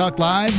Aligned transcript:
Talk 0.00 0.18
Live. 0.18 0.54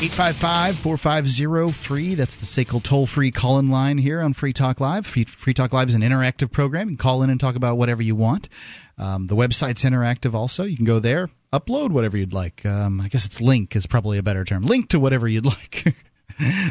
855 0.00 0.78
450 0.78 1.72
free. 1.72 2.14
That's 2.14 2.36
the 2.36 2.46
SACL 2.46 2.80
toll 2.80 3.08
free 3.08 3.32
call 3.32 3.58
in 3.58 3.68
line 3.68 3.98
here 3.98 4.22
on 4.22 4.34
Free 4.34 4.52
Talk 4.52 4.80
Live. 4.80 5.04
Free 5.04 5.52
Talk 5.52 5.72
Live 5.72 5.88
is 5.88 5.96
an 5.96 6.02
interactive 6.02 6.52
program. 6.52 6.90
You 6.90 6.96
can 6.96 7.02
call 7.02 7.24
in 7.24 7.30
and 7.30 7.40
talk 7.40 7.56
about 7.56 7.76
whatever 7.76 8.02
you 8.02 8.14
want. 8.14 8.48
Um, 8.96 9.26
the 9.26 9.34
website's 9.34 9.82
interactive 9.82 10.32
also. 10.32 10.62
You 10.62 10.76
can 10.76 10.84
go 10.84 11.00
there, 11.00 11.28
upload 11.52 11.90
whatever 11.90 12.16
you'd 12.16 12.32
like. 12.32 12.64
Um, 12.64 13.00
I 13.00 13.08
guess 13.08 13.26
it's 13.26 13.40
link 13.40 13.74
is 13.74 13.84
probably 13.84 14.16
a 14.16 14.22
better 14.22 14.44
term. 14.44 14.62
Link 14.62 14.90
to 14.90 15.00
whatever 15.00 15.26
you'd 15.26 15.46
like. 15.74 15.96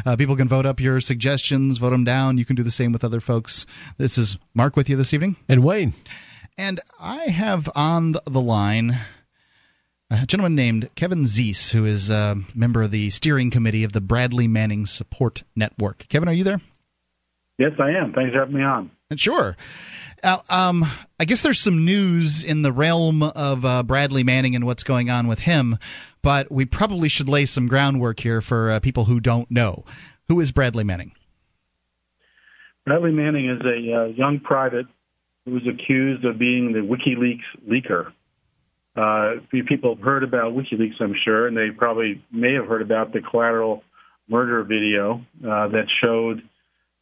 uh, 0.05 0.15
people 0.15 0.37
can 0.37 0.47
vote 0.47 0.65
up 0.65 0.79
your 0.79 1.01
suggestions, 1.01 1.77
vote 1.77 1.89
them 1.89 2.05
down. 2.05 2.37
You 2.37 2.45
can 2.45 2.55
do 2.55 2.63
the 2.63 2.71
same 2.71 2.93
with 2.93 3.03
other 3.03 3.19
folks. 3.19 3.65
This 3.97 4.17
is 4.17 4.37
Mark 4.53 4.77
with 4.77 4.87
you 4.87 4.95
this 4.95 5.13
evening. 5.13 5.35
And 5.49 5.61
Wayne. 5.61 5.91
And 6.57 6.79
I 7.01 7.25
have 7.25 7.69
on 7.75 8.15
the 8.25 8.39
line 8.39 8.97
a 10.21 10.25
gentleman 10.27 10.53
named 10.55 10.89
Kevin 10.95 11.23
Zeese, 11.23 11.71
who 11.71 11.85
is 11.85 12.09
a 12.09 12.35
member 12.53 12.83
of 12.83 12.91
the 12.91 13.09
steering 13.09 13.49
committee 13.49 13.83
of 13.83 13.93
the 13.93 14.01
Bradley 14.01 14.47
Manning 14.47 14.85
Support 14.85 15.43
Network. 15.55 16.05
Kevin, 16.09 16.29
are 16.29 16.33
you 16.33 16.43
there? 16.43 16.61
Yes, 17.57 17.71
I 17.79 17.91
am. 17.91 18.13
Thanks 18.13 18.33
for 18.33 18.39
having 18.39 18.55
me 18.55 18.63
on. 18.63 18.91
Sure. 19.15 19.55
Uh, 20.23 20.37
um, 20.49 20.85
I 21.19 21.25
guess 21.25 21.41
there's 21.41 21.59
some 21.59 21.83
news 21.85 22.43
in 22.43 22.61
the 22.61 22.71
realm 22.71 23.23
of 23.23 23.65
uh, 23.65 23.83
Bradley 23.83 24.23
Manning 24.23 24.55
and 24.55 24.65
what's 24.65 24.83
going 24.83 25.09
on 25.09 25.27
with 25.27 25.39
him, 25.39 25.77
but 26.21 26.51
we 26.51 26.65
probably 26.65 27.09
should 27.09 27.27
lay 27.29 27.45
some 27.45 27.67
groundwork 27.67 28.19
here 28.19 28.41
for 28.41 28.71
uh, 28.71 28.79
people 28.79 29.05
who 29.05 29.19
don't 29.19 29.49
know. 29.49 29.83
Who 30.27 30.39
is 30.39 30.51
Bradley 30.51 30.83
Manning? 30.83 31.11
Bradley 32.85 33.11
Manning 33.11 33.49
is 33.49 33.61
a 33.61 33.93
uh, 33.93 34.05
young 34.05 34.39
private 34.39 34.85
who 35.45 35.51
was 35.51 35.63
accused 35.67 36.23
of 36.23 36.39
being 36.39 36.71
the 36.71 36.79
WikiLeaks 36.79 37.69
leaker. 37.69 38.13
Uh, 38.95 39.41
few 39.49 39.63
people 39.63 39.95
have 39.95 40.03
heard 40.03 40.23
about 40.23 40.53
WikiLeaks, 40.53 41.01
I'm 41.01 41.15
sure, 41.25 41.47
and 41.47 41.57
they 41.57 41.69
probably 41.75 42.23
may 42.31 42.53
have 42.53 42.67
heard 42.67 42.81
about 42.81 43.11
the 43.11 43.21
collateral 43.21 43.83
murder 44.29 44.63
video 44.63 45.21
uh, 45.43 45.67
that 45.69 45.85
showed 46.01 46.43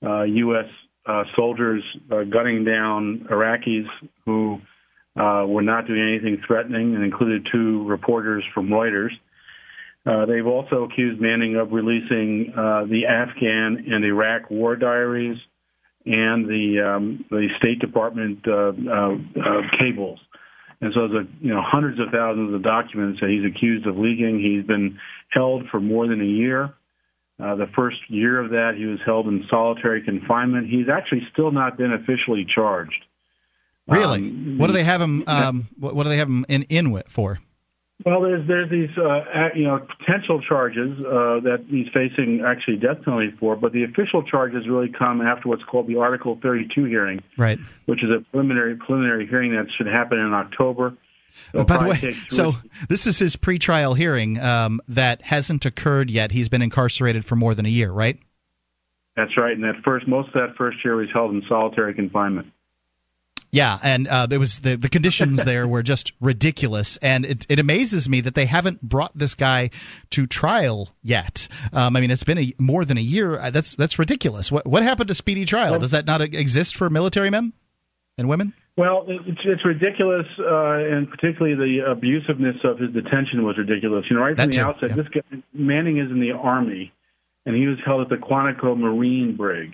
uh, 0.03 0.23
U.S. 0.23 0.65
Uh, 1.05 1.23
soldiers 1.35 1.83
uh, 2.11 2.23
gunning 2.23 2.63
down 2.63 3.27
Iraqis 3.29 3.87
who 4.25 4.59
uh, 5.19 5.45
were 5.45 5.61
not 5.61 5.87
doing 5.87 6.01
anything 6.01 6.41
threatening, 6.47 6.95
and 6.95 7.03
included 7.03 7.47
two 7.51 7.85
reporters 7.85 8.43
from 8.53 8.69
Reuters. 8.69 9.11
Uh, 10.05 10.25
they've 10.25 10.47
also 10.47 10.83
accused 10.83 11.21
Manning 11.21 11.57
of 11.57 11.73
releasing 11.73 12.53
uh, 12.57 12.85
the 12.85 13.05
Afghan 13.07 13.85
and 13.91 14.03
Iraq 14.03 14.49
war 14.49 14.75
diaries 14.75 15.37
and 16.05 16.47
the 16.47 16.81
um, 16.81 17.25
the 17.29 17.47
State 17.59 17.79
Department 17.79 18.39
uh, 18.47 18.71
uh, 18.71 19.13
uh, 19.13 19.61
cables. 19.79 20.19
And 20.81 20.91
so 20.93 21.07
there's 21.07 21.25
a, 21.25 21.45
you 21.45 21.53
know 21.53 21.61
hundreds 21.63 21.99
of 21.99 22.07
thousands 22.11 22.53
of 22.53 22.63
documents 22.63 23.21
that 23.21 23.29
he's 23.29 23.45
accused 23.45 23.85
of 23.85 23.97
leaking. 23.97 24.39
He's 24.39 24.65
been 24.65 24.99
held 25.29 25.67
for 25.69 25.79
more 25.79 26.07
than 26.07 26.21
a 26.21 26.25
year. 26.25 26.73
Uh, 27.39 27.55
the 27.55 27.67
first 27.75 27.97
year 28.07 28.39
of 28.39 28.51
that, 28.51 28.73
he 28.77 28.85
was 28.85 28.99
held 29.05 29.27
in 29.27 29.43
solitary 29.49 30.01
confinement. 30.03 30.69
He's 30.69 30.89
actually 30.89 31.21
still 31.31 31.51
not 31.51 31.77
been 31.77 31.91
officially 31.91 32.45
charged. 32.53 33.05
Really? 33.87 34.19
Um, 34.19 34.57
what 34.57 34.67
do 34.67 34.73
they 34.73 34.83
have 34.83 35.01
him? 35.01 35.23
Um, 35.27 35.67
what, 35.79 35.95
what 35.95 36.03
do 36.03 36.09
they 36.09 36.17
have 36.17 36.27
him 36.27 36.45
in 36.49 36.63
in 36.63 36.91
with 36.91 37.07
for? 37.07 37.39
Well, 38.05 38.21
there's 38.21 38.47
there's 38.47 38.69
these 38.69 38.89
uh, 38.97 39.49
you 39.53 39.65
know 39.65 39.85
potential 39.99 40.41
charges 40.41 40.97
uh, 40.99 41.39
that 41.43 41.65
he's 41.67 41.87
facing 41.93 42.43
actually 42.45 42.77
death 42.77 43.03
penalty 43.03 43.31
for, 43.39 43.55
but 43.55 43.73
the 43.73 43.83
official 43.83 44.23
charges 44.23 44.67
really 44.67 44.89
come 44.89 45.21
after 45.21 45.49
what's 45.49 45.63
called 45.63 45.87
the 45.87 45.97
Article 45.97 46.39
32 46.41 46.85
hearing, 46.85 47.21
right? 47.37 47.59
Which 47.85 48.03
is 48.03 48.09
a 48.09 48.21
preliminary 48.31 48.75
preliminary 48.75 49.27
hearing 49.27 49.51
that 49.51 49.67
should 49.77 49.87
happen 49.87 50.17
in 50.17 50.33
October. 50.33 50.95
Oh, 51.53 51.63
by 51.63 51.77
the 51.77 51.89
way, 51.89 52.13
so 52.29 52.55
this 52.89 53.07
is 53.07 53.19
his 53.19 53.35
pretrial 53.35 53.95
hearing 53.95 54.39
um, 54.39 54.81
that 54.87 55.21
hasn't 55.21 55.65
occurred 55.65 56.09
yet. 56.09 56.31
He's 56.31 56.49
been 56.49 56.61
incarcerated 56.61 57.23
for 57.23 57.35
more 57.35 57.55
than 57.55 57.65
a 57.65 57.69
year, 57.69 57.91
right? 57.91 58.19
That's 59.15 59.37
right. 59.37 59.53
And 59.53 59.63
that 59.63 59.75
first, 59.83 60.07
most 60.07 60.27
of 60.29 60.33
that 60.33 60.55
first 60.57 60.77
year 60.83 60.95
was 60.95 61.07
held 61.13 61.31
in 61.31 61.43
solitary 61.47 61.93
confinement. 61.93 62.47
Yeah, 63.51 63.79
and 63.83 64.07
uh, 64.07 64.27
there 64.27 64.39
was 64.39 64.61
the 64.61 64.77
the 64.77 64.87
conditions 64.87 65.43
there 65.45 65.67
were 65.67 65.83
just 65.83 66.13
ridiculous, 66.21 66.97
and 66.97 67.25
it, 67.25 67.45
it 67.49 67.59
amazes 67.59 68.07
me 68.07 68.21
that 68.21 68.33
they 68.33 68.45
haven't 68.45 68.81
brought 68.81 69.17
this 69.17 69.35
guy 69.35 69.71
to 70.11 70.25
trial 70.25 70.89
yet. 71.03 71.49
Um, 71.73 71.97
I 71.97 72.01
mean, 72.01 72.11
it's 72.11 72.23
been 72.23 72.37
a, 72.37 72.53
more 72.57 72.85
than 72.85 72.97
a 72.97 73.01
year. 73.01 73.37
Uh, 73.37 73.49
that's 73.49 73.75
that's 73.75 73.99
ridiculous. 73.99 74.51
What 74.51 74.65
what 74.65 74.83
happened 74.83 75.09
to 75.09 75.15
speedy 75.15 75.43
trial? 75.43 75.77
Does 75.79 75.91
that 75.91 76.05
not 76.05 76.21
exist 76.21 76.77
for 76.77 76.89
military 76.89 77.29
men 77.29 77.51
and 78.17 78.29
women? 78.29 78.53
Well, 78.77 79.03
it's, 79.07 79.41
it's 79.43 79.65
ridiculous, 79.65 80.25
uh, 80.39 80.95
and 80.95 81.09
particularly 81.09 81.55
the 81.55 81.93
abusiveness 81.93 82.63
of 82.63 82.79
his 82.79 82.91
detention 82.91 83.43
was 83.43 83.57
ridiculous. 83.57 84.05
You 84.09 84.15
know, 84.15 84.23
right 84.23 84.37
from 84.37 84.45
the 84.45 84.55
too, 84.55 84.61
outset, 84.61 84.89
yeah. 84.91 84.95
this 84.95 85.07
guy, 85.09 85.43
Manning 85.53 85.97
is 85.97 86.09
in 86.09 86.21
the 86.21 86.31
army, 86.31 86.93
and 87.45 87.53
he 87.53 87.67
was 87.67 87.77
held 87.85 88.01
at 88.01 88.09
the 88.09 88.15
Quantico 88.15 88.77
Marine 88.77 89.35
Brig 89.35 89.73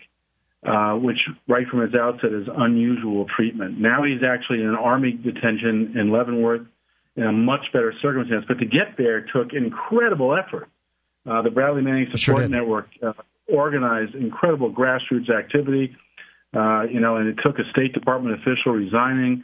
uh, 0.68 0.94
which 0.96 1.18
right 1.48 1.66
from 1.68 1.82
its 1.82 1.96
outset 1.96 2.34
is 2.34 2.48
unusual 2.54 3.26
treatment. 3.36 3.80
Now 3.80 4.04
he's 4.04 4.22
actually 4.22 4.62
in 4.62 4.68
an 4.68 4.76
army 4.76 5.14
detention 5.14 5.94
in 5.98 6.12
Leavenworth 6.12 6.68
in 7.16 7.24
a 7.24 7.32
much 7.32 7.72
better 7.72 7.94
circumstance. 8.02 8.46
But 8.48 8.60
to 8.60 8.66
get 8.66 8.98
there 8.98 9.22
took 9.22 9.54
incredible 9.54 10.36
effort. 10.36 10.68
Uh, 11.26 11.42
the 11.42 11.52
Bradley 11.52 11.82
Manning 11.82 12.08
Support 12.14 12.40
sure 12.42 12.50
Network 12.50 12.90
uh, 13.02 13.14
organized 13.48 14.16
incredible 14.16 14.72
grassroots 14.72 15.30
activity. 15.30 15.96
Uh, 16.54 16.84
you 16.84 17.00
know, 17.00 17.18
and 17.18 17.28
it 17.28 17.38
took 17.44 17.60
a 17.60 17.70
State 17.72 17.94
Department 17.94 18.36
official 18.36 18.74
resigning. 18.74 19.44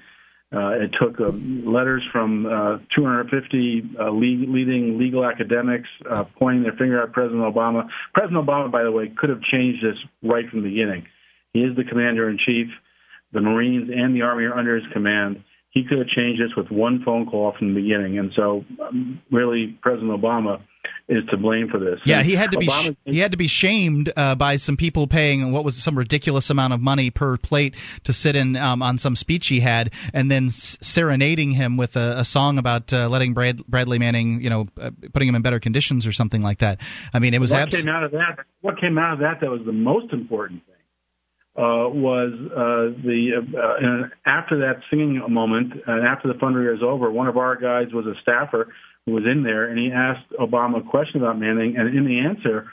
Uh, 0.53 0.71
it 0.71 0.91
took 1.01 1.19
uh, 1.19 1.31
letters 1.67 2.03
from 2.11 2.45
uh, 2.45 2.77
250 2.95 3.97
uh, 3.99 4.11
lead, 4.11 4.47
leading 4.47 4.99
legal 4.99 5.25
academics 5.25 5.89
uh, 6.09 6.23
pointing 6.37 6.63
their 6.63 6.73
finger 6.73 7.01
at 7.01 7.11
President 7.11 7.41
Obama. 7.41 7.89
President 8.13 8.45
Obama, 8.45 8.71
by 8.71 8.83
the 8.83 8.91
way, 8.91 9.11
could 9.17 9.29
have 9.29 9.41
changed 9.41 9.83
this 9.83 9.97
right 10.21 10.47
from 10.49 10.61
the 10.61 10.69
beginning. 10.69 11.07
He 11.53 11.59
is 11.61 11.75
the 11.75 11.83
commander 11.83 12.29
in 12.29 12.37
chief. 12.43 12.67
The 13.31 13.41
Marines 13.41 13.89
and 13.95 14.15
the 14.15 14.21
Army 14.21 14.43
are 14.45 14.53
under 14.57 14.75
his 14.75 14.85
command. 14.91 15.43
He 15.71 15.83
could 15.83 15.97
have 15.97 16.07
changed 16.07 16.39
this 16.41 16.55
with 16.55 16.69
one 16.69 17.01
phone 17.03 17.25
call 17.25 17.53
from 17.57 17.73
the 17.73 17.81
beginning. 17.81 18.19
And 18.19 18.31
so, 18.35 18.63
um, 18.79 19.19
really, 19.31 19.75
President 19.81 20.11
Obama 20.11 20.61
is 21.09 21.23
to 21.31 21.37
blame 21.37 21.67
for 21.67 21.79
this. 21.79 21.99
Yeah, 22.05 22.21
he 22.21 22.35
had 22.35 22.51
to 22.51 22.59
be 22.59 22.67
Obama- 22.67 22.95
he 23.05 23.17
had 23.19 23.31
to 23.31 23.37
be 23.37 23.47
shamed 23.47 24.11
uh, 24.15 24.35
by 24.35 24.57
some 24.57 24.77
people 24.77 25.07
paying 25.07 25.51
what 25.51 25.63
was 25.65 25.75
some 25.81 25.97
ridiculous 25.97 26.49
amount 26.51 26.73
of 26.73 26.79
money 26.81 27.09
per 27.09 27.37
plate 27.37 27.73
to 28.03 28.13
sit 28.13 28.35
in 28.35 28.55
um, 28.55 28.83
on 28.83 28.99
some 28.99 29.15
speech 29.15 29.47
he 29.47 29.59
had, 29.61 29.91
and 30.13 30.29
then 30.29 30.45
s- 30.45 30.77
serenading 30.81 31.51
him 31.51 31.75
with 31.75 31.95
a, 31.95 32.19
a 32.19 32.23
song 32.23 32.59
about 32.59 32.93
uh, 32.93 33.09
letting 33.09 33.33
Brad, 33.33 33.65
Bradley 33.65 33.97
Manning, 33.97 34.41
you 34.41 34.49
know, 34.51 34.67
uh, 34.79 34.91
putting 35.11 35.27
him 35.27 35.33
in 35.35 35.41
better 35.41 35.59
conditions 35.59 36.05
or 36.05 36.11
something 36.11 36.43
like 36.43 36.59
that. 36.59 36.79
I 37.13 37.19
mean, 37.19 37.33
it 37.33 37.41
was 37.41 37.51
what 37.51 37.61
abs- 37.63 37.75
came 37.77 37.89
out 37.89 38.03
of 38.03 38.11
that? 38.11 38.39
What 38.61 38.79
came 38.79 38.97
out 38.99 39.13
of 39.13 39.19
that 39.19 39.39
that 39.41 39.49
was 39.49 39.61
the 39.65 39.71
most 39.73 40.13
important 40.13 40.63
thing 40.67 40.72
uh, 41.55 41.85
was 41.89 42.33
uh, 42.51 42.97
the 43.05 43.31
uh, 43.37 43.85
and 43.85 44.11
after 44.25 44.57
that 44.59 44.81
singing 44.89 45.21
moment 45.29 45.73
and 45.85 46.07
after 46.07 46.27
the 46.27 46.33
fundraiser 46.35 46.75
is 46.75 46.81
over, 46.83 47.11
one 47.11 47.27
of 47.27 47.37
our 47.37 47.55
guys 47.55 47.93
was 47.93 48.05
a 48.07 48.19
staffer 48.21 48.73
who 49.05 49.11
was 49.13 49.23
in 49.29 49.43
there, 49.43 49.65
and 49.69 49.77
he 49.77 49.91
asked 49.91 50.31
Obama 50.39 50.79
a 50.79 50.89
question 50.89 51.21
about 51.21 51.37
Manning, 51.37 51.75
and 51.77 51.95
in 51.95 52.05
the 52.05 52.19
answer, 52.19 52.67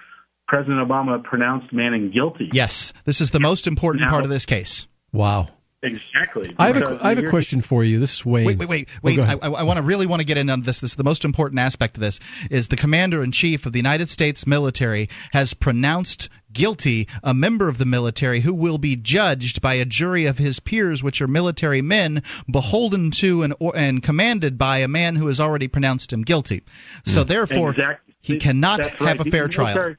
President 0.49 0.79
Obama 0.87 1.23
pronounced 1.23 1.73
Manning 1.73 2.11
guilty. 2.11 2.49
yes, 2.53 2.93
this 3.05 3.21
is 3.21 3.31
the 3.33 3.41
most 3.41 3.67
important 3.67 4.05
Now- 4.05 4.11
part 4.11 4.25
of 4.25 4.31
this 4.31 4.47
case. 4.47 4.87
Wow. 5.13 5.49
Exactly. 5.83 6.55
I 6.59 6.67
have 6.67 6.79
So 6.79 6.99
a, 6.99 7.05
I 7.05 7.09
have 7.15 7.25
a 7.25 7.31
question 7.31 7.63
for 7.63 7.83
you. 7.83 7.99
This 7.99 8.13
is 8.15 8.27
Wayne. 8.27 8.45
Wait, 8.45 8.59
wait, 8.59 8.69
wait, 8.69 8.89
Oh, 8.97 8.99
wait! 9.03 9.17
go 9.17 9.23
I. 9.23 9.33
I, 9.33 9.63
want 9.63 9.79
to 9.79 9.83
really 9.83 10.05
want 10.05 10.21
to 10.21 10.27
get 10.27 10.37
into 10.37 10.55
this. 10.59 10.81
This 10.81 10.91
is 10.91 10.97
the 10.97 11.05
most 11.05 11.25
important 11.25 11.59
aspect 11.59 11.97
of 11.97 12.03
this: 12.03 12.21
is 12.51 12.69
the 12.69 12.77
commander 12.77 13.25
in 13.25 13.33
chief 13.33 13.65
of 13.65 13.73
the 13.73 13.79
United 13.79 14.11
States 14.11 14.47
military 14.47 15.09
has 15.33 15.55
pronounced 15.55 16.29
guilty 16.53 17.09
a 17.23 17.33
member 17.33 17.67
of 17.69 17.79
the 17.79 17.87
military 17.87 18.41
who 18.41 18.53
will 18.53 18.77
be 18.77 18.95
judged 18.95 19.63
by 19.63 19.75
a 19.75 19.87
jury 19.87 20.27
of 20.27 20.37
his 20.37 20.61
peers, 20.61 21.03
which 21.03 21.23
are 21.23 21.29
military 21.29 21.81
men 21.81 22.23
beholden 22.51 23.11
to 23.13 23.43
and 23.43 23.55
or, 23.59 23.75
and 23.75 24.03
commanded 24.03 24.59
by 24.59 24.79
a 24.79 24.89
man 24.89 25.17
who 25.17 25.29
has 25.29 25.41
already 25.41 25.67
pronounced 25.67 26.13
him 26.13 26.23
guilty. 26.23 26.63
So 27.07 27.23
hmm. 27.23 27.29
therefore, 27.29 27.71
Exactly. 27.71 28.15
he 28.21 28.37
cannot 28.37 28.83
That's 28.83 28.99
have 28.99 29.01
right. 29.01 29.21
a 29.21 29.25
The 29.25 29.31
fair 29.31 29.49
trial. 29.49 29.97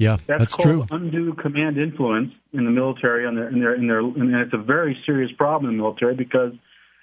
Yeah, 0.00 0.16
That's, 0.26 0.26
that's 0.26 0.54
called 0.54 0.88
true. 0.88 0.96
undue 0.96 1.34
command 1.34 1.76
influence 1.76 2.32
in 2.54 2.64
the 2.64 2.70
military, 2.70 3.28
and 3.28 3.36
their, 3.36 3.48
in 3.48 3.60
their, 3.60 3.74
in 3.74 3.86
their, 3.86 3.98
and 4.00 4.34
it's 4.34 4.54
a 4.54 4.62
very 4.62 4.96
serious 5.04 5.30
problem 5.36 5.70
in 5.70 5.76
the 5.76 5.82
military 5.82 6.14
because 6.14 6.52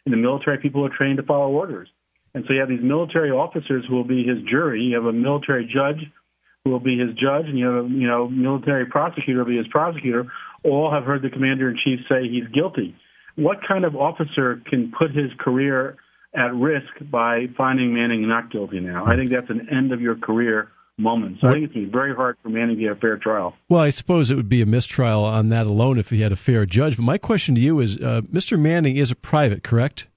in 0.07 0.11
the 0.11 0.17
military 0.17 0.57
people 0.57 0.83
are 0.83 0.89
trained 0.89 1.17
to 1.17 1.23
follow 1.23 1.51
orders, 1.51 1.87
and 2.33 2.43
so 2.47 2.53
you 2.53 2.59
have 2.59 2.69
these 2.69 2.81
military 2.81 3.29
officers 3.29 3.85
who 3.87 3.95
will 3.95 4.03
be 4.03 4.23
his 4.23 4.39
jury. 4.49 4.81
You 4.81 4.95
have 4.95 5.05
a 5.05 5.13
military 5.13 5.71
judge 5.71 6.09
who 6.65 6.71
will 6.71 6.79
be 6.79 6.97
his 6.97 7.09
judge, 7.09 7.45
and 7.45 7.59
you 7.59 7.67
have 7.67 7.85
a 7.85 7.87
you 7.87 8.07
know 8.07 8.27
military 8.29 8.87
prosecutor 8.87 9.43
will 9.43 9.51
be 9.51 9.57
his 9.57 9.67
prosecutor. 9.67 10.25
All 10.63 10.91
have 10.91 11.03
heard 11.03 11.21
the 11.21 11.29
commander 11.29 11.69
in 11.69 11.77
chief 11.83 11.99
say 12.09 12.27
he's 12.27 12.47
guilty. 12.51 12.95
What 13.35 13.59
kind 13.67 13.85
of 13.85 13.95
officer 13.95 14.59
can 14.65 14.91
put 14.97 15.11
his 15.11 15.29
career 15.37 15.97
at 16.33 16.51
risk 16.55 16.89
by 17.11 17.45
finding 17.55 17.93
Manning 17.93 18.27
not 18.27 18.51
guilty 18.51 18.79
now? 18.79 19.05
I 19.05 19.15
think 19.15 19.29
that's 19.29 19.51
an 19.51 19.69
end 19.69 19.91
of 19.91 20.01
your 20.01 20.15
career 20.15 20.71
moment. 20.97 21.37
So 21.41 21.47
I 21.47 21.53
think 21.53 21.65
it's 21.65 21.73
going 21.73 21.85
to 21.85 21.91
be 21.91 21.97
very 21.97 22.15
hard 22.15 22.37
for 22.41 22.49
Manning 22.49 22.77
to 22.77 22.81
get 22.81 22.91
a 22.91 22.95
fair 22.95 23.17
trial. 23.17 23.55
Well, 23.69 23.81
I 23.81 23.89
suppose 23.89 24.31
it 24.31 24.35
would 24.35 24.49
be 24.49 24.61
a 24.61 24.65
mistrial 24.65 25.23
on 25.23 25.49
that 25.49 25.67
alone 25.67 25.99
if 25.99 26.09
he 26.09 26.21
had 26.21 26.31
a 26.31 26.35
fair 26.35 26.65
judge. 26.65 26.97
But 26.97 27.03
my 27.03 27.17
question 27.17 27.55
to 27.55 27.61
you 27.61 27.79
is, 27.79 27.97
uh, 27.97 28.21
Mr. 28.31 28.59
Manning 28.59 28.97
is 28.97 29.11
a 29.11 29.15
private, 29.15 29.63
correct? 29.63 30.07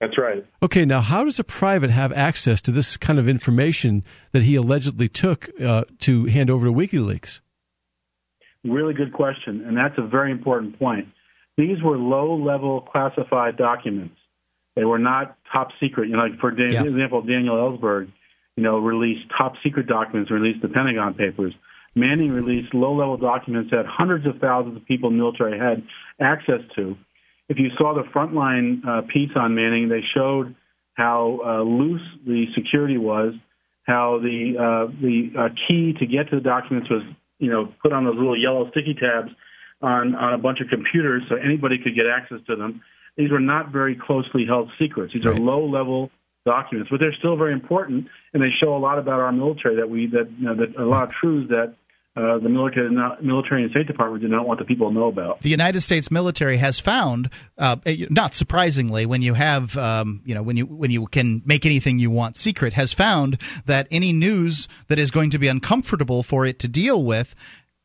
That's 0.00 0.18
right. 0.18 0.44
Okay, 0.62 0.84
now 0.84 1.00
how 1.00 1.24
does 1.24 1.38
a 1.38 1.44
private 1.44 1.90
have 1.90 2.12
access 2.12 2.60
to 2.62 2.70
this 2.70 2.96
kind 2.96 3.18
of 3.18 3.28
information 3.28 4.04
that 4.32 4.42
he 4.42 4.56
allegedly 4.56 5.08
took 5.08 5.48
uh, 5.60 5.84
to 6.00 6.26
hand 6.26 6.50
over 6.50 6.66
to 6.66 6.72
WikiLeaks? 6.72 7.40
Really 8.64 8.94
good 8.94 9.12
question, 9.12 9.64
and 9.66 9.76
that's 9.76 9.96
a 9.98 10.06
very 10.06 10.30
important 10.30 10.78
point. 10.78 11.08
These 11.56 11.82
were 11.82 11.96
low-level 11.96 12.82
classified 12.82 13.56
documents. 13.56 14.16
They 14.74 14.84
were 14.84 14.98
not 14.98 15.36
top 15.52 15.68
secret. 15.80 16.08
You 16.08 16.16
know, 16.16 16.22
like 16.24 16.38
for 16.40 16.52
yeah. 16.58 16.82
example, 16.82 17.22
Daniel 17.22 17.56
Ellsberg, 17.56 18.10
you 18.56 18.62
know, 18.62 18.78
released 18.78 19.24
top 19.36 19.54
secret 19.62 19.86
documents, 19.86 20.30
released 20.30 20.62
the 20.62 20.68
Pentagon 20.68 21.14
Papers. 21.14 21.54
Manning 21.96 22.32
released 22.32 22.74
low-level 22.74 23.18
documents 23.18 23.70
that 23.70 23.86
hundreds 23.86 24.26
of 24.26 24.38
thousands 24.40 24.76
of 24.76 24.84
people 24.84 25.10
in 25.10 25.16
the 25.16 25.22
military 25.22 25.58
had 25.58 25.82
access 26.20 26.60
to. 26.76 26.96
If 27.48 27.58
you 27.58 27.68
saw 27.78 27.94
the 27.94 28.02
frontline 28.14 28.86
uh, 28.86 29.02
piece 29.12 29.30
on 29.36 29.54
Manning, 29.54 29.88
they 29.88 30.02
showed 30.14 30.54
how 30.94 31.40
uh, 31.44 31.62
loose 31.62 32.02
the 32.26 32.46
security 32.54 32.98
was, 32.98 33.34
how 33.86 34.18
the 34.22 34.54
uh, 34.58 34.92
the 35.00 35.30
uh, 35.38 35.48
key 35.68 35.92
to 35.98 36.06
get 36.06 36.30
to 36.30 36.36
the 36.36 36.42
documents 36.42 36.88
was, 36.88 37.02
you 37.38 37.50
know, 37.50 37.72
put 37.82 37.92
on 37.92 38.04
those 38.04 38.16
little 38.16 38.40
yellow 38.40 38.70
sticky 38.70 38.94
tabs 38.94 39.30
on 39.82 40.14
on 40.14 40.32
a 40.32 40.38
bunch 40.38 40.60
of 40.60 40.68
computers 40.68 41.22
so 41.28 41.36
anybody 41.36 41.76
could 41.82 41.94
get 41.94 42.06
access 42.06 42.38
to 42.46 42.56
them. 42.56 42.80
These 43.16 43.30
were 43.30 43.40
not 43.40 43.70
very 43.70 43.94
closely 43.94 44.46
held 44.46 44.70
secrets. 44.78 45.12
These 45.12 45.24
right. 45.24 45.36
are 45.36 45.40
low-level 45.40 46.10
documents, 46.44 46.90
but 46.90 47.00
they're 47.00 47.14
still 47.18 47.36
very 47.36 47.52
important, 47.52 48.06
and 48.32 48.42
they 48.42 48.50
show 48.62 48.76
a 48.76 48.78
lot 48.78 48.98
about 48.98 49.20
our 49.20 49.32
military 49.32 49.76
that 49.76 49.88
we 49.88 50.06
that 50.08 50.30
you 50.38 50.46
know, 50.46 50.54
that 50.54 50.76
a 50.78 50.84
lot 50.84 51.04
of 51.04 51.10
truths 51.20 51.48
that 51.50 51.74
uh, 52.16 52.38
the 52.38 52.48
military, 52.48 52.88
not, 52.92 53.24
military 53.24 53.62
and 53.62 53.72
State 53.72 53.88
Department 53.88 54.22
did 54.22 54.30
not 54.30 54.46
want 54.46 54.60
the 54.60 54.64
people 54.64 54.88
to 54.88 54.94
know 54.94 55.08
about. 55.08 55.40
The 55.40 55.48
United 55.48 55.80
States 55.80 56.12
military 56.12 56.58
has 56.58 56.78
found, 56.78 57.28
uh, 57.58 57.74
not 58.08 58.34
surprisingly, 58.34 59.04
when 59.04 59.20
you 59.20 59.34
have, 59.34 59.76
um, 59.76 60.22
you 60.24 60.32
know, 60.32 60.42
when 60.42 60.56
you 60.56 60.64
when 60.64 60.92
you 60.92 61.06
can 61.06 61.42
make 61.44 61.66
anything 61.66 61.98
you 61.98 62.10
want 62.10 62.36
secret, 62.36 62.72
has 62.74 62.92
found 62.92 63.40
that 63.66 63.88
any 63.90 64.12
news 64.12 64.68
that 64.86 65.00
is 65.00 65.10
going 65.10 65.30
to 65.30 65.40
be 65.40 65.48
uncomfortable 65.48 66.22
for 66.22 66.46
it 66.46 66.60
to 66.60 66.68
deal 66.68 67.04
with 67.04 67.34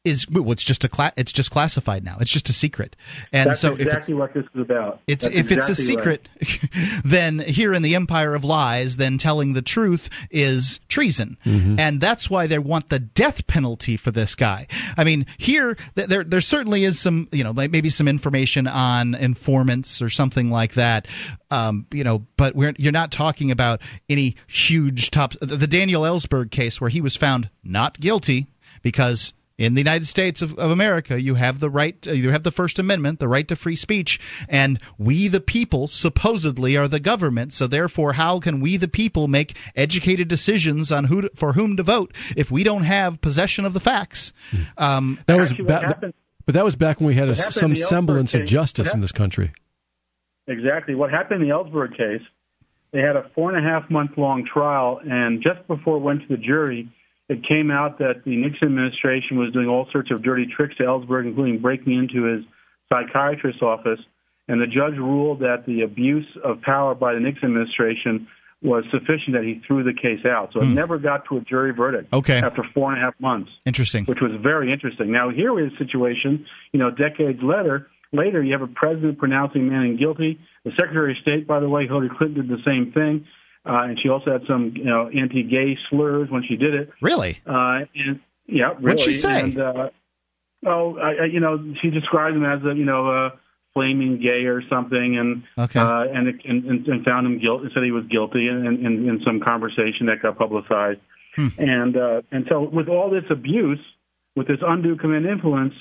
is 0.09 0.29
well, 0.29 0.51
it's 0.51 0.63
just 0.63 0.83
a 0.83 0.89
cla- 0.89 1.13
it's 1.15 1.31
just 1.31 1.51
classified 1.51 2.03
now. 2.03 2.17
It's 2.19 2.31
just 2.31 2.49
a 2.49 2.53
secret. 2.53 2.95
And 3.31 3.49
That's 3.49 3.59
so 3.59 3.75
exactly 3.75 4.15
what 4.15 4.33
this 4.33 4.45
is 4.53 4.61
about. 4.61 5.01
It's 5.07 5.23
That's 5.23 5.35
if 5.35 5.51
exactly 5.51 5.71
it's 5.71 5.79
a 5.79 5.83
secret, 5.83 6.29
right. 6.41 7.01
then 7.05 7.39
here 7.39 7.73
in 7.73 7.81
the 7.81 7.95
empire 7.95 8.33
of 8.33 8.43
lies, 8.43 8.97
then 8.97 9.17
telling 9.17 9.53
the 9.53 9.61
truth 9.61 10.09
is 10.31 10.79
treason, 10.89 11.37
mm-hmm. 11.45 11.79
and 11.79 12.01
that's 12.01 12.29
why 12.29 12.47
they 12.47 12.59
want 12.59 12.89
the 12.89 12.99
death 12.99 13.47
penalty 13.47 13.95
for 13.97 14.11
this 14.11 14.35
guy. 14.35 14.67
I 14.97 15.03
mean, 15.03 15.25
here 15.37 15.77
there 15.95 16.23
there 16.23 16.41
certainly 16.41 16.83
is 16.83 16.99
some 16.99 17.29
you 17.31 17.43
know 17.43 17.53
maybe 17.53 17.89
some 17.89 18.07
information 18.07 18.67
on 18.67 19.15
informants 19.15 20.01
or 20.01 20.09
something 20.09 20.49
like 20.49 20.73
that. 20.73 21.07
Um, 21.51 21.85
you 21.91 22.03
know, 22.03 22.25
but 22.37 22.55
we're 22.55 22.73
you're 22.77 22.91
not 22.91 23.11
talking 23.11 23.51
about 23.51 23.81
any 24.09 24.35
huge 24.47 25.11
top. 25.11 25.33
The 25.39 25.67
Daniel 25.67 26.03
Ellsberg 26.03 26.51
case 26.51 26.81
where 26.81 26.89
he 26.89 27.01
was 27.01 27.15
found 27.15 27.49
not 27.63 27.99
guilty 27.99 28.47
because 28.81 29.33
in 29.59 29.73
the 29.73 29.81
United 29.81 30.07
States 30.07 30.41
of, 30.41 30.57
of 30.57 30.71
America, 30.71 31.21
you 31.21 31.35
have 31.35 31.59
the 31.59 31.69
right, 31.69 32.07
uh, 32.07 32.11
you 32.11 32.29
have 32.29 32.43
the 32.43 32.51
First 32.51 32.79
Amendment, 32.79 33.19
the 33.19 33.27
right 33.27 33.45
to 33.49 33.57
free 33.57 33.75
speech, 33.75 34.17
and 34.47 34.79
we, 34.97 35.27
the 35.27 35.41
people, 35.41 35.87
supposedly 35.87 36.77
are 36.77 36.87
the 36.87 37.01
government. 37.01 37.51
So 37.51 37.67
therefore, 37.67 38.13
how 38.13 38.39
can 38.39 38.61
we, 38.61 38.77
the 38.77 38.87
people, 38.87 39.27
make 39.27 39.57
educated 39.75 40.29
decisions 40.29 40.93
on 40.93 41.03
who 41.03 41.23
to, 41.23 41.31
for 41.35 41.53
whom 41.53 41.75
to 41.75 41.83
vote 41.83 42.15
if 42.37 42.49
we 42.49 42.63
don't 42.63 42.83
have 42.83 43.19
possession 43.19 43.65
of 43.65 43.73
the 43.73 43.81
facts? 43.81 44.31
Um, 44.77 45.19
that 45.25 45.37
was, 45.37 45.53
ba- 45.53 46.13
but 46.45 46.55
that 46.55 46.63
was 46.63 46.77
back 46.77 47.01
when 47.01 47.07
we 47.07 47.15
had 47.15 47.27
a, 47.27 47.35
some 47.35 47.75
semblance 47.75 48.33
of 48.33 48.45
justice 48.45 48.93
in 48.93 49.01
this 49.01 49.11
country. 49.11 49.51
Exactly. 50.47 50.95
What 50.95 51.11
happened 51.11 51.43
in 51.43 51.49
the 51.49 51.53
Ellsberg 51.53 51.97
case? 51.97 52.25
They 52.91 53.01
had 53.01 53.17
a 53.17 53.29
four 53.35 53.53
and 53.53 53.63
a 53.63 53.69
half 53.69 53.91
month 53.91 54.11
long 54.17 54.47
trial, 54.51 55.01
and 55.03 55.43
just 55.43 55.67
before 55.67 55.97
it 55.97 55.99
went 55.99 56.21
to 56.21 56.27
the 56.29 56.41
jury 56.41 56.89
it 57.29 57.47
came 57.47 57.69
out 57.69 57.99
that 57.99 58.23
the 58.25 58.35
Nixon 58.35 58.69
administration 58.69 59.37
was 59.37 59.53
doing 59.53 59.67
all 59.67 59.87
sorts 59.91 60.09
of 60.11 60.23
dirty 60.23 60.47
tricks 60.47 60.75
to 60.77 60.83
Ellsberg, 60.83 61.27
including 61.27 61.59
breaking 61.59 61.93
into 61.93 62.23
his 62.23 62.43
psychiatrist's 62.89 63.61
office. 63.61 63.99
And 64.47 64.59
the 64.59 64.65
judge 64.65 64.97
ruled 64.97 65.41
that 65.41 65.65
the 65.67 65.83
abuse 65.83 66.25
of 66.43 66.61
power 66.61 66.95
by 66.95 67.13
the 67.13 67.19
Nixon 67.19 67.49
administration 67.49 68.27
was 68.61 68.83
sufficient 68.91 69.33
that 69.33 69.43
he 69.43 69.61
threw 69.65 69.83
the 69.83 69.93
case 69.93 70.25
out. 70.25 70.51
So 70.53 70.59
it 70.59 70.65
hmm. 70.65 70.73
never 70.73 70.97
got 70.97 71.23
to 71.29 71.37
a 71.37 71.41
jury 71.41 71.71
verdict 71.71 72.11
okay. 72.11 72.39
after 72.39 72.63
four 72.73 72.91
and 72.91 72.99
a 72.99 73.05
half 73.05 73.13
months. 73.19 73.51
Interesting. 73.65 74.05
Which 74.05 74.19
was 74.21 74.31
very 74.41 74.73
interesting. 74.73 75.11
Now, 75.11 75.29
here 75.29 75.57
is 75.63 75.71
a 75.73 75.77
situation, 75.77 76.45
you 76.73 76.79
know, 76.79 76.89
decades 76.89 77.39
later, 77.41 77.87
later 78.11 78.43
you 78.43 78.51
have 78.53 78.63
a 78.63 78.67
president 78.67 79.19
pronouncing 79.19 79.69
Manning 79.69 79.97
guilty. 79.97 80.39
The 80.65 80.71
Secretary 80.71 81.11
of 81.11 81.17
State, 81.21 81.47
by 81.47 81.59
the 81.59 81.69
way, 81.69 81.85
Hillary 81.85 82.09
Clinton 82.09 82.47
did 82.47 82.49
the 82.49 82.61
same 82.65 82.91
thing. 82.91 83.25
Uh, 83.65 83.83
and 83.83 83.99
she 84.01 84.09
also 84.09 84.31
had 84.31 84.41
some, 84.47 84.73
you 84.75 84.85
know, 84.85 85.09
anti-gay 85.09 85.77
slurs 85.89 86.29
when 86.29 86.43
she 86.47 86.55
did 86.55 86.73
it. 86.73 86.89
Really? 87.01 87.41
Uh, 87.45 87.85
and 87.93 88.19
yeah, 88.47 88.69
really. 88.69 88.81
What'd 88.81 88.99
she 89.01 89.13
say? 89.13 89.41
And, 89.41 89.59
uh, 89.59 89.89
oh, 90.65 90.97
I, 90.97 91.23
I, 91.23 91.25
you 91.25 91.39
know, 91.39 91.75
she 91.81 91.89
described 91.89 92.35
him 92.35 92.45
as 92.45 92.63
a, 92.63 92.73
you 92.73 92.85
know, 92.85 93.09
a 93.11 93.39
flaming 93.73 94.19
gay 94.19 94.45
or 94.45 94.63
something, 94.67 95.17
and 95.17 95.43
okay. 95.57 95.79
uh, 95.79 96.01
and, 96.01 96.41
and 96.43 96.87
and 96.87 97.05
found 97.05 97.27
him 97.27 97.39
guilty. 97.39 97.67
Said 97.73 97.83
he 97.83 97.91
was 97.91 98.05
guilty 98.09 98.47
in, 98.47 98.65
in, 98.65 99.07
in 99.07 99.21
some 99.23 99.39
conversation 99.39 100.07
that 100.07 100.21
got 100.21 100.37
publicized. 100.37 100.99
Hmm. 101.35 101.47
And 101.57 101.97
uh, 101.97 102.21
and 102.31 102.45
so 102.49 102.61
with 102.61 102.87
all 102.87 103.11
this 103.11 103.25
abuse, 103.29 103.79
with 104.35 104.47
this 104.47 104.57
undue 104.65 104.95
command 104.95 105.27
influence, 105.27 105.75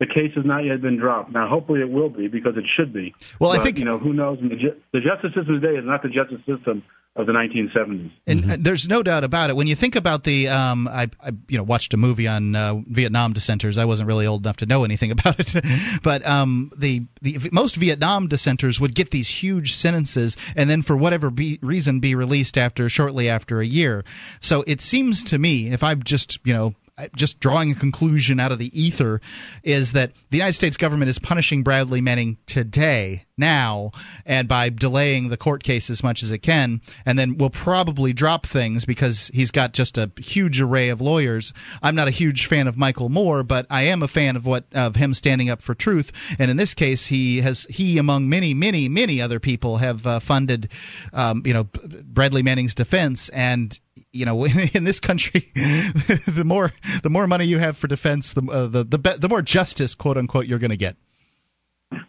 the 0.00 0.06
case 0.06 0.32
has 0.36 0.46
not 0.46 0.64
yet 0.64 0.80
been 0.80 0.96
dropped. 0.96 1.32
Now, 1.32 1.48
hopefully, 1.48 1.80
it 1.80 1.90
will 1.90 2.08
be 2.08 2.28
because 2.28 2.56
it 2.56 2.64
should 2.76 2.92
be. 2.92 3.14
Well, 3.38 3.50
but, 3.50 3.60
I 3.60 3.62
think 3.62 3.78
you 3.78 3.84
know 3.84 3.98
who 3.98 4.14
knows. 4.14 4.38
The, 4.40 4.74
the 4.92 5.00
justice 5.00 5.34
system 5.34 5.60
today 5.60 5.76
is 5.76 5.84
not 5.84 6.02
the 6.02 6.08
justice 6.08 6.40
system 6.46 6.82
of 7.16 7.26
the 7.26 7.32
1970s. 7.32 8.10
And 8.26 8.42
mm-hmm. 8.44 8.62
there's 8.62 8.88
no 8.88 9.02
doubt 9.02 9.22
about 9.22 9.48
it. 9.48 9.56
When 9.56 9.68
you 9.68 9.76
think 9.76 9.94
about 9.94 10.24
the, 10.24 10.48
um, 10.48 10.88
I, 10.88 11.08
I, 11.20 11.30
you 11.48 11.56
know 11.56 11.62
watched 11.62 11.94
a 11.94 11.96
movie 11.96 12.26
on 12.26 12.56
uh, 12.56 12.82
Vietnam 12.88 13.32
dissenters. 13.32 13.78
I 13.78 13.84
wasn't 13.84 14.08
really 14.08 14.26
old 14.26 14.44
enough 14.44 14.56
to 14.58 14.66
know 14.66 14.82
anything 14.82 15.10
about 15.12 15.38
it, 15.38 15.64
but 16.02 16.26
um, 16.26 16.72
the 16.76 17.02
the 17.22 17.38
most 17.52 17.76
Vietnam 17.76 18.26
dissenters 18.26 18.80
would 18.80 18.94
get 18.94 19.12
these 19.12 19.28
huge 19.28 19.74
sentences, 19.74 20.36
and 20.56 20.68
then 20.68 20.82
for 20.82 20.96
whatever 20.96 21.30
be, 21.30 21.58
reason 21.62 22.00
be 22.00 22.14
released 22.16 22.58
after 22.58 22.88
shortly 22.88 23.28
after 23.28 23.60
a 23.60 23.66
year. 23.66 24.04
So 24.40 24.64
it 24.66 24.80
seems 24.80 25.22
to 25.24 25.38
me, 25.38 25.68
if 25.68 25.84
I'm 25.84 26.02
just 26.02 26.40
you 26.44 26.52
know 26.52 26.74
just 27.16 27.40
drawing 27.40 27.72
a 27.72 27.74
conclusion 27.74 28.38
out 28.38 28.52
of 28.52 28.58
the 28.58 28.70
ether 28.80 29.20
is 29.62 29.92
that 29.92 30.12
the 30.30 30.36
United 30.36 30.52
States 30.52 30.76
government 30.76 31.08
is 31.08 31.18
punishing 31.18 31.62
Bradley 31.62 32.00
Manning 32.00 32.38
today, 32.46 33.24
now, 33.36 33.90
and 34.24 34.46
by 34.46 34.68
delaying 34.68 35.28
the 35.28 35.36
court 35.36 35.64
case 35.64 35.90
as 35.90 36.04
much 36.04 36.22
as 36.22 36.30
it 36.30 36.38
can, 36.38 36.80
and 37.04 37.18
then 37.18 37.36
will 37.36 37.50
probably 37.50 38.12
drop 38.12 38.46
things 38.46 38.84
because 38.84 39.28
he's 39.34 39.50
got 39.50 39.72
just 39.72 39.98
a 39.98 40.10
huge 40.18 40.60
array 40.60 40.88
of 40.88 41.00
lawyers. 41.00 41.52
I'm 41.82 41.96
not 41.96 42.06
a 42.06 42.12
huge 42.12 42.46
fan 42.46 42.68
of 42.68 42.76
Michael 42.76 43.08
Moore, 43.08 43.42
but 43.42 43.66
I 43.70 43.82
am 43.84 44.02
a 44.02 44.08
fan 44.08 44.36
of 44.36 44.46
what 44.46 44.64
of 44.72 44.94
him 44.94 45.14
standing 45.14 45.50
up 45.50 45.62
for 45.62 45.74
truth. 45.74 46.12
And 46.38 46.48
in 46.48 46.56
this 46.56 46.74
case, 46.74 47.06
he 47.06 47.40
has 47.40 47.64
he 47.68 47.98
among 47.98 48.28
many, 48.28 48.54
many, 48.54 48.88
many 48.88 49.20
other 49.20 49.40
people 49.40 49.78
have 49.78 50.06
uh, 50.06 50.20
funded, 50.20 50.68
um, 51.12 51.42
you 51.44 51.52
know, 51.52 51.64
Bradley 52.04 52.44
Manning's 52.44 52.74
defense, 52.74 53.28
and 53.30 53.78
you 54.14 54.24
know, 54.24 54.44
in 54.74 54.84
this 54.84 55.00
country, 55.00 55.50
the 55.54 56.44
more 56.44 56.72
the 57.02 57.10
more 57.10 57.26
money 57.26 57.44
you 57.44 57.58
have 57.58 57.76
for 57.76 57.88
defense, 57.88 58.32
the 58.32 58.42
uh, 58.50 58.66
the 58.66 58.84
the, 58.84 58.98
be- 58.98 59.18
the 59.18 59.28
more 59.28 59.42
justice, 59.42 59.94
quote 59.94 60.16
unquote, 60.16 60.46
you're 60.46 60.58
going 60.58 60.70
to 60.70 60.76
get. 60.76 60.96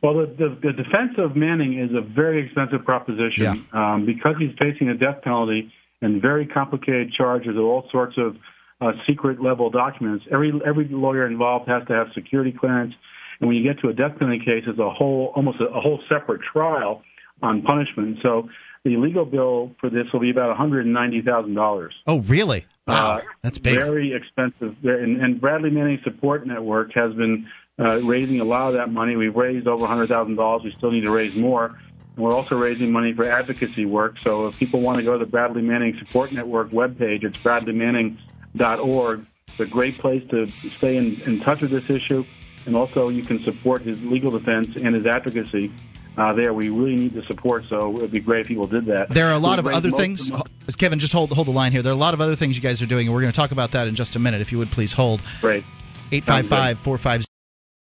Well, 0.02 0.16
the, 0.16 0.26
the, 0.38 0.50
the, 0.62 0.74
defense 0.74 1.14
of 1.18 1.36
Manning 1.36 1.80
is 1.80 1.92
a 1.96 2.02
very 2.02 2.44
expensive 2.44 2.84
proposition 2.86 3.68
yeah. 3.72 3.94
um, 3.94 4.06
because 4.06 4.34
he's 4.40 4.56
facing 4.58 4.90
a 4.90 4.96
death 4.96 5.22
penalty 5.24 5.72
and 6.02 6.22
very 6.22 6.48
complicated 6.48 7.12
charges 7.12 7.56
of 7.56 7.64
all 7.64 7.88
sorts 7.92 8.16
of 8.18 8.36
uh, 8.82 8.94
secret 9.08 9.42
level 9.42 9.70
documents. 9.70 10.26
Every 10.32 10.54
every 10.66 10.88
lawyer 10.90 11.28
involved 11.28 11.68
has 11.70 11.88
to 11.88 11.94
have 11.94 12.08
security 12.14 12.52
clearance, 12.58 12.94
and 13.40 13.48
when 13.48 13.58
you 13.58 13.64
get 13.64 13.82
to 13.82 13.90
a 13.90 13.94
death 13.94 14.18
penalty 14.18 14.40
case, 14.40 14.64
it's 14.68 14.80
a 14.80 14.90
whole 14.90 15.32
almost 15.36 15.60
a, 15.60 15.66
a 15.66 15.82
whole 15.82 16.02
separate 16.10 16.42
trial 16.42 17.02
on 17.42 17.62
punishment. 17.62 18.18
So 18.22 18.50
the 18.86 18.98
legal 18.98 19.26
bill 19.26 19.72
for 19.82 19.90
this 19.90 20.06
will 20.14 20.20
be 20.20 20.30
about 20.30 20.56
$190,000. 20.56 21.90
Oh, 22.06 22.20
really? 22.20 22.66
Wow, 22.88 23.16
uh, 23.16 23.22
that's 23.42 23.58
big. 23.58 23.80
Very 23.80 24.14
expensive. 24.14 24.76
And, 24.84 25.20
and 25.22 25.42
Bradley 25.42 25.72
Manning 25.72 26.00
Support 26.04 26.46
Network 26.46 26.94
has 26.94 27.12
been 27.16 27.48
uh, 27.80 28.00
raising 28.04 28.40
a 28.40 28.44
lot 28.44 28.68
of 28.68 28.74
that 28.76 28.92
money. 28.92 29.16
We've 29.16 29.36
raised 29.36 29.68
over 29.68 29.88
$100,000. 29.88 30.64
We 30.64 30.72
still 30.78 30.92
need 30.92 31.02
to 31.02 31.12
raise 31.12 31.36
more. 31.36 31.76
And 32.16 32.24
we're 32.24 32.34
also 32.34 32.58
raising 32.58 32.92
money 32.92 33.12
for 33.12 33.26
advocacy 33.26 33.86
work. 33.86 34.18
So 34.22 34.48
if 34.48 34.60
people 34.60 34.82
want 34.82 35.00
to 35.00 35.04
go 35.04 35.14
to 35.14 35.26
the 35.26 35.30
Bradley 35.30 35.64
Manning 35.64 35.98
Support 35.98 36.32
Network 36.32 36.70
webpage, 36.70 37.24
it's 37.24 37.40
bradleymanning.org. 37.40 39.26
It's 39.48 39.60
a 39.60 39.66
great 39.66 39.98
place 39.98 40.24
to 40.30 40.46
stay 40.46 40.98
in, 40.98 41.20
in 41.24 41.40
touch 41.40 41.62
with 41.62 41.72
this 41.72 41.90
issue. 41.90 42.24
And 42.68 42.76
also, 42.76 43.10
you 43.10 43.24
can 43.24 43.44
support 43.44 43.82
his 43.82 44.00
legal 44.04 44.30
defense 44.30 44.76
and 44.76 44.94
his 44.94 45.08
advocacy 45.08 45.72
uh, 46.18 46.34
there. 46.34 46.54
We 46.54 46.70
really 46.70 46.96
need 46.96 47.14
the 47.14 47.24
support, 47.24 47.66
so 47.70 47.90
it 47.90 48.02
would 48.02 48.12
be 48.12 48.20
great 48.20 48.42
if 48.42 48.48
people 48.48 48.68
did 48.68 48.86
that. 48.86 49.10
There 49.10 49.28
are 49.28 49.34
a 49.34 49.40
lot 49.40 49.60
of 49.60 49.68
other 49.68 49.92
things. 49.92 50.32
Of 50.32 50.78
Kevin, 50.78 51.00
just 51.00 51.14
hold 51.14 51.32
hold 51.32 51.48
the 51.48 51.52
line 51.52 51.72
here. 51.72 51.82
There 51.82 51.92
are 51.92 51.96
a 51.96 52.00
lot 52.00 52.14
of 52.14 52.22
other 52.22 52.36
things 52.36 52.56
you 52.56 52.62
guys 52.62 52.82
are 52.82 52.86
doing, 52.86 53.08
and 53.08 53.14
we're 53.14 53.22
going 53.22 53.32
to 53.32 53.38
talk 53.38 53.52
about 53.52 53.72
that 53.72 53.88
in 53.88 53.96
just 53.96 54.16
a 54.16 54.20
minute. 54.20 54.42
If 54.42 54.52
you 54.52 54.58
would 54.58 54.72
please 54.72 54.94
hold. 54.94 55.22
Great. 55.42 55.64
855 56.12 56.80
450. 56.80 57.26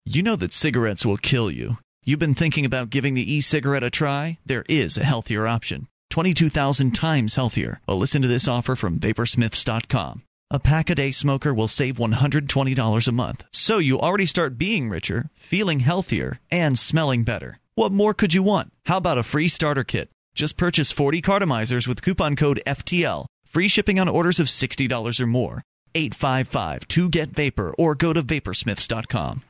You 0.06 0.24
know 0.24 0.36
that 0.36 0.54
cigarettes 0.54 1.06
will 1.06 1.18
kill 1.18 1.50
you. 1.50 1.78
You've 2.04 2.20
been 2.20 2.36
thinking 2.36 2.66
about 2.66 2.92
giving 2.92 3.16
the 3.16 3.34
e 3.34 3.42
cigarette 3.42 3.84
a 3.84 3.90
try? 3.90 4.38
There 4.46 4.64
is 4.70 4.98
a 4.98 5.04
healthier 5.04 5.48
option. 5.48 5.88
22,000 6.12 6.92
times 6.92 7.36
healthier. 7.36 7.82
Well, 7.88 7.98
listen 7.98 8.22
to 8.22 8.28
this 8.28 8.48
offer 8.48 8.76
from 8.76 9.00
Vaporsmiths.com. 9.00 10.22
A 10.52 10.60
pack 10.60 10.92
a 10.92 10.96
day 10.96 11.10
smoker 11.10 11.54
will 11.54 11.68
save 11.68 11.98
$120 11.98 13.08
a 13.08 13.12
month. 13.12 13.44
So 13.52 13.80
you 13.80 14.00
already 14.00 14.28
start 14.28 14.60
being 14.60 14.88
richer, 14.90 15.32
feeling 15.34 15.80
healthier, 15.80 16.40
and 16.52 16.78
smelling 16.78 17.24
better. 17.24 17.60
What 17.78 17.92
more 17.92 18.14
could 18.14 18.34
you 18.34 18.42
want? 18.42 18.72
How 18.86 18.96
about 18.96 19.18
a 19.18 19.24
free 19.24 19.50
starter 19.50 19.84
kit? 19.84 20.10
Just 20.34 20.56
purchase 20.56 20.94
40 20.94 21.22
cartomizers 21.22 21.90
with 21.90 22.02
coupon 22.02 22.38
code 22.38 22.62
FTL. 22.66 23.26
Free 23.46 23.68
shipping 23.68 24.00
on 24.00 24.08
orders 24.08 24.40
of 24.40 24.48
$60 24.48 25.20
or 25.20 25.28
more. 25.28 25.62
855 25.94 26.88
2 26.88 27.10
get 27.10 27.32
vapor 27.32 27.76
or 27.78 27.94
go 27.94 28.14
to 28.14 28.24
vaporsmiths.com. 28.24 29.44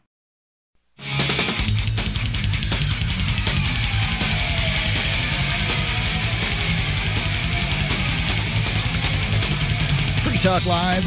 Free 10.24 10.38
Talk 10.39 10.65
Live. 10.65 11.05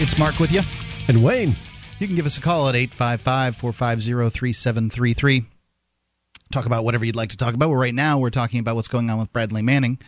It's 0.00 0.16
Mark 0.16 0.38
with 0.38 0.52
you. 0.52 0.60
And 1.08 1.24
Wayne. 1.24 1.56
You 1.98 2.06
can 2.06 2.14
give 2.14 2.26
us 2.26 2.38
a 2.38 2.40
call 2.40 2.68
at 2.68 2.76
855 2.76 3.56
450 3.56 4.38
3733. 4.38 5.57
Talk 6.50 6.66
about 6.66 6.84
whatever 6.84 7.04
you'd 7.04 7.16
like 7.16 7.30
to 7.30 7.36
talk 7.36 7.54
about. 7.54 7.68
Well, 7.68 7.78
right 7.78 7.94
now, 7.94 8.18
we're 8.18 8.30
talking 8.30 8.60
about 8.60 8.74
what's 8.74 8.88
going 8.88 9.10
on 9.10 9.18
with 9.18 9.32
Bradley 9.32 9.62
Manning. 9.62 9.98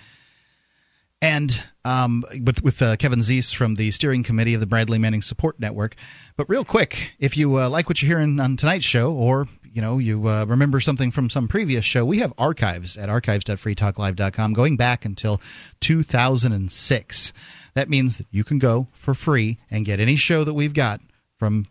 And 1.22 1.62
um, 1.84 2.24
with, 2.42 2.62
with 2.62 2.80
uh, 2.80 2.96
Kevin 2.96 3.18
Zeese 3.18 3.54
from 3.54 3.74
the 3.74 3.90
steering 3.90 4.22
committee 4.22 4.54
of 4.54 4.60
the 4.60 4.66
Bradley 4.66 4.98
Manning 4.98 5.20
Support 5.20 5.60
Network. 5.60 5.94
But 6.36 6.48
real 6.48 6.64
quick, 6.64 7.12
if 7.18 7.36
you 7.36 7.58
uh, 7.58 7.68
like 7.68 7.88
what 7.88 8.00
you're 8.00 8.08
hearing 8.08 8.40
on 8.40 8.56
tonight's 8.56 8.86
show, 8.86 9.12
or 9.12 9.46
you 9.70 9.82
know 9.82 9.98
you 9.98 10.26
uh, 10.26 10.46
remember 10.46 10.80
something 10.80 11.10
from 11.10 11.28
some 11.28 11.46
previous 11.46 11.84
show, 11.84 12.06
we 12.06 12.18
have 12.18 12.32
archives 12.38 12.96
at 12.96 13.10
archives.freetalklive.com 13.10 14.54
going 14.54 14.78
back 14.78 15.04
until 15.04 15.42
2006. 15.80 17.32
That 17.74 17.90
means 17.90 18.16
that 18.16 18.26
you 18.30 18.42
can 18.42 18.58
go 18.58 18.88
for 18.94 19.12
free 19.12 19.58
and 19.70 19.84
get 19.84 20.00
any 20.00 20.16
show 20.16 20.42
that 20.44 20.54
we've 20.54 20.74
got 20.74 21.02
from 21.38 21.66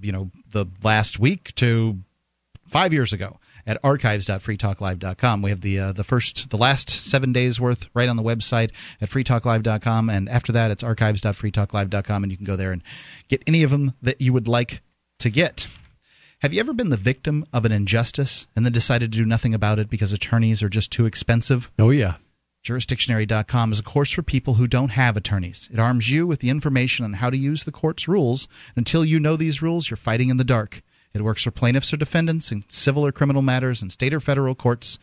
you 0.00 0.12
know 0.12 0.30
the 0.50 0.66
last 0.82 1.18
week 1.18 1.54
to 1.56 1.98
five 2.68 2.92
years 2.92 3.12
ago 3.12 3.38
at 3.66 3.78
archives.freetalklive.com. 3.84 5.42
We 5.42 5.50
have 5.50 5.60
the 5.60 5.78
uh, 5.78 5.92
the 5.92 6.04
first 6.04 6.50
the 6.50 6.56
last 6.56 6.90
seven 6.90 7.32
days 7.32 7.60
worth 7.60 7.86
right 7.94 8.08
on 8.08 8.16
the 8.16 8.22
website 8.22 8.70
at 9.00 9.10
freetalklive.com, 9.10 10.10
and 10.10 10.28
after 10.28 10.52
that 10.52 10.70
it's 10.70 10.82
archives.freetalklive.com, 10.82 12.22
and 12.22 12.32
you 12.32 12.36
can 12.36 12.46
go 12.46 12.56
there 12.56 12.72
and 12.72 12.82
get 13.28 13.42
any 13.46 13.62
of 13.62 13.70
them 13.70 13.94
that 14.02 14.20
you 14.20 14.32
would 14.32 14.48
like 14.48 14.80
to 15.18 15.30
get. 15.30 15.68
Have 16.40 16.52
you 16.52 16.58
ever 16.58 16.72
been 16.72 16.90
the 16.90 16.96
victim 16.96 17.46
of 17.52 17.64
an 17.64 17.70
injustice 17.70 18.48
and 18.56 18.66
then 18.66 18.72
decided 18.72 19.12
to 19.12 19.18
do 19.18 19.24
nothing 19.24 19.54
about 19.54 19.78
it 19.78 19.88
because 19.88 20.12
attorneys 20.12 20.60
are 20.60 20.68
just 20.68 20.90
too 20.90 21.06
expensive? 21.06 21.70
Oh 21.78 21.90
yeah. 21.90 22.16
Jurisdictionary.com 22.64 23.72
is 23.72 23.78
a 23.78 23.84
course 23.84 24.10
for 24.10 24.22
people 24.22 24.54
who 24.54 24.68
don't 24.68 24.90
have 24.90 25.16
attorneys. 25.16 25.68
It 25.72 25.80
arms 25.80 26.10
you 26.10 26.26
with 26.26 26.40
the 26.40 26.50
information 26.50 27.04
on 27.04 27.14
how 27.14 27.30
to 27.30 27.36
use 27.36 27.64
the 27.64 27.72
court's 27.72 28.06
rules. 28.06 28.46
Until 28.76 29.04
you 29.04 29.18
know 29.18 29.36
these 29.36 29.62
rules, 29.62 29.90
you're 29.90 29.96
fighting 29.96 30.30
in 30.30 30.36
the 30.36 30.44
dark. 30.44 30.82
It 31.14 31.22
works 31.22 31.42
for 31.42 31.50
plaintiffs 31.50 31.92
or 31.92 31.96
defendants 31.96 32.50
in 32.52 32.64
civil 32.68 33.06
or 33.06 33.12
criminal 33.12 33.42
matters 33.42 33.82
in 33.82 33.90
state 33.90 34.14
or 34.14 34.20
federal 34.20 34.54
courts. 34.54 34.98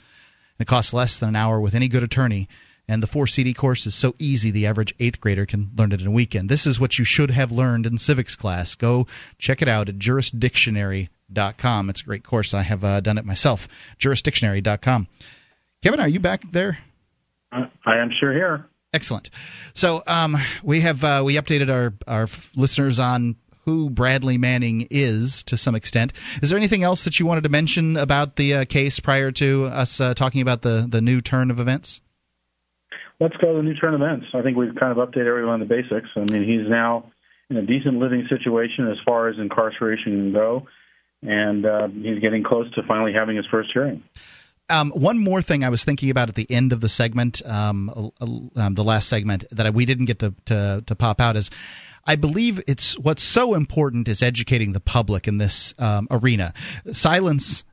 And 0.58 0.66
It 0.66 0.70
costs 0.70 0.94
less 0.94 1.20
than 1.20 1.30
an 1.30 1.36
hour 1.36 1.60
with 1.62 1.76
any 1.76 1.88
good 1.88 2.04
attorney. 2.04 2.48
And 2.88 3.04
the 3.04 3.08
4 3.08 3.28
CD 3.28 3.54
course 3.54 3.86
is 3.86 3.94
so 3.94 4.16
easy 4.18 4.50
the 4.50 4.66
average 4.66 4.96
eighth 5.00 5.22
grader 5.22 5.46
can 5.46 5.70
learn 5.78 5.92
it 5.92 6.02
in 6.02 6.08
a 6.08 6.12
weekend. 6.12 6.50
This 6.50 6.66
is 6.66 6.80
what 6.80 6.98
you 6.98 7.06
should 7.06 7.30
have 7.30 7.52
learned 7.52 7.86
in 7.86 8.00
civics 8.00 8.36
class. 8.36 8.74
Go 8.74 9.06
check 9.38 9.62
it 9.62 9.68
out 9.68 9.90
at 9.90 10.00
jurisdictionary.com. 10.00 11.90
It's 11.90 12.02
a 12.02 12.06
great 12.06 12.24
course. 12.24 12.56
I 12.56 12.64
have 12.64 12.84
uh, 12.84 13.00
done 13.02 13.20
it 13.20 13.26
myself. 13.26 13.68
Jurisdictionary.com. 14.00 15.08
Kevin, 15.84 16.00
are 16.00 16.08
you 16.08 16.20
back 16.20 16.50
there? 16.50 16.80
I 17.52 17.68
am 17.86 18.10
sure 18.20 18.34
here. 18.34 18.66
Excellent. 18.92 19.30
So 19.74 20.02
um, 20.08 20.36
we 20.64 20.82
have 20.82 21.04
uh, 21.04 21.22
we 21.24 21.36
updated 21.36 21.70
our 21.70 21.94
our 22.08 22.28
listeners 22.56 23.00
on 23.00 23.36
who 23.70 23.90
Bradley 23.90 24.38
Manning 24.38 24.88
is 24.90 25.44
to 25.44 25.56
some 25.56 25.76
extent. 25.76 26.12
Is 26.42 26.50
there 26.50 26.58
anything 26.58 26.82
else 26.82 27.04
that 27.04 27.20
you 27.20 27.26
wanted 27.26 27.44
to 27.44 27.50
mention 27.50 27.98
about 27.98 28.36
the 28.36 28.54
uh, 28.56 28.66
case 28.66 29.00
prior 29.00 29.32
to 29.34 29.66
us 29.66 30.02
uh, 30.02 30.14
talking 30.16 30.42
about 30.42 30.64
the 30.64 30.88
the 30.90 31.02
new 31.02 31.22
turn 31.22 31.52
of 31.52 31.60
events? 31.60 32.02
Let's 33.20 33.36
go 33.38 33.52
to 33.52 33.58
the 33.58 33.64
new 33.64 33.76
turn 33.76 33.94
of 33.94 34.02
events. 34.02 34.28
I 34.34 34.42
think 34.42 34.58
we've 34.58 34.76
kind 34.76 34.98
of 34.98 34.98
updated 34.98 35.28
everyone 35.28 35.56
on 35.56 35.60
the 35.60 35.66
basics. 35.66 36.10
I 36.16 36.22
mean, 36.32 36.44
he's 36.44 36.70
now 36.70 37.12
in 37.50 37.58
a 37.58 37.62
decent 37.62 38.00
living 38.00 38.26
situation 38.30 38.88
as 38.90 38.98
far 39.06 39.28
as 39.28 39.38
incarceration 39.38 40.14
can 40.14 40.34
go, 40.34 40.68
and 41.22 41.66
uh, 41.66 41.88
he's 41.90 42.20
getting 42.20 42.44
close 42.44 42.72
to 42.74 42.82
finally 42.88 43.14
having 43.14 43.36
his 43.36 43.46
first 43.52 43.70
hearing. 43.74 44.04
Um, 44.72 44.92
one 44.92 45.18
more 45.18 45.42
thing 45.42 45.64
I 45.64 45.70
was 45.70 45.84
thinking 45.84 46.10
about 46.12 46.30
at 46.30 46.36
the 46.36 46.50
end 46.50 46.74
of 46.74 46.82
the 46.82 46.90
segment, 46.90 47.42
um, 47.46 48.12
um, 48.56 48.76
the 48.76 48.84
last 48.84 49.10
segment 49.10 49.44
that 49.52 49.74
we 49.74 49.86
didn't 49.86 50.06
get 50.06 50.20
to, 50.20 50.34
to, 50.46 50.84
to 50.88 50.96
pop 50.96 51.22
out 51.22 51.36
is. 51.36 51.52
I 52.06 52.16
believe 52.16 52.62
it's 52.68 52.98
what's 52.98 53.24
so 53.24 53.54
important 53.54 54.08
is 54.08 54.22
educating 54.22 54.74
the 54.74 54.80
public 54.80 55.28
in 55.28 55.38
this 55.38 55.74
um, 55.78 56.08
arena. 56.10 56.54
Silence 56.92 57.64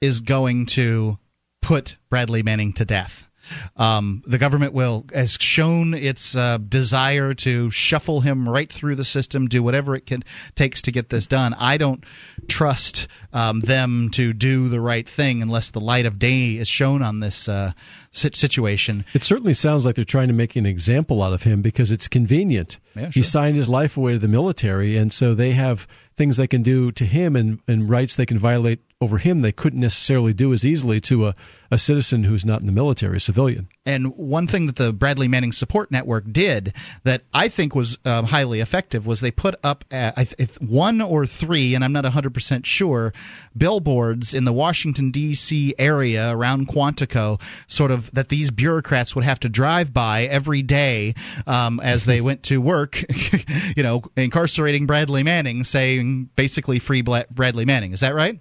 is 0.00 0.20
going 0.20 0.66
to 0.66 1.18
put 1.62 1.96
Bradley 2.08 2.42
Manning 2.42 2.72
to 2.74 2.84
death. 2.84 3.29
Um, 3.76 4.22
the 4.26 4.38
government 4.38 4.72
will 4.72 5.06
has 5.14 5.36
shown 5.40 5.94
its 5.94 6.36
uh, 6.36 6.58
desire 6.58 7.34
to 7.34 7.70
shuffle 7.70 8.20
him 8.20 8.48
right 8.48 8.72
through 8.72 8.96
the 8.96 9.04
system, 9.04 9.46
do 9.46 9.62
whatever 9.62 9.94
it 9.94 10.06
can 10.06 10.22
takes 10.54 10.82
to 10.82 10.92
get 10.92 11.08
this 11.08 11.26
done. 11.26 11.54
I 11.54 11.76
don't 11.76 12.04
trust 12.48 13.08
um, 13.32 13.60
them 13.60 14.10
to 14.12 14.32
do 14.32 14.68
the 14.68 14.80
right 14.80 15.08
thing 15.08 15.42
unless 15.42 15.70
the 15.70 15.80
light 15.80 16.06
of 16.06 16.18
day 16.18 16.56
is 16.56 16.68
shown 16.68 17.02
on 17.02 17.20
this 17.20 17.48
uh, 17.48 17.72
situation. 18.12 19.04
It 19.14 19.22
certainly 19.22 19.54
sounds 19.54 19.86
like 19.86 19.96
they're 19.96 20.04
trying 20.04 20.28
to 20.28 20.34
make 20.34 20.56
an 20.56 20.66
example 20.66 21.22
out 21.22 21.32
of 21.32 21.42
him 21.42 21.62
because 21.62 21.92
it's 21.92 22.08
convenient. 22.08 22.78
Yeah, 22.94 23.02
sure. 23.04 23.10
He 23.10 23.22
signed 23.22 23.56
his 23.56 23.68
life 23.68 23.96
away 23.96 24.12
to 24.12 24.18
the 24.18 24.28
military, 24.28 24.96
and 24.96 25.12
so 25.12 25.34
they 25.34 25.52
have 25.52 25.86
things 26.16 26.36
they 26.36 26.46
can 26.46 26.62
do 26.62 26.92
to 26.92 27.04
him 27.04 27.36
and, 27.36 27.60
and 27.66 27.88
rights 27.88 28.16
they 28.16 28.26
can 28.26 28.38
violate 28.38 28.80
over 29.02 29.16
him 29.16 29.40
they 29.40 29.50
couldn't 29.52 29.80
necessarily 29.80 30.34
do 30.34 30.52
as 30.52 30.64
easily 30.64 31.00
to 31.00 31.26
a, 31.26 31.34
a 31.70 31.78
citizen 31.78 32.24
who's 32.24 32.44
not 32.44 32.60
in 32.60 32.66
the 32.66 32.72
military, 32.72 33.16
a 33.16 33.20
civilian. 33.20 33.66
And 33.86 34.14
one 34.14 34.46
thing 34.46 34.66
that 34.66 34.76
the 34.76 34.92
Bradley 34.92 35.26
Manning 35.26 35.52
Support 35.52 35.90
Network 35.90 36.30
did 36.30 36.74
that 37.04 37.22
I 37.32 37.48
think 37.48 37.74
was 37.74 37.96
uh, 38.04 38.22
highly 38.24 38.60
effective 38.60 39.06
was 39.06 39.20
they 39.22 39.30
put 39.30 39.54
up 39.64 39.86
uh, 39.90 40.12
one 40.60 41.00
or 41.00 41.26
three, 41.26 41.74
and 41.74 41.82
I'm 41.82 41.94
not 41.94 42.04
100% 42.04 42.66
sure, 42.66 43.14
billboards 43.56 44.34
in 44.34 44.44
the 44.44 44.52
Washington, 44.52 45.10
D.C. 45.10 45.74
area 45.78 46.30
around 46.30 46.68
Quantico, 46.68 47.40
sort 47.68 47.90
of 47.90 48.10
that 48.12 48.28
these 48.28 48.50
bureaucrats 48.50 49.14
would 49.14 49.24
have 49.24 49.40
to 49.40 49.48
drive 49.48 49.94
by 49.94 50.24
every 50.24 50.60
day 50.60 51.14
um, 51.46 51.80
as 51.80 52.04
they 52.04 52.20
went 52.20 52.42
to 52.44 52.60
work, 52.60 53.02
you 53.76 53.82
know, 53.82 54.02
incarcerating 54.14 54.86
Bradley 54.86 55.22
Manning, 55.22 55.64
saying 55.64 56.28
basically 56.36 56.78
free 56.78 57.00
Bradley 57.00 57.64
Manning. 57.64 57.94
Is 57.94 58.00
that 58.00 58.14
right? 58.14 58.38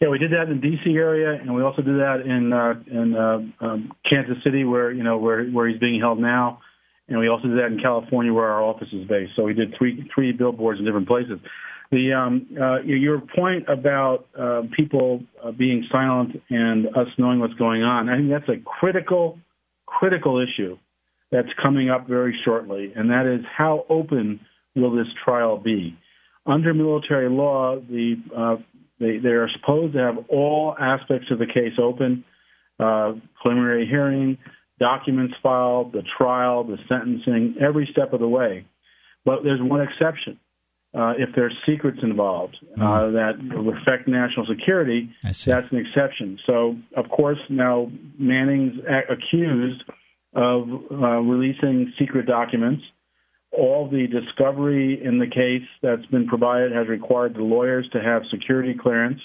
Yeah, 0.00 0.08
we 0.08 0.18
did 0.18 0.32
that 0.32 0.50
in 0.50 0.60
the 0.60 0.70
D.C. 0.70 0.90
area, 0.96 1.40
and 1.40 1.54
we 1.54 1.62
also 1.62 1.82
did 1.82 1.96
that 1.96 2.22
in 2.24 2.52
uh, 2.52 2.74
in 2.90 3.14
uh, 3.14 3.64
um, 3.64 3.92
Kansas 4.08 4.42
City, 4.42 4.64
where 4.64 4.90
you 4.90 5.02
know 5.02 5.18
where 5.18 5.44
where 5.46 5.68
he's 5.68 5.78
being 5.78 6.00
held 6.00 6.18
now, 6.20 6.60
and 7.08 7.18
we 7.18 7.28
also 7.28 7.48
did 7.48 7.58
that 7.58 7.66
in 7.66 7.78
California, 7.80 8.32
where 8.32 8.48
our 8.48 8.62
office 8.62 8.88
is 8.92 9.06
based. 9.08 9.32
So 9.36 9.44
we 9.44 9.54
did 9.54 9.74
three 9.78 10.08
three 10.14 10.32
billboards 10.32 10.80
in 10.80 10.84
different 10.84 11.06
places. 11.06 11.38
The 11.92 12.12
um, 12.12 12.46
uh, 12.60 12.82
your 12.82 13.20
point 13.20 13.68
about 13.68 14.26
uh, 14.38 14.62
people 14.76 15.22
uh, 15.42 15.52
being 15.52 15.86
silent 15.92 16.42
and 16.50 16.88
us 16.88 17.08
knowing 17.18 17.38
what's 17.38 17.54
going 17.54 17.82
on, 17.82 18.08
I 18.08 18.16
think 18.16 18.30
that's 18.30 18.48
a 18.48 18.62
critical 18.64 19.38
critical 19.86 20.42
issue 20.42 20.76
that's 21.30 21.48
coming 21.62 21.90
up 21.90 22.08
very 22.08 22.36
shortly, 22.44 22.92
and 22.96 23.10
that 23.10 23.26
is 23.26 23.44
how 23.56 23.86
open 23.88 24.40
will 24.74 24.94
this 24.94 25.06
trial 25.24 25.56
be? 25.56 25.96
Under 26.46 26.74
military 26.74 27.30
law, 27.30 27.78
the 27.78 28.16
uh, 28.36 28.56
they, 29.00 29.18
they 29.18 29.30
are 29.30 29.48
supposed 29.60 29.94
to 29.94 29.98
have 30.00 30.16
all 30.28 30.74
aspects 30.78 31.26
of 31.30 31.38
the 31.38 31.46
case 31.46 31.78
open 31.82 32.24
uh, 32.78 33.12
preliminary 33.40 33.86
hearing, 33.86 34.38
documents 34.78 35.34
filed, 35.42 35.92
the 35.92 36.02
trial, 36.18 36.64
the 36.64 36.78
sentencing, 36.88 37.56
every 37.60 37.88
step 37.90 38.12
of 38.12 38.20
the 38.20 38.28
way. 38.28 38.66
But 39.24 39.42
there's 39.44 39.60
one 39.62 39.80
exception. 39.80 40.38
Uh, 40.94 41.14
if 41.18 41.28
there's 41.34 41.52
secrets 41.66 41.98
involved 42.04 42.56
uh, 42.76 42.80
mm. 42.80 43.12
that 43.14 43.80
affect 43.82 44.06
national 44.06 44.46
security, 44.46 45.10
that's 45.24 45.66
an 45.72 45.78
exception. 45.78 46.38
So, 46.46 46.76
of 46.96 47.08
course, 47.08 47.38
now 47.50 47.90
Manning's 48.16 48.78
accused 49.10 49.82
of 50.34 50.68
uh, 50.92 51.18
releasing 51.18 51.92
secret 51.98 52.26
documents 52.26 52.84
all 53.56 53.88
the 53.88 54.06
discovery 54.06 55.02
in 55.02 55.18
the 55.18 55.26
case 55.26 55.66
that's 55.82 56.06
been 56.06 56.26
provided 56.26 56.72
has 56.72 56.88
required 56.88 57.34
the 57.34 57.42
lawyers 57.42 57.88
to 57.92 58.02
have 58.02 58.22
security 58.30 58.74
clearance. 58.74 59.20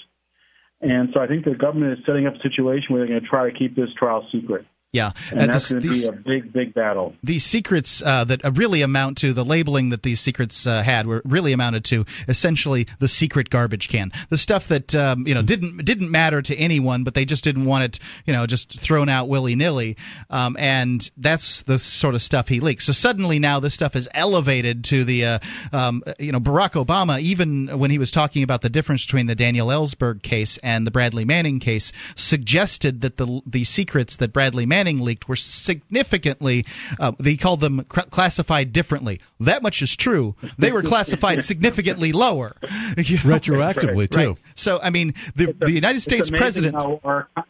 And 0.80 1.10
so 1.12 1.20
I 1.20 1.26
think 1.26 1.44
the 1.44 1.54
government 1.54 1.98
is 1.98 2.04
setting 2.06 2.26
up 2.26 2.34
a 2.34 2.42
situation 2.42 2.86
where 2.90 3.00
they're 3.00 3.08
going 3.08 3.20
to 3.20 3.28
try 3.28 3.50
to 3.50 3.56
keep 3.56 3.76
this 3.76 3.90
trial 3.98 4.26
secret. 4.32 4.64
Yeah, 4.92 5.12
and 5.30 5.42
uh, 5.42 5.46
that's 5.46 5.70
going 5.70 5.82
to 5.82 5.88
be 5.88 6.04
a 6.04 6.10
big, 6.10 6.52
big 6.52 6.74
battle. 6.74 7.14
These 7.22 7.44
secrets 7.44 8.02
uh, 8.02 8.24
that 8.24 8.40
really 8.56 8.82
amount 8.82 9.18
to 9.18 9.32
the 9.32 9.44
labeling 9.44 9.90
that 9.90 10.02
these 10.02 10.18
secrets 10.18 10.66
uh, 10.66 10.82
had 10.82 11.06
were 11.06 11.22
really 11.24 11.52
amounted 11.52 11.84
to 11.86 12.04
essentially 12.26 12.88
the 12.98 13.06
secret 13.06 13.50
garbage 13.50 13.88
can, 13.88 14.10
the 14.30 14.38
stuff 14.38 14.66
that 14.66 14.92
um, 14.96 15.28
you 15.28 15.34
know 15.34 15.42
didn't 15.42 15.84
didn't 15.84 16.10
matter 16.10 16.42
to 16.42 16.56
anyone, 16.56 17.04
but 17.04 17.14
they 17.14 17.24
just 17.24 17.44
didn't 17.44 17.66
want 17.66 17.84
it, 17.84 18.00
you 18.26 18.32
know, 18.32 18.46
just 18.46 18.80
thrown 18.80 19.08
out 19.08 19.28
willy 19.28 19.54
nilly, 19.54 19.96
um, 20.28 20.56
and 20.58 21.08
that's 21.16 21.62
the 21.62 21.78
sort 21.78 22.16
of 22.16 22.22
stuff 22.22 22.48
he 22.48 22.58
leaks. 22.58 22.86
So 22.86 22.92
suddenly 22.92 23.38
now 23.38 23.60
this 23.60 23.74
stuff 23.74 23.94
is 23.94 24.08
elevated 24.12 24.82
to 24.86 25.04
the, 25.04 25.24
uh, 25.24 25.38
um, 25.72 26.02
you 26.18 26.32
know, 26.32 26.40
Barack 26.40 26.72
Obama, 26.84 27.20
even 27.20 27.78
when 27.78 27.92
he 27.92 27.98
was 27.98 28.10
talking 28.10 28.42
about 28.42 28.62
the 28.62 28.70
difference 28.70 29.06
between 29.06 29.26
the 29.26 29.36
Daniel 29.36 29.68
Ellsberg 29.68 30.22
case 30.22 30.58
and 30.64 30.84
the 30.84 30.90
Bradley 30.90 31.24
Manning 31.24 31.60
case, 31.60 31.92
suggested 32.16 33.02
that 33.02 33.18
the 33.18 33.40
the 33.46 33.62
secrets 33.62 34.16
that 34.16 34.32
Bradley 34.32 34.66
Manning 34.66 34.79
Manning 34.80 35.00
leaked 35.00 35.28
were 35.28 35.36
significantly, 35.36 36.64
uh, 36.98 37.12
they 37.18 37.36
called 37.36 37.60
them 37.60 37.84
cr- 37.84 38.08
classified 38.08 38.72
differently. 38.72 39.20
That 39.38 39.62
much 39.62 39.82
is 39.82 39.94
true. 39.94 40.34
They 40.56 40.72
were 40.72 40.82
classified 40.82 41.44
significantly 41.52 42.12
lower. 42.12 42.56
You 42.96 43.16
know? 43.16 43.36
Retroactively, 43.36 43.96
right. 43.96 44.10
too. 44.10 44.28
Right. 44.30 44.38
So, 44.54 44.80
I 44.82 44.90
mean, 44.90 45.14
the, 45.36 45.52
the 45.52 45.70
United 45.70 46.00
States 46.00 46.30
president. 46.30 46.74
Our, 46.74 47.28
it's 47.36 47.46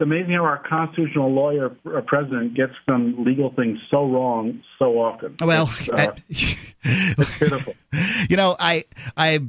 amazing 0.00 0.34
how 0.34 0.44
our 0.44 0.62
constitutional 0.68 1.32
lawyer 1.32 1.74
uh, 1.86 2.00
president 2.02 2.54
gets 2.54 2.72
some 2.88 3.24
legal 3.24 3.52
things 3.54 3.78
so 3.90 4.06
wrong 4.06 4.62
so 4.78 4.98
often. 5.00 5.36
Well, 5.40 5.70
uh, 5.92 6.08
it's 6.28 7.38
pitiful. 7.38 7.74
You 8.28 8.36
know, 8.36 8.56
I, 8.58 8.84
I 9.16 9.40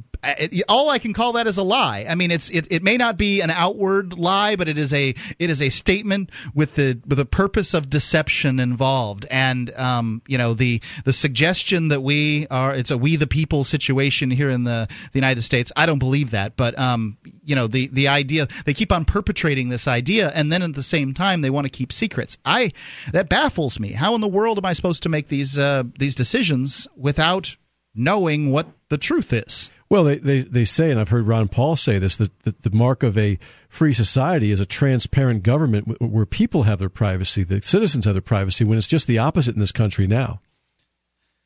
all 0.68 0.90
I 0.90 0.98
can 0.98 1.12
call 1.12 1.34
that 1.34 1.46
is 1.46 1.58
a 1.58 1.62
lie. 1.62 2.06
I 2.08 2.14
mean, 2.14 2.30
it's 2.30 2.50
it, 2.50 2.66
it 2.70 2.82
may 2.82 2.96
not 2.96 3.16
be 3.16 3.40
an 3.40 3.50
outward 3.50 4.18
lie, 4.18 4.56
but 4.56 4.68
it 4.68 4.78
is 4.78 4.92
a 4.92 5.14
it 5.38 5.50
is 5.50 5.62
a 5.62 5.68
statement 5.68 6.30
with 6.54 6.74
the 6.74 7.00
with 7.06 7.20
a 7.20 7.24
purpose 7.24 7.74
of 7.74 7.88
deception 7.88 8.58
involved. 8.58 9.26
And 9.30 9.72
um, 9.76 10.22
you 10.26 10.38
know, 10.38 10.54
the 10.54 10.82
the 11.04 11.12
suggestion 11.12 11.88
that 11.88 12.00
we 12.00 12.46
are 12.48 12.74
it's 12.74 12.90
a 12.90 12.98
we 12.98 13.16
the 13.16 13.26
people 13.26 13.64
situation 13.64 14.30
here 14.30 14.50
in 14.50 14.64
the 14.64 14.88
the 15.12 15.18
United 15.18 15.42
States. 15.42 15.70
I 15.76 15.86
don't 15.86 15.98
believe 15.98 16.32
that, 16.32 16.56
but 16.56 16.78
um, 16.78 17.16
you 17.44 17.54
know, 17.54 17.66
the 17.66 17.88
the 17.88 18.08
idea 18.08 18.48
they 18.64 18.74
keep 18.74 18.92
on 18.92 19.04
perpetrating 19.04 19.68
this 19.68 19.86
idea, 19.86 20.30
and 20.34 20.52
then 20.52 20.62
at 20.62 20.74
the 20.74 20.82
same 20.82 21.14
time 21.14 21.42
they 21.42 21.50
want 21.50 21.66
to 21.66 21.70
keep 21.70 21.92
secrets. 21.92 22.36
I 22.44 22.72
that 23.12 23.28
baffles 23.28 23.78
me. 23.78 23.92
How 23.92 24.14
in 24.14 24.20
the 24.20 24.28
world 24.28 24.58
am 24.58 24.64
I 24.64 24.72
supposed 24.72 25.04
to 25.04 25.08
make 25.08 25.28
these 25.28 25.58
uh, 25.58 25.84
these 25.98 26.14
decisions 26.14 26.88
without 26.96 27.56
knowing 27.98 28.50
what 28.50 28.68
the 28.88 28.98
truth 28.98 29.32
is? 29.32 29.68
Well, 29.90 30.04
they, 30.04 30.16
they, 30.16 30.40
they 30.40 30.64
say, 30.64 30.90
and 30.90 31.00
I've 31.00 31.08
heard 31.08 31.26
Ron 31.26 31.48
Paul 31.48 31.74
say 31.74 31.98
this, 31.98 32.16
that, 32.16 32.38
that 32.40 32.62
the 32.62 32.70
mark 32.70 33.02
of 33.02 33.16
a 33.16 33.38
free 33.68 33.94
society 33.94 34.50
is 34.52 34.60
a 34.60 34.66
transparent 34.66 35.42
government 35.42 36.00
where 36.00 36.26
people 36.26 36.64
have 36.64 36.78
their 36.78 36.90
privacy, 36.90 37.42
the 37.42 37.62
citizens 37.62 38.04
have 38.04 38.14
their 38.14 38.20
privacy, 38.20 38.64
when 38.64 38.76
it's 38.76 38.86
just 38.86 39.06
the 39.06 39.18
opposite 39.18 39.54
in 39.54 39.60
this 39.60 39.72
country 39.72 40.06
now. 40.06 40.40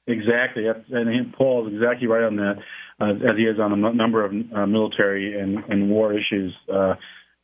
Exactly. 0.09 0.67
And 0.91 1.33
Paul 1.35 1.69
is 1.69 1.75
exactly 1.75 2.09
right 2.09 2.25
on 2.25 2.37
that, 2.37 2.55
uh, 3.01 3.31
as 3.31 3.37
he 3.37 3.45
is 3.45 3.61
on 3.61 3.73
a 3.73 3.93
number 3.93 4.25
of 4.25 4.33
uh, 4.33 4.67
military 4.67 5.39
and, 5.41 5.59
and 5.69 5.89
war 5.89 6.13
issues. 6.13 6.53
Uh, 6.69 6.95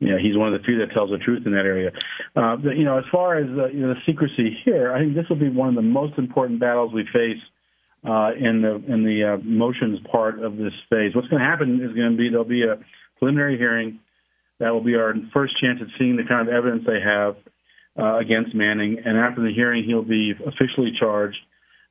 you 0.01 0.11
know, 0.11 0.19
he's 0.21 0.37
one 0.37 0.53
of 0.53 0.61
the 0.61 0.65
few 0.65 0.79
that 0.79 0.93
tells 0.93 1.11
the 1.11 1.19
truth 1.19 1.45
in 1.47 1.53
that 1.53 1.65
area. 1.65 1.91
Uh, 2.35 2.57
but, 2.57 2.77
you 2.77 2.85
know, 2.85 2.99
as 2.99 3.05
far 3.13 3.39
as 3.39 3.47
uh, 3.47 3.69
you 3.69 3.81
know, 3.81 3.95
the 3.95 4.01
secrecy 4.05 4.57
here, 4.65 4.93
I 4.93 4.99
think 4.99 5.15
this 5.15 5.27
will 5.29 5.39
be 5.39 5.49
one 5.49 5.69
of 5.69 5.75
the 5.77 5.83
most 5.83 6.19
important 6.19 6.59
battles 6.59 6.93
we 6.93 7.05
face– 7.05 7.41
uh, 8.05 8.31
in 8.39 8.63
the 8.63 8.83
in 8.93 9.05
the 9.05 9.35
uh, 9.35 9.37
motions 9.43 9.99
part 10.11 10.43
of 10.43 10.57
this 10.57 10.73
phase. 10.89 11.15
What's 11.15 11.29
going 11.29 11.43
to 11.43 11.49
happen 11.49 11.81
is 11.83 11.95
going 11.95 12.13
to 12.13 12.17
be 12.17 12.29
there'll 12.29 12.45
be 12.45 12.63
a 12.63 12.79
preliminary 13.19 13.59
hearing 13.59 14.01
that 14.61 14.71
will 14.71 14.83
be 14.83 14.95
our 14.95 15.15
first 15.33 15.55
chance 15.61 15.79
at 15.81 15.89
seeing 15.99 16.17
the 16.17 16.25
kind 16.25 16.49
of 16.49 16.55
evidence 16.55 16.85
they 16.87 17.01
have 17.01 17.37
uh, 17.99 18.19
against 18.19 18.55
Manning, 18.55 18.99
and 19.05 19.17
after 19.17 19.43
the 19.43 19.53
hearing, 19.55 19.85
he'll 19.85 20.03
be 20.03 20.33
officially 20.47 20.93
charged. 20.99 21.39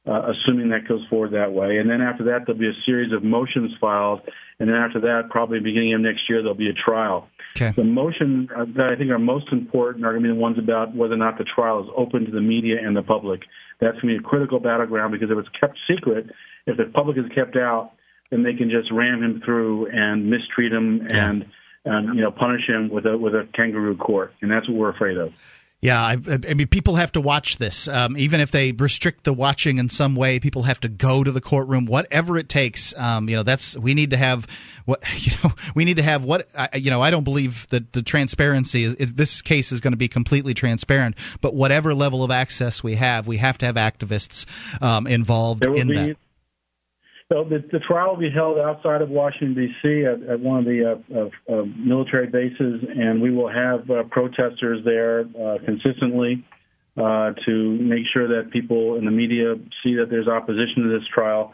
Uh, 0.06 0.32
assuming 0.32 0.70
that 0.70 0.88
goes 0.88 1.02
forward 1.10 1.32
that 1.34 1.52
way. 1.52 1.80
And 1.80 1.90
then 1.90 2.00
after 2.00 2.24
that, 2.24 2.46
there'll 2.46 2.58
be 2.58 2.70
a 2.70 2.82
series 2.86 3.12
of 3.12 3.26
motions 3.26 3.74
filed. 3.82 4.22
And 4.58 4.70
then 4.70 4.78
after 4.78 5.02
that, 5.02 5.24
probably 5.30 5.60
beginning 5.60 5.94
of 5.96 6.00
next 6.00 6.30
year, 6.30 6.42
there'll 6.42 6.56
be 6.56 6.70
a 6.70 6.74
trial. 6.74 7.28
Okay. 7.58 7.74
The 7.76 7.84
motions 7.84 8.50
uh, 8.56 8.64
that 8.78 8.90
I 8.94 8.96
think 8.96 9.12
are 9.12 9.20
most 9.20 9.52
important 9.52 10.06
are 10.06 10.14
going 10.14 10.24
to 10.24 10.30
be 10.30 10.34
the 10.34 10.40
ones 10.40 10.58
about 10.58 10.96
whether 10.96 11.16
or 11.16 11.18
not 11.18 11.38
the 11.38 11.44
trial 11.44 11.84
is 11.84 11.90
open 11.94 12.24
to 12.24 12.32
the 12.32 12.40
media 12.40 12.78
and 12.82 12.96
the 12.96 13.02
public. 13.02 13.42
That's 13.80 14.00
going 14.00 14.16
to 14.16 14.20
be 14.20 14.26
a 14.26 14.28
critical 14.28 14.60
battleground 14.60 15.12
because 15.12 15.30
if 15.30 15.38
it's 15.38 15.50
kept 15.60 15.78
secret, 15.88 16.32
if 16.66 16.78
the 16.78 16.86
public 16.86 17.18
is 17.18 17.26
kept 17.34 17.56
out, 17.56 17.92
then 18.32 18.44
they 18.44 18.54
can 18.54 18.70
just 18.70 18.92
ram 18.92 19.24
him 19.24 19.42
through 19.44 19.88
and 19.88 20.30
mistreat 20.30 20.72
him 20.72 21.08
yeah. 21.10 21.30
and, 21.30 21.46
and 21.86 22.16
you 22.16 22.22
know 22.22 22.32
punish 22.32 22.68
him 22.68 22.90
with 22.90 23.06
a 23.06 23.18
with 23.18 23.34
a 23.34 23.48
kangaroo 23.54 23.96
court, 23.96 24.34
and 24.42 24.52
that's 24.52 24.68
what 24.68 24.78
we're 24.78 24.90
afraid 24.90 25.18
of. 25.18 25.34
Yeah, 25.80 26.02
I, 26.02 26.18
I, 26.28 26.54
mean, 26.56 26.68
people 26.68 26.96
have 26.96 27.12
to 27.12 27.22
watch 27.22 27.58
this. 27.58 27.88
Um, 27.88 28.18
even 28.18 28.40
if 28.40 28.50
they 28.50 28.72
restrict 28.72 29.26
the 29.26 29.34
watching 29.34 29.78
in 29.78 29.90
some 29.90 30.16
way, 30.16 30.40
people 30.40 30.64
have 30.64 30.80
to 30.80 30.90
go 30.90 31.24
to 31.24 31.32
the 31.32 31.40
courtroom, 31.40 31.86
whatever 31.86 32.36
it 32.38 32.50
takes. 32.50 32.98
Um, 32.98 33.30
you 33.30 33.36
know, 33.36 33.44
that's 33.44 33.78
we 33.78 33.94
need 33.94 34.10
to 34.10 34.18
have 34.18 34.48
what 34.86 35.04
you 35.24 35.34
know. 35.44 35.54
We 35.76 35.86
need 35.86 35.98
to 35.98 36.04
have 36.04 36.24
what 36.24 36.50
you 36.74 36.90
know. 36.90 37.04
I 37.04 37.12
don't 37.12 37.24
believe 37.24 37.68
that 37.70 37.94
the 37.94 38.02
transparency 38.02 38.86
is, 38.86 38.96
is 38.96 39.14
this 39.14 39.44
case 39.44 39.72
is 39.72 39.80
going 39.80 39.94
to 39.94 39.98
be 39.98 40.08
completely 40.08 40.56
transparent, 40.56 41.16
but 41.42 41.54
whatever 41.54 41.94
level 41.94 42.24
of 42.24 42.32
access 42.32 42.82
we 42.82 42.96
have, 42.96 43.28
we 43.28 43.38
have 43.38 43.60
to 43.60 43.68
have 43.68 43.76
activists 43.76 44.48
um, 44.82 45.06
involved 45.06 45.64
in 45.64 45.90
be, 45.90 45.94
that. 45.94 46.18
So 47.32 47.44
the, 47.44 47.62
the 47.74 47.80
trial 47.80 48.12
will 48.12 48.22
be 48.22 48.30
held 48.30 48.58
outside 48.58 49.02
of 49.02 49.10
Washington 49.10 49.54
D.C. 49.54 50.06
at, 50.06 50.30
at 50.30 50.40
one 50.40 50.60
of 50.60 50.66
the 50.66 51.04
uh, 51.14 51.54
uh, 51.54 51.64
military 51.78 52.28
bases, 52.28 52.82
and 52.88 53.22
we 53.22 53.32
will 53.32 53.50
have 53.50 53.90
uh, 53.90 54.04
protesters 54.10 54.80
there 54.86 55.22
uh, 55.22 55.58
consistently 55.66 56.46
uh, 56.96 57.34
to 57.46 57.78
make 57.82 58.06
sure 58.14 58.30
that 58.30 58.50
people 58.52 58.96
in 58.96 59.04
the 59.04 59.12
media 59.12 59.56
see 59.84 59.96
that 59.96 60.08
there's 60.10 60.30
opposition 60.30 60.84
to 60.84 60.90
this 60.90 61.06
trial. 61.14 61.54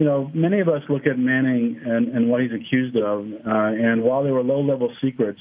You 0.00 0.06
know, 0.06 0.30
many 0.34 0.58
of 0.58 0.68
us 0.68 0.82
look 0.88 1.06
at 1.06 1.16
Manning 1.16 1.80
and, 1.84 2.08
and 2.08 2.28
what 2.28 2.40
he's 2.40 2.50
accused 2.50 2.96
of, 2.96 3.20
uh, 3.20 3.78
and 3.78 4.02
while 4.02 4.24
they 4.24 4.32
were 4.32 4.42
low-level 4.42 4.92
secrets, 5.00 5.38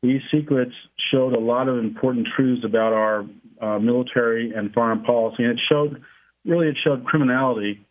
these 0.00 0.20
secrets 0.32 0.72
showed 1.10 1.34
a 1.34 1.40
lot 1.40 1.68
of 1.68 1.78
important 1.78 2.28
truths 2.36 2.62
about 2.64 2.92
our 2.92 3.80
military 3.80 4.52
and 4.52 4.72
foreign 4.72 5.02
policy, 5.02 5.42
and 5.42 5.58
it 5.58 5.60
showed 5.68 6.00
really 6.44 6.68
it 6.68 6.76
showed 6.84 7.04
criminality 7.04 7.84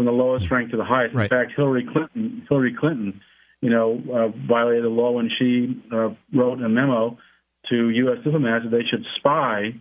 from 0.00 0.06
the 0.06 0.12
lowest 0.12 0.50
rank 0.50 0.70
to 0.70 0.78
the 0.78 0.84
highest. 0.84 1.14
Right. 1.14 1.24
In 1.24 1.28
fact, 1.28 1.52
Hillary 1.54 1.86
Clinton, 1.92 2.46
Hillary 2.48 2.74
Clinton, 2.74 3.20
you 3.60 3.68
know, 3.68 4.00
uh, 4.10 4.28
violated 4.48 4.84
the 4.84 4.88
law 4.88 5.10
when 5.10 5.28
she 5.38 5.78
uh, 5.92 6.08
wrote 6.34 6.62
a 6.62 6.70
memo 6.70 7.18
to 7.68 7.90
U.S. 7.90 8.16
diplomats 8.24 8.64
that 8.64 8.70
they 8.70 8.82
should 8.90 9.04
spy 9.16 9.74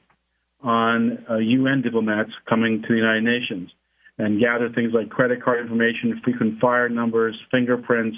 on 0.62 1.24
uh, 1.30 1.38
UN 1.38 1.82
diplomats 1.82 2.32
coming 2.50 2.82
to 2.82 2.88
the 2.90 2.96
United 2.96 3.24
Nations 3.24 3.72
and 4.18 4.42
gather 4.42 4.68
things 4.68 4.92
like 4.94 5.10
credit 5.10 5.42
card 5.42 5.62
information, 5.62 6.20
frequent 6.22 6.60
flyer 6.60 6.90
numbers, 6.90 7.40
fingerprints, 7.50 8.18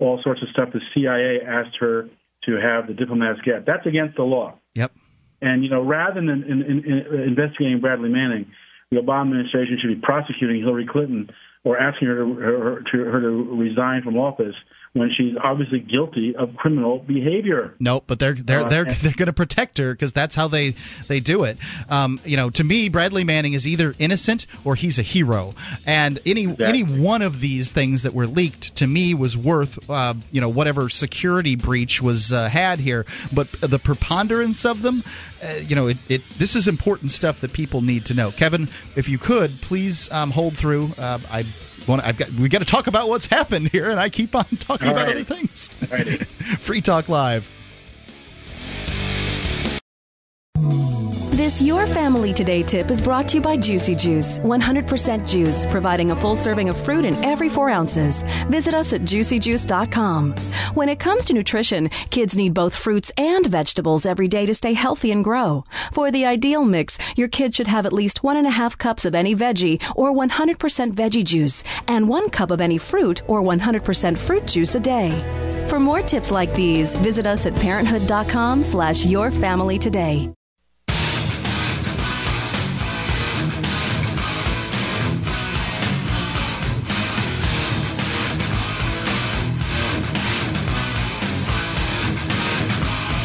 all 0.00 0.20
sorts 0.22 0.42
of 0.42 0.50
stuff 0.50 0.68
the 0.74 0.82
CIA 0.92 1.40
asked 1.40 1.78
her 1.80 2.10
to 2.44 2.60
have 2.60 2.88
the 2.88 2.92
diplomats 2.92 3.40
get. 3.40 3.64
That's 3.64 3.86
against 3.86 4.16
the 4.16 4.24
law. 4.24 4.58
Yep. 4.74 4.92
And 5.40 5.64
you 5.64 5.70
know, 5.70 5.80
rather 5.80 6.16
than 6.16 6.28
in, 6.28 6.42
in, 6.42 6.84
in 6.84 7.20
investigating 7.22 7.80
Bradley 7.80 8.10
Manning, 8.10 8.52
the 8.90 8.96
Obama 8.98 9.22
administration 9.22 9.78
should 9.80 9.88
be 9.88 10.00
prosecuting 10.00 10.60
Hillary 10.60 10.86
Clinton 10.86 11.30
or 11.64 11.78
asking 11.78 12.08
her 12.08 12.16
to, 12.16 12.34
her, 12.34 12.82
to, 12.92 12.98
her 13.04 13.20
to 13.20 13.56
resign 13.56 14.02
from 14.02 14.16
office 14.16 14.54
when 14.92 15.10
she's 15.16 15.34
obviously 15.42 15.80
guilty 15.80 16.34
of 16.36 16.54
criminal 16.56 16.98
behavior. 17.00 17.74
Nope, 17.78 18.04
but 18.06 18.18
they're 18.18 18.34
they're 18.34 18.60
uh, 18.60 18.68
they're 18.68 18.84
they're 18.84 19.12
going 19.12 19.26
to 19.26 19.32
protect 19.32 19.78
her 19.78 19.92
because 19.92 20.12
that's 20.12 20.34
how 20.34 20.48
they 20.48 20.74
they 21.06 21.20
do 21.20 21.44
it. 21.44 21.58
Um, 21.88 22.20
you 22.24 22.36
know, 22.36 22.50
to 22.50 22.64
me, 22.64 22.88
Bradley 22.88 23.24
Manning 23.24 23.52
is 23.52 23.66
either 23.66 23.94
innocent 23.98 24.46
or 24.64 24.74
he's 24.74 24.98
a 24.98 25.02
hero, 25.02 25.54
and 25.86 26.18
any 26.26 26.44
exactly. 26.44 26.66
any 26.66 26.82
one 26.82 27.22
of 27.22 27.40
these 27.40 27.72
things 27.72 28.02
that 28.02 28.14
were 28.14 28.26
leaked 28.26 28.76
to 28.76 28.86
me 28.86 29.14
was 29.14 29.36
worth 29.36 29.88
uh, 29.90 30.14
you 30.32 30.40
know 30.40 30.48
whatever 30.48 30.88
security 30.88 31.56
breach 31.56 32.02
was 32.02 32.32
uh, 32.32 32.48
had 32.48 32.78
here. 32.78 33.06
But 33.34 33.50
the 33.52 33.78
preponderance 33.78 34.64
of 34.64 34.82
them, 34.82 35.04
uh, 35.42 35.54
you 35.60 35.76
know, 35.76 35.88
it, 35.88 35.98
it 36.08 36.22
this 36.38 36.56
is 36.56 36.68
important 36.68 37.10
stuff 37.10 37.40
that 37.40 37.52
people 37.52 37.82
need 37.82 38.06
to 38.06 38.14
know. 38.14 38.30
Kevin, 38.30 38.68
if 38.96 39.08
you 39.08 39.18
could 39.18 39.50
please 39.60 40.10
um, 40.12 40.30
hold 40.30 40.56
through. 40.56 40.92
Uh, 40.98 41.18
I 41.30 41.44
want 41.88 42.04
I've 42.04 42.16
got 42.16 42.30
we 42.32 42.48
got 42.48 42.58
to 42.58 42.64
talk 42.64 42.86
about 42.86 43.08
what's 43.08 43.26
happened 43.26 43.68
here, 43.70 43.90
and 43.90 43.98
I 43.98 44.08
keep 44.08 44.34
on 44.34 44.44
talking 44.60 44.88
All 44.88 44.94
about 44.94 45.06
right. 45.06 45.16
other 45.16 45.24
things. 45.24 45.68
Free 46.58 46.80
Talk 46.80 47.08
Live. 47.08 47.54
This 51.38 51.62
Your 51.62 51.86
Family 51.86 52.34
Today 52.34 52.64
tip 52.64 52.90
is 52.90 53.00
brought 53.00 53.28
to 53.28 53.36
you 53.36 53.40
by 53.40 53.56
Juicy 53.56 53.94
Juice, 53.94 54.40
100% 54.40 55.28
juice, 55.28 55.64
providing 55.66 56.10
a 56.10 56.16
full 56.16 56.34
serving 56.34 56.68
of 56.68 56.76
fruit 56.76 57.04
in 57.04 57.14
every 57.22 57.48
four 57.48 57.70
ounces. 57.70 58.22
Visit 58.48 58.74
us 58.74 58.92
at 58.92 59.02
juicyjuice.com. 59.02 60.32
When 60.74 60.88
it 60.88 60.98
comes 60.98 61.24
to 61.26 61.32
nutrition, 61.32 61.90
kids 62.10 62.36
need 62.36 62.54
both 62.54 62.74
fruits 62.74 63.12
and 63.16 63.46
vegetables 63.46 64.04
every 64.04 64.26
day 64.26 64.46
to 64.46 64.52
stay 64.52 64.72
healthy 64.72 65.12
and 65.12 65.22
grow. 65.22 65.62
For 65.92 66.10
the 66.10 66.26
ideal 66.26 66.64
mix, 66.64 66.98
your 67.14 67.28
kid 67.28 67.54
should 67.54 67.68
have 67.68 67.86
at 67.86 67.92
least 67.92 68.24
one 68.24 68.36
and 68.36 68.48
a 68.48 68.58
half 68.58 68.76
cups 68.76 69.04
of 69.04 69.14
any 69.14 69.36
veggie 69.36 69.80
or 69.94 70.12
100% 70.12 70.92
veggie 70.92 71.24
juice 71.24 71.62
and 71.86 72.08
one 72.08 72.30
cup 72.30 72.50
of 72.50 72.60
any 72.60 72.78
fruit 72.78 73.22
or 73.28 73.44
100% 73.44 74.18
fruit 74.18 74.44
juice 74.44 74.74
a 74.74 74.80
day. 74.80 75.12
For 75.68 75.78
more 75.78 76.02
tips 76.02 76.32
like 76.32 76.52
these, 76.54 76.96
visit 76.96 77.26
us 77.26 77.46
at 77.46 77.54
parenthood.com 77.54 78.64
slash 78.64 79.04
your 79.04 79.30
family 79.30 79.78
today. 79.78 80.34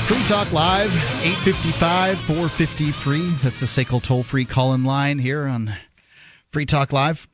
Free 0.06 0.22
Talk 0.24 0.52
Live, 0.52 0.94
855 1.24 2.20
450 2.20 2.92
free. 2.92 3.30
That's 3.42 3.62
the 3.62 3.66
SACL 3.66 4.04
toll 4.04 4.22
free 4.22 4.44
call 4.44 4.74
in 4.74 4.84
line 4.84 5.18
here 5.18 5.48
on 5.48 5.74
Free 6.52 6.66
Talk 6.66 6.92
Live. 6.92 7.30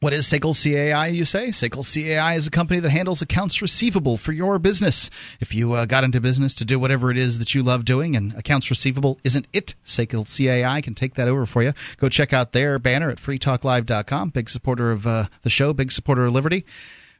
What 0.00 0.12
is 0.12 0.26
SACL 0.26 0.52
CAI, 0.60 1.06
you 1.06 1.24
say? 1.24 1.50
SACL 1.50 1.84
CAI 1.84 2.34
is 2.34 2.48
a 2.48 2.50
company 2.50 2.80
that 2.80 2.90
handles 2.90 3.22
accounts 3.22 3.62
receivable 3.62 4.16
for 4.16 4.32
your 4.32 4.58
business. 4.58 5.10
If 5.38 5.54
you 5.54 5.74
uh, 5.74 5.86
got 5.86 6.02
into 6.02 6.20
business 6.20 6.54
to 6.54 6.64
do 6.64 6.80
whatever 6.80 7.12
it 7.12 7.16
is 7.16 7.38
that 7.38 7.54
you 7.54 7.62
love 7.62 7.84
doing 7.84 8.16
and 8.16 8.34
accounts 8.34 8.68
receivable 8.68 9.20
isn't 9.22 9.46
it, 9.52 9.76
SACL 9.84 10.26
CAI 10.26 10.80
can 10.80 10.94
take 10.94 11.14
that 11.14 11.28
over 11.28 11.46
for 11.46 11.62
you. 11.62 11.72
Go 11.98 12.08
check 12.08 12.32
out 12.32 12.50
their 12.50 12.80
banner 12.80 13.10
at 13.10 13.18
freetalklive.com. 13.18 14.30
Big 14.30 14.50
supporter 14.50 14.90
of 14.90 15.06
uh, 15.06 15.26
the 15.42 15.50
show, 15.50 15.72
big 15.72 15.92
supporter 15.92 16.24
of 16.26 16.32
Liberty, 16.32 16.66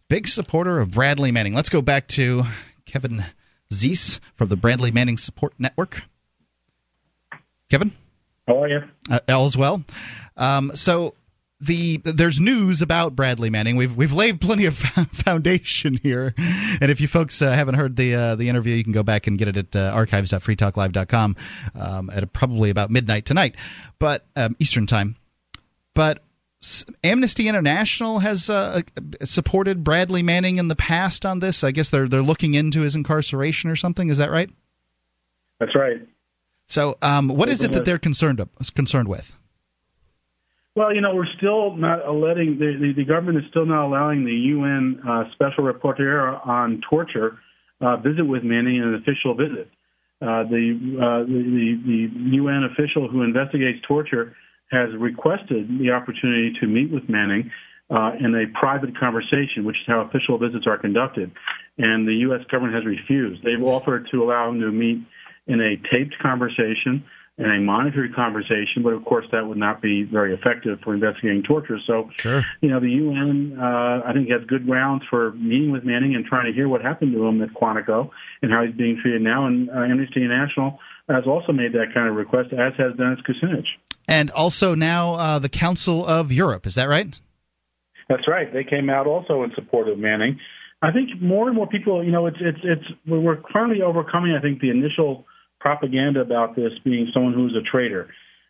big 0.09 0.27
supporter 0.27 0.81
of 0.81 0.91
Bradley 0.91 1.31
Manning. 1.31 1.55
Let's 1.55 1.69
go 1.69 1.83
back 1.83 2.09
to 2.09 2.43
Kevin 2.85 3.25
Zeese 3.73 4.21
from 4.35 4.49
the 4.49 4.57
Bradley 4.57 4.91
Manning 4.91 5.17
Support 5.17 5.55
Network. 5.59 6.03
Kevin? 7.71 7.93
How 8.47 8.63
are 8.63 8.69
you? 8.69 8.83
Uh, 9.11 9.21
all 9.29 9.47
is 9.47 9.57
well. 9.57 9.83
Um, 10.37 10.71
so 10.75 11.15
the 11.61 11.97
there's 12.05 12.39
news 12.39 12.83
about 12.83 13.17
Bradley 13.17 13.51
Manning. 13.51 13.77
We've 13.77 13.97
we've 13.97 14.13
laid 14.13 14.41
plenty 14.41 14.67
of 14.67 14.77
foundation 15.13 15.99
here, 16.03 16.35
and 16.81 16.91
if 16.91 17.01
you 17.01 17.09
folks 17.09 17.41
uh, 17.41 17.51
haven't 17.51 17.75
heard 17.77 17.97
the 17.97 18.15
uh, 18.15 18.35
the 18.37 18.49
interview, 18.49 18.75
you 18.75 18.85
can 18.85 18.93
go 18.93 19.03
back 19.03 19.27
and 19.27 19.39
get 19.39 19.49
it 19.49 19.57
at 19.57 19.77
uh, 19.77 19.91
archives.freetalklive.com 19.95 21.37
um, 21.75 22.11
at 22.11 22.33
probably 22.33 22.71
about 22.71 22.91
midnight 22.91 23.25
tonight, 23.25 23.57
but 23.99 24.27
um, 24.37 24.55
Eastern 24.59 24.87
time. 24.87 25.17
But 25.95 26.23
Amnesty 27.05 27.49
International 27.49 28.21
has 28.21 28.49
uh, 28.49 28.81
supported 29.23 29.85
Bradley 29.85 30.23
Manning 30.23 30.57
in 30.57 30.69
the 30.69 30.77
past 30.77 31.27
on 31.27 31.41
this. 31.41 31.63
I 31.63 31.71
guess 31.71 31.91
they're 31.91 32.09
they're 32.09 32.23
looking 32.23 32.55
into 32.55 32.81
his 32.81 32.95
incarceration 32.95 33.71
or 33.71 33.77
something. 33.77 34.09
Is 34.09 34.19
that 34.19 34.31
right? 34.31 34.51
That's 35.61 35.75
right. 35.75 36.07
So, 36.69 36.97
um, 37.03 37.29
what 37.29 37.49
is 37.49 37.63
it 37.63 37.73
that 37.73 37.85
they're 37.85 37.99
concerned 37.99 38.47
concerned 38.75 39.09
with? 39.09 39.35
Well, 40.75 40.95
you 40.95 41.01
know, 41.01 41.15
we're 41.15 41.33
still 41.39 41.75
not 41.75 42.07
letting 42.13 42.59
the, 42.59 42.77
the, 42.79 42.93
the 42.97 43.05
government 43.05 43.39
is 43.39 43.45
still 43.49 43.65
not 43.65 43.87
allowing 43.87 44.27
the 44.27 44.33
UN 44.33 45.01
uh, 45.09 45.25
special 45.33 45.65
rapporteur 45.65 46.47
on 46.47 46.83
torture 46.89 47.39
uh, 47.81 47.97
visit 47.97 48.25
with 48.25 48.43
Manning 48.43 48.77
in 48.77 48.83
an 48.83 48.95
official 48.95 49.35
visit. 49.35 49.71
Uh, 50.21 50.45
the, 50.45 50.77
uh, 50.97 51.25
the 51.25 51.81
the 51.85 52.37
UN 52.37 52.65
official 52.65 53.09
who 53.09 53.23
investigates 53.23 53.79
torture 53.87 54.35
has 54.71 54.89
requested 54.99 55.79
the 55.79 55.91
opportunity 55.91 56.53
to 56.61 56.67
meet 56.67 56.91
with 56.91 57.09
Manning 57.09 57.51
uh, 57.91 58.13
in 58.19 58.35
a 58.35 58.47
private 58.59 58.99
conversation, 58.99 59.65
which 59.65 59.77
is 59.77 59.87
how 59.87 60.01
official 60.01 60.39
visits 60.39 60.67
are 60.67 60.79
conducted. 60.79 61.31
And 61.79 62.07
the 62.07 62.15
U.S. 62.29 62.41
government 62.51 62.75
has 62.75 62.85
refused. 62.85 63.43
They've 63.45 63.63
offered 63.63 64.09
to 64.11 64.23
allow 64.23 64.51
him 64.51 64.61
to 64.61 64.73
meet 64.73 64.99
in 65.47 65.61
a 65.61 65.77
taped 65.91 66.17
conversation 66.21 67.05
and 67.39 67.53
a 67.53 67.61
monitored 67.61 68.15
conversation, 68.15 68.83
but 68.83 68.95
of 68.95 69.05
course 69.05 69.27
that 69.31 69.47
would 69.47 69.59
not 69.59 69.83
be 69.83 70.05
very 70.05 70.35
effective 70.35 70.79
for 70.83 70.95
investigating 70.95 71.43
torture. 71.43 71.79
So, 71.87 72.11
sure. 72.17 72.43
you 72.63 72.71
know, 72.71 72.81
the 72.81 72.89
UN, 72.89 73.59
uh, 73.61 74.01
I 74.07 74.13
think, 74.15 74.31
has 74.31 74.41
good 74.49 74.67
grounds 74.67 75.03
for 75.11 75.33
meeting 75.33 75.71
with 75.71 75.85
Manning 75.85 76.15
and 76.15 76.25
trying 76.25 76.47
to 76.47 76.53
hear 76.53 76.67
what 76.67 76.81
happened 76.81 77.13
to 77.13 77.27
him 77.27 77.43
at 77.43 77.51
Quantico 77.51 78.09
and 78.41 78.51
how 78.51 78.65
he's 78.65 78.75
being 78.75 78.99
treated 79.03 79.21
now. 79.21 79.47
And 79.47 79.69
uh, 79.69 79.81
Amnesty 79.81 80.25
International 80.25 80.81
has 81.09 81.25
also 81.27 81.53
made 81.53 81.73
that 81.73 81.87
kind 81.95 82.09
of 82.09 82.17
request, 82.17 82.53
as 82.53 82.73
has 82.79 82.97
Dennis 82.97 83.21
Kucinich. 83.29 83.67
And 84.09 84.31
also 84.31 84.75
now 84.75 85.15
uh, 85.15 85.39
the 85.39 85.49
Council 85.49 86.07
of 86.07 86.33
Europe. 86.33 86.67
Is 86.67 86.75
that 86.75 86.89
right? 86.89 87.15
That's 88.09 88.29
right. 88.29 88.53
They 88.53 88.65
came 88.65 88.89
out 88.89 89.07
also 89.07 89.43
in 89.43 89.53
support 89.55 89.89
of 89.89 89.99
Manning. 89.99 90.39
I 90.83 90.93
think 90.93 91.21
more 91.21 91.49
and 91.49 91.57
more 91.57 91.67
people, 91.67 92.05
you 92.05 92.13
know, 92.13 92.27
it's 92.27 92.37
it's 92.41 92.59
it's 92.63 92.85
we're 93.07 93.41
currently 93.41 93.83
overcoming. 93.83 94.37
I 94.39 94.43
think 94.43 94.61
the 94.61 94.71
initial 94.71 95.25
propaganda 95.59 96.21
about 96.21 96.55
this 96.55 96.73
being 96.85 97.11
someone 97.13 97.33
who's 97.33 97.57
a 97.57 97.65
traitor. 97.69 98.09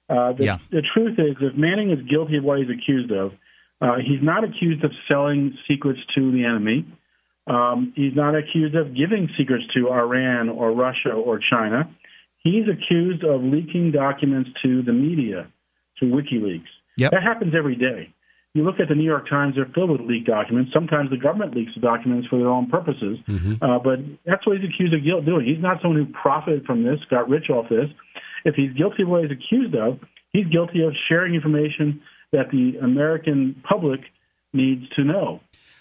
Uh, 0.08 0.32
the, 0.32 0.44
yeah. 0.44 0.58
the 0.70 0.82
truth 0.94 1.18
is, 1.18 1.36
if 1.40 1.56
Manning 1.56 1.90
is 1.90 1.98
guilty 2.08 2.36
of 2.36 2.44
what 2.44 2.58
he's 2.58 2.68
accused 2.68 3.10
of, 3.10 3.32
uh, 3.80 3.96
he's 3.96 4.22
not 4.22 4.44
accused 4.44 4.84
of 4.84 4.90
selling 5.10 5.56
secrets 5.68 6.00
to 6.14 6.32
the 6.32 6.44
enemy. 6.44 6.86
Um, 7.46 7.92
he's 7.94 8.14
not 8.14 8.34
accused 8.34 8.74
of 8.74 8.94
giving 8.94 9.28
secrets 9.38 9.64
to 9.74 9.88
Iran 9.88 10.48
or 10.48 10.72
Russia 10.72 11.12
or 11.12 11.38
China. 11.38 11.88
He's 12.46 12.64
accused 12.68 13.24
of 13.24 13.42
leaking 13.42 13.92
documents 13.92 14.50
to 14.62 14.82
the 14.82 14.92
media, 14.92 15.48
to 15.98 16.04
WikiLeaks. 16.06 16.70
Yep. 16.96 17.10
That 17.10 17.22
happens 17.22 17.54
every 17.54 17.76
day 17.76 18.14
you 18.56 18.64
look 18.64 18.80
at 18.80 18.88
the 18.88 18.94
New 18.94 19.04
York 19.04 19.28
Times, 19.28 19.54
they're 19.54 19.70
filled 19.74 19.90
with 19.90 20.00
leaked 20.00 20.26
documents. 20.26 20.72
Sometimes 20.72 21.10
the 21.10 21.18
government 21.18 21.54
leaks 21.54 21.72
the 21.74 21.80
documents 21.82 22.26
for 22.28 22.38
their 22.38 22.48
own 22.48 22.70
purposes. 22.70 23.18
Mm-hmm. 23.28 23.62
Uh, 23.62 23.78
but 23.78 23.98
that's 24.24 24.46
what 24.46 24.56
he's 24.56 24.68
accused 24.68 24.94
of 24.94 25.04
guilt 25.04 25.26
doing. 25.26 25.44
He's 25.44 25.62
not 25.62 25.82
someone 25.82 26.02
who 26.02 26.10
profited 26.10 26.64
from 26.64 26.82
this, 26.82 26.98
got 27.10 27.28
rich 27.28 27.50
off 27.50 27.68
this. 27.68 27.90
If 28.46 28.54
he's 28.54 28.72
guilty 28.72 29.02
of 29.02 29.10
what 29.10 29.24
he's 29.24 29.30
accused 29.30 29.74
of, 29.74 30.00
he's 30.32 30.46
guilty 30.46 30.82
of 30.82 30.94
sharing 31.06 31.34
information 31.34 32.00
that 32.32 32.50
the 32.50 32.78
American 32.82 33.62
public 33.68 34.00
needs 34.54 34.88
to 34.96 35.04
know. 35.04 35.40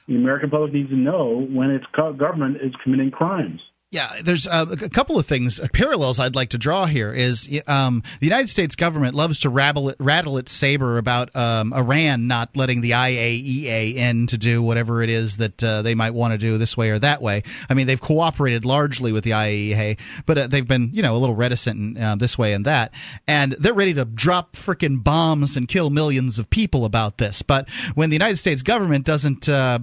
The 0.09 0.15
American 0.15 0.49
public 0.49 0.73
needs 0.73 0.89
to 0.89 0.97
know 0.97 1.47
when 1.49 1.71
its 1.71 1.85
government 1.95 2.57
is 2.61 2.73
committing 2.83 3.09
crimes. 3.09 3.61
Yeah, 3.95 4.11
there's 4.21 4.45
uh, 4.45 4.65
a 4.69 4.89
couple 4.89 5.17
of 5.17 5.25
things, 5.25 5.57
uh, 5.57 5.67
parallels 5.71 6.19
I'd 6.19 6.35
like 6.35 6.49
to 6.49 6.57
draw 6.57 6.85
here. 6.85 7.13
Is 7.13 7.47
um, 7.65 8.03
the 8.19 8.25
United 8.25 8.49
States 8.49 8.75
government 8.75 9.15
loves 9.15 9.39
to 9.39 9.49
rattle, 9.49 9.87
it, 9.87 9.95
rattle 9.99 10.37
its 10.37 10.51
saber 10.51 10.97
about 10.97 11.33
um, 11.33 11.71
Iran 11.71 12.27
not 12.27 12.57
letting 12.57 12.81
the 12.81 12.91
IAEA 12.91 13.95
in 13.95 14.27
to 14.27 14.37
do 14.37 14.61
whatever 14.61 15.01
it 15.01 15.09
is 15.09 15.37
that 15.37 15.63
uh, 15.63 15.81
they 15.81 15.95
might 15.95 16.13
want 16.13 16.33
to 16.33 16.37
do 16.37 16.57
this 16.57 16.75
way 16.75 16.89
or 16.89 16.99
that 16.99 17.21
way. 17.21 17.43
I 17.69 17.73
mean, 17.73 17.87
they've 17.87 18.01
cooperated 18.01 18.65
largely 18.65 19.13
with 19.13 19.23
the 19.23 19.31
IAEA, 19.31 19.97
but 20.25 20.37
uh, 20.37 20.47
they've 20.47 20.67
been, 20.67 20.89
you 20.91 21.01
know, 21.01 21.15
a 21.15 21.19
little 21.19 21.35
reticent 21.35 21.95
in, 21.95 22.03
uh, 22.03 22.17
this 22.17 22.37
way 22.37 22.51
and 22.51 22.65
that. 22.65 22.93
And 23.29 23.53
they're 23.53 23.73
ready 23.73 23.93
to 23.93 24.03
drop 24.03 24.57
freaking 24.57 25.05
bombs 25.05 25.55
and 25.55 25.69
kill 25.69 25.89
millions 25.89 26.37
of 26.37 26.49
people 26.49 26.83
about 26.83 27.17
this. 27.17 27.41
But 27.41 27.69
when 27.93 28.09
the 28.09 28.15
United 28.15 28.39
States 28.39 28.61
government 28.61 29.05
doesn't 29.05 29.47
uh, 29.47 29.79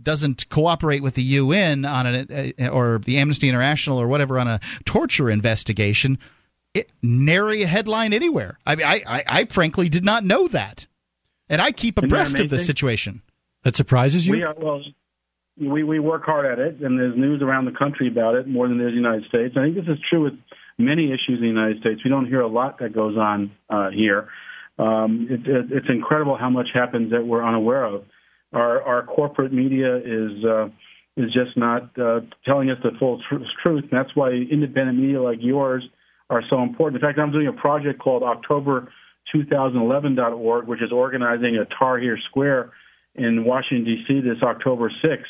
doesn't 0.00 0.48
cooperate 0.50 1.02
with 1.02 1.14
the 1.14 1.22
UN 1.22 1.84
on 1.84 2.06
it 2.06 2.54
or 2.70 3.00
the 3.04 3.18
Amnesty 3.18 3.39
Amnesty 3.40 3.48
International 3.48 4.00
or 4.00 4.06
whatever 4.06 4.38
on 4.38 4.48
a 4.48 4.60
torture 4.84 5.30
investigation, 5.30 6.18
it 6.74 6.90
nary 7.02 7.62
a 7.62 7.66
headline 7.66 8.12
anywhere. 8.12 8.58
I 8.66 8.76
mean, 8.76 8.86
I, 8.86 9.02
I, 9.06 9.24
I 9.28 9.44
frankly 9.46 9.88
did 9.88 10.04
not 10.04 10.24
know 10.24 10.48
that, 10.48 10.86
and 11.48 11.60
I 11.60 11.72
keep 11.72 11.98
abreast 11.98 12.38
of 12.38 12.50
the 12.50 12.58
situation. 12.58 13.22
That 13.62 13.76
surprises 13.76 14.26
you? 14.26 14.32
We 14.32 14.42
are, 14.42 14.54
well, 14.56 14.82
we 15.58 15.82
we 15.82 15.98
work 15.98 16.24
hard 16.24 16.46
at 16.46 16.58
it, 16.58 16.80
and 16.80 16.98
there's 16.98 17.16
news 17.16 17.42
around 17.42 17.66
the 17.66 17.76
country 17.78 18.08
about 18.08 18.34
it 18.34 18.46
more 18.48 18.68
than 18.68 18.78
there's 18.78 18.92
the 18.92 18.96
United 18.96 19.24
States. 19.28 19.54
I 19.56 19.64
think 19.64 19.74
this 19.74 19.84
is 19.86 19.98
true 20.08 20.24
with 20.24 20.34
many 20.78 21.06
issues 21.06 21.38
in 21.38 21.42
the 21.42 21.46
United 21.48 21.80
States. 21.80 22.00
We 22.02 22.10
don't 22.10 22.26
hear 22.26 22.40
a 22.40 22.48
lot 22.48 22.78
that 22.78 22.94
goes 22.94 23.16
on 23.18 23.50
uh, 23.68 23.90
here. 23.90 24.28
Um, 24.78 25.28
it, 25.28 25.46
it, 25.46 25.66
it's 25.70 25.88
incredible 25.90 26.38
how 26.38 26.48
much 26.48 26.68
happens 26.72 27.10
that 27.10 27.26
we're 27.26 27.46
unaware 27.46 27.84
of. 27.84 28.04
Our 28.52 28.82
our 28.82 29.02
corporate 29.04 29.52
media 29.52 29.96
is. 29.96 30.44
Uh, 30.44 30.68
is 31.24 31.32
just 31.32 31.56
not 31.56 31.96
uh, 31.98 32.20
telling 32.44 32.70
us 32.70 32.76
the 32.82 32.90
full 32.98 33.22
tr- 33.28 33.36
truth. 33.62 33.84
And 33.90 33.92
that's 33.92 34.14
why 34.14 34.30
independent 34.30 34.98
media 34.98 35.22
like 35.22 35.38
yours 35.40 35.82
are 36.28 36.42
so 36.48 36.62
important. 36.62 37.02
In 37.02 37.08
fact, 37.08 37.18
I'm 37.18 37.32
doing 37.32 37.48
a 37.48 37.52
project 37.52 38.00
called 38.00 38.22
October2011.org, 38.22 40.66
which 40.66 40.82
is 40.82 40.92
organizing 40.92 41.56
a 41.56 41.64
Tar 41.78 41.98
Tahrir 41.98 42.16
Square 42.28 42.72
in 43.14 43.44
Washington, 43.44 43.84
D.C. 43.84 44.20
this 44.20 44.42
October 44.42 44.90
6th. 45.04 45.24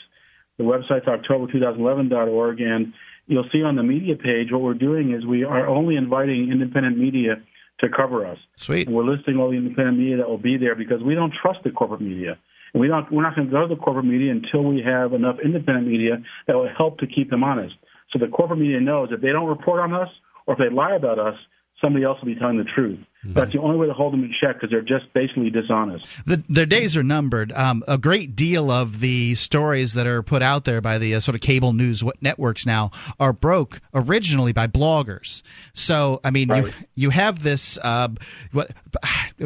The 0.59 0.64
website's 0.64 1.07
October2011.org, 1.07 2.61
and 2.61 2.92
you'll 3.26 3.48
see 3.50 3.62
on 3.62 3.76
the 3.76 3.83
media 3.83 4.16
page 4.16 4.53
what 4.53 4.61
we're 4.61 4.74
doing 4.74 5.12
is 5.12 5.24
we 5.24 5.44
are 5.44 5.66
only 5.66 5.96
inviting 5.96 6.53
independent 6.53 6.98
media 6.98 7.37
to 7.79 7.88
cover 7.88 8.26
us. 8.26 8.37
Sweet. 8.57 8.87
And 8.87 8.94
we're 8.94 9.05
listing 9.05 9.38
all 9.38 9.48
the 9.50 9.57
independent 9.57 9.96
media 9.98 10.18
that 10.18 10.29
will 10.29 10.37
be 10.37 10.59
there 10.59 10.74
because 10.74 11.03
we 11.03 11.14
don't 11.14 11.33
trust 11.33 11.61
the 11.64 11.70
corporate 11.70 12.03
media. 12.03 12.37
And 12.72 12.80
we 12.80 12.88
don't, 12.88 13.11
we're 13.12 13.22
not 13.22 13.35
going 13.35 13.48
to 13.48 13.52
go 13.52 13.66
to 13.66 13.74
the 13.74 13.80
corporate 13.80 14.06
media 14.06 14.33
until 14.33 14.64
we 14.64 14.83
have 14.85 15.12
enough 15.12 15.37
independent 15.44 15.87
media 15.87 16.18
that 16.46 16.56
will 16.56 16.68
help 16.76 16.98
to 16.98 17.06
keep 17.06 17.30
them 17.30 17.42
honest. 17.42 17.74
So 18.12 18.18
the 18.18 18.28
corporate 18.28 18.59
media 18.59 18.80
knows 18.80 19.09
if 19.12 19.20
they 19.20 19.30
don't 19.30 19.48
report 19.48 19.80
on 19.80 19.94
us 19.94 20.09
or 20.46 20.54
if 20.54 20.59
they 20.59 20.74
lie 20.74 20.96
about 20.96 21.18
us, 21.18 21.35
somebody 21.80 22.04
else 22.04 22.18
will 22.20 22.33
be 22.33 22.38
telling 22.38 22.59
the 22.59 22.68
truth. 22.74 22.98
Mm-hmm. 23.24 23.35
That's 23.35 23.52
the 23.52 23.61
only 23.61 23.76
way 23.76 23.87
to 23.87 23.92
hold 23.92 24.14
them 24.14 24.24
in 24.24 24.33
check 24.40 24.56
because 24.56 24.70
they're 24.70 24.80
just 24.80 25.12
basically 25.12 25.50
dishonest. 25.50 26.06
The, 26.24 26.42
their 26.48 26.64
days 26.64 26.96
are 26.96 27.02
numbered. 27.02 27.52
Um, 27.52 27.85
a 27.87 27.98
great 27.98 28.35
deal 28.35 28.70
of 28.70 29.00
the 29.00 29.35
stories 29.35 29.92
that 29.92 30.06
are 30.06 30.22
put 30.22 30.40
out 30.40 30.64
there 30.64 30.80
by 30.80 30.96
the 30.96 31.14
uh, 31.14 31.20
sort 31.20 31.35
of 31.35 31.42
cable 31.42 31.74
news 31.74 32.02
networks 32.22 32.64
now 32.64 32.92
are 33.18 33.35
broke 33.35 33.83
originally 33.92 34.54
by 34.54 34.68
bloggers. 34.68 35.42
So, 35.74 36.20
I 36.24 36.30
mean, 36.30 36.48
right. 36.48 36.64
you 36.64 36.72
you 36.94 37.11
have 37.11 37.42
this 37.42 37.76
uh, 37.78 38.09
what 38.52 38.72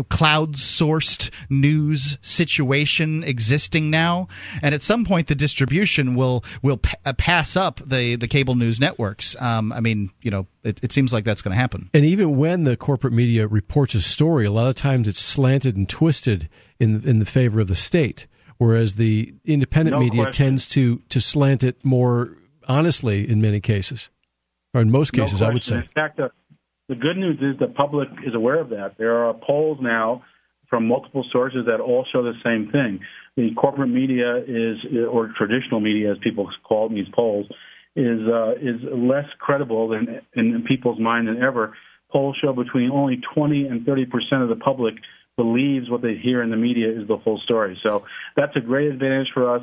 cloud 0.09 0.55
sourced 0.55 1.31
news 1.51 2.17
situation 2.23 3.25
existing 3.25 3.91
now, 3.91 4.29
and 4.63 4.75
at 4.75 4.83
some 4.83 5.05
point 5.05 5.27
the 5.27 5.35
distribution 5.35 6.15
will 6.15 6.45
will 6.63 6.79
pa- 6.79 6.99
uh, 7.05 7.13
pass 7.15 7.57
up 7.57 7.81
the 7.85 8.15
the 8.15 8.29
cable 8.29 8.55
news 8.55 8.81
networks. 8.81 9.35
Um, 9.41 9.73
I 9.73 9.81
mean, 9.81 10.11
you 10.23 10.31
know, 10.31 10.47
it, 10.63 10.83
it 10.83 10.93
seems 10.93 11.13
like 11.13 11.25
that's 11.25 11.43
going 11.43 11.53
to 11.53 11.61
happen. 11.61 11.91
And 11.95 12.05
even 12.05 12.37
when 12.37 12.65
the 12.65 12.77
corporate 12.77 13.13
media 13.13 13.47
reports 13.67 13.95
a 13.95 14.01
story, 14.01 14.45
a 14.47 14.51
lot 14.51 14.69
of 14.69 14.75
times 14.75 15.09
it's 15.09 15.19
slanted 15.19 15.77
and 15.77 15.89
twisted 15.89 16.49
in 16.79 17.03
in 17.09 17.19
the 17.19 17.25
favor 17.27 17.61
of 17.61 17.69
the 17.69 17.75
state, 17.75 18.27
whereas 18.59 18.95
the 18.95 19.35
independent 19.45 19.97
no 19.97 20.01
media 20.01 20.25
question. 20.25 20.47
tends 20.47 20.69
to 20.69 20.99
to 21.09 21.21
slant 21.21 21.65
it 21.65 21.77
more 21.85 22.37
honestly 22.69 23.29
in 23.29 23.41
many 23.41 23.61
cases. 23.61 24.11
or 24.75 24.81
in 24.81 24.91
most 24.91 25.15
No 25.15 25.23
cases, 25.23 25.41
I 25.41 25.51
would 25.51 25.65
say. 25.65 25.77
In 25.77 25.89
fact, 25.95 26.17
the, 26.17 26.31
the 26.89 26.97
good 26.97 27.17
news 27.17 27.39
is 27.41 27.59
the 27.59 27.69
public 27.69 28.09
is 28.27 28.35
aware 28.35 28.61
of 28.61 28.69
that. 28.71 28.97
There 28.99 29.17
are 29.25 29.33
polls 29.47 29.79
now 29.81 30.25
from 30.69 30.89
multiple 30.89 31.25
sources 31.31 31.67
that 31.67 31.81
all 31.81 32.05
show 32.13 32.23
the 32.23 32.35
same 32.45 32.71
thing. 32.73 33.01
The 33.37 33.51
corporate 33.55 33.91
media 33.91 34.31
is, 34.39 34.77
or 35.11 35.33
traditional 35.37 35.81
media, 35.81 36.13
as 36.13 36.19
people 36.23 36.49
call 36.69 36.87
it 36.87 36.91
in 36.91 36.97
these 36.97 37.13
polls, 37.15 37.47
is 37.97 38.21
uh, 38.27 38.53
is 38.71 38.79
less 38.93 39.29
credible 39.39 39.89
than 39.89 40.21
in 40.35 40.65
people's 40.67 40.99
mind 40.99 41.29
than 41.29 41.41
ever. 41.43 41.75
Polls 42.15 42.37
show 42.41 42.53
between 42.53 42.91
only 42.93 43.21
20 43.35 43.67
and 43.67 43.85
30 43.85 44.07
percent 44.07 44.43
of 44.43 44.49
the 44.49 44.57
public 44.57 44.95
believes 45.37 45.91
what 45.91 46.01
they 46.01 46.15
hear 46.15 46.43
in 46.43 46.51
the 46.51 46.57
media 46.57 46.89
is 46.89 47.09
the 47.09 47.19
full 47.25 47.41
story. 47.41 47.77
So 47.83 48.05
that's 48.37 48.55
a 48.57 48.61
great 48.61 48.93
advantage 48.93 49.29
for 49.35 49.57
us. 49.57 49.63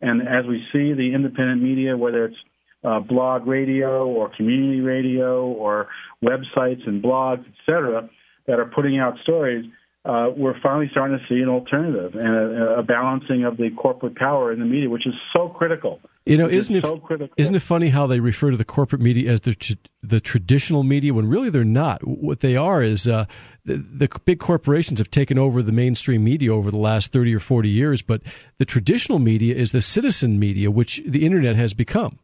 And 0.00 0.20
as 0.22 0.44
we 0.46 0.64
see 0.72 0.94
the 0.94 1.14
independent 1.14 1.62
media, 1.62 1.96
whether 1.96 2.24
it's 2.24 2.36
uh, 2.82 2.98
blog 2.98 3.46
radio 3.46 4.04
or 4.04 4.30
community 4.36 4.80
radio 4.80 5.46
or 5.46 5.86
websites 6.24 6.84
and 6.88 7.00
blogs, 7.00 7.46
et 7.46 7.54
cetera, 7.64 8.10
that 8.48 8.58
are 8.58 8.66
putting 8.66 8.98
out 8.98 9.14
stories, 9.22 9.64
uh, 10.04 10.30
we're 10.36 10.58
finally 10.60 10.88
starting 10.90 11.16
to 11.16 11.24
see 11.32 11.40
an 11.40 11.48
alternative 11.48 12.16
and 12.16 12.34
a, 12.34 12.78
a 12.78 12.82
balancing 12.82 13.44
of 13.44 13.56
the 13.56 13.70
corporate 13.80 14.16
power 14.16 14.52
in 14.52 14.58
the 14.58 14.66
media, 14.66 14.90
which 14.90 15.06
is 15.06 15.14
so 15.36 15.48
critical. 15.48 16.00
You 16.24 16.36
know, 16.36 16.46
is 16.46 16.70
isn't 16.70 16.76
it, 16.76 16.82
so 16.84 17.28
isn't 17.36 17.54
it 17.54 17.62
funny 17.62 17.88
how 17.88 18.06
they 18.06 18.20
refer 18.20 18.52
to 18.52 18.56
the 18.56 18.64
corporate 18.64 19.02
media 19.02 19.32
as 19.32 19.40
the 19.40 19.54
tr- 19.56 19.72
the 20.02 20.20
traditional 20.20 20.84
media 20.84 21.12
when 21.12 21.28
really 21.28 21.50
they're 21.50 21.64
not? 21.64 22.06
What 22.06 22.40
they 22.40 22.56
are 22.56 22.80
is 22.80 23.08
uh, 23.08 23.24
the, 23.64 23.78
the 23.78 24.08
big 24.24 24.38
corporations 24.38 25.00
have 25.00 25.10
taken 25.10 25.36
over 25.36 25.62
the 25.62 25.72
mainstream 25.72 26.22
media 26.22 26.54
over 26.54 26.70
the 26.70 26.78
last 26.78 27.10
thirty 27.10 27.34
or 27.34 27.40
forty 27.40 27.70
years, 27.70 28.02
but 28.02 28.22
the 28.58 28.64
traditional 28.64 29.18
media 29.18 29.56
is 29.56 29.72
the 29.72 29.82
citizen 29.82 30.38
media, 30.38 30.70
which 30.70 31.02
the 31.04 31.26
internet 31.26 31.56
has 31.56 31.74
become. 31.74 32.20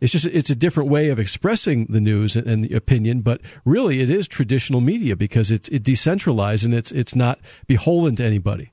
It's 0.00 0.12
just 0.12 0.26
it's 0.26 0.48
a 0.48 0.54
different 0.54 0.88
way 0.88 1.10
of 1.10 1.18
expressing 1.18 1.86
the 1.86 2.00
news 2.00 2.36
and, 2.36 2.46
and 2.46 2.64
the 2.64 2.74
opinion, 2.74 3.20
but 3.20 3.42
really 3.66 4.00
it 4.00 4.08
is 4.08 4.28
traditional 4.28 4.80
media 4.80 5.14
because 5.14 5.50
it's 5.50 5.68
it 5.68 5.82
decentralized 5.82 6.64
and 6.64 6.72
it's 6.72 6.92
it's 6.92 7.14
not 7.14 7.38
beholden 7.66 8.16
to 8.16 8.24
anybody. 8.24 8.72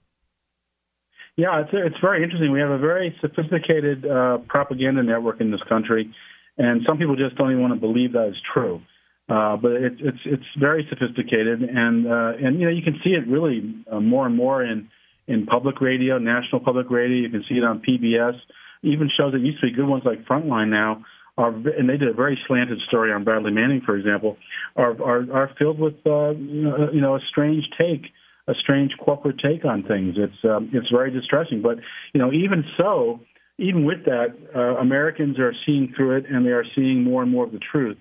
Yeah, 1.35 1.61
it's 1.61 1.69
it's 1.71 1.99
very 2.01 2.23
interesting. 2.23 2.51
We 2.51 2.59
have 2.59 2.71
a 2.71 2.77
very 2.77 3.15
sophisticated 3.21 4.05
uh, 4.05 4.39
propaganda 4.47 5.03
network 5.03 5.39
in 5.39 5.51
this 5.51 5.61
country, 5.69 6.13
and 6.57 6.81
some 6.85 6.97
people 6.97 7.15
just 7.15 7.35
don't 7.37 7.51
even 7.51 7.61
want 7.61 7.73
to 7.73 7.79
believe 7.79 8.13
that 8.13 8.27
is 8.27 8.35
true. 8.53 8.81
Uh, 9.29 9.55
but 9.57 9.71
it's 9.73 9.95
it's 9.99 10.19
it's 10.25 10.49
very 10.59 10.87
sophisticated, 10.89 11.61
and 11.61 12.07
uh, 12.07 12.33
and 12.43 12.59
you 12.59 12.65
know 12.65 12.71
you 12.71 12.81
can 12.81 12.99
see 13.03 13.11
it 13.11 13.27
really 13.27 13.83
uh, 13.91 13.99
more 13.99 14.25
and 14.25 14.35
more 14.35 14.63
in 14.63 14.89
in 15.27 15.45
public 15.45 15.79
radio, 15.79 16.17
national 16.17 16.61
public 16.61 16.89
radio. 16.89 17.15
You 17.15 17.29
can 17.29 17.45
see 17.47 17.55
it 17.55 17.63
on 17.63 17.81
PBS. 17.87 18.33
Even 18.81 19.09
shows 19.15 19.33
that 19.33 19.39
used 19.39 19.61
to 19.61 19.67
be 19.67 19.73
good 19.73 19.87
ones 19.87 20.03
like 20.05 20.25
Frontline 20.25 20.69
now 20.69 21.05
are, 21.37 21.53
and 21.53 21.87
they 21.87 21.97
did 21.97 22.07
a 22.07 22.13
very 22.13 22.39
slanted 22.47 22.79
story 22.87 23.13
on 23.13 23.23
Bradley 23.23 23.51
Manning, 23.51 23.81
for 23.85 23.95
example, 23.95 24.37
are 24.75 24.99
are, 25.01 25.31
are 25.31 25.51
filled 25.59 25.79
with 25.79 25.95
uh, 26.05 26.31
you 26.31 26.63
know 26.63 26.89
you 26.91 27.01
know, 27.01 27.15
a 27.15 27.19
strange 27.29 27.63
take 27.77 28.11
a 28.49 28.53
strange 28.59 28.91
corporate 28.97 29.39
take 29.39 29.63
on 29.63 29.83
things. 29.83 30.15
It's 30.17 30.43
um, 30.43 30.69
it's 30.73 30.89
very 30.89 31.11
distressing. 31.11 31.61
But 31.61 31.77
you 32.13 32.19
know, 32.19 32.33
even 32.33 32.63
so, 32.77 33.19
even 33.57 33.85
with 33.85 34.05
that, 34.05 34.35
uh, 34.55 34.77
Americans 34.77 35.37
are 35.39 35.53
seeing 35.65 35.93
through 35.95 36.17
it, 36.17 36.25
and 36.29 36.45
they 36.45 36.51
are 36.51 36.65
seeing 36.75 37.03
more 37.03 37.21
and 37.21 37.31
more 37.31 37.45
of 37.45 37.51
the 37.51 37.59
truth. 37.59 37.97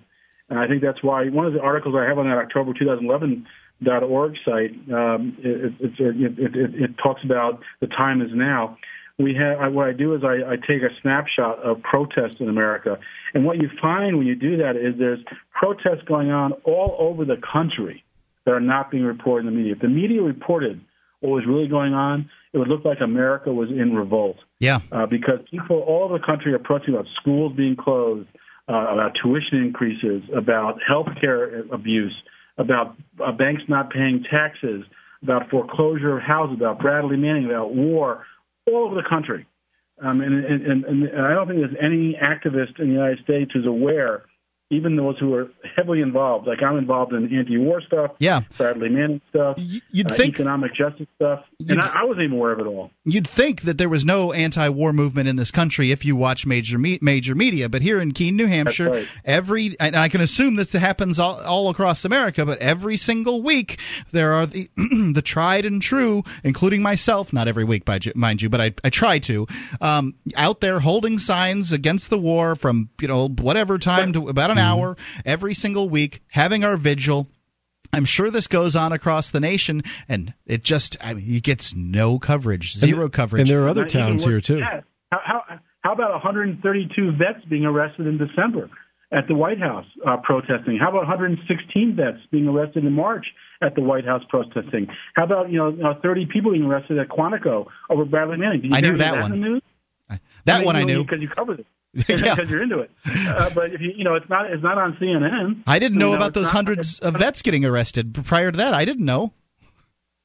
And 0.49 0.57
I 0.57 0.67
think 0.67 0.81
that's 0.81 1.03
why 1.03 1.29
one 1.29 1.45
of 1.45 1.53
the 1.53 1.61
articles 1.61 1.95
I 1.97 2.07
have 2.07 2.17
on 2.17 2.27
that 2.27 2.37
October 2.37 2.73
2011 2.73 3.45
dot 3.81 4.03
org 4.03 4.33
site 4.43 4.71
um, 4.91 5.37
it, 5.39 5.73
it, 5.79 5.93
it, 5.99 6.39
it, 6.39 6.83
it 6.83 6.91
talks 7.01 7.21
about 7.23 7.61
the 7.79 7.87
time 7.87 8.21
is 8.21 8.31
now. 8.33 8.77
We 9.17 9.35
have 9.35 9.73
what 9.73 9.87
I 9.87 9.91
do 9.91 10.15
is 10.15 10.21
I, 10.23 10.53
I 10.53 10.55
take 10.55 10.81
a 10.81 10.95
snapshot 11.01 11.59
of 11.59 11.81
protests 11.83 12.37
in 12.39 12.47
America, 12.47 12.97
and 13.33 13.45
what 13.45 13.57
you 13.57 13.69
find 13.81 14.17
when 14.17 14.25
you 14.25 14.35
do 14.35 14.57
that 14.57 14.77
is 14.77 14.97
there's 14.97 15.19
protests 15.51 16.03
going 16.07 16.31
on 16.31 16.53
all 16.63 16.95
over 16.99 17.25
the 17.25 17.35
country 17.35 18.03
that 18.49 18.55
are 18.55 18.59
not 18.59 18.89
being 18.89 19.03
reported 19.03 19.45
in 19.47 19.53
the 19.53 19.55
media. 19.55 19.73
If 19.73 19.79
the 19.79 19.87
media 19.87 20.23
reported 20.23 20.81
what 21.19 21.29
was 21.29 21.43
really 21.47 21.67
going 21.67 21.93
on, 21.93 22.31
it 22.51 22.57
would 22.57 22.67
look 22.67 22.83
like 22.83 22.97
America 22.99 23.53
was 23.53 23.69
in 23.69 23.93
revolt. 23.93 24.37
Yeah. 24.59 24.79
Uh, 24.91 25.05
because 25.05 25.37
people 25.51 25.81
all 25.81 26.05
over 26.05 26.17
the 26.17 26.25
country 26.25 26.51
are 26.51 26.57
protesting 26.57 26.95
about 26.95 27.05
schools 27.21 27.53
being 27.55 27.75
closed, 27.75 28.27
uh, 28.67 28.73
about 28.73 29.11
tuition 29.21 29.59
increases, 29.59 30.23
about 30.35 30.79
health 30.81 31.09
care 31.21 31.59
abuse, 31.71 32.15
about 32.57 32.95
uh, 33.23 33.31
banks 33.31 33.61
not 33.67 33.91
paying 33.91 34.25
taxes, 34.31 34.83
about 35.21 35.47
foreclosure 35.51 36.17
of 36.17 36.23
houses, 36.23 36.57
about 36.57 36.79
Bradley 36.79 37.17
Manning, 37.17 37.45
about 37.45 37.75
war, 37.75 38.25
all 38.65 38.85
over 38.87 38.95
the 38.95 39.07
country. 39.07 39.45
Um, 40.01 40.21
and, 40.21 40.43
and, 40.43 40.65
and, 40.65 40.85
and 40.85 41.21
I 41.21 41.35
don't 41.35 41.47
think 41.47 41.59
there's 41.59 41.77
any 41.79 42.17
activist 42.19 42.79
in 42.79 42.87
the 42.87 42.93
United 42.93 43.23
States 43.23 43.51
who's 43.53 43.67
aware 43.67 44.23
even 44.71 44.95
those 44.95 45.17
who 45.17 45.33
are 45.33 45.49
heavily 45.75 46.01
involved, 46.01 46.47
like 46.47 46.61
I'm 46.61 46.77
involved 46.77 47.13
in 47.13 47.35
anti-war 47.35 47.81
stuff, 47.81 48.11
Yeah. 48.19 48.41
Bradley 48.57 48.89
Manning 48.89 49.21
stuff, 49.29 49.57
You'd 49.57 50.11
uh, 50.11 50.15
think 50.15 50.35
economic 50.35 50.75
justice 50.75 51.07
stuff, 51.15 51.43
and 51.67 51.79
I, 51.79 52.01
I 52.01 52.03
wasn't 52.05 52.25
even 52.25 52.37
aware 52.37 52.51
of 52.51 52.59
it 52.59 52.67
all. 52.67 52.91
You'd 53.03 53.27
think 53.27 53.61
that 53.61 53.79
there 53.79 53.89
was 53.89 54.05
no 54.05 54.31
anti-war 54.31 54.93
movement 54.93 55.27
in 55.27 55.37
this 55.37 55.49
country 55.49 55.91
if 55.91 56.05
you 56.05 56.15
watch 56.15 56.45
major 56.45 56.77
me- 56.77 56.99
major 57.01 57.33
media, 57.33 57.67
but 57.67 57.81
here 57.81 57.99
in 57.99 58.11
Keene, 58.11 58.35
New 58.35 58.45
Hampshire, 58.45 58.91
right. 58.91 59.07
every 59.25 59.75
and 59.79 59.95
I 59.95 60.07
can 60.07 60.21
assume 60.21 60.55
this 60.55 60.71
happens 60.71 61.17
all, 61.17 61.41
all 61.41 61.69
across 61.69 62.05
America, 62.05 62.45
but 62.45 62.59
every 62.59 62.97
single 62.97 63.41
week 63.41 63.79
there 64.11 64.33
are 64.33 64.45
the, 64.45 64.69
the 65.13 65.23
tried 65.23 65.65
and 65.65 65.81
true, 65.81 66.23
including 66.43 66.83
myself, 66.83 67.33
not 67.33 67.47
every 67.47 67.63
week, 67.63 67.85
by, 67.85 67.99
mind 68.13 68.41
you, 68.41 68.49
but 68.49 68.61
I, 68.61 68.73
I 68.83 68.91
try 68.91 69.17
to, 69.19 69.47
um, 69.81 70.13
out 70.35 70.59
there 70.61 70.79
holding 70.79 71.17
signs 71.17 71.71
against 71.71 72.11
the 72.11 72.19
war 72.19 72.55
from 72.55 72.89
you 73.01 73.07
know 73.07 73.27
whatever 73.27 73.79
time 73.79 74.13
to 74.13 74.27
about 74.27 74.51
an 74.51 74.58
hour 74.59 74.97
every 75.25 75.53
single 75.53 75.89
week, 75.89 76.21
having 76.27 76.63
our 76.63 76.77
vigil. 76.77 77.27
I'm 77.91 78.05
sure 78.05 78.29
this 78.29 78.47
goes 78.47 78.75
on 78.75 78.91
across 78.91 79.31
the 79.31 79.39
nation, 79.39 79.81
and 80.07 80.33
it 80.45 80.63
just 80.63 80.95
I 81.03 81.15
mean, 81.15 81.25
it 81.27 81.43
gets 81.43 81.73
no 81.75 82.19
coverage, 82.19 82.73
zero 82.77 83.09
coverage. 83.09 83.41
And 83.41 83.49
there 83.49 83.63
are 83.63 83.69
other 83.69 83.81
Not 83.81 83.89
towns 83.89 84.25
here 84.25 84.39
too. 84.39 84.57
than. 84.57 84.83
How, 85.11 85.19
how, 85.25 85.41
how 85.81 85.93
about 85.93 86.11
132 86.11 87.11
vets 87.17 87.43
being 87.49 87.65
arrested 87.65 88.05
in 88.05 88.19
December 88.19 88.69
at 89.11 89.27
the 89.27 89.33
White 89.33 89.59
House 89.59 89.85
uh, 90.07 90.17
protesting? 90.21 90.77
How 90.79 90.89
about 90.89 91.07
116 91.07 91.95
vets 91.95 92.17
being 92.31 92.47
arrested 92.47 92.85
in 92.85 92.93
March 92.93 93.25
at 93.63 93.73
the 93.73 93.81
White 93.81 94.05
House 94.05 94.21
protesting? 94.29 94.87
How 95.15 95.23
about 95.23 95.49
you 95.49 95.57
know, 95.57 95.69
you 95.69 95.81
know 95.81 95.93
30 96.03 96.27
people 96.31 96.51
being 96.51 96.65
arrested 96.65 96.99
at 96.99 97.07
Quantico 97.09 97.65
over 97.89 98.05
Bradley 98.05 98.37
Manning? 98.37 98.65
You 98.65 98.71
I 98.73 98.81
knew 98.81 98.97
that 98.97 99.15
in 99.15 99.21
one. 99.21 99.31
the 99.31 99.37
news? 99.37 99.61
that 100.45 100.63
one 100.63 100.75
I 100.75 100.83
knew. 100.83 101.03
because 101.03 101.21
you 101.21 101.29
covered 101.29 101.61
it. 101.61 101.65
Yeah. 102.07 102.35
because 102.35 102.49
you're 102.51 102.61
into 102.61 102.79
it. 102.79 102.91
Uh, 103.29 103.49
but 103.55 103.73
if 103.73 103.81
you 103.81 103.91
you 103.95 104.03
know 104.03 104.15
it's 104.15 104.29
not 104.29 104.51
it's 104.51 104.61
not 104.63 104.77
on 104.77 104.93
CNN. 105.01 105.63
I 105.65 105.79
didn't 105.79 105.97
know 105.97 106.09
You 106.09 106.15
about 106.17 106.33
those 106.33 106.45
not- 106.45 106.53
hundreds 106.53 106.99
of 106.99 107.15
vets 107.15 107.41
getting 107.41 107.65
arrested 107.65 108.13
prior 108.25 108.51
to 108.51 108.57
that. 108.57 108.73
I 108.73 108.85
didn't 108.85 109.05
know. 109.05 109.33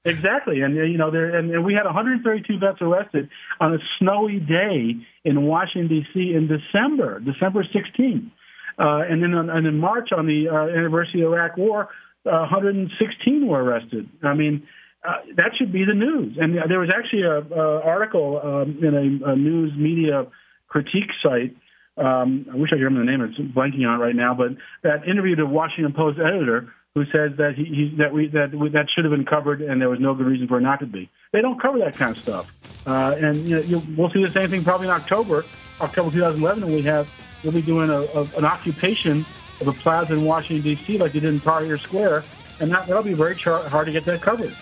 Exactly, 0.07 0.61
and 0.61 0.77
uh, 0.79 0.83
you 0.83 0.99
know, 0.99 1.11
there 1.11 1.35
and, 1.35 1.51
and 1.51 1.65
we 1.65 1.73
had 1.73 1.85
132 1.87 2.59
vets 2.59 2.83
arrested 2.83 3.31
on 3.59 3.73
a 3.73 3.79
snowy 3.99 4.39
day 4.39 4.97
in 5.25 5.43
Washington 5.47 5.89
D.C. 5.89 6.35
in 6.35 6.47
December, 6.47 7.21
December 7.21 7.65
16th, 7.65 8.31
uh, 8.79 9.11
and 9.11 9.23
then 9.23 9.33
on, 9.33 9.49
and 9.49 9.67
in 9.67 9.79
March 9.79 10.11
on 10.15 10.27
the 10.27 10.47
uh, 10.51 10.79
anniversary 10.79 11.23
of 11.23 11.31
the 11.31 11.37
Iraq 11.37 11.57
War, 11.57 11.89
uh, 12.27 12.45
116 12.53 13.47
were 13.47 13.65
arrested. 13.65 14.07
I 14.23 14.35
mean, 14.35 14.67
uh, 15.09 15.13
that 15.37 15.53
should 15.59 15.73
be 15.73 15.87
the 15.87 15.95
news. 15.95 16.37
And 16.39 16.55
there 16.69 16.81
was 16.81 16.91
actually 16.95 17.23
a, 17.23 17.39
a 17.39 17.81
article 17.83 18.41
um, 18.45 18.79
in 18.85 18.95
a, 19.25 19.31
a 19.33 19.37
news 19.37 19.73
media 19.79 20.27
critique 20.75 21.11
site. 21.23 21.55
Um, 21.97 22.47
I 22.53 22.57
wish 22.57 22.71
I 22.73 22.77
could 22.77 22.83
remember 22.83 23.07
the 23.07 23.17
name. 23.17 23.23
It's 23.23 23.39
blanking 23.55 23.87
on 23.87 24.01
it 24.01 24.03
right 24.03 24.17
now, 24.17 24.35
but 24.35 24.59
that 24.83 25.07
interviewed 25.09 25.39
a 25.39 25.47
Washington 25.47 25.95
Post 25.95 26.19
editor 26.19 26.75
who 26.97 27.05
says 27.07 27.39
that 27.39 27.55
he, 27.57 27.65
he 27.65 27.95
that 27.99 28.13
we 28.13 28.27
that 28.35 28.51
we, 28.53 28.69
that 28.71 28.87
should 28.91 29.05
have 29.05 29.13
been 29.13 29.25
covered 29.25 29.63
and 29.63 29.81
there 29.81 29.89
was 29.89 30.01
no 30.01 30.15
good 30.15 30.27
reason 30.27 30.49
for 30.49 30.59
it 30.59 30.63
not 30.63 30.81
to 30.81 30.87
be. 30.87 31.09
They 31.33 31.41
don't 31.41 31.63
cover 31.63 31.79
that 31.79 31.97
kind 31.97 32.17
of 32.17 32.23
stuff, 32.23 32.47
uh, 32.87 33.15
and 33.15 33.49
you 33.49 33.55
know, 33.55 33.63
you, 33.63 33.83
we'll 33.97 34.11
see 34.11 34.25
the 34.27 34.35
same 34.35 34.51
thing 34.51 34.65
probably 34.65 34.89
in 34.89 34.93
October, 34.93 35.47
October 35.81 36.11
2011, 36.11 36.65
when 36.65 36.75
we 36.75 36.83
have 36.83 37.07
we'll 37.45 37.53
be 37.53 37.63
doing 37.63 37.91
a, 37.91 38.03
a, 38.03 38.23
an 38.37 38.45
occupation 38.45 39.25
of 39.61 39.69
a 39.69 39.73
plaza 39.75 40.15
in 40.15 40.25
Washington 40.25 40.63
D.C. 40.63 40.99
like 40.99 41.13
they 41.13 41.21
did 41.21 41.33
in 41.33 41.41
Tahrir 41.41 41.81
Square, 41.83 42.25
and 42.59 42.73
that, 42.73 42.89
that'll 42.89 43.05
be 43.05 43.15
very 43.15 43.37
char- 43.37 43.69
hard 43.69 43.87
to 43.87 43.93
get 43.93 44.05
that 44.07 44.23
covered. 44.23 44.53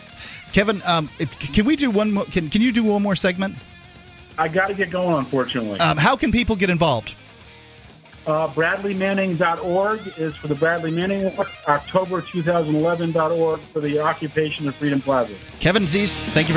Kevin, 0.53 0.83
um, 0.85 1.09
can 1.55 1.65
we 1.65 1.77
do 1.77 1.91
one? 1.91 2.13
More, 2.13 2.27
can 2.27 2.51
Can 2.51 2.61
you 2.61 2.73
do 2.73 2.85
one 2.85 3.03
more 3.03 3.17
segment? 3.17 3.57
I 4.43 4.49
got 4.49 4.67
to 4.67 4.75
get 4.75 4.91
going, 4.91 5.17
unfortunately. 5.17 5.79
Um, 5.79 5.97
how 5.97 6.17
can 6.17 6.33
people 6.33 6.57
get 6.57 6.69
involved? 6.69 7.15
Uh, 8.27 8.49
BradleyManning.org 8.49 10.01
is 10.19 10.35
for 10.35 10.49
the 10.49 10.57
Bradley 10.57 10.91
Manning 10.91 11.27
Award. 11.27 11.47
October2011.org 11.67 13.61
for 13.61 13.79
the 13.79 14.01
occupation 14.01 14.67
of 14.67 14.75
Freedom 14.75 15.01
Plaza. 15.01 15.35
Kevin 15.61 15.85
Zeese, 15.85 16.19
thank 16.31 16.49
you. 16.49 16.57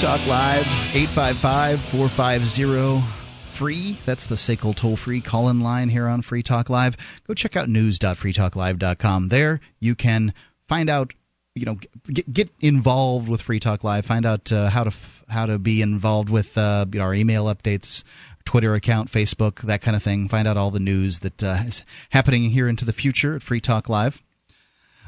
Talk 0.00 0.26
Live, 0.26 0.64
855 0.94 1.78
450 1.78 3.06
free. 3.50 3.98
That's 4.06 4.24
the 4.24 4.34
SACL 4.34 4.74
toll 4.74 4.96
free 4.96 5.20
call 5.20 5.50
in 5.50 5.60
line 5.60 5.90
here 5.90 6.08
on 6.08 6.22
Free 6.22 6.42
Talk 6.42 6.70
Live. 6.70 6.96
Go 7.28 7.34
check 7.34 7.54
out 7.54 7.68
news.freetalklive.com. 7.68 9.28
There 9.28 9.60
you 9.78 9.94
can 9.94 10.32
find 10.66 10.88
out 10.88 11.12
you 11.54 11.66
know 11.66 11.78
get, 12.10 12.32
get 12.32 12.50
involved 12.60 13.28
with 13.28 13.42
free 13.42 13.60
talk 13.60 13.84
live 13.84 14.06
find 14.06 14.24
out 14.24 14.50
uh, 14.52 14.70
how 14.70 14.84
to 14.84 14.92
how 15.28 15.44
to 15.44 15.58
be 15.58 15.82
involved 15.82 16.30
with 16.30 16.56
uh, 16.56 16.86
you 16.90 16.98
know, 16.98 17.04
our 17.04 17.12
email 17.12 17.46
updates 17.46 18.04
twitter 18.44 18.74
account 18.74 19.10
facebook 19.10 19.60
that 19.62 19.82
kind 19.82 19.96
of 19.96 20.02
thing 20.02 20.28
find 20.28 20.46
out 20.46 20.56
all 20.56 20.70
the 20.70 20.78
news 20.78 21.18
that 21.18 21.42
uh, 21.42 21.58
is 21.66 21.84
happening 22.10 22.50
here 22.50 22.68
into 22.68 22.84
the 22.84 22.92
future 22.92 23.34
at 23.34 23.42
free 23.42 23.60
talk 23.60 23.88
live 23.88 24.22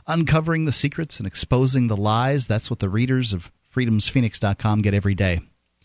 uncovering 0.08 0.64
the 0.64 0.72
secrets 0.72 1.18
and 1.18 1.28
exposing 1.28 1.86
the 1.86 1.96
lies 1.96 2.48
that's 2.48 2.68
what 2.68 2.80
the 2.80 2.88
readers 2.88 3.32
of 3.32 3.52
freedomsphoenix.com 3.74 4.82
get 4.82 4.94
every 4.94 5.14
day 5.14 5.40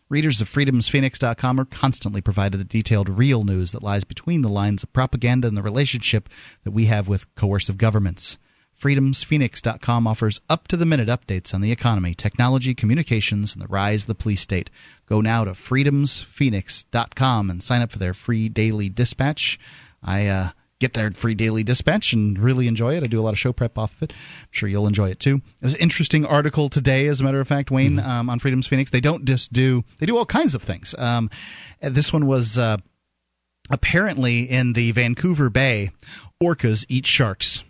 Readers 0.10 0.40
of 0.40 0.50
freedomsphoenix.com 0.50 1.60
are 1.60 1.66
constantly 1.66 2.22
provided 2.22 2.58
the 2.60 2.64
detailed 2.64 3.10
real 3.10 3.44
news 3.44 3.74
that 3.74 3.84
lies 3.84 4.06
between 4.06 4.42
the 4.42 4.48
lines 4.48 4.82
of 4.82 4.94
propaganda 4.94 5.50
and 5.50 5.58
the 5.58 5.62
relationship 5.62 6.30
that 6.64 6.72
we 6.72 6.86
have 6.86 7.10
with 7.10 7.36
coercive 7.36 7.78
governments. 7.78 8.38
FreedomsPhoenix.com 8.80 10.08
offers 10.08 10.40
up 10.50 10.70
to 10.70 10.78
the 10.78 10.86
minute 10.86 11.10
updates 11.10 11.54
on 11.54 11.60
the 11.60 11.74
economy, 11.74 12.14
technology, 12.14 12.74
communications, 12.74 13.54
and 13.54 13.62
the 13.62 13.68
rise 13.68 14.04
of 14.04 14.08
the 14.08 14.16
police 14.16 14.40
state. 14.40 14.70
Go 15.08 15.20
now 15.20 15.44
to 15.44 15.52
freedomsphoenix.com 15.52 17.50
and 17.50 17.62
sign 17.62 17.82
up 17.82 17.92
for 17.92 18.00
their 18.00 18.14
free 18.14 18.48
daily 18.48 18.88
dispatch. 18.88 19.60
I 20.02 20.28
uh, 20.28 20.50
get 20.80 20.94
their 20.94 21.12
free 21.12 21.34
daily 21.34 21.64
dispatch 21.64 22.14
and 22.14 22.38
really 22.38 22.68
enjoy 22.68 22.96
it. 22.96 23.04
I 23.04 23.08
do 23.08 23.20
a 23.20 23.24
lot 23.24 23.34
of 23.34 23.40
show 23.40 23.52
prep 23.52 23.78
off 23.78 23.96
of 23.96 24.04
it. 24.04 24.14
I'm 24.14 24.48
sure 24.52 24.70
you'll 24.70 24.88
enjoy 24.88 25.10
it 25.10 25.20
too. 25.20 25.42
There's 25.60 25.74
an 25.74 25.80
interesting 25.80 26.26
article 26.26 26.70
today, 26.70 27.08
as 27.08 27.22
a 27.22 27.24
matter 27.24 27.40
of 27.40 27.48
fact, 27.48 27.72
Wayne, 27.72 27.98
mm-hmm. 27.98 28.10
um, 28.10 28.30
on 28.30 28.40
Freedom's 28.40 28.68
Phoenix. 28.68 28.92
They 28.92 29.02
don't 29.02 29.26
just 29.26 29.52
do, 29.52 29.84
they 30.00 30.06
do 30.06 30.18
all 30.18 30.26
kinds 30.26 30.54
of 30.54 30.62
things. 30.62 30.94
Um, 30.98 31.30
this 31.82 32.14
one 32.14 32.28
was 32.28 32.58
uh, 32.58 32.78
apparently 33.70 34.42
in 34.42 34.74
the 34.74 34.92
Vancouver 34.92 35.50
Bay, 35.50 35.92
orcas 36.42 36.86
eat 36.90 37.08
sharks. 37.08 37.64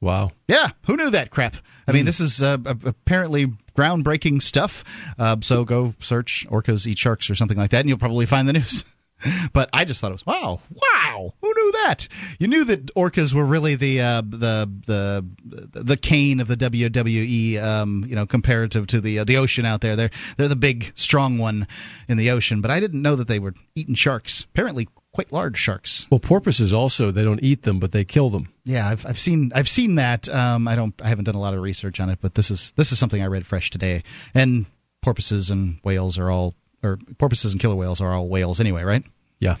Wow. 0.00 0.32
Yeah, 0.48 0.70
who 0.86 0.96
knew 0.96 1.10
that 1.10 1.30
crap? 1.30 1.56
I 1.88 1.92
mean, 1.92 2.02
mm. 2.02 2.06
this 2.06 2.20
is 2.20 2.42
uh, 2.42 2.58
apparently 2.64 3.46
groundbreaking 3.74 4.42
stuff. 4.42 4.84
Uh, 5.18 5.36
so 5.40 5.64
go 5.64 5.94
search 6.00 6.46
orcas 6.50 6.86
eat 6.86 6.98
sharks 6.98 7.30
or 7.30 7.34
something 7.34 7.56
like 7.56 7.70
that, 7.70 7.80
and 7.80 7.88
you'll 7.88 7.98
probably 7.98 8.26
find 8.26 8.48
the 8.48 8.52
news. 8.54 8.84
but 9.52 9.68
I 9.72 9.84
just 9.84 10.00
thought 10.00 10.10
it 10.10 10.14
was 10.14 10.26
wow, 10.26 10.60
wow. 10.70 11.34
Who 11.40 11.52
knew 11.54 11.72
that? 11.84 12.08
You 12.38 12.48
knew 12.48 12.64
that 12.64 12.94
orcas 12.94 13.32
were 13.32 13.44
really 13.44 13.74
the 13.74 14.00
uh, 14.00 14.22
the 14.22 14.70
the 14.86 15.26
the 15.72 15.96
Kane 15.96 16.40
of 16.40 16.48
the 16.48 16.56
WWE, 16.56 17.62
um, 17.62 18.04
you 18.06 18.14
know, 18.14 18.26
comparative 18.26 18.86
to 18.88 19.00
the 19.00 19.20
uh, 19.20 19.24
the 19.24 19.36
ocean 19.38 19.64
out 19.64 19.80
there. 19.80 19.96
They're 19.96 20.10
they're 20.36 20.48
the 20.48 20.56
big 20.56 20.92
strong 20.94 21.38
one 21.38 21.66
in 22.08 22.16
the 22.16 22.30
ocean. 22.30 22.60
But 22.60 22.70
I 22.70 22.80
didn't 22.80 23.02
know 23.02 23.16
that 23.16 23.28
they 23.28 23.38
were 23.38 23.54
eating 23.74 23.94
sharks. 23.94 24.46
Apparently, 24.52 24.88
quite 25.12 25.32
large 25.32 25.56
sharks. 25.56 26.06
Well, 26.10 26.20
porpoises 26.20 26.74
also 26.74 27.10
they 27.10 27.24
don't 27.24 27.42
eat 27.42 27.62
them, 27.62 27.80
but 27.80 27.92
they 27.92 28.04
kill 28.04 28.28
them. 28.28 28.52
Yeah, 28.64 28.86
I've, 28.86 29.06
I've 29.06 29.18
seen 29.18 29.50
I've 29.54 29.68
seen 29.68 29.94
that. 29.94 30.28
Um, 30.28 30.68
I 30.68 30.76
don't 30.76 30.94
I 31.02 31.08
haven't 31.08 31.24
done 31.24 31.34
a 31.34 31.40
lot 31.40 31.54
of 31.54 31.62
research 31.62 32.00
on 32.00 32.10
it, 32.10 32.18
but 32.20 32.34
this 32.34 32.50
is 32.50 32.72
this 32.76 32.92
is 32.92 32.98
something 32.98 33.22
I 33.22 33.26
read 33.26 33.46
fresh 33.46 33.70
today. 33.70 34.02
And 34.34 34.66
porpoises 35.00 35.50
and 35.50 35.78
whales 35.82 36.18
are 36.18 36.30
all 36.30 36.54
or 36.82 36.98
porpoises 37.18 37.52
and 37.52 37.60
killer 37.60 37.74
whales 37.74 38.00
are 38.00 38.12
all 38.12 38.28
whales 38.28 38.60
anyway, 38.60 38.84
right? 38.84 39.04
Yeah. 39.38 39.56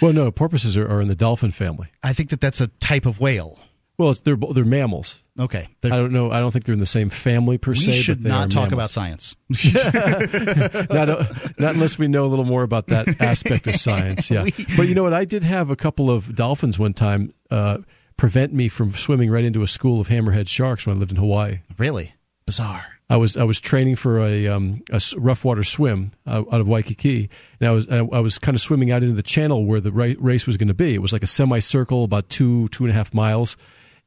Well, 0.00 0.12
no, 0.12 0.30
porpoises 0.30 0.76
are, 0.76 0.88
are 0.88 1.00
in 1.00 1.08
the 1.08 1.14
dolphin 1.14 1.50
family. 1.50 1.88
I 2.02 2.12
think 2.12 2.30
that 2.30 2.40
that's 2.40 2.60
a 2.60 2.68
type 2.68 3.06
of 3.06 3.20
whale. 3.20 3.58
Well, 3.96 4.10
it's, 4.10 4.20
they're 4.20 4.36
they're 4.36 4.64
mammals. 4.64 5.20
Okay, 5.38 5.68
they're, 5.80 5.92
I 5.92 5.96
don't 5.96 6.12
know. 6.12 6.30
I 6.30 6.40
don't 6.40 6.50
think 6.50 6.64
they're 6.64 6.72
in 6.72 6.80
the 6.80 6.86
same 6.86 7.10
family 7.10 7.58
per 7.58 7.72
we 7.72 7.76
se. 7.76 7.90
We 7.92 7.96
should 7.98 8.24
not 8.24 8.50
talk 8.50 8.70
mammals. 8.70 8.72
about 8.72 8.90
science. 8.90 9.36
not, 10.90 11.08
not 11.60 11.74
unless 11.74 11.96
we 11.98 12.08
know 12.08 12.24
a 12.24 12.26
little 12.26 12.44
more 12.44 12.64
about 12.64 12.88
that 12.88 13.20
aspect 13.20 13.68
of 13.68 13.76
science. 13.76 14.30
Yeah, 14.30 14.46
but 14.76 14.88
you 14.88 14.94
know 14.96 15.04
what? 15.04 15.14
I 15.14 15.24
did 15.24 15.44
have 15.44 15.70
a 15.70 15.76
couple 15.76 16.10
of 16.10 16.34
dolphins 16.34 16.76
one 16.76 16.92
time 16.92 17.32
uh, 17.52 17.78
prevent 18.16 18.52
me 18.52 18.68
from 18.68 18.90
swimming 18.90 19.30
right 19.30 19.44
into 19.44 19.62
a 19.62 19.68
school 19.68 20.00
of 20.00 20.08
hammerhead 20.08 20.48
sharks 20.48 20.86
when 20.86 20.96
I 20.96 20.98
lived 20.98 21.12
in 21.12 21.18
Hawaii. 21.18 21.60
Really 21.78 22.14
bizarre. 22.46 22.93
I 23.10 23.16
was 23.16 23.36
I 23.36 23.44
was 23.44 23.60
training 23.60 23.96
for 23.96 24.20
a 24.20 24.48
um, 24.48 24.82
a 24.90 25.00
rough 25.16 25.44
water 25.44 25.62
swim 25.62 26.12
uh, 26.26 26.42
out 26.50 26.60
of 26.60 26.68
Waikiki, 26.68 27.28
and 27.60 27.68
I 27.68 27.72
was 27.72 27.88
I, 27.88 27.98
I 27.98 28.20
was 28.20 28.38
kind 28.38 28.54
of 28.54 28.62
swimming 28.62 28.90
out 28.90 29.02
into 29.02 29.14
the 29.14 29.22
channel 29.22 29.66
where 29.66 29.80
the 29.80 29.92
ra- 29.92 30.14
race 30.18 30.46
was 30.46 30.56
going 30.56 30.68
to 30.68 30.74
be. 30.74 30.94
It 30.94 31.02
was 31.02 31.12
like 31.12 31.22
a 31.22 31.26
semicircle, 31.26 32.04
about 32.04 32.30
two 32.30 32.68
two 32.68 32.84
and 32.84 32.90
a 32.90 32.94
half 32.94 33.12
miles, 33.12 33.58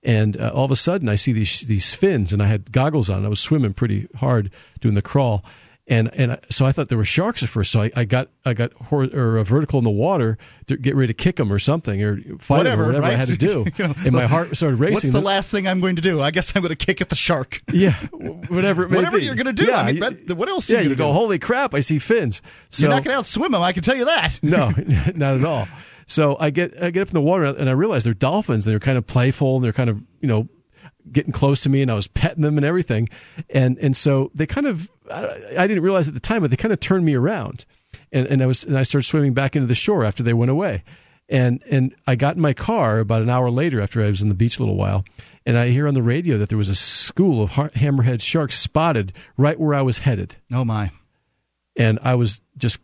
and 0.04 0.36
uh, 0.36 0.52
all 0.54 0.66
of 0.66 0.72
a 0.72 0.76
sudden 0.76 1.10
I 1.10 1.16
see 1.16 1.32
these 1.32 1.62
these 1.62 1.94
fins, 1.94 2.34
and 2.34 2.42
I 2.42 2.48
had 2.48 2.72
goggles 2.72 3.10
on. 3.10 3.24
I 3.24 3.30
was 3.30 3.40
swimming 3.40 3.74
pretty 3.74 4.08
hard 4.16 4.52
doing 4.80 4.96
the 4.96 5.04
crawl, 5.04 5.46
and 5.88 6.14
and 6.14 6.40
so 6.50 6.66
I 6.66 6.72
thought 6.72 6.90
there 6.90 6.98
were 6.98 7.06
sharks 7.06 7.44
at 7.44 7.50
first. 7.50 7.72
So 7.72 7.82
I, 7.82 7.92
I 7.96 8.04
got 8.06 8.30
I 8.46 8.54
got 8.54 8.74
hor- 8.74 9.10
or 9.14 9.38
a 9.38 9.44
vertical 9.44 9.78
in 9.78 9.86
the 9.86 9.90
water 9.90 10.38
to 10.68 10.76
get 10.76 10.96
ready 10.96 11.08
to 11.08 11.14
kick 11.14 11.38
them 11.38 11.52
or 11.52 11.60
something 11.60 12.04
or 12.04 12.18
fight 12.40 12.58
whatever, 12.58 12.68
them 12.68 12.80
or 12.80 12.86
whatever 12.88 13.02
right? 13.04 13.14
I 13.14 13.16
had 13.16 13.28
to 13.30 13.38
do. 13.38 13.66
you 13.78 13.88
know, 13.88 13.94
and 14.06 14.12
my 14.12 14.26
heart 14.26 14.56
started 14.56 14.80
racing. 14.80 14.94
What's 14.94 15.12
the 15.12 15.26
last 15.26 15.50
thing 15.50 15.68
I'm 15.68 15.80
going 15.80 15.96
to 15.96 16.02
do? 16.02 16.22
I 16.22 16.32
guess 16.32 16.54
I'm 16.56 16.62
going 16.62 16.76
to 16.76 16.86
kick 16.86 17.00
at 17.02 17.10
the 17.10 17.16
shark. 17.16 17.62
Yeah, 17.78 17.94
whatever 18.12 18.88
whatever 18.88 19.20
be. 19.20 19.26
you're 19.26 19.36
going 19.36 19.46
to 19.46 19.54
do. 19.54 19.66
Yeah, 19.66 19.82
I 19.82 19.92
mean, 19.92 20.28
what 20.36 20.50
else? 20.50 20.68
Yeah, 20.68 20.82
you, 20.82 20.90
you 20.90 20.96
go. 20.96 21.10
Do? 21.10 21.14
Holy 21.14 21.38
crap! 21.38 21.76
I 21.76 21.80
see 21.82 22.00
fins. 22.00 22.42
So, 22.70 22.82
you're 22.82 22.90
not 22.90 23.04
going 23.04 23.16
to 23.16 23.22
outswim 23.22 23.52
them. 23.52 23.62
I 23.62 23.72
can 23.72 23.84
tell 23.84 23.96
you 23.96 24.06
that. 24.06 24.40
no, 24.42 24.72
not 25.14 25.36
at 25.36 25.46
all. 25.46 25.68
So 26.08 26.38
I 26.40 26.50
get 26.50 26.82
I 26.82 26.90
get 26.90 27.02
up 27.02 27.08
in 27.10 27.14
the 27.14 27.22
water 27.22 27.46
and 27.46 27.70
I 27.70 27.74
realize 27.74 28.04
they're 28.04 28.14
dolphins. 28.14 28.66
They're 28.66 28.80
kind 28.80 28.98
of 28.98 29.06
playful 29.06 29.58
and 29.58 29.66
they're 29.66 29.74
kind 29.74 29.90
of 29.90 30.02
you 30.22 30.28
know 30.28 30.48
getting 31.12 31.32
close 31.32 31.62
to 31.62 31.70
me 31.70 31.82
and 31.82 31.92
I 31.92 31.96
was 31.96 32.08
petting 32.08 32.42
them 32.42 32.58
and 32.58 32.66
everything. 32.66 33.10
And, 33.50 33.78
and 33.80 33.96
so 33.96 34.32
they 34.34 34.46
kind 34.46 34.68
of, 34.68 34.90
I 35.10 35.68
didn't 35.68 35.84
realize 35.84 36.08
at 36.08 36.14
the 36.14 36.20
time, 36.20 36.42
but 36.42 36.52
they 36.52 36.58
kind 36.58 36.74
of 36.74 36.80
turned 36.80 37.06
me 37.06 37.16
around 37.16 37.66
and, 38.12 38.28
and 38.28 38.42
I 38.42 38.46
was, 38.46 38.64
and 38.64 38.78
I 38.78 38.84
started 38.84 39.08
swimming 39.08 39.34
back 39.34 39.56
into 39.56 39.68
the 39.68 39.76
shore 39.76 40.04
after 40.04 40.24
they 40.24 40.34
went 40.34 40.52
away. 40.52 40.84
And, 41.30 41.62
and 41.70 41.94
I 42.06 42.16
got 42.16 42.38
in 42.38 42.42
my 42.42 42.54
car 42.54 43.00
about 43.00 43.22
an 43.22 43.30
hour 43.30 43.50
later 43.50 43.82
after 43.82 44.02
I 44.02 44.08
was 44.08 44.22
in 44.22 44.30
the 44.30 44.36
beach 44.36 44.60
a 44.60 44.62
little 44.62 44.78
while. 44.78 45.04
And 45.46 45.58
I 45.58 45.70
hear 45.70 45.88
on 45.88 45.94
the 45.94 46.02
radio 46.02 46.38
that 46.38 46.50
there 46.50 46.58
was 46.58 46.70
a 46.70 46.76
school 46.76 47.44
of 47.44 47.52
hammerhead 47.52 48.22
sharks 48.22 48.58
spotted 48.58 49.14
right 49.38 49.60
where 49.60 49.74
I 49.74 49.82
was 49.82 50.00
headed. 50.00 50.38
Oh 50.52 50.64
my. 50.64 50.92
And 51.76 52.00
I 52.02 52.16
was 52.16 52.42
just 52.58 52.80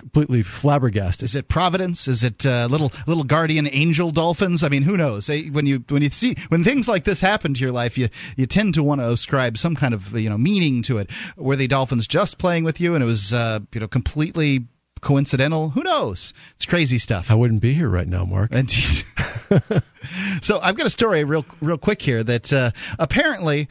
completely 0.00 0.42
flabbergasted. 0.42 1.24
Is 1.24 1.34
it 1.34 1.48
Providence? 1.48 2.08
Is 2.08 2.24
it 2.24 2.44
uh, 2.44 2.66
little 2.70 2.92
little 3.06 3.24
guardian 3.24 3.68
angel 3.70 4.10
dolphins? 4.10 4.62
I 4.62 4.68
mean, 4.68 4.82
who 4.82 4.96
knows? 4.96 5.28
When 5.28 5.66
you 5.66 5.84
when 5.88 6.02
you 6.02 6.10
see 6.10 6.34
when 6.48 6.64
things 6.64 6.88
like 6.88 7.04
this 7.04 7.20
happen 7.20 7.54
to 7.54 7.60
your 7.60 7.72
life, 7.72 7.96
you 7.96 8.08
you 8.36 8.46
tend 8.46 8.74
to 8.74 8.82
want 8.82 9.00
to 9.00 9.10
ascribe 9.10 9.58
some 9.58 9.76
kind 9.76 9.94
of 9.94 10.18
you 10.18 10.28
know 10.28 10.38
meaning 10.38 10.82
to 10.82 10.98
it. 10.98 11.10
Were 11.36 11.56
the 11.56 11.68
dolphins 11.68 12.06
just 12.06 12.38
playing 12.38 12.64
with 12.64 12.80
you, 12.80 12.94
and 12.94 13.02
it 13.02 13.06
was 13.06 13.32
uh, 13.32 13.60
you 13.72 13.80
know 13.80 13.88
completely 13.88 14.66
coincidental? 15.00 15.70
Who 15.70 15.82
knows? 15.82 16.32
It's 16.54 16.66
crazy 16.66 16.98
stuff. 16.98 17.30
I 17.30 17.34
wouldn't 17.34 17.60
be 17.60 17.74
here 17.74 17.88
right 17.88 18.08
now, 18.08 18.24
Mark. 18.24 18.50
so 20.42 20.60
I've 20.60 20.76
got 20.76 20.86
a 20.86 20.90
story 20.90 21.24
real 21.24 21.44
real 21.60 21.78
quick 21.78 22.02
here 22.02 22.24
that 22.24 22.52
uh, 22.52 22.70
apparently. 22.98 23.68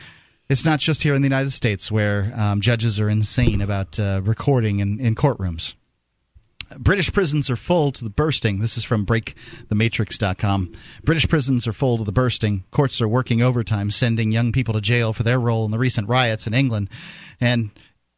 It's 0.52 0.66
not 0.66 0.80
just 0.80 1.04
here 1.04 1.14
in 1.14 1.22
the 1.22 1.28
United 1.28 1.52
States 1.52 1.92
where 1.92 2.34
um, 2.36 2.60
judges 2.60 3.00
are 3.00 3.08
insane 3.08 3.62
about 3.62 4.00
uh, 4.00 4.22
recording 4.24 4.80
in, 4.80 5.00
in 5.00 5.14
courtrooms. 5.14 5.76
British 6.78 7.12
prisons 7.12 7.50
are 7.50 7.56
full 7.56 7.92
to 7.92 8.04
the 8.04 8.10
bursting. 8.10 8.60
This 8.60 8.78
is 8.78 8.84
from 8.84 9.06
breakthematrix.com. 9.06 10.72
British 11.04 11.28
prisons 11.28 11.68
are 11.68 11.74
full 11.74 11.98
to 11.98 12.04
the 12.04 12.12
bursting. 12.12 12.64
Courts 12.72 13.02
are 13.02 13.08
working 13.08 13.42
overtime, 13.42 13.92
sending 13.92 14.32
young 14.32 14.52
people 14.52 14.74
to 14.74 14.82
jail 14.82 15.14
for 15.14 15.24
their 15.24 15.40
role 15.40 15.66
in 15.66 15.72
the 15.72 15.80
recent 15.80 16.08
riots 16.08 16.48
in 16.48 16.54
England. 16.54 16.90
And 17.42 17.72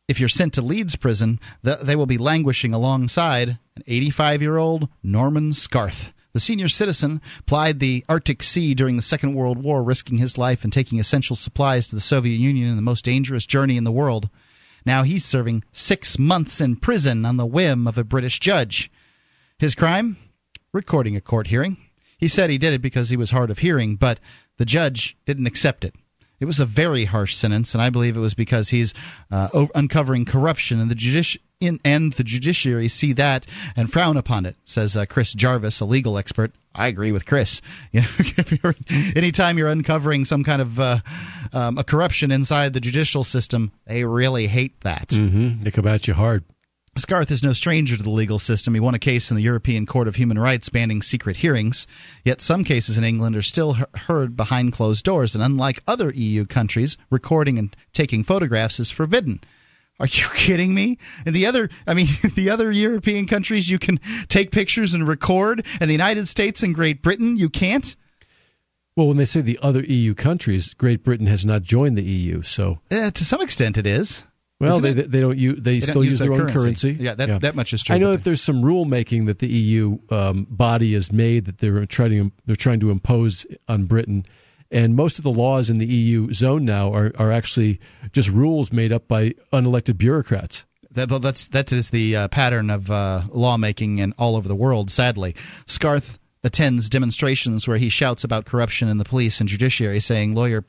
if 0.08 0.20
you're 0.20 0.30
sent 0.30 0.54
to 0.54 0.62
Leeds 0.62 0.96
prison, 0.96 1.40
they 1.64 1.96
will 1.96 2.06
be 2.06 2.18
languishing 2.18 2.74
alongside 2.74 3.60
an 3.76 3.84
85 3.88 4.42
year 4.42 4.58
old 4.58 4.90
Norman 5.02 5.54
Scarth. 5.54 6.12
The 6.34 6.40
senior 6.40 6.70
citizen 6.70 7.22
plied 7.46 7.80
the 7.80 8.06
Arctic 8.08 8.42
Sea 8.42 8.74
during 8.74 8.96
the 8.96 9.02
Second 9.02 9.34
World 9.34 9.58
War, 9.58 9.84
risking 9.84 10.18
his 10.18 10.38
life 10.38 10.64
and 10.64 10.72
taking 10.72 11.00
essential 11.00 11.36
supplies 11.36 11.88
to 11.88 11.96
the 11.96 12.02
Soviet 12.02 12.38
Union 12.38 12.70
in 12.70 12.78
the 12.78 12.82
most 12.82 13.04
dangerous 13.04 13.46
journey 13.46 13.76
in 13.76 13.84
the 13.84 13.92
world. 13.92 14.30
Now 14.86 15.04
he's 15.04 15.26
serving 15.26 15.64
six 15.72 16.18
months 16.18 16.60
in 16.60 16.76
prison 16.76 17.26
on 17.26 17.38
the 17.38 17.46
whim 17.46 17.88
of 17.88 17.98
a 17.98 18.04
British 18.04 18.40
judge. 18.40 18.92
His 19.60 19.76
crime? 19.76 20.18
Recording 20.74 21.16
a 21.16 21.22
court 21.22 21.48
hearing. 21.48 21.78
He 22.18 22.28
said 22.28 22.50
he 22.50 22.58
did 22.58 22.74
it 22.74 22.82
because 22.82 23.10
he 23.10 23.18
was 23.18 23.32
hard 23.32 23.50
of 23.50 23.60
hearing, 23.60 23.96
but 23.96 24.20
the 24.58 24.66
judge 24.66 25.18
didn't 25.26 25.48
accept 25.48 25.84
it. 25.84 25.96
It 26.40 26.46
was 26.46 26.60
a 26.60 26.66
very 26.66 27.06
harsh 27.06 27.36
sentence, 27.36 27.76
and 27.76 27.82
I 27.82 27.90
believe 27.90 28.18
it 28.18 28.22
was 28.22 28.34
because 28.34 28.70
he's 28.70 28.94
uh, 29.32 29.68
uncovering 29.76 30.26
corruption, 30.26 30.80
in 30.80 30.88
the 30.88 30.96
judici- 30.96 31.40
in, 31.62 31.80
and 31.86 32.14
the 32.14 32.24
judiciary 32.24 32.88
see 32.88 33.14
that 33.14 33.46
and 33.76 33.92
frown 33.92 34.18
upon 34.18 34.46
it. 34.46 34.56
Says 34.66 34.98
uh, 34.98 35.06
Chris 35.06 35.34
Jarvis, 35.34 35.80
a 35.80 35.86
legal 35.86 36.18
expert. 36.18 36.52
I 36.74 36.88
agree 36.88 37.12
with 37.12 37.26
Chris. 37.26 37.62
You 37.92 38.02
know, 38.02 38.08
if 38.20 38.64
you're, 38.64 38.76
anytime 39.16 39.58
you're 39.58 39.68
uncovering 39.68 40.24
some 40.24 40.44
kind 40.44 40.62
of 40.62 40.80
uh, 40.80 41.00
um, 41.52 41.78
a 41.78 41.84
corruption 41.84 42.32
inside 42.32 42.74
the 42.74 42.80
judicial 42.80 43.24
system, 43.24 43.72
they 43.86 44.06
really 44.06 44.48
hate 44.48 44.80
that. 44.82 45.10
Mm-hmm. 45.10 45.62
They 45.62 45.72
come 45.72 45.88
at 45.88 46.08
you 46.08 46.14
hard. 46.14 46.46
Scarth 46.98 47.32
is 47.32 47.42
no 47.42 47.54
stranger 47.54 47.96
to 47.96 48.04
the 48.04 48.10
legal 48.10 48.38
system. 48.38 48.74
He 48.74 48.82
won 48.82 48.96
a 48.96 49.00
case 49.00 49.32
in 49.32 49.38
the 49.38 49.44
European 49.44 49.86
Court 49.86 50.10
of 50.10 50.16
Human 50.16 50.38
Rights 50.38 50.68
banning 50.68 51.02
secret 51.02 51.38
hearings. 51.38 51.88
Yet 52.26 52.42
some 52.42 52.66
cases 52.66 52.98
in 52.98 53.06
England 53.06 53.38
are 53.38 53.42
still 53.42 53.78
heard 53.96 54.36
behind 54.36 54.74
closed 54.74 55.06
doors, 55.06 55.34
and 55.34 55.42
unlike 55.42 55.82
other 55.88 56.12
EU 56.12 56.46
countries, 56.46 56.98
recording 57.10 57.58
and 57.58 57.74
taking 57.94 58.26
photographs 58.26 58.78
is 58.78 58.92
forbidden. 58.92 59.40
Are 60.02 60.08
you 60.08 60.28
kidding 60.34 60.74
me? 60.74 60.98
And 61.26 61.34
the 61.34 61.46
other, 61.46 61.70
I 61.88 61.94
mean, 61.94 62.08
the 62.36 62.50
other 62.50 62.72
European 62.72 63.28
countries 63.28 63.70
you 63.70 63.80
can 63.80 64.00
take 64.28 64.52
pictures 64.52 64.94
and 64.94 65.08
record, 65.08 65.66
and 65.80 65.90
the 65.90 65.94
United 65.94 66.28
States 66.28 66.64
and 66.64 66.76
Great 66.76 67.02
Britain 67.02 67.38
you 67.38 67.50
can't. 67.50 67.96
Well, 68.98 69.08
when 69.08 69.18
they 69.18 69.26
say 69.26 69.40
the 69.40 69.60
other 69.62 69.84
EU 69.84 70.14
countries, 70.14 70.74
Great 70.74 71.04
Britain 71.04 71.28
has 71.28 71.46
not 71.46 71.62
joined 71.62 71.98
the 71.98 72.04
EU, 72.04 72.42
so 72.42 72.80
uh, 72.92 73.12
to 73.12 73.24
some 73.24 73.42
extent 73.42 73.78
it 73.78 73.88
is. 73.88 74.24
Well, 74.60 74.80
they, 74.80 74.94
they 74.94 75.22
don't 75.22 75.38
use 75.38 75.60
they, 75.60 75.76
they 75.76 75.80
still 75.80 76.04
use, 76.04 76.14
use 76.14 76.20
their, 76.20 76.32
own 76.32 76.38
currency. 76.38 76.60
currency. 76.60 76.98
Yeah, 77.00 77.16
that, 77.16 77.30
yeah. 77.30 77.40
that 77.40 77.56
much 77.56 77.74
is 77.74 77.82
true. 77.82 77.96
I 77.96 77.98
know 77.98 78.12
that 78.12 78.24
there's 78.24 78.42
some 78.42 78.64
rule 78.64 78.86
making 78.86 79.26
that 79.26 79.40
the 79.40 79.48
EU 79.48 79.98
um, 80.12 80.46
body 80.52 80.94
has 80.94 81.12
made 81.12 81.46
that 81.46 81.58
they're 81.58 81.86
trying 81.88 82.12
to 82.12 82.32
they're 82.46 82.56
trying 82.56 82.80
to 82.82 82.92
impose 82.92 83.46
on 83.68 83.86
Britain, 83.86 84.24
and 84.72 84.96
most 84.96 85.18
of 85.18 85.24
the 85.24 85.32
laws 85.32 85.70
in 85.70 85.78
the 85.78 85.86
EU 85.86 86.32
zone 86.34 86.66
now 86.66 86.94
are 86.94 87.12
are 87.18 87.32
actually 87.32 87.80
just 88.12 88.30
rules 88.30 88.72
made 88.72 88.92
up 88.92 89.08
by 89.08 89.36
unelected 89.54 89.98
bureaucrats. 89.98 90.66
That, 90.92 91.08
that's 91.22 91.48
that 91.48 91.72
is 91.72 91.90
the 91.90 92.16
uh, 92.16 92.28
pattern 92.30 92.70
of 92.70 92.92
uh, 92.92 93.24
lawmaking 93.30 94.00
in 94.00 94.14
all 94.18 94.36
over 94.36 94.48
the 94.48 94.56
world. 94.56 94.90
Sadly, 94.92 95.36
Scarth 95.66 96.20
attends 96.44 96.90
demonstrations 96.90 97.68
where 97.68 97.78
he 97.78 97.90
shouts 97.90 98.24
about 98.24 98.46
corruption 98.46 98.90
in 98.90 98.98
the 98.98 99.06
police 99.06 99.40
and 99.40 99.48
judiciary, 99.48 100.00
saying 100.00 100.36
lawyer, 100.36 100.66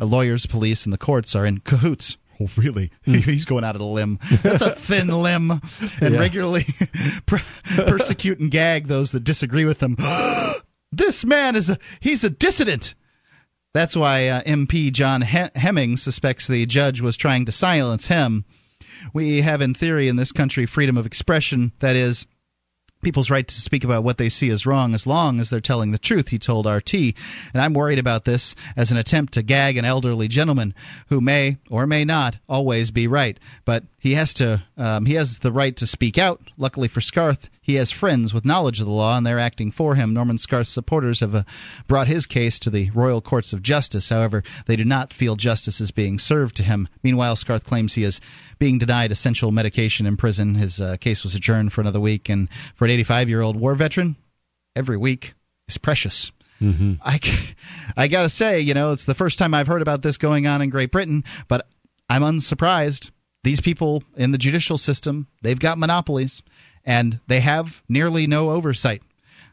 uh, 0.00 0.06
lawyers, 0.06 0.46
police, 0.46 0.86
and 0.86 0.92
the 0.92 0.98
courts 0.98 1.34
are 1.34 1.44
in 1.44 1.58
cahoots 1.58 2.16
Oh, 2.40 2.48
really? 2.56 2.90
Mm. 3.06 3.16
He's 3.24 3.44
going 3.44 3.64
out 3.64 3.76
of 3.76 3.80
the 3.80 3.86
limb. 3.86 4.18
That's 4.42 4.62
a 4.62 4.72
thin 4.72 5.08
limb. 5.22 5.50
And 6.00 6.14
yeah. 6.14 6.20
regularly 6.20 6.66
persecute 7.26 8.38
and 8.38 8.50
gag 8.50 8.86
those 8.86 9.12
that 9.12 9.24
disagree 9.24 9.64
with 9.64 9.82
him. 9.82 9.96
this 10.92 11.24
man 11.24 11.56
is 11.56 11.70
a 11.70 11.78
he's 12.00 12.24
a 12.24 12.30
dissident. 12.30 12.94
That's 13.74 13.96
why 13.96 14.28
uh, 14.28 14.42
MP 14.42 14.92
John 14.92 15.22
he- 15.22 15.50
Hemming 15.54 15.96
suspects 15.96 16.46
the 16.46 16.64
judge 16.66 17.00
was 17.00 17.16
trying 17.16 17.44
to 17.46 17.52
silence 17.52 18.06
him. 18.06 18.44
We 19.12 19.42
have, 19.42 19.60
in 19.60 19.74
theory, 19.74 20.08
in 20.08 20.16
this 20.16 20.32
country, 20.32 20.66
freedom 20.66 20.96
of 20.96 21.06
expression. 21.06 21.72
That 21.80 21.96
is, 21.96 22.26
people's 23.02 23.30
right 23.30 23.46
to 23.46 23.54
speak 23.54 23.84
about 23.84 24.02
what 24.02 24.18
they 24.18 24.28
see 24.28 24.48
as 24.50 24.66
wrong 24.66 24.94
as 24.94 25.06
long 25.06 25.38
as 25.38 25.50
they're 25.50 25.60
telling 25.60 25.92
the 25.92 25.98
truth, 25.98 26.28
he 26.28 26.38
told 26.38 26.66
RT. 26.66 26.94
And 26.94 27.14
I'm 27.54 27.74
worried 27.74 27.98
about 27.98 28.24
this 28.24 28.54
as 28.76 28.90
an 28.90 28.96
attempt 28.96 29.34
to 29.34 29.42
gag 29.42 29.76
an 29.76 29.84
elderly 29.84 30.26
gentleman 30.28 30.74
who 31.08 31.20
may 31.20 31.58
or 31.70 31.86
may 31.86 32.04
not 32.04 32.38
always 32.48 32.90
be 32.90 33.06
right. 33.06 33.38
But 33.64 33.84
he 34.06 34.14
has 34.14 34.32
to 34.34 34.62
um, 34.76 35.04
he 35.04 35.14
has 35.14 35.40
the 35.40 35.50
right 35.50 35.76
to 35.76 35.86
speak 35.86 36.16
out. 36.16 36.40
Luckily 36.56 36.86
for 36.86 37.00
Scarth, 37.00 37.48
he 37.60 37.74
has 37.74 37.90
friends 37.90 38.32
with 38.32 38.44
knowledge 38.44 38.78
of 38.78 38.86
the 38.86 38.92
law, 38.92 39.16
and 39.16 39.26
they're 39.26 39.38
acting 39.38 39.72
for 39.72 39.96
him. 39.96 40.14
Norman 40.14 40.38
Scarth's 40.38 40.70
supporters 40.70 41.20
have 41.20 41.34
uh, 41.34 41.42
brought 41.88 42.06
his 42.06 42.24
case 42.24 42.60
to 42.60 42.70
the 42.70 42.90
Royal 42.90 43.20
Courts 43.20 43.52
of 43.52 43.62
Justice. 43.62 44.08
However, 44.08 44.44
they 44.66 44.76
do 44.76 44.84
not 44.84 45.12
feel 45.12 45.34
justice 45.34 45.80
is 45.80 45.90
being 45.90 46.20
served 46.20 46.54
to 46.56 46.62
him. 46.62 46.88
Meanwhile, 47.02 47.34
Scarth 47.34 47.64
claims 47.64 47.94
he 47.94 48.04
is 48.04 48.20
being 48.60 48.78
denied 48.78 49.10
essential 49.10 49.50
medication 49.50 50.06
in 50.06 50.16
prison. 50.16 50.54
His 50.54 50.80
uh, 50.80 50.96
case 50.98 51.24
was 51.24 51.34
adjourned 51.34 51.72
for 51.72 51.80
another 51.80 52.00
week, 52.00 52.28
and 52.28 52.48
for 52.76 52.84
an 52.84 52.92
85 52.92 53.28
year 53.28 53.42
old 53.42 53.56
war 53.56 53.74
veteran, 53.74 54.14
every 54.76 54.96
week 54.96 55.34
is 55.66 55.78
precious. 55.78 56.30
Mm-hmm. 56.62 56.94
I, 57.02 57.18
I 58.04 58.06
got 58.06 58.22
to 58.22 58.28
say, 58.28 58.60
you 58.60 58.72
know, 58.72 58.92
it's 58.92 59.04
the 59.04 59.14
first 59.14 59.36
time 59.36 59.52
I've 59.52 59.66
heard 59.66 59.82
about 59.82 60.02
this 60.02 60.16
going 60.16 60.46
on 60.46 60.62
in 60.62 60.70
Great 60.70 60.92
Britain, 60.92 61.24
but 61.48 61.66
I'm 62.08 62.22
unsurprised. 62.22 63.10
These 63.46 63.60
people 63.60 64.02
in 64.16 64.32
the 64.32 64.38
judicial 64.38 64.76
system, 64.76 65.28
they've 65.40 65.56
got 65.56 65.78
monopolies 65.78 66.42
and 66.84 67.20
they 67.28 67.38
have 67.38 67.80
nearly 67.88 68.26
no 68.26 68.50
oversight. 68.50 69.04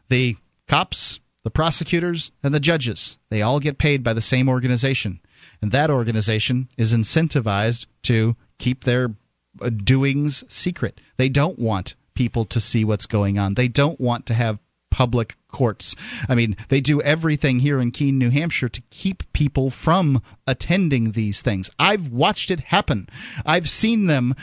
The 0.08 0.36
cops, 0.66 1.20
the 1.44 1.52
prosecutors, 1.52 2.32
and 2.42 2.52
the 2.52 2.58
judges, 2.58 3.18
they 3.30 3.40
all 3.40 3.60
get 3.60 3.78
paid 3.78 4.02
by 4.02 4.12
the 4.12 4.20
same 4.20 4.48
organization. 4.48 5.20
And 5.62 5.70
that 5.70 5.90
organization 5.90 6.70
is 6.76 6.92
incentivized 6.92 7.86
to 8.02 8.34
keep 8.58 8.82
their 8.82 9.14
uh, 9.60 9.70
doings 9.70 10.42
secret. 10.48 11.00
They 11.16 11.28
don't 11.28 11.60
want 11.60 11.94
people 12.14 12.44
to 12.46 12.60
see 12.60 12.84
what's 12.84 13.06
going 13.06 13.38
on. 13.38 13.54
They 13.54 13.68
don't 13.68 14.00
want 14.00 14.26
to 14.26 14.34
have 14.34 14.58
public 14.90 15.36
courts. 15.54 15.94
I 16.28 16.34
mean, 16.34 16.56
they 16.68 16.80
do 16.80 17.00
everything 17.00 17.60
here 17.60 17.80
in 17.80 17.92
Keene, 17.92 18.18
New 18.18 18.30
Hampshire 18.30 18.68
to 18.68 18.82
keep 18.90 19.22
people 19.32 19.70
from 19.70 20.20
attending 20.46 21.12
these 21.12 21.40
things. 21.42 21.70
I've 21.78 22.08
watched 22.08 22.50
it 22.50 22.60
happen. 22.60 23.08
I've 23.46 23.70
seen 23.70 24.06
them 24.06 24.34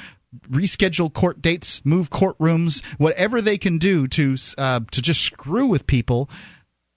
reschedule 0.50 1.12
court 1.12 1.42
dates, 1.42 1.82
move 1.84 2.10
courtrooms, 2.10 2.84
whatever 2.98 3.42
they 3.42 3.58
can 3.58 3.78
do 3.78 4.08
to 4.08 4.38
uh, 4.58 4.80
to 4.92 5.02
just 5.02 5.22
screw 5.22 5.68
with 5.68 5.86
people 5.86 6.30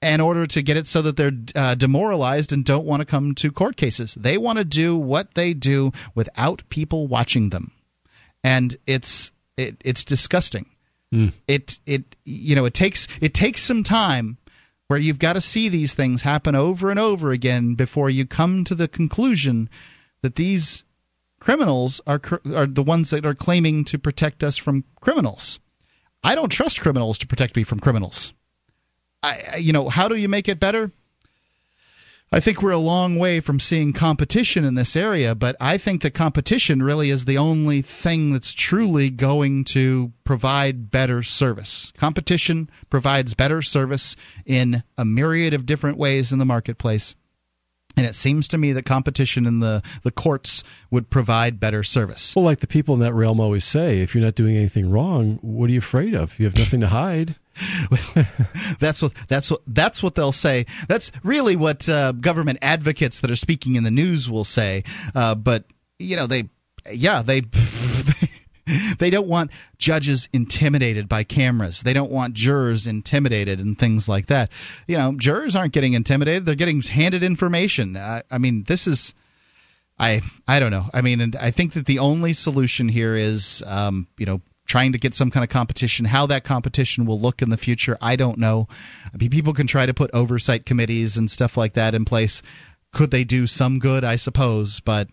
in 0.01 0.21
order 0.21 0.47
to 0.47 0.63
get 0.63 0.77
it 0.77 0.87
so 0.87 1.03
that 1.03 1.17
they're 1.17 1.33
uh, 1.57 1.75
demoralized 1.75 2.53
and 2.53 2.65
don't 2.65 2.85
want 2.85 3.01
to 3.01 3.07
come 3.07 3.35
to 3.35 3.51
court 3.51 3.77
cases. 3.77 4.15
They 4.15 4.39
want 4.39 4.59
to 4.59 4.65
do 4.65 4.97
what 4.97 5.35
they 5.35 5.55
do 5.55 5.93
without 6.15 6.63
people 6.69 7.09
watching 7.09 7.51
them, 7.51 7.73
and 8.45 8.77
it's 8.87 9.33
it, 9.57 9.77
it's 9.85 10.05
disgusting. 10.05 10.67
Mm. 11.15 11.33
It 11.47 11.79
it 11.87 12.17
you 12.25 12.57
know 12.57 12.65
it 12.65 12.75
takes 12.75 13.07
it 13.21 13.35
takes 13.35 13.63
some 13.63 13.85
time 13.85 14.37
where 14.89 14.99
you've 14.99 15.21
got 15.21 15.35
to 15.35 15.41
see 15.41 15.69
these 15.69 15.95
things 15.95 16.23
happen 16.23 16.57
over 16.57 16.91
and 16.91 16.99
over 16.99 17.31
again 17.31 17.75
before 17.75 18.11
you 18.11 18.27
come 18.27 18.65
to 18.65 18.75
the 18.75 18.89
conclusion 18.89 19.71
that 20.23 20.35
these 20.35 20.85
criminals 21.39 22.01
are 22.07 22.21
are 22.53 22.67
the 22.67 22.83
ones 22.83 23.11
that 23.11 23.25
are 23.25 23.35
claiming 23.35 23.85
to 23.85 23.99
protect 23.99 24.43
us 24.43 24.57
from 24.57 24.83
criminals. 25.01 25.61
I 26.25 26.35
don't 26.35 26.49
trust 26.49 26.81
criminals 26.81 27.19
to 27.19 27.29
protect 27.29 27.55
me 27.55 27.63
from 27.63 27.79
criminals. 27.79 28.33
I, 29.23 29.57
you 29.59 29.73
know, 29.73 29.89
how 29.89 30.09
do 30.09 30.17
you 30.17 30.29
make 30.29 30.49
it 30.49 30.59
better? 30.59 30.91
I 32.35 32.41
think 32.41 32.63
we're 32.63 32.73
a 32.73 32.79
long 32.79 33.17
way 33.17 33.39
from 33.39 33.61
seeing 33.61 33.93
competition 33.93 34.65
in 34.65 34.75
this 34.75 34.97
area, 34.97 35.37
but 35.37 35.55
I 35.61 35.79
think 35.79 36.03
that 36.03 36.15
competition 36.15 36.83
really 36.83 37.11
is 37.11 37.27
the 37.27 37.39
only 37.39 37.81
thing 37.81 38.33
that's 38.33 38.53
truly 38.53 39.09
going 39.09 39.63
to 39.67 40.13
provide 40.25 40.91
better 40.91 41.23
service. 41.23 41.93
Competition 41.97 42.69
provides 42.91 43.35
better 43.35 43.63
service 43.63 44.17
in 44.45 44.83
a 44.99 45.05
myriad 45.05 45.55
of 45.55 45.65
different 45.65 45.97
ways 45.97 46.33
in 46.33 46.41
the 46.41 46.45
marketplace. 46.45 47.15
And 47.97 48.05
it 48.05 48.17
seems 48.17 48.49
to 48.49 48.59
me 48.59 48.73
that 48.73 48.85
competition 48.85 49.47
in 49.47 49.61
the, 49.61 49.81
the 50.03 50.11
courts 50.11 50.65
would 50.91 51.11
provide 51.11 51.61
better 51.61 51.85
service. 51.85 52.35
Well, 52.35 52.45
like 52.45 52.59
the 52.59 52.67
people 52.67 52.95
in 52.95 53.01
that 53.03 53.15
realm 53.15 53.39
always 53.39 53.65
say, 53.65 54.01
if 54.01 54.13
you're 54.13 54.25
not 54.25 54.35
doing 54.35 54.57
anything 54.57 54.91
wrong, 54.91 55.39
what 55.41 55.71
are 55.71 55.73
you 55.73 55.79
afraid 55.79 56.15
of? 56.15 56.37
You 56.41 56.47
have 56.47 56.59
nothing 56.59 56.81
to 56.81 56.89
hide. 56.89 57.37
that's 58.79 59.03
what 59.03 59.13
that's 59.29 59.51
what 59.51 59.61
that's 59.67 60.03
what 60.03 60.15
they'll 60.15 60.33
say. 60.33 60.67
That's 60.89 61.13
really 61.23 61.57
what 61.57 61.89
uh, 61.89 62.13
government 62.13 62.59
advocates 62.63 63.21
that 63.21 63.31
are 63.31 63.37
speaking 63.37 63.77
in 63.77 63.85
the 63.85 63.91
news 63.91 64.29
will 64.29 64.45
say. 64.45 64.85
Uh, 65.15 65.35
but 65.35 65.65
you 65.99 66.17
know, 66.17 66.27
they, 66.27 66.49
yeah, 66.93 67.23
they 67.23 67.43
they 68.99 69.11
don't 69.11 69.29
want 69.29 69.51
judges 69.79 70.29
intimidated 70.33 71.09
by 71.09 71.25
cameras. 71.25 71.83
They 71.83 71.93
don't 71.93 72.11
want 72.11 72.35
jurors 72.35 72.87
intimidated 72.87 73.61
and 73.61 73.79
things 73.79 74.09
like 74.09 74.27
that. 74.27 74.51
You 74.87 74.99
know, 74.99 75.15
jurors 75.15 75.55
aren't 75.55 75.73
getting 75.73 75.93
intimidated; 75.93 76.47
they're 76.47 76.55
getting 76.55 76.83
handed 76.83 77.23
information. 77.23 77.97
I, 77.97 78.23
I 78.31 78.39
mean, 78.39 78.65
this 78.65 78.87
is. 78.87 79.15
I 79.97 80.23
I 80.49 80.59
don't 80.59 80.73
know. 80.73 80.87
I 80.93 81.03
mean, 81.03 81.21
and 81.21 81.37
I 81.37 81.53
think 81.53 81.75
that 81.75 81.87
the 81.87 82.01
only 82.01 82.33
solution 82.33 82.89
here 82.89 83.15
is, 83.15 83.63
um, 83.65 84.09
you 84.19 84.27
know, 84.27 84.41
trying 84.67 84.93
to 84.93 84.99
get 84.99 85.15
some 85.15 85.31
kind 85.31 85.45
of 85.45 85.51
competition. 85.51 86.07
How 86.07 86.27
that 86.27 86.45
competition 86.45 87.07
will 87.07 87.21
look 87.21 87.43
in 87.43 87.51
the 87.51 87.57
future, 87.57 87.99
I 88.01 88.17
don't 88.17 88.39
know. 88.39 88.69
I 89.13 89.17
mean, 89.17 89.31
people 89.31 89.53
can 89.53 89.67
try 89.67 89.87
to 89.87 89.95
put 89.95 90.11
oversight 90.15 90.67
committees 90.67 91.17
and 91.17 91.31
stuff 91.31 91.57
like 91.57 91.75
that 91.75 91.95
in 91.95 92.05
place. 92.05 92.43
Could 92.93 93.11
they 93.11 93.25
do 93.25 93.47
some 93.47 93.79
good? 93.79 94.05
I 94.05 94.17
suppose, 94.17 94.81
but 94.81 95.09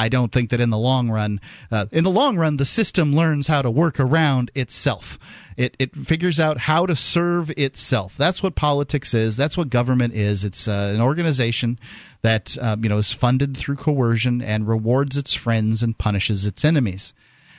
I 0.00 0.08
don't 0.08 0.32
think 0.32 0.48
that 0.48 0.62
in 0.62 0.70
the 0.70 0.78
long 0.78 1.10
run, 1.10 1.42
uh, 1.70 1.84
in 1.92 2.04
the 2.04 2.10
long 2.10 2.38
run, 2.38 2.56
the 2.56 2.64
system 2.64 3.14
learns 3.14 3.48
how 3.48 3.60
to 3.60 3.70
work 3.70 4.00
around 4.00 4.50
itself. 4.54 5.18
It 5.58 5.76
it 5.78 5.94
figures 5.94 6.40
out 6.40 6.56
how 6.56 6.86
to 6.86 6.96
serve 6.96 7.50
itself. 7.50 8.16
That's 8.16 8.42
what 8.42 8.54
politics 8.54 9.12
is. 9.12 9.36
That's 9.36 9.58
what 9.58 9.68
government 9.68 10.14
is. 10.14 10.42
It's 10.42 10.66
uh, 10.66 10.92
an 10.94 11.02
organization 11.02 11.78
that 12.22 12.56
uh, 12.58 12.76
you 12.80 12.88
know 12.88 12.96
is 12.96 13.12
funded 13.12 13.58
through 13.58 13.76
coercion 13.76 14.40
and 14.40 14.66
rewards 14.66 15.18
its 15.18 15.34
friends 15.34 15.82
and 15.82 15.98
punishes 15.98 16.46
its 16.46 16.64
enemies. 16.64 17.12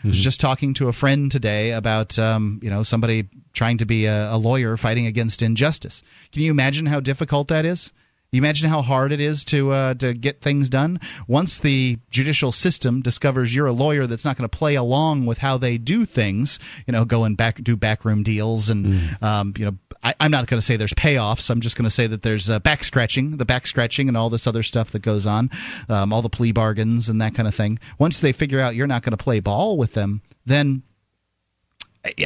I 0.03 0.07
was 0.07 0.17
just 0.23 0.39
talking 0.39 0.73
to 0.75 0.87
a 0.87 0.93
friend 0.93 1.31
today 1.31 1.71
about 1.71 2.17
um, 2.17 2.59
you 2.63 2.69
know 2.69 2.83
somebody 2.83 3.27
trying 3.53 3.77
to 3.79 3.85
be 3.85 4.05
a, 4.05 4.33
a 4.33 4.37
lawyer 4.37 4.77
fighting 4.77 5.05
against 5.05 5.41
injustice. 5.41 6.03
Can 6.31 6.41
you 6.41 6.51
imagine 6.51 6.85
how 6.87 6.99
difficult 6.99 7.47
that 7.49 7.65
is? 7.65 7.91
You 8.31 8.37
imagine 8.39 8.69
how 8.69 8.81
hard 8.81 9.11
it 9.11 9.19
is 9.19 9.43
to 9.45 9.71
uh, 9.71 9.93
to 9.95 10.13
get 10.13 10.39
things 10.39 10.69
done. 10.69 11.01
Once 11.27 11.59
the 11.59 11.99
judicial 12.09 12.53
system 12.53 13.01
discovers 13.01 13.53
you're 13.53 13.67
a 13.67 13.73
lawyer 13.73 14.07
that's 14.07 14.23
not 14.23 14.37
going 14.37 14.49
to 14.49 14.57
play 14.57 14.75
along 14.75 15.25
with 15.25 15.39
how 15.39 15.57
they 15.57 15.77
do 15.77 16.05
things, 16.05 16.57
you 16.87 16.93
know, 16.93 17.03
go 17.03 17.25
and 17.25 17.35
back 17.35 17.61
do 17.61 17.75
backroom 17.75 18.23
deals 18.23 18.69
and 18.69 19.17
um, 19.21 19.53
you 19.57 19.65
know. 19.65 19.77
I, 20.03 20.15
I'm 20.19 20.31
not 20.31 20.47
going 20.47 20.59
to 20.59 20.65
say 20.65 20.77
there's 20.77 20.93
payoffs. 20.93 21.49
I'm 21.49 21.61
just 21.61 21.75
going 21.75 21.85
to 21.85 21.91
say 21.91 22.07
that 22.07 22.21
there's 22.21 22.49
uh, 22.49 22.59
back 22.59 22.83
scratching, 22.83 23.37
the 23.37 23.45
back 23.45 23.67
scratching, 23.67 24.07
and 24.07 24.17
all 24.17 24.29
this 24.29 24.47
other 24.47 24.63
stuff 24.63 24.91
that 24.91 25.01
goes 25.01 25.25
on, 25.25 25.49
um, 25.89 26.11
all 26.11 26.21
the 26.21 26.29
plea 26.29 26.51
bargains 26.51 27.09
and 27.09 27.21
that 27.21 27.35
kind 27.35 27.47
of 27.47 27.55
thing. 27.55 27.79
Once 27.99 28.19
they 28.19 28.31
figure 28.31 28.59
out 28.59 28.75
you're 28.75 28.87
not 28.87 29.03
going 29.03 29.15
to 29.15 29.23
play 29.23 29.39
ball 29.39 29.77
with 29.77 29.93
them, 29.93 30.21
then 30.45 30.83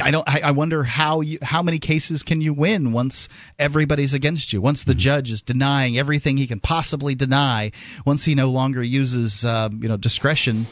I 0.02 0.10
don't. 0.10 0.26
I 0.26 0.52
wonder 0.52 0.84
how 0.84 1.20
you, 1.20 1.38
how 1.42 1.62
many 1.62 1.78
cases 1.78 2.22
can 2.22 2.40
you 2.40 2.54
win 2.54 2.92
once 2.92 3.28
everybody's 3.58 4.14
against 4.14 4.54
you? 4.54 4.62
Once 4.62 4.84
the 4.84 4.94
judge 4.94 5.30
is 5.30 5.42
denying 5.42 5.98
everything 5.98 6.38
he 6.38 6.46
can 6.46 6.60
possibly 6.60 7.14
deny. 7.14 7.72
Once 8.06 8.24
he 8.24 8.34
no 8.34 8.50
longer 8.50 8.82
uses 8.82 9.44
uh, 9.44 9.68
you 9.70 9.88
know 9.88 9.98
discretion. 9.98 10.66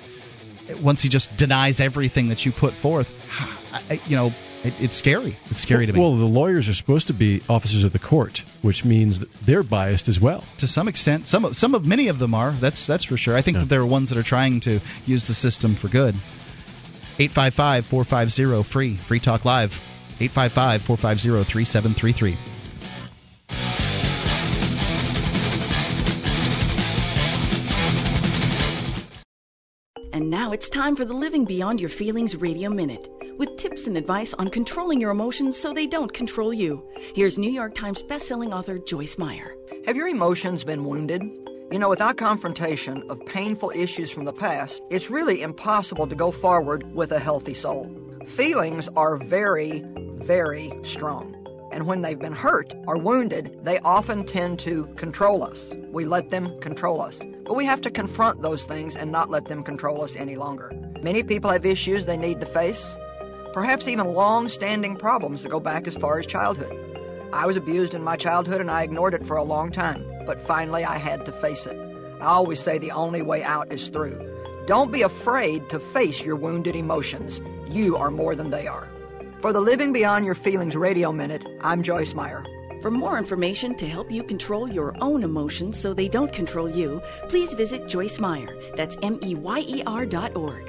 Once 0.80 1.02
he 1.02 1.11
just 1.11 1.36
denies 1.36 1.80
everything 1.80 2.28
that 2.28 2.46
you 2.46 2.52
put 2.52 2.72
forth. 2.72 3.14
I, 3.90 4.00
you 4.07 4.16
know, 4.16 4.32
it, 4.64 4.74
it's 4.80 4.96
scary. 4.96 5.36
It's 5.50 5.60
scary 5.60 5.86
to 5.86 5.92
me. 5.92 6.00
Well, 6.00 6.16
the 6.16 6.24
lawyers 6.24 6.68
are 6.68 6.74
supposed 6.74 7.06
to 7.08 7.12
be 7.12 7.42
officers 7.48 7.84
of 7.84 7.92
the 7.92 7.98
court, 7.98 8.42
which 8.62 8.84
means 8.84 9.20
that 9.20 9.32
they're 9.34 9.62
biased 9.62 10.08
as 10.08 10.18
well. 10.18 10.42
to 10.58 10.66
some 10.66 10.88
extent, 10.88 11.26
some 11.26 11.44
of 11.44 11.56
some 11.56 11.74
of 11.74 11.86
many 11.86 12.08
of 12.08 12.18
them 12.18 12.34
are. 12.34 12.52
That's 12.52 12.86
that's 12.86 13.04
for 13.04 13.16
sure. 13.16 13.36
I 13.36 13.42
think 13.42 13.58
that 13.58 13.68
there 13.68 13.80
are 13.80 13.86
ones 13.86 14.08
that 14.08 14.18
are 14.18 14.22
trying 14.22 14.60
to 14.60 14.80
use 15.06 15.28
the 15.28 15.34
system 15.34 15.74
for 15.74 15.88
good. 15.88 16.14
855 17.18 17.86
450 17.86 18.62
free. 18.64 18.96
Free 18.96 19.20
Talk 19.20 19.44
Live. 19.44 19.80
855 20.20 20.82
450 20.82 21.44
3733. 21.44 22.53
And 30.14 30.30
now 30.30 30.52
it's 30.52 30.70
time 30.70 30.94
for 30.94 31.04
the 31.04 31.12
Living 31.12 31.44
Beyond 31.44 31.80
Your 31.80 31.90
Feelings 31.90 32.36
Radio 32.36 32.70
Minute 32.70 33.08
with 33.36 33.56
tips 33.56 33.88
and 33.88 33.96
advice 33.96 34.32
on 34.34 34.48
controlling 34.48 35.00
your 35.00 35.10
emotions 35.10 35.56
so 35.56 35.72
they 35.72 35.88
don't 35.88 36.12
control 36.12 36.54
you. 36.54 36.84
Here's 37.16 37.36
New 37.36 37.50
York 37.50 37.74
Times 37.74 38.00
bestselling 38.00 38.54
author 38.54 38.78
Joyce 38.78 39.18
Meyer. 39.18 39.56
Have 39.86 39.96
your 39.96 40.06
emotions 40.06 40.62
been 40.62 40.84
wounded? 40.84 41.20
You 41.72 41.80
know, 41.80 41.88
without 41.88 42.16
confrontation 42.16 43.02
of 43.10 43.26
painful 43.26 43.72
issues 43.74 44.12
from 44.12 44.24
the 44.24 44.32
past, 44.32 44.84
it's 44.88 45.10
really 45.10 45.42
impossible 45.42 46.06
to 46.06 46.14
go 46.14 46.30
forward 46.30 46.94
with 46.94 47.10
a 47.10 47.18
healthy 47.18 47.52
soul. 47.52 47.90
Feelings 48.24 48.88
are 48.96 49.16
very, 49.16 49.82
very 50.12 50.72
strong. 50.84 51.43
And 51.74 51.88
when 51.88 52.02
they've 52.02 52.18
been 52.18 52.34
hurt 52.34 52.72
or 52.86 52.96
wounded, 52.96 53.58
they 53.64 53.80
often 53.80 54.24
tend 54.24 54.60
to 54.60 54.86
control 54.94 55.42
us. 55.42 55.74
We 55.90 56.04
let 56.04 56.30
them 56.30 56.56
control 56.60 57.02
us. 57.02 57.20
But 57.44 57.56
we 57.56 57.64
have 57.64 57.80
to 57.80 57.90
confront 57.90 58.42
those 58.42 58.64
things 58.64 58.94
and 58.94 59.10
not 59.10 59.28
let 59.28 59.46
them 59.46 59.64
control 59.64 60.04
us 60.04 60.14
any 60.14 60.36
longer. 60.36 60.72
Many 61.02 61.24
people 61.24 61.50
have 61.50 61.66
issues 61.66 62.06
they 62.06 62.16
need 62.16 62.38
to 62.40 62.46
face, 62.46 62.96
perhaps 63.52 63.88
even 63.88 64.14
long 64.14 64.48
standing 64.48 64.94
problems 64.94 65.42
that 65.42 65.48
go 65.48 65.58
back 65.58 65.88
as 65.88 65.96
far 65.96 66.20
as 66.20 66.26
childhood. 66.26 66.72
I 67.32 67.44
was 67.44 67.56
abused 67.56 67.92
in 67.92 68.04
my 68.04 68.14
childhood 68.14 68.60
and 68.60 68.70
I 68.70 68.84
ignored 68.84 69.14
it 69.14 69.24
for 69.24 69.36
a 69.36 69.42
long 69.42 69.72
time, 69.72 70.06
but 70.26 70.40
finally 70.40 70.84
I 70.84 70.98
had 70.98 71.26
to 71.26 71.32
face 71.32 71.66
it. 71.66 71.76
I 72.20 72.26
always 72.26 72.60
say 72.60 72.78
the 72.78 72.92
only 72.92 73.20
way 73.20 73.42
out 73.42 73.72
is 73.72 73.88
through. 73.88 74.20
Don't 74.66 74.92
be 74.92 75.02
afraid 75.02 75.68
to 75.70 75.80
face 75.80 76.24
your 76.24 76.36
wounded 76.36 76.76
emotions. 76.76 77.40
You 77.68 77.96
are 77.96 78.12
more 78.12 78.36
than 78.36 78.50
they 78.50 78.68
are. 78.68 78.88
For 79.45 79.53
the 79.53 79.61
Living 79.61 79.92
Beyond 79.92 80.24
Your 80.24 80.34
Feelings 80.34 80.74
Radio 80.74 81.12
Minute, 81.12 81.47
I'm 81.61 81.82
Joyce 81.82 82.14
Meyer. 82.14 82.47
For 82.80 82.90
more 82.90 83.18
information 83.18 83.74
to 83.74 83.86
help 83.86 84.11
you 84.11 84.22
control 84.22 84.72
your 84.72 84.97
own 85.03 85.22
emotions 85.22 85.78
so 85.78 85.92
they 85.92 86.09
don't 86.09 86.32
control 86.32 86.66
you, 86.66 87.03
please 87.28 87.53
visit 87.53 87.86
Joyce 87.86 88.18
Meyer. 88.18 88.59
That's 88.74 88.97
M 89.03 89.18
E 89.22 89.34
Y 89.34 89.64
E 89.68 89.82
R 89.86 90.07
dot 90.07 90.34
org. 90.34 90.64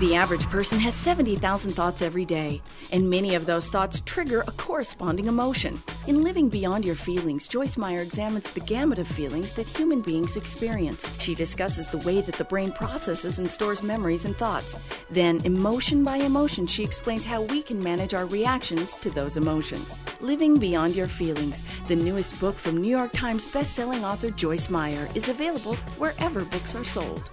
The 0.00 0.16
average 0.16 0.48
person 0.50 0.80
has 0.80 0.92
70,000 0.92 1.70
thoughts 1.70 2.02
every 2.02 2.24
day, 2.24 2.60
and 2.90 3.08
many 3.08 3.36
of 3.36 3.46
those 3.46 3.70
thoughts 3.70 4.00
trigger 4.00 4.40
a 4.40 4.50
corresponding 4.50 5.28
emotion. 5.28 5.80
In 6.08 6.24
Living 6.24 6.48
Beyond 6.48 6.84
Your 6.84 6.96
Feelings, 6.96 7.46
Joyce 7.46 7.76
Meyer 7.76 8.00
examines 8.00 8.50
the 8.50 8.58
gamut 8.58 8.98
of 8.98 9.06
feelings 9.06 9.52
that 9.52 9.68
human 9.68 10.00
beings 10.00 10.36
experience. 10.36 11.08
She 11.20 11.36
discusses 11.36 11.88
the 11.88 11.98
way 11.98 12.20
that 12.22 12.34
the 12.34 12.44
brain 12.44 12.72
processes 12.72 13.38
and 13.38 13.48
stores 13.48 13.84
memories 13.84 14.24
and 14.24 14.36
thoughts. 14.36 14.76
Then, 15.10 15.40
emotion 15.44 16.02
by 16.02 16.16
emotion, 16.16 16.66
she 16.66 16.82
explains 16.82 17.24
how 17.24 17.42
we 17.42 17.62
can 17.62 17.80
manage 17.80 18.14
our 18.14 18.26
reactions 18.26 18.96
to 18.96 19.10
those 19.10 19.36
emotions. 19.36 20.00
Living 20.20 20.58
Beyond 20.58 20.96
Your 20.96 21.08
Feelings, 21.08 21.62
the 21.86 21.94
newest 21.94 22.40
book 22.40 22.56
from 22.56 22.82
New 22.82 22.90
York 22.90 23.12
Times 23.12 23.46
bestselling 23.46 24.02
author 24.02 24.30
Joyce 24.30 24.70
Meyer, 24.70 25.08
is 25.14 25.28
available 25.28 25.76
wherever 25.98 26.44
books 26.44 26.74
are 26.74 26.82
sold. 26.82 27.30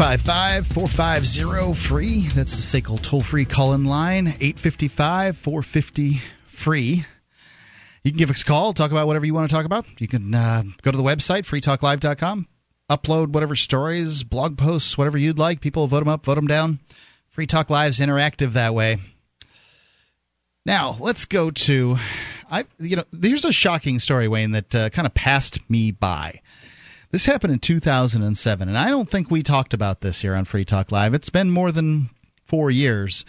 Eight 0.00 0.06
five 0.06 0.20
five 0.22 0.66
four 0.66 0.88
five 0.88 1.26
zero 1.26 1.74
free. 1.74 2.20
That's 2.28 2.52
the 2.52 2.80
SACL 2.80 3.02
toll 3.02 3.20
free 3.20 3.44
call 3.44 3.74
in 3.74 3.84
line. 3.84 4.28
855 4.28 5.36
450 5.36 6.22
free. 6.46 7.04
You 8.02 8.10
can 8.10 8.16
give 8.16 8.30
us 8.30 8.40
a 8.40 8.44
call, 8.46 8.72
talk 8.72 8.92
about 8.92 9.06
whatever 9.06 9.26
you 9.26 9.34
want 9.34 9.50
to 9.50 9.54
talk 9.54 9.66
about. 9.66 9.84
You 9.98 10.08
can 10.08 10.34
uh, 10.34 10.62
go 10.80 10.90
to 10.90 10.96
the 10.96 11.02
website, 11.02 11.42
freetalklive.com, 11.42 12.48
upload 12.88 13.28
whatever 13.28 13.54
stories, 13.54 14.22
blog 14.22 14.56
posts, 14.56 14.96
whatever 14.96 15.18
you'd 15.18 15.38
like. 15.38 15.60
People 15.60 15.86
vote 15.86 15.98
them 15.98 16.08
up, 16.08 16.24
vote 16.24 16.36
them 16.36 16.46
down. 16.46 16.78
Free 17.28 17.46
Talk 17.46 17.68
Live's 17.68 17.98
interactive 17.98 18.54
that 18.54 18.72
way. 18.72 18.96
Now, 20.64 20.96
let's 20.98 21.26
go 21.26 21.50
to 21.50 21.98
I 22.50 22.64
you 22.78 22.96
know, 22.96 23.04
here's 23.20 23.44
a 23.44 23.52
shocking 23.52 23.98
story 23.98 24.28
Wayne 24.28 24.52
that 24.52 24.74
uh, 24.74 24.88
kind 24.88 25.04
of 25.04 25.12
passed 25.12 25.58
me 25.70 25.90
by. 25.90 26.40
This 27.10 27.24
happened 27.26 27.52
in 27.52 27.58
2007 27.58 28.68
and 28.68 28.78
I 28.78 28.88
don't 28.88 29.08
think 29.08 29.30
we 29.30 29.42
talked 29.42 29.74
about 29.74 30.00
this 30.00 30.20
here 30.20 30.34
on 30.34 30.44
Free 30.44 30.64
Talk 30.64 30.92
Live. 30.92 31.14
It's 31.14 31.30
been 31.30 31.50
more 31.50 31.72
than 31.72 32.10
4 32.44 32.70
years. 32.70 33.24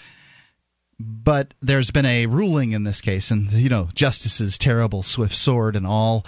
But 1.03 1.55
there's 1.61 1.89
been 1.89 2.05
a 2.05 2.27
ruling 2.27 2.73
in 2.73 2.83
this 2.83 3.01
case, 3.01 3.31
and 3.31 3.51
you 3.51 3.69
know, 3.69 3.89
justice's 3.95 4.59
terrible 4.59 5.01
swift 5.01 5.35
sword 5.35 5.75
and 5.75 5.87
all. 5.87 6.27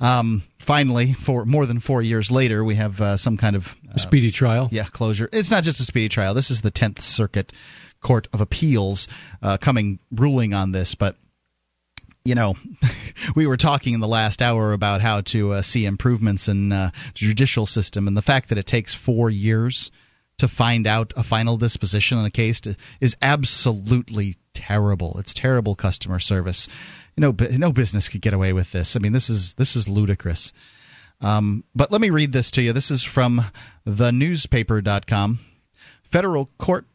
Um, 0.00 0.44
finally, 0.58 1.12
for 1.12 1.44
more 1.44 1.66
than 1.66 1.78
four 1.78 2.00
years 2.00 2.30
later, 2.30 2.64
we 2.64 2.76
have 2.76 2.98
uh, 3.02 3.16
some 3.18 3.36
kind 3.36 3.54
of 3.54 3.76
A 3.92 3.98
speedy 3.98 4.30
trial. 4.30 4.70
yeah, 4.72 4.84
closure. 4.84 5.28
It's 5.30 5.50
not 5.50 5.62
just 5.62 5.78
a 5.80 5.84
speedy 5.84 6.08
trial. 6.08 6.32
This 6.32 6.50
is 6.50 6.62
the 6.62 6.70
Tenth 6.70 7.02
Circuit 7.02 7.52
Court 8.00 8.26
of 8.32 8.40
Appeals 8.40 9.08
uh, 9.42 9.58
coming 9.58 9.98
ruling 10.10 10.54
on 10.54 10.72
this. 10.72 10.94
But 10.94 11.16
you 12.24 12.34
know, 12.34 12.54
we 13.36 13.46
were 13.46 13.56
talking 13.56 13.92
in 13.92 14.00
the 14.00 14.08
last 14.08 14.40
hour 14.40 14.72
about 14.72 15.02
how 15.02 15.20
to 15.20 15.52
uh, 15.52 15.62
see 15.62 15.84
improvements 15.84 16.48
in 16.48 16.72
uh, 16.72 16.90
judicial 17.12 17.66
system, 17.66 18.08
and 18.08 18.16
the 18.16 18.22
fact 18.22 18.48
that 18.48 18.58
it 18.58 18.66
takes 18.66 18.94
four 18.94 19.28
years 19.28 19.90
to 20.38 20.48
find 20.48 20.86
out 20.86 21.12
a 21.16 21.22
final 21.22 21.56
disposition 21.56 22.18
on 22.18 22.24
a 22.24 22.30
case 22.30 22.60
to, 22.62 22.76
is 23.00 23.14
absolutely 23.20 24.36
terrible. 24.54 25.18
It's 25.18 25.34
terrible 25.34 25.74
customer 25.74 26.18
service. 26.18 26.66
You 27.16 27.20
know, 27.20 27.36
no 27.58 27.72
business 27.72 28.08
could 28.08 28.22
get 28.22 28.34
away 28.34 28.52
with 28.52 28.72
this. 28.72 28.96
I 28.96 29.00
mean, 29.00 29.12
this 29.12 29.28
is 29.28 29.54
this 29.54 29.76
is 29.76 29.88
ludicrous. 29.88 30.52
Um, 31.20 31.62
but 31.74 31.92
let 31.92 32.00
me 32.00 32.10
read 32.10 32.32
this 32.32 32.50
to 32.52 32.62
you. 32.62 32.72
This 32.72 32.90
is 32.90 33.04
from 33.04 33.44
thenewspaper.com. 33.86 35.38
Federal 36.02 36.50
court 36.58 36.86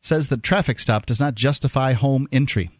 says 0.00 0.28
that 0.28 0.42
traffic 0.42 0.78
stop 0.78 1.06
does 1.06 1.20
not 1.20 1.34
justify 1.34 1.92
home 1.92 2.26
entry. 2.32 2.70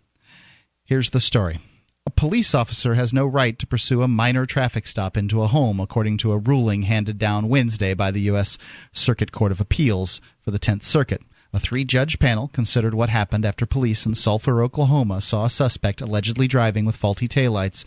Here's 0.85 1.11
the 1.11 1.21
story. 1.21 1.61
A 2.09 2.11
police 2.11 2.55
officer 2.55 2.95
has 2.95 3.13
no 3.13 3.27
right 3.27 3.59
to 3.59 3.67
pursue 3.67 4.01
a 4.01 4.09
minor 4.09 4.47
traffic 4.47 4.87
stop 4.87 5.15
into 5.15 5.43
a 5.43 5.47
home, 5.47 5.79
according 5.79 6.17
to 6.17 6.33
a 6.33 6.39
ruling 6.39 6.85
handed 6.85 7.19
down 7.19 7.51
Wednesday 7.51 7.93
by 7.93 8.11
the 8.11 8.23
U.S. 8.33 8.57
Circuit 8.93 9.31
Court 9.31 9.53
of 9.53 9.61
Appeals 9.61 10.19
for 10.41 10.51
the 10.51 10.59
Tenth 10.59 10.85
Circuit. 10.85 11.21
A 11.53 11.61
three 11.61 11.85
judge 11.85 12.19
panel 12.19 12.49
considered 12.49 12.95
what 12.95 13.11
happened 13.11 13.45
after 13.45 13.67
police 13.67 14.07
in 14.07 14.15
Sulphur, 14.15 14.63
Oklahoma 14.63 15.21
saw 15.21 15.45
a 15.45 15.51
suspect 15.51 16.01
allegedly 16.01 16.49
driving 16.49 16.87
with 16.87 16.97
faulty 16.97 17.29
taillights 17.29 17.85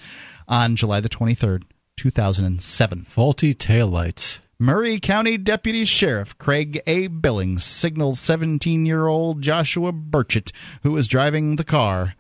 on 0.48 0.76
July 0.76 1.00
the 1.00 1.10
23rd, 1.10 1.64
2007. 1.98 3.06
Faulty 3.06 3.56
taillights. 3.56 4.42
Murray 4.60 5.00
County 5.00 5.40
Deputy 5.40 5.84
Sheriff 5.84 6.38
Craig 6.38 6.80
A. 6.86 7.08
Billings 7.08 7.64
signals 7.64 8.20
17 8.20 8.86
year 8.86 9.08
old 9.08 9.42
Joshua 9.42 9.92
Burchett, 9.92 10.52
who 10.84 10.92
was 10.92 11.08
driving 11.08 11.56
the 11.56 11.64
car, 11.64 12.14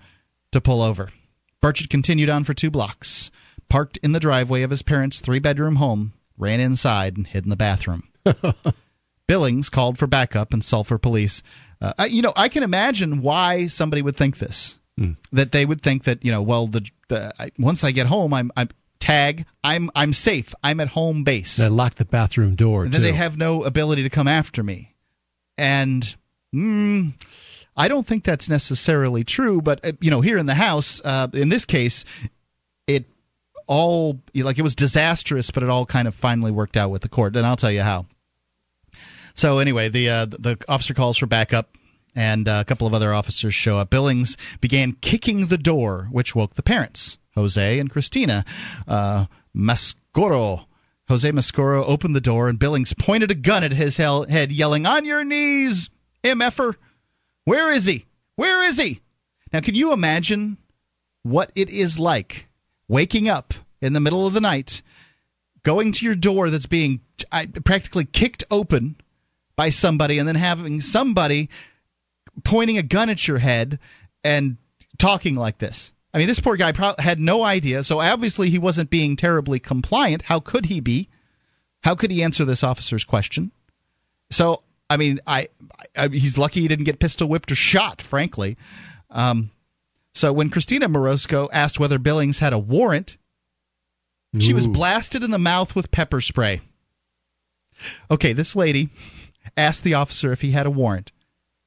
to 0.51 0.59
pull 0.59 0.81
over. 0.81 1.09
Burchett 1.61 1.89
continued 1.89 2.29
on 2.29 2.43
for 2.43 2.53
two 2.53 2.71
blocks, 2.71 3.31
parked 3.69 3.97
in 3.97 4.11
the 4.11 4.19
driveway 4.19 4.63
of 4.63 4.71
his 4.71 4.81
parents' 4.81 5.19
three 5.19 5.39
bedroom 5.39 5.75
home, 5.75 6.13
ran 6.37 6.59
inside, 6.59 7.17
and 7.17 7.27
hid 7.27 7.43
in 7.43 7.49
the 7.49 7.55
bathroom. 7.55 8.09
Billings 9.27 9.69
called 9.69 9.97
for 9.97 10.07
backup 10.07 10.53
and 10.53 10.63
Sulphur 10.63 10.97
police. 10.97 11.41
Uh, 11.79 11.93
you 12.09 12.21
know, 12.21 12.33
I 12.35 12.49
can 12.49 12.63
imagine 12.63 13.21
why 13.21 13.67
somebody 13.67 14.01
would 14.01 14.15
think 14.15 14.37
this. 14.39 14.77
Mm. 14.99 15.15
That 15.31 15.51
they 15.51 15.65
would 15.65 15.81
think 15.81 16.03
that 16.03 16.23
you 16.25 16.31
know, 16.31 16.41
well, 16.41 16.67
the, 16.67 16.87
the 17.07 17.33
I, 17.39 17.51
once 17.57 17.83
I 17.83 17.91
get 17.91 18.07
home, 18.07 18.33
I'm, 18.33 18.51
I'm 18.57 18.69
tag. 18.99 19.45
I'm 19.63 19.89
I'm 19.95 20.13
safe. 20.13 20.53
I'm 20.63 20.79
at 20.79 20.89
home 20.89 21.23
base. 21.23 21.57
They 21.57 21.67
lock 21.67 21.95
the 21.95 22.05
bathroom 22.05 22.55
door. 22.55 22.83
And 22.83 22.93
then 22.93 23.01
they 23.01 23.11
have 23.11 23.37
no 23.37 23.63
ability 23.63 24.03
to 24.03 24.09
come 24.09 24.27
after 24.27 24.63
me. 24.63 24.93
And 25.57 26.15
mm, 26.53 27.13
I 27.75 27.87
don't 27.87 28.05
think 28.05 28.23
that's 28.23 28.49
necessarily 28.49 29.23
true. 29.23 29.61
But 29.61 29.85
uh, 29.85 29.91
you 30.01 30.11
know, 30.11 30.21
here 30.21 30.37
in 30.37 30.45
the 30.45 30.55
house, 30.55 31.01
uh, 31.03 31.27
in 31.33 31.49
this 31.49 31.65
case, 31.65 32.05
it 32.87 33.05
all 33.67 34.19
like 34.35 34.57
it 34.57 34.63
was 34.63 34.75
disastrous, 34.75 35.51
but 35.51 35.63
it 35.63 35.69
all 35.69 35.85
kind 35.85 36.07
of 36.07 36.15
finally 36.15 36.51
worked 36.51 36.77
out 36.77 36.91
with 36.91 37.01
the 37.01 37.09
court. 37.09 37.35
And 37.35 37.45
I'll 37.45 37.55
tell 37.55 37.71
you 37.71 37.81
how. 37.81 38.05
So 39.33 39.59
anyway, 39.59 39.89
the 39.89 40.09
uh, 40.09 40.25
the 40.25 40.57
officer 40.67 40.93
calls 40.93 41.17
for 41.17 41.25
backup 41.25 41.75
and 42.15 42.47
uh, 42.47 42.59
a 42.61 42.65
couple 42.65 42.87
of 42.87 42.93
other 42.93 43.13
officers 43.13 43.53
show 43.53 43.77
up. 43.77 43.89
Billings 43.89 44.37
began 44.59 44.93
kicking 44.93 45.47
the 45.47 45.57
door, 45.57 46.07
which 46.11 46.35
woke 46.35 46.55
the 46.55 46.63
parents. 46.63 47.17
Jose 47.35 47.79
and 47.79 47.89
Christina. 47.89 48.43
Uh, 48.87 49.25
Mascorro. 49.55 50.65
Jose 51.07 51.29
Mascorro 51.29 51.83
opened 51.85 52.15
the 52.15 52.21
door, 52.21 52.47
and 52.47 52.59
Billings 52.59 52.93
pointed 52.93 53.31
a 53.31 53.35
gun 53.35 53.63
at 53.63 53.73
his 53.73 53.97
head, 53.97 54.51
yelling, 54.51 54.85
On 54.85 55.05
your 55.05 55.23
knees, 55.23 55.89
MFer! 56.23 56.75
Where 57.45 57.71
is 57.71 57.85
he? 57.85 58.05
Where 58.35 58.63
is 58.63 58.77
he? 58.77 59.01
Now, 59.51 59.59
can 59.59 59.75
you 59.75 59.91
imagine 59.91 60.57
what 61.23 61.51
it 61.55 61.69
is 61.69 61.99
like 61.99 62.47
waking 62.87 63.29
up 63.29 63.53
in 63.81 63.93
the 63.93 63.99
middle 63.99 64.25
of 64.27 64.33
the 64.33 64.41
night, 64.41 64.81
going 65.63 65.91
to 65.91 66.05
your 66.05 66.15
door 66.15 66.49
that's 66.49 66.65
being 66.65 67.01
practically 67.63 68.05
kicked 68.05 68.43
open 68.49 68.95
by 69.55 69.69
somebody, 69.69 70.17
and 70.17 70.27
then 70.27 70.35
having 70.35 70.81
somebody 70.81 71.49
pointing 72.43 72.77
a 72.77 72.83
gun 72.83 73.09
at 73.09 73.27
your 73.27 73.39
head 73.39 73.79
and 74.23 74.57
talking 74.97 75.35
like 75.35 75.57
this? 75.57 75.91
I 76.13 76.17
mean, 76.17 76.27
this 76.27 76.39
poor 76.39 76.57
guy 76.57 76.71
pro- 76.71 76.95
had 76.99 77.19
no 77.19 77.43
idea. 77.43 77.83
So 77.83 78.01
obviously 78.01 78.49
he 78.49 78.59
wasn't 78.59 78.89
being 78.89 79.15
terribly 79.15 79.59
compliant. 79.59 80.23
How 80.23 80.39
could 80.39 80.65
he 80.65 80.79
be? 80.79 81.09
How 81.83 81.95
could 81.95 82.11
he 82.11 82.21
answer 82.21 82.45
this 82.45 82.63
officer's 82.63 83.03
question? 83.03 83.51
So 84.29 84.63
I 84.91 84.97
mean, 84.97 85.21
I, 85.25 85.47
I 85.95 86.09
he's 86.09 86.37
lucky 86.37 86.59
he 86.59 86.67
didn't 86.67 86.83
get 86.83 86.99
pistol 86.99 87.29
whipped 87.29 87.49
or 87.49 87.55
shot. 87.55 88.01
Frankly, 88.01 88.57
um, 89.09 89.49
so 90.13 90.33
when 90.33 90.49
Christina 90.49 90.89
Morosco 90.89 91.49
asked 91.53 91.79
whether 91.79 91.97
Billings 91.97 92.39
had 92.39 92.51
a 92.51 92.59
warrant, 92.59 93.15
Ooh. 94.35 94.41
she 94.41 94.53
was 94.53 94.67
blasted 94.67 95.23
in 95.23 95.31
the 95.31 95.39
mouth 95.39 95.75
with 95.75 95.91
pepper 95.91 96.19
spray. 96.19 96.59
Okay, 98.11 98.33
this 98.33 98.53
lady 98.53 98.89
asked 99.55 99.85
the 99.85 99.93
officer 99.93 100.33
if 100.33 100.41
he 100.41 100.51
had 100.51 100.65
a 100.65 100.69
warrant 100.71 101.13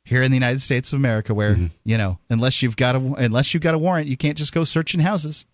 here 0.05 0.23
in 0.23 0.31
the 0.31 0.37
United 0.37 0.61
States 0.61 0.93
of 0.93 0.99
America, 0.99 1.33
where 1.33 1.55
mm-hmm. 1.55 1.67
you 1.83 1.97
know, 1.97 2.19
unless 2.29 2.63
you've 2.63 2.77
got 2.77 2.95
a 2.95 2.99
unless 2.99 3.55
you've 3.55 3.63
got 3.63 3.75
a 3.75 3.79
warrant, 3.79 4.07
you 4.07 4.19
can't 4.19 4.37
just 4.37 4.53
go 4.53 4.65
searching 4.65 5.01
houses. 5.01 5.47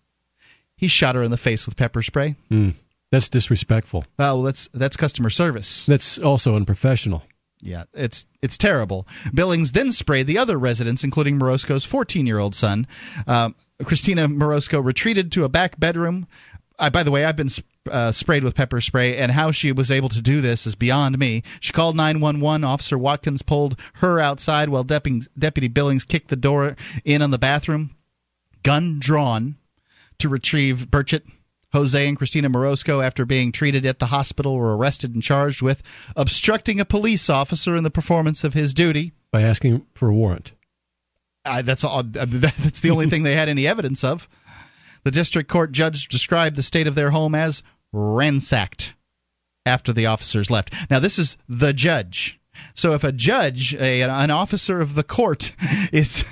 He 0.75 0.89
shot 0.89 1.15
her 1.15 1.23
in 1.23 1.31
the 1.31 1.37
face 1.37 1.65
with 1.65 1.77
pepper 1.77 2.03
spray. 2.03 2.35
Mm. 2.51 2.75
That's 3.11 3.29
disrespectful. 3.29 4.05
Oh, 4.19 4.35
well, 4.35 4.41
that's 4.41 4.67
that's 4.73 4.97
customer 4.97 5.29
service. 5.29 5.85
That's 5.85 6.19
also 6.19 6.55
unprofessional. 6.55 7.23
Yeah, 7.61 7.83
it's 7.93 8.25
it's 8.41 8.57
terrible. 8.57 9.07
Billings 9.33 9.71
then 9.71 9.91
sprayed 9.91 10.27
the 10.27 10.39
other 10.39 10.57
residents, 10.57 11.03
including 11.03 11.37
Morosco's 11.37 11.85
14 11.85 12.25
year 12.25 12.39
old 12.39 12.55
son. 12.55 12.87
Um, 13.27 13.55
Christina 13.83 14.27
Morosco 14.27 14.79
retreated 14.79 15.31
to 15.33 15.43
a 15.43 15.49
back 15.49 15.79
bedroom. 15.79 16.27
I, 16.79 16.89
by 16.89 17.03
the 17.03 17.11
way, 17.11 17.23
I've 17.23 17.35
been 17.35 17.49
uh, 17.89 18.11
sprayed 18.11 18.43
with 18.43 18.55
pepper 18.55 18.81
spray, 18.81 19.17
and 19.17 19.31
how 19.31 19.51
she 19.51 19.71
was 19.71 19.91
able 19.91 20.09
to 20.09 20.21
do 20.21 20.41
this 20.41 20.65
is 20.65 20.73
beyond 20.73 21.19
me. 21.19 21.43
She 21.59 21.73
called 21.73 21.95
911. 21.95 22.63
Officer 22.63 22.97
Watkins 22.97 23.43
pulled 23.43 23.79
her 23.95 24.19
outside 24.19 24.69
while 24.69 24.83
Deputy, 24.83 25.27
Deputy 25.37 25.67
Billings 25.67 26.03
kicked 26.03 26.29
the 26.29 26.35
door 26.35 26.75
in 27.05 27.21
on 27.21 27.29
the 27.29 27.37
bathroom, 27.37 27.95
gun 28.63 28.99
drawn, 28.99 29.57
to 30.17 30.29
retrieve 30.29 30.87
Burchett. 30.89 31.23
Jose 31.73 32.07
and 32.07 32.17
Christina 32.17 32.49
Morosco, 32.49 33.01
after 33.01 33.25
being 33.25 33.51
treated 33.51 33.85
at 33.85 33.99
the 33.99 34.07
hospital, 34.07 34.55
were 34.55 34.75
arrested 34.75 35.13
and 35.13 35.23
charged 35.23 35.61
with 35.61 35.81
obstructing 36.15 36.79
a 36.79 36.85
police 36.85 37.29
officer 37.29 37.75
in 37.75 37.83
the 37.83 37.91
performance 37.91 38.43
of 38.43 38.53
his 38.53 38.73
duty 38.73 39.13
by 39.31 39.41
asking 39.41 39.85
for 39.93 40.09
a 40.09 40.13
warrant. 40.13 40.53
Uh, 41.45 41.61
that's 41.61 41.83
all. 41.83 42.03
That's 42.05 42.81
the 42.81 42.91
only 42.91 43.07
thing 43.07 43.23
they 43.23 43.35
had 43.35 43.49
any 43.49 43.65
evidence 43.65 44.03
of. 44.03 44.29
The 45.03 45.11
district 45.11 45.49
court 45.49 45.71
judge 45.71 46.07
described 46.07 46.55
the 46.55 46.63
state 46.63 46.85
of 46.85 46.93
their 46.93 47.09
home 47.09 47.33
as 47.33 47.63
ransacked 47.91 48.93
after 49.65 49.91
the 49.91 50.05
officers 50.05 50.51
left. 50.51 50.73
Now, 50.91 50.99
this 50.99 51.17
is 51.17 51.37
the 51.49 51.73
judge. 51.73 52.39
So 52.75 52.93
if 52.93 53.03
a 53.03 53.11
judge, 53.11 53.73
a, 53.75 54.01
an 54.01 54.29
officer 54.29 54.81
of 54.81 54.93
the 54.93 55.03
court, 55.03 55.55
is 55.91 56.23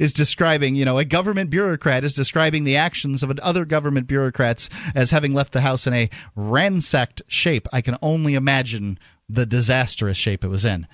is 0.00 0.12
describing, 0.12 0.74
you 0.74 0.84
know, 0.84 0.98
a 0.98 1.04
government 1.04 1.50
bureaucrat 1.50 2.04
is 2.04 2.14
describing 2.14 2.64
the 2.64 2.76
actions 2.76 3.22
of 3.22 3.38
other 3.40 3.64
government 3.64 4.06
bureaucrats 4.06 4.68
as 4.94 5.10
having 5.10 5.34
left 5.34 5.52
the 5.52 5.60
house 5.60 5.86
in 5.86 5.94
a 5.94 6.10
ransacked 6.34 7.22
shape. 7.28 7.68
I 7.72 7.80
can 7.80 7.96
only 8.02 8.34
imagine 8.34 8.98
the 9.28 9.46
disastrous 9.46 10.16
shape 10.16 10.44
it 10.44 10.48
was 10.48 10.64
in. 10.64 10.86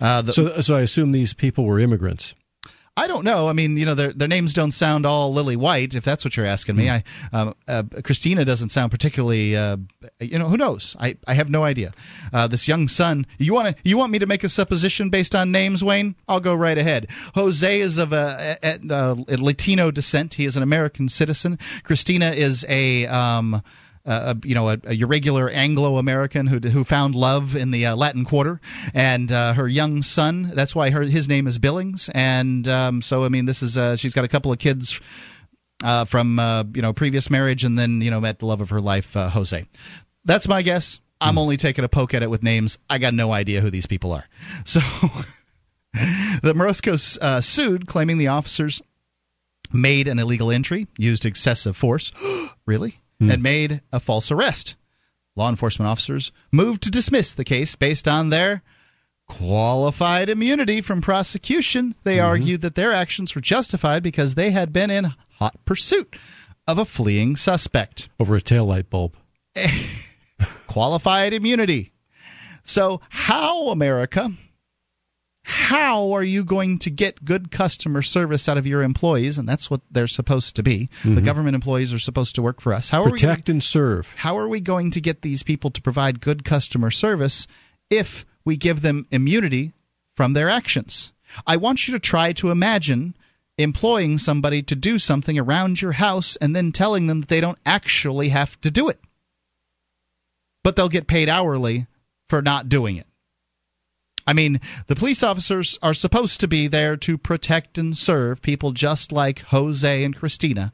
Uh, 0.00 0.22
the, 0.22 0.32
so, 0.32 0.60
so 0.60 0.76
I 0.76 0.82
assume 0.82 1.12
these 1.12 1.34
people 1.34 1.64
were 1.64 1.80
immigrants. 1.80 2.34
I 2.98 3.06
don't 3.08 3.24
know. 3.24 3.48
I 3.48 3.52
mean, 3.52 3.76
you 3.76 3.84
know, 3.84 3.94
their 3.94 4.12
their 4.12 4.28
names 4.28 4.54
don't 4.54 4.70
sound 4.70 5.04
all 5.04 5.32
lily 5.32 5.54
white. 5.54 5.94
If 5.94 6.02
that's 6.02 6.24
what 6.24 6.36
you're 6.36 6.46
asking 6.46 6.76
me, 6.76 6.86
mm. 6.86 7.02
I 7.32 7.38
um, 7.38 7.54
uh, 7.68 7.82
Christina 8.02 8.44
doesn't 8.44 8.70
sound 8.70 8.90
particularly. 8.90 9.54
Uh, 9.54 9.76
you 10.18 10.38
know, 10.38 10.48
who 10.48 10.56
knows? 10.56 10.96
I, 10.98 11.18
I 11.26 11.34
have 11.34 11.50
no 11.50 11.62
idea. 11.62 11.92
Uh, 12.32 12.46
this 12.46 12.66
young 12.66 12.88
son. 12.88 13.26
You 13.38 13.52
want 13.52 13.76
to 13.76 13.82
you 13.88 13.98
want 13.98 14.12
me 14.12 14.18
to 14.18 14.26
make 14.26 14.44
a 14.44 14.48
supposition 14.48 15.10
based 15.10 15.34
on 15.34 15.52
names, 15.52 15.84
Wayne? 15.84 16.14
I'll 16.26 16.40
go 16.40 16.54
right 16.54 16.78
ahead. 16.78 17.08
Jose 17.34 17.80
is 17.80 17.98
of 17.98 18.14
a, 18.14 18.56
a, 18.62 18.78
a 18.90 19.36
Latino 19.36 19.90
descent. 19.90 20.34
He 20.34 20.46
is 20.46 20.56
an 20.56 20.62
American 20.62 21.08
citizen. 21.10 21.58
Christina 21.82 22.30
is 22.30 22.64
a. 22.68 23.06
Um, 23.06 23.62
uh, 24.06 24.34
you 24.44 24.54
know, 24.54 24.68
a, 24.68 24.78
a 24.84 24.94
irregular 24.94 25.50
Anglo-American 25.50 26.46
who 26.46 26.58
who 26.68 26.84
found 26.84 27.14
love 27.14 27.56
in 27.56 27.70
the 27.70 27.86
uh, 27.86 27.96
Latin 27.96 28.24
Quarter, 28.24 28.60
and 28.94 29.30
uh, 29.30 29.52
her 29.54 29.66
young 29.66 30.02
son. 30.02 30.50
That's 30.54 30.74
why 30.74 30.90
her 30.90 31.02
his 31.02 31.28
name 31.28 31.46
is 31.46 31.58
Billings, 31.58 32.08
and 32.14 32.66
um, 32.68 33.02
so 33.02 33.24
I 33.24 33.28
mean, 33.28 33.44
this 33.44 33.62
is 33.62 33.76
uh, 33.76 33.96
she's 33.96 34.14
got 34.14 34.24
a 34.24 34.28
couple 34.28 34.52
of 34.52 34.58
kids. 34.58 35.00
Uh, 35.84 36.06
from 36.06 36.38
uh, 36.38 36.64
you 36.72 36.80
know 36.80 36.94
previous 36.94 37.28
marriage, 37.28 37.62
and 37.62 37.78
then 37.78 38.00
you 38.00 38.10
know 38.10 38.18
met 38.18 38.38
the 38.38 38.46
love 38.46 38.62
of 38.62 38.70
her 38.70 38.80
life, 38.80 39.12
Jose. 39.12 39.66
That's 40.24 40.48
my 40.48 40.62
guess. 40.62 41.00
I'm 41.20 41.34
mm. 41.34 41.40
only 41.40 41.58
taking 41.58 41.84
a 41.84 41.88
poke 41.88 42.14
at 42.14 42.22
it 42.22 42.30
with 42.30 42.42
names. 42.42 42.78
I 42.88 42.96
got 42.96 43.12
no 43.12 43.30
idea 43.30 43.60
who 43.60 43.68
these 43.68 43.86
people 43.86 44.12
are. 44.12 44.26
So 44.64 44.80
the 46.42 46.54
Moroscos 46.54 47.18
uh, 47.18 47.40
sued, 47.42 47.86
claiming 47.86 48.16
the 48.16 48.28
officers 48.28 48.82
made 49.72 50.08
an 50.08 50.18
illegal 50.18 50.50
entry, 50.50 50.86
used 50.98 51.24
excessive 51.24 51.76
force. 51.76 52.12
really? 52.66 53.00
Mm. 53.20 53.32
and 53.32 53.42
made 53.42 53.82
a 53.92 54.00
false 54.00 54.30
arrest. 54.30 54.76
Law 55.34 55.48
enforcement 55.48 55.88
officers 55.88 56.32
moved 56.50 56.82
to 56.82 56.90
dismiss 56.90 57.34
the 57.34 57.44
case 57.44 57.74
based 57.74 58.08
on 58.08 58.30
their 58.30 58.62
qualified 59.28 60.28
immunity 60.28 60.80
from 60.80 61.00
prosecution. 61.00 61.94
They 62.04 62.16
mm-hmm. 62.16 62.26
argued 62.26 62.60
that 62.62 62.74
their 62.74 62.92
actions 62.92 63.34
were 63.34 63.40
justified 63.40 64.02
because 64.02 64.34
they 64.34 64.50
had 64.50 64.72
been 64.72 64.90
in 64.90 65.12
hot 65.38 65.56
pursuit 65.64 66.16
of 66.66 66.78
a 66.78 66.84
fleeing 66.84 67.36
suspect. 67.36 68.08
Over 68.18 68.36
a 68.36 68.40
taillight 68.40 68.88
bulb. 68.88 69.16
qualified 70.66 71.32
immunity. 71.32 71.92
So, 72.62 73.00
how, 73.08 73.68
America, 73.68 74.32
how 75.48 76.10
are 76.10 76.24
you 76.24 76.44
going 76.44 76.76
to 76.80 76.90
get 76.90 77.24
good 77.24 77.52
customer 77.52 78.02
service 78.02 78.48
out 78.48 78.58
of 78.58 78.66
your 78.66 78.82
employees? 78.82 79.38
And 79.38 79.48
that's 79.48 79.70
what 79.70 79.80
they're 79.92 80.08
supposed 80.08 80.56
to 80.56 80.64
be. 80.64 80.88
Mm-hmm. 81.02 81.14
The 81.14 81.20
government 81.22 81.54
employees 81.54 81.94
are 81.94 82.00
supposed 82.00 82.34
to 82.34 82.42
work 82.42 82.60
for 82.60 82.74
us. 82.74 82.90
How 82.90 83.04
Protect 83.04 83.22
are 83.22 83.26
we 83.26 83.42
going, 83.42 83.54
and 83.54 83.62
serve. 83.62 84.12
How 84.16 84.36
are 84.38 84.48
we 84.48 84.58
going 84.58 84.90
to 84.90 85.00
get 85.00 85.22
these 85.22 85.44
people 85.44 85.70
to 85.70 85.80
provide 85.80 86.20
good 86.20 86.44
customer 86.44 86.90
service 86.90 87.46
if 87.90 88.26
we 88.44 88.56
give 88.56 88.82
them 88.82 89.06
immunity 89.12 89.72
from 90.16 90.32
their 90.32 90.48
actions? 90.48 91.12
I 91.46 91.58
want 91.58 91.86
you 91.86 91.94
to 91.94 92.00
try 92.00 92.32
to 92.32 92.50
imagine 92.50 93.16
employing 93.56 94.18
somebody 94.18 94.64
to 94.64 94.74
do 94.74 94.98
something 94.98 95.38
around 95.38 95.80
your 95.80 95.92
house 95.92 96.34
and 96.36 96.56
then 96.56 96.72
telling 96.72 97.06
them 97.06 97.20
that 97.20 97.28
they 97.28 97.40
don't 97.40 97.58
actually 97.64 98.30
have 98.30 98.60
to 98.62 98.70
do 98.72 98.88
it. 98.88 98.98
But 100.64 100.74
they'll 100.74 100.88
get 100.88 101.06
paid 101.06 101.28
hourly 101.28 101.86
for 102.28 102.42
not 102.42 102.68
doing 102.68 102.96
it. 102.96 103.06
I 104.26 104.32
mean, 104.32 104.60
the 104.88 104.96
police 104.96 105.22
officers 105.22 105.78
are 105.82 105.94
supposed 105.94 106.40
to 106.40 106.48
be 106.48 106.66
there 106.66 106.96
to 106.96 107.16
protect 107.16 107.78
and 107.78 107.96
serve 107.96 108.42
people 108.42 108.72
just 108.72 109.12
like 109.12 109.40
Jose 109.40 110.04
and 110.04 110.16
Christina, 110.16 110.72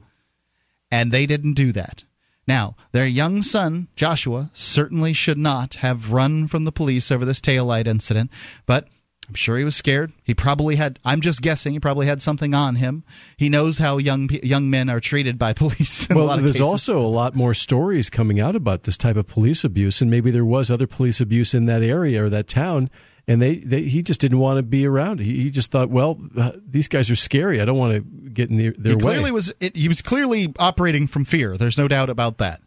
and 0.91 1.13
they 1.13 1.27
didn't 1.27 1.55
do 1.55 1.73
that. 1.73 2.05
Now, 2.47 2.77
their 2.93 3.07
young 3.07 3.43
son, 3.43 3.89
Joshua, 3.95 4.51
certainly 4.53 5.13
should 5.13 5.39
not 5.39 5.75
have 5.75 6.13
run 6.13 6.49
from 6.49 6.65
the 6.65 6.73
police 6.73 7.13
over 7.13 7.25
this 7.25 7.41
taillight 7.41 7.87
incident, 7.87 8.31
but 8.67 8.89
I'm 9.29 9.35
sure 9.35 9.57
he 9.57 9.65
was 9.65 9.77
scared. 9.77 10.13
He 10.25 10.35
probably 10.35 10.77
had 10.77 10.99
I'm 11.05 11.21
just 11.21 11.41
guessing, 11.43 11.73
he 11.73 11.81
probably 11.81 12.07
had 12.07 12.21
something 12.21 12.55
on 12.55 12.75
him. 12.75 13.05
He 13.37 13.49
knows 13.49 13.79
how 13.79 13.99
young 13.99 14.29
young 14.43 14.69
men 14.69 14.91
are 14.91 15.01
treated 15.01 15.39
by 15.39 15.53
police 15.55 16.09
well, 16.11 16.27
there's 16.37 16.55
cases. 16.55 16.61
also 16.61 17.01
a 17.01 17.07
lot 17.07 17.37
more 17.37 17.55
stories 17.55 18.11
coming 18.11 18.41
out 18.41 18.57
about 18.57 18.83
this 18.83 18.97
type 18.97 19.17
of 19.17 19.29
police 19.29 19.63
abuse 19.63 20.03
and 20.03 20.11
maybe 20.11 20.31
there 20.31 20.45
was 20.45 20.71
other 20.71 20.87
police 20.89 21.21
abuse 21.21 21.55
in 21.55 21.67
that 21.67 21.83
area 21.83 22.25
or 22.25 22.29
that 22.31 22.49
town 22.49 22.91
and 23.29 23.41
they, 23.41 23.57
they 23.57 23.83
he 23.83 24.03
just 24.03 24.21
didn't 24.21 24.39
want 24.39 24.59
to 24.59 24.63
be 24.63 24.87
around. 24.87 25.21
He, 25.21 25.45
he 25.45 25.51
just 25.51 25.71
thought, 25.71 25.91
well, 25.91 26.21
uh, 26.37 26.53
these 26.67 26.89
guys 26.89 27.11
are 27.11 27.17
scary. 27.17 27.61
I 27.61 27.65
don't 27.65 27.79
want 27.79 27.95
to 27.95 28.31
get 28.31 28.51
in 28.51 28.57
the, 28.57 28.71
their 28.71 28.93
he 28.93 28.97
way. 28.97 29.03
Clearly 29.03 29.31
was 29.31 29.53
it, 29.61 29.77
he 29.77 29.89
was 29.89 30.03
clearly 30.03 30.53
operating 30.59 31.07
from 31.07 31.25
fear. 31.25 31.57
There's 31.57 31.79
no 31.79 31.89
doubt 31.89 32.11
about 32.11 32.39
that. 32.39 32.61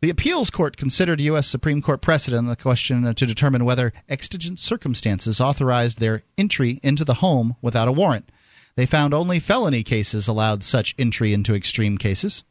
The 0.00 0.10
appeals 0.10 0.50
court 0.50 0.76
considered 0.76 1.20
U.S. 1.20 1.48
Supreme 1.48 1.82
Court 1.82 2.00
precedent 2.00 2.38
on 2.38 2.46
the 2.46 2.54
question 2.54 3.02
to 3.12 3.26
determine 3.26 3.64
whether 3.64 3.92
exigent 4.08 4.60
circumstances 4.60 5.40
authorized 5.40 5.98
their 5.98 6.22
entry 6.36 6.78
into 6.84 7.04
the 7.04 7.14
home 7.14 7.56
without 7.60 7.88
a 7.88 7.92
warrant. 7.92 8.30
They 8.76 8.86
found 8.86 9.12
only 9.12 9.40
felony 9.40 9.82
cases 9.82 10.28
allowed 10.28 10.62
such 10.62 10.94
entry 11.00 11.32
into 11.32 11.52
extreme 11.52 11.98
cases 11.98 12.44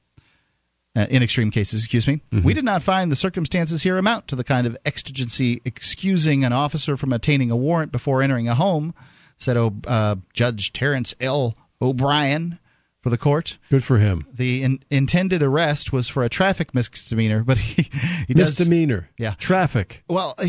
uh, 0.98 1.06
in 1.10 1.22
extreme 1.22 1.52
cases, 1.52 1.84
excuse 1.84 2.08
me. 2.08 2.22
Mm-hmm. 2.32 2.45
We 2.45 2.54
did 2.56 2.66
not 2.66 2.82
find 2.82 3.12
the 3.12 3.16
circumstances 3.16 3.84
here 3.84 3.98
amount 3.98 4.28
to 4.30 4.36
the 4.36 4.43
kind 4.43 4.66
of 4.66 4.76
exigency 4.84 5.62
excusing 5.64 6.43
an 6.43 6.54
officer 6.54 6.98
from 6.98 7.14
obtaining 7.14 7.52
a 7.52 7.56
warrant 7.56 7.91
before 7.91 8.24
entering 8.24 8.50
a 8.50 8.56
home, 8.56 8.95
said 9.38 9.58
uh, 9.86 10.16
Judge 10.34 10.74
Terrence 10.74 11.14
L. 11.22 11.56
O'Brien 11.80 12.58
for 13.02 13.12
the 13.12 13.18
court. 13.18 13.60
Good 13.70 13.84
for 13.84 14.00
him. 14.00 14.26
The 14.34 14.64
in, 14.64 14.84
intended 14.89 15.43
arrest 15.43 15.93
was 15.93 16.10
for 16.10 16.24
a 16.24 16.30
traffic 16.30 16.74
misdemeanor, 16.74 17.43
but 17.43 17.60
he, 17.60 17.84
he 18.28 18.34
does 18.34 18.60
misdemeanor. 18.60 19.10
Yeah, 19.20 19.36
traffic. 19.38 20.04
Well, 20.10 20.34
uh, 20.39 20.48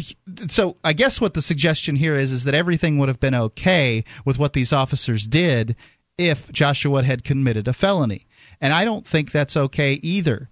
so 0.48 0.78
I 0.82 0.94
guess 0.94 1.20
what 1.20 1.34
the 1.34 1.42
suggestion 1.42 1.96
here 1.96 2.14
is 2.14 2.32
is 2.32 2.44
that 2.44 2.54
everything 2.54 2.96
would 2.98 3.08
have 3.08 3.20
been 3.20 3.34
okay 3.34 4.02
with 4.24 4.38
what 4.38 4.54
these 4.54 4.72
officers 4.72 5.26
did 5.26 5.76
if 6.16 6.50
Joshua 6.50 7.02
had 7.02 7.22
committed 7.22 7.68
a 7.68 7.74
felony. 7.74 8.26
And 8.60 8.72
I 8.72 8.84
don't 8.84 9.06
think 9.06 9.30
that's 9.30 9.56
okay 9.56 9.94
either. 9.94 10.48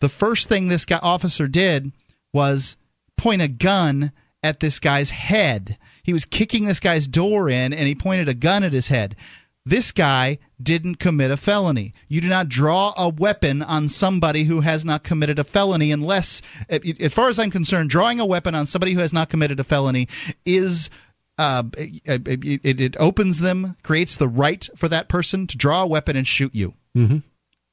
The 0.00 0.08
first 0.08 0.48
thing 0.48 0.68
this 0.68 0.84
guy 0.84 0.98
officer 1.02 1.48
did 1.48 1.92
was 2.32 2.76
point 3.16 3.42
a 3.42 3.48
gun 3.48 4.12
at 4.42 4.60
this 4.60 4.78
guy's 4.78 5.10
head. 5.10 5.76
He 6.02 6.12
was 6.12 6.24
kicking 6.24 6.64
this 6.64 6.80
guy's 6.80 7.06
door 7.06 7.48
in 7.48 7.72
and 7.72 7.86
he 7.86 7.94
pointed 7.94 8.28
a 8.28 8.34
gun 8.34 8.62
at 8.62 8.72
his 8.72 8.88
head. 8.88 9.16
This 9.68 9.92
guy 9.92 10.38
didn't 10.62 10.94
commit 10.94 11.30
a 11.30 11.36
felony. 11.36 11.92
You 12.08 12.22
do 12.22 12.28
not 12.28 12.48
draw 12.48 12.94
a 12.96 13.10
weapon 13.10 13.60
on 13.60 13.88
somebody 13.88 14.44
who 14.44 14.62
has 14.62 14.82
not 14.82 15.02
committed 15.02 15.38
a 15.38 15.44
felony 15.44 15.92
unless, 15.92 16.40
as 16.70 17.12
far 17.12 17.28
as 17.28 17.38
I'm 17.38 17.50
concerned, 17.50 17.90
drawing 17.90 18.18
a 18.18 18.24
weapon 18.24 18.54
on 18.54 18.64
somebody 18.64 18.94
who 18.94 19.00
has 19.00 19.12
not 19.12 19.28
committed 19.28 19.60
a 19.60 19.64
felony 19.64 20.08
is. 20.46 20.90
Uh, 21.40 21.62
it, 21.76 22.26
it, 22.26 22.80
it, 22.80 22.96
opens 22.98 23.38
them, 23.38 23.76
creates 23.84 24.16
the 24.16 24.26
right 24.26 24.68
for 24.74 24.88
that 24.88 25.08
person 25.08 25.46
to 25.46 25.56
draw 25.56 25.84
a 25.84 25.86
weapon 25.86 26.16
and 26.16 26.26
shoot 26.26 26.52
you. 26.52 26.74
Mm-hmm. 26.98 27.18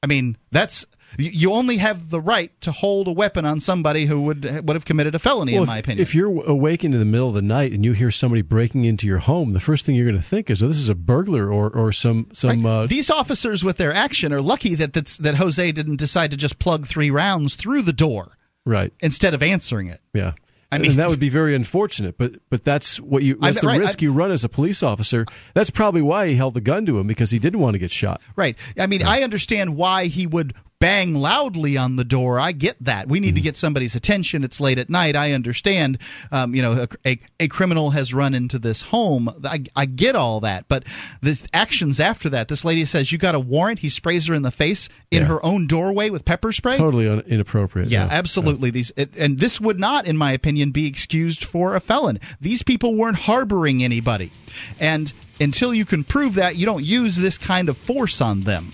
I 0.02 0.06
mean, 0.06 0.36
that's 0.52 0.86
you 1.18 1.52
only 1.52 1.78
have 1.78 2.10
the 2.10 2.20
right 2.20 2.52
to 2.60 2.72
hold 2.72 3.08
a 3.08 3.12
weapon 3.12 3.44
on 3.44 3.60
somebody 3.60 4.06
who 4.06 4.20
would 4.22 4.44
would 4.44 4.74
have 4.74 4.84
committed 4.84 5.14
a 5.14 5.18
felony, 5.18 5.54
well, 5.54 5.62
in 5.62 5.68
my 5.68 5.78
if, 5.78 5.84
opinion. 5.84 6.02
If 6.02 6.14
you're 6.14 6.44
awakened 6.44 6.94
in 6.94 7.00
the 7.00 7.06
middle 7.06 7.28
of 7.28 7.34
the 7.34 7.42
night 7.42 7.72
and 7.72 7.84
you 7.84 7.92
hear 7.92 8.10
somebody 8.10 8.42
breaking 8.42 8.84
into 8.84 9.06
your 9.06 9.18
home, 9.18 9.52
the 9.52 9.60
first 9.60 9.86
thing 9.86 9.94
you're 9.94 10.06
going 10.06 10.20
to 10.20 10.22
think 10.22 10.50
is, 10.50 10.62
"Oh, 10.62 10.68
this 10.68 10.76
is 10.78 10.90
a 10.90 10.94
burglar 10.94 11.50
or 11.50 11.70
or 11.70 11.92
some 11.92 12.28
some." 12.32 12.64
Right. 12.64 12.82
Uh, 12.82 12.86
These 12.86 13.10
officers, 13.10 13.64
with 13.64 13.78
their 13.78 13.92
action, 13.92 14.32
are 14.32 14.42
lucky 14.42 14.74
that 14.76 14.92
that's, 14.92 15.16
that 15.18 15.36
Jose 15.36 15.72
didn't 15.72 15.96
decide 15.96 16.30
to 16.32 16.36
just 16.36 16.58
plug 16.58 16.86
three 16.86 17.10
rounds 17.10 17.54
through 17.54 17.82
the 17.82 17.92
door, 17.92 18.36
right, 18.64 18.92
instead 19.00 19.34
of 19.34 19.42
answering 19.42 19.88
it. 19.88 20.00
Yeah. 20.12 20.32
I 20.72 20.78
mean, 20.78 20.92
and 20.92 20.98
that 20.98 21.08
would 21.08 21.20
be 21.20 21.28
very 21.28 21.54
unfortunate, 21.54 22.18
but 22.18 22.36
but 22.50 22.64
that's 22.64 23.00
what 23.00 23.22
you 23.22 23.36
that's 23.36 23.60
the 23.60 23.68
right, 23.68 23.78
risk 23.78 24.00
I, 24.00 24.04
you 24.04 24.12
run 24.12 24.32
as 24.32 24.42
a 24.44 24.48
police 24.48 24.82
officer. 24.82 25.24
That's 25.54 25.70
probably 25.70 26.02
why 26.02 26.26
he 26.26 26.34
held 26.34 26.54
the 26.54 26.60
gun 26.60 26.86
to 26.86 26.98
him 26.98 27.06
because 27.06 27.30
he 27.30 27.38
didn't 27.38 27.60
want 27.60 27.74
to 27.74 27.78
get 27.78 27.90
shot. 27.90 28.20
Right. 28.34 28.56
I 28.78 28.86
mean, 28.86 29.02
I 29.02 29.22
understand 29.22 29.76
why 29.76 30.06
he 30.06 30.26
would 30.26 30.54
bang 30.78 31.14
loudly 31.14 31.76
on 31.76 31.96
the 31.96 32.04
door. 32.04 32.38
I 32.38 32.52
get 32.52 32.76
that. 32.84 33.08
We 33.08 33.20
need 33.20 33.28
mm-hmm. 33.28 33.36
to 33.36 33.42
get 33.42 33.56
somebody's 33.56 33.94
attention. 33.94 34.44
It's 34.44 34.60
late 34.60 34.78
at 34.78 34.90
night. 34.90 35.16
I 35.16 35.32
understand. 35.32 35.98
Um, 36.30 36.54
you 36.54 36.62
know, 36.62 36.86
a, 37.04 37.08
a, 37.08 37.20
a, 37.40 37.48
criminal 37.48 37.90
has 37.90 38.12
run 38.12 38.34
into 38.34 38.58
this 38.58 38.82
home. 38.82 39.30
I, 39.44 39.64
I 39.74 39.86
get 39.86 40.14
all 40.14 40.40
that. 40.40 40.66
But 40.68 40.84
the 41.22 41.40
actions 41.52 42.00
after 42.00 42.28
that, 42.30 42.48
this 42.48 42.64
lady 42.64 42.84
says, 42.84 43.10
You 43.10 43.18
got 43.18 43.34
a 43.34 43.40
warrant. 43.40 43.78
He 43.78 43.88
sprays 43.88 44.26
her 44.26 44.34
in 44.34 44.42
the 44.42 44.50
face 44.50 44.88
in 45.10 45.22
yeah. 45.22 45.28
her 45.28 45.44
own 45.44 45.66
doorway 45.66 46.10
with 46.10 46.24
pepper 46.24 46.52
spray. 46.52 46.76
Totally 46.76 47.08
un- 47.08 47.20
inappropriate. 47.20 47.88
Yeah, 47.88 48.08
absolutely. 48.10 48.68
Yeah. 48.68 48.72
These 48.72 48.92
it, 48.96 49.16
And 49.16 49.38
this 49.38 49.60
would 49.60 49.80
not, 49.80 50.06
in 50.06 50.16
my 50.16 50.32
opinion, 50.32 50.70
be 50.70 50.86
excused 50.86 51.44
for 51.44 51.74
a 51.74 51.80
felon. 51.80 52.20
These 52.40 52.62
people 52.62 52.94
weren't 52.94 53.18
harboring 53.18 53.82
anybody. 53.82 54.30
And 54.78 55.12
until 55.40 55.72
you 55.72 55.84
can 55.84 56.04
prove 56.04 56.34
that, 56.34 56.56
you 56.56 56.66
don't 56.66 56.84
use 56.84 57.16
this 57.16 57.38
kind 57.38 57.68
of 57.68 57.76
force 57.76 58.20
on 58.20 58.40
them. 58.40 58.72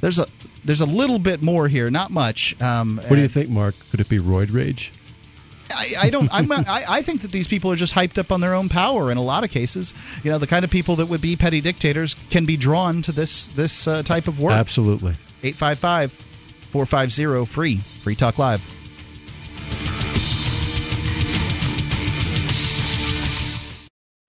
There's 0.00 0.18
a 0.18 0.26
there's 0.64 0.80
a 0.80 0.86
little 0.86 1.18
bit 1.18 1.42
more 1.42 1.68
here, 1.68 1.90
not 1.90 2.10
much. 2.10 2.60
Um, 2.60 2.96
what 2.96 3.16
do 3.16 3.22
you 3.22 3.28
think, 3.28 3.50
Mark? 3.50 3.74
Could 3.90 4.00
it 4.00 4.08
be 4.08 4.18
roid 4.18 4.52
rage? 4.52 4.92
I, 5.70 5.94
I 5.98 6.10
don't. 6.10 6.28
I'm 6.32 6.46
not, 6.46 6.68
I, 6.68 6.84
I 6.88 7.02
think 7.02 7.22
that 7.22 7.32
these 7.32 7.48
people 7.48 7.70
are 7.70 7.76
just 7.76 7.94
hyped 7.94 8.18
up 8.18 8.30
on 8.30 8.40
their 8.40 8.54
own 8.54 8.68
power. 8.68 9.10
In 9.10 9.16
a 9.16 9.22
lot 9.22 9.44
of 9.44 9.50
cases, 9.50 9.94
you 10.22 10.30
know, 10.30 10.38
the 10.38 10.46
kind 10.46 10.64
of 10.64 10.70
people 10.70 10.96
that 10.96 11.06
would 11.06 11.20
be 11.20 11.36
petty 11.36 11.60
dictators 11.60 12.14
can 12.30 12.44
be 12.44 12.56
drawn 12.56 13.02
to 13.02 13.12
this 13.12 13.46
this 13.48 13.88
uh, 13.88 14.02
type 14.02 14.28
of 14.28 14.40
work. 14.40 14.52
Absolutely. 14.52 15.14
855 15.42 16.12
450 16.70 17.46
free. 17.46 17.78
Free 17.78 18.14
Talk 18.14 18.38
Live. 18.38 18.73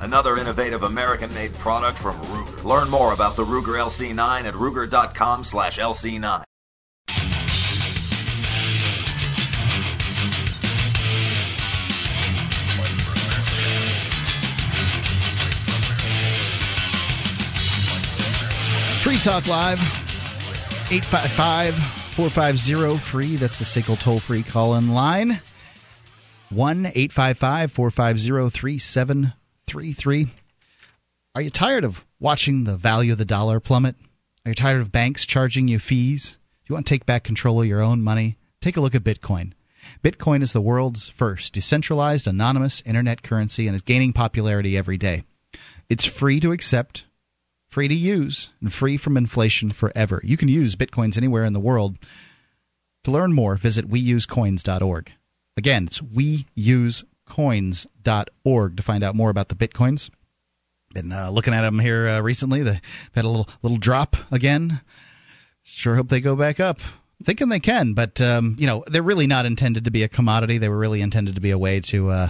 another 0.00 0.36
innovative 0.36 0.82
American-made 0.82 1.54
product 1.54 1.98
from 1.98 2.16
Ruger. 2.16 2.64
Learn 2.64 2.88
more 2.88 3.12
about 3.12 3.36
the 3.36 3.44
Ruger 3.44 3.78
LC9 3.78 4.44
at 4.44 4.54
ruger.com/lc9. 4.54 6.42
Free 19.02 19.18
Talk 19.18 19.46
Live, 19.46 19.78
855 20.90 21.74
450 22.16 22.98
free. 22.98 23.36
That's 23.36 23.60
the 23.60 23.64
SACL 23.64 23.98
toll 24.00 24.18
free 24.18 24.42
call 24.42 24.74
in 24.74 24.88
line. 24.88 25.40
1 26.50 26.86
855 26.86 27.70
450 27.70 29.45
833. 29.68 30.28
Are 31.34 31.42
you 31.42 31.50
tired 31.50 31.82
of 31.82 32.04
watching 32.20 32.62
the 32.62 32.76
value 32.76 33.10
of 33.10 33.18
the 33.18 33.24
dollar 33.24 33.58
plummet? 33.58 33.96
Are 34.44 34.50
you 34.50 34.54
tired 34.54 34.80
of 34.80 34.92
banks 34.92 35.26
charging 35.26 35.66
you 35.66 35.80
fees? 35.80 36.38
Do 36.62 36.70
you 36.70 36.74
want 36.74 36.86
to 36.86 36.94
take 36.94 37.04
back 37.04 37.24
control 37.24 37.60
of 37.60 37.66
your 37.66 37.82
own 37.82 38.00
money? 38.00 38.38
Take 38.60 38.76
a 38.76 38.80
look 38.80 38.94
at 38.94 39.02
Bitcoin. 39.02 39.54
Bitcoin 40.04 40.40
is 40.40 40.52
the 40.52 40.60
world's 40.60 41.08
first 41.08 41.52
decentralized, 41.52 42.28
anonymous 42.28 42.80
internet 42.82 43.22
currency 43.22 43.66
and 43.66 43.74
is 43.74 43.82
gaining 43.82 44.12
popularity 44.12 44.76
every 44.76 44.96
day. 44.96 45.24
It's 45.88 46.04
free 46.04 46.38
to 46.40 46.52
accept, 46.52 47.04
free 47.68 47.88
to 47.88 47.94
use, 47.94 48.50
and 48.60 48.72
free 48.72 48.96
from 48.96 49.16
inflation 49.16 49.70
forever. 49.70 50.20
You 50.22 50.36
can 50.36 50.46
use 50.46 50.76
Bitcoins 50.76 51.16
anywhere 51.16 51.44
in 51.44 51.54
the 51.54 51.60
world. 51.60 51.96
To 53.02 53.10
learn 53.10 53.32
more, 53.32 53.56
visit 53.56 53.90
weusecoins.org. 53.90 55.12
Again, 55.56 55.86
it's 55.86 55.98
weusecoins.org 55.98 57.15
coins.org 57.26 58.76
to 58.76 58.82
find 58.82 59.04
out 59.04 59.14
more 59.14 59.30
about 59.30 59.48
the 59.48 59.54
bitcoins. 59.54 60.10
Been 60.94 61.12
uh, 61.12 61.30
looking 61.30 61.52
at 61.52 61.62
them 61.62 61.78
here 61.78 62.08
uh, 62.08 62.20
recently. 62.20 62.62
They've 62.62 62.80
had 63.14 63.24
a 63.24 63.28
little 63.28 63.48
little 63.62 63.78
drop 63.78 64.16
again. 64.30 64.80
Sure 65.62 65.96
hope 65.96 66.08
they 66.08 66.20
go 66.20 66.36
back 66.36 66.60
up. 66.60 66.80
Thinking 67.22 67.48
they 67.48 67.60
can, 67.60 67.94
but 67.94 68.20
um, 68.20 68.56
you 68.58 68.66
know 68.66 68.84
they're 68.86 69.02
really 69.02 69.26
not 69.26 69.46
intended 69.46 69.86
to 69.86 69.90
be 69.90 70.02
a 70.02 70.08
commodity. 70.08 70.58
They 70.58 70.68
were 70.68 70.78
really 70.78 71.00
intended 71.00 71.34
to 71.34 71.40
be 71.40 71.50
a 71.50 71.58
way 71.58 71.80
to 71.80 72.10
uh, 72.10 72.28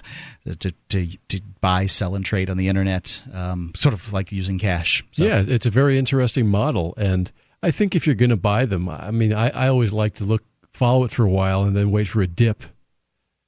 to, 0.60 0.72
to, 0.88 1.06
to 1.28 1.40
buy, 1.60 1.86
sell, 1.86 2.14
and 2.14 2.24
trade 2.24 2.48
on 2.48 2.56
the 2.56 2.68
internet, 2.68 3.20
um, 3.34 3.72
sort 3.74 3.94
of 3.94 4.12
like 4.12 4.30
using 4.30 4.58
cash. 4.58 5.04
So. 5.10 5.24
Yeah, 5.24 5.42
it's 5.46 5.66
a 5.66 5.70
very 5.70 5.98
interesting 5.98 6.46
model, 6.46 6.94
and 6.96 7.30
I 7.64 7.72
think 7.72 7.96
if 7.96 8.06
you're 8.06 8.14
going 8.14 8.30
to 8.30 8.36
buy 8.36 8.64
them, 8.64 8.88
I 8.88 9.10
mean, 9.10 9.32
I, 9.32 9.50
I 9.50 9.68
always 9.68 9.92
like 9.92 10.14
to 10.14 10.24
look 10.24 10.44
follow 10.70 11.04
it 11.04 11.10
for 11.10 11.24
a 11.24 11.30
while 11.30 11.64
and 11.64 11.74
then 11.74 11.90
wait 11.90 12.06
for 12.06 12.22
a 12.22 12.26
dip 12.26 12.62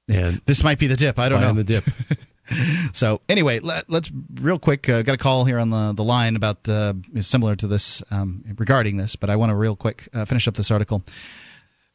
and 0.08 0.40
this 0.46 0.64
might 0.64 0.78
be 0.78 0.86
the 0.86 0.96
dip. 0.96 1.18
I 1.18 1.28
don't 1.28 1.40
know 1.40 1.52
the 1.52 1.64
dip. 1.64 1.84
so 2.92 3.20
anyway, 3.28 3.60
let, 3.60 3.88
us 3.90 4.10
real 4.34 4.58
quick. 4.58 4.88
Uh, 4.88 5.02
got 5.02 5.14
a 5.14 5.18
call 5.18 5.44
here 5.44 5.58
on 5.58 5.70
the 5.70 5.92
the 5.92 6.04
line 6.04 6.36
about 6.36 6.64
the 6.64 7.00
similar 7.20 7.56
to 7.56 7.66
this 7.66 8.02
um, 8.10 8.44
regarding 8.56 8.96
this, 8.96 9.16
but 9.16 9.30
I 9.30 9.36
want 9.36 9.50
to 9.50 9.56
real 9.56 9.76
quick 9.76 10.08
uh, 10.14 10.24
finish 10.24 10.48
up 10.48 10.54
this 10.54 10.70
article. 10.70 11.04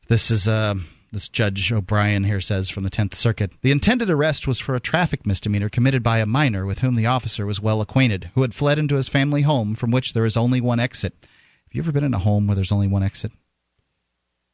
This 0.07 0.31
is. 0.31 0.47
Uh, 0.47 0.75
this 1.11 1.29
Judge 1.29 1.71
O'Brien 1.71 2.23
here 2.23 2.41
says 2.41 2.71
from 2.71 2.83
the 2.83 2.89
Tenth 2.89 3.13
Circuit. 3.13 3.51
The 3.61 3.69
intended 3.69 4.09
arrest 4.09 4.47
was 4.47 4.57
for 4.57 4.75
a 4.75 4.79
traffic 4.79 5.27
misdemeanor 5.27 5.69
committed 5.69 6.01
by 6.01 6.17
a 6.17 6.25
minor 6.25 6.65
with 6.65 6.79
whom 6.79 6.95
the 6.95 7.05
officer 7.05 7.45
was 7.45 7.61
well 7.61 7.81
acquainted, 7.81 8.31
who 8.33 8.41
had 8.41 8.55
fled 8.55 8.79
into 8.79 8.95
his 8.95 9.09
family 9.09 9.43
home 9.43 9.75
from 9.75 9.91
which 9.91 10.13
there 10.13 10.25
is 10.25 10.35
only 10.35 10.59
one 10.59 10.79
exit. 10.79 11.13
Have 11.21 11.29
you 11.73 11.83
ever 11.83 11.91
been 11.91 12.03
in 12.03 12.15
a 12.15 12.19
home 12.19 12.47
where 12.47 12.55
there's 12.55 12.71
only 12.71 12.87
one 12.87 13.03
exit? 13.03 13.31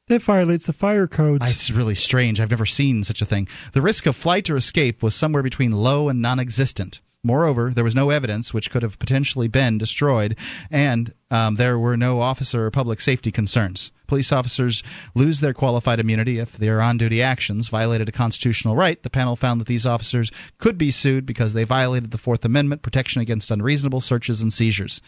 That 0.09 0.23
violates 0.23 0.65
the 0.65 0.73
fire 0.73 1.05
codes. 1.05 1.49
It's 1.49 1.69
really 1.69 1.93
strange. 1.93 2.39
I've 2.39 2.49
never 2.49 2.65
seen 2.65 3.03
such 3.03 3.21
a 3.21 3.25
thing. 3.25 3.47
The 3.73 3.81
risk 3.81 4.07
of 4.07 4.15
flight 4.15 4.49
or 4.49 4.57
escape 4.57 5.03
was 5.03 5.13
somewhere 5.13 5.43
between 5.43 5.71
low 5.71 6.09
and 6.09 6.19
non 6.19 6.39
existent. 6.39 6.99
Moreover, 7.23 7.71
there 7.75 7.83
was 7.83 7.93
no 7.93 8.09
evidence 8.09 8.51
which 8.51 8.71
could 8.71 8.81
have 8.81 8.97
potentially 8.97 9.47
been 9.47 9.77
destroyed, 9.77 10.35
and 10.71 11.13
um, 11.29 11.55
there 11.55 11.77
were 11.77 11.95
no 11.95 12.21
officer 12.21 12.65
or 12.65 12.71
public 12.71 12.99
safety 13.01 13.29
concerns. 13.31 13.91
Police 14.07 14.31
officers 14.31 14.81
lose 15.13 15.41
their 15.41 15.53
qualified 15.53 15.99
immunity 15.99 16.39
if 16.39 16.53
their 16.53 16.81
on 16.81 16.97
duty 16.97 17.21
actions 17.21 17.67
violated 17.67 18.09
a 18.09 18.13
constitutional 18.13 18.75
right. 18.75 19.03
The 19.03 19.11
panel 19.11 19.35
found 19.35 19.61
that 19.61 19.67
these 19.67 19.85
officers 19.85 20.31
could 20.57 20.79
be 20.79 20.89
sued 20.89 21.27
because 21.27 21.53
they 21.53 21.65
violated 21.65 22.09
the 22.09 22.17
Fourth 22.17 22.43
Amendment 22.45 22.81
protection 22.81 23.21
against 23.21 23.51
unreasonable 23.51 24.01
searches 24.01 24.41
and 24.41 24.51
seizures. 24.51 25.01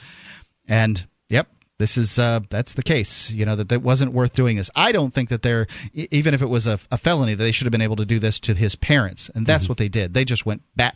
And, 0.67 1.07
yep, 1.27 1.47
this 1.81 1.97
is 1.97 2.19
uh, 2.19 2.41
that's 2.49 2.73
the 2.73 2.83
case. 2.83 3.31
You 3.31 3.45
know 3.45 3.55
that 3.55 3.69
that 3.69 3.81
wasn't 3.81 4.13
worth 4.13 4.33
doing 4.33 4.57
this. 4.57 4.69
I 4.75 4.91
don't 4.91 5.11
think 5.11 5.29
that 5.29 5.41
they're 5.41 5.67
even 5.93 6.33
if 6.33 6.41
it 6.41 6.49
was 6.49 6.67
a, 6.67 6.79
a 6.91 6.97
felony, 6.97 7.33
that 7.33 7.43
they 7.43 7.51
should 7.51 7.65
have 7.65 7.71
been 7.71 7.81
able 7.81 7.95
to 7.95 8.05
do 8.05 8.19
this 8.19 8.39
to 8.41 8.53
his 8.53 8.75
parents, 8.75 9.29
and 9.33 9.45
that's 9.45 9.63
mm-hmm. 9.63 9.71
what 9.71 9.77
they 9.79 9.89
did. 9.89 10.13
They 10.13 10.23
just 10.23 10.45
went 10.45 10.61
bat 10.75 10.95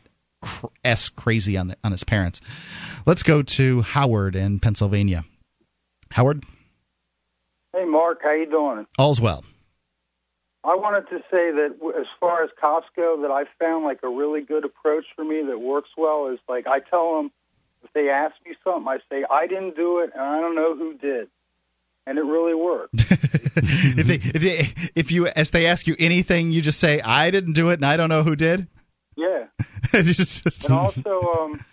s 0.83 1.09
crazy 1.09 1.57
on 1.57 1.67
the, 1.67 1.77
on 1.83 1.91
his 1.91 2.03
parents. 2.03 2.39
Let's 3.05 3.23
go 3.23 3.41
to 3.41 3.81
Howard 3.81 4.35
in 4.35 4.59
Pennsylvania. 4.59 5.23
Howard. 6.11 6.43
Hey, 7.75 7.85
Mark. 7.85 8.19
How 8.23 8.33
you 8.33 8.45
doing? 8.45 8.85
All's 8.97 9.19
well. 9.19 9.43
I 10.63 10.75
wanted 10.75 11.09
to 11.09 11.17
say 11.31 11.51
that 11.51 11.75
as 11.99 12.07
far 12.19 12.43
as 12.43 12.49
Costco, 12.61 13.21
that 13.21 13.31
I 13.31 13.45
found 13.63 13.85
like 13.85 13.99
a 14.03 14.09
really 14.09 14.41
good 14.41 14.65
approach 14.65 15.05
for 15.15 15.23
me 15.23 15.43
that 15.47 15.59
works 15.59 15.89
well 15.97 16.27
is 16.27 16.39
like 16.47 16.67
I 16.67 16.79
tell 16.79 17.17
them 17.17 17.25
if 17.25 17.31
they 17.95 18.09
ask 18.09 18.35
me 18.45 18.53
something, 18.63 18.87
I 18.87 18.99
say 19.09 19.25
I 19.29 19.47
didn't 19.47 19.75
do 19.75 19.99
it 19.99 20.11
and 20.13 20.21
I 20.21 20.39
don't 20.39 20.53
know 20.53 20.75
who 20.75 20.93
did, 20.93 21.29
and 22.05 22.19
it 22.19 22.23
really 22.23 22.53
worked. 22.53 22.93
if 22.99 24.05
they 24.05 24.15
if 24.15 24.41
they 24.41 24.91
if 24.93 25.11
you 25.11 25.25
as 25.27 25.49
they 25.49 25.65
ask 25.65 25.87
you 25.87 25.95
anything, 25.97 26.51
you 26.51 26.61
just 26.61 26.79
say 26.79 27.01
I 27.01 27.31
didn't 27.31 27.53
do 27.53 27.69
it 27.69 27.75
and 27.75 27.85
I 27.85 27.97
don't 27.97 28.09
know 28.09 28.21
who 28.21 28.35
did. 28.35 28.67
Yeah. 29.15 29.45
and 29.93 30.71
also, 30.71 31.21
um, 31.39 31.65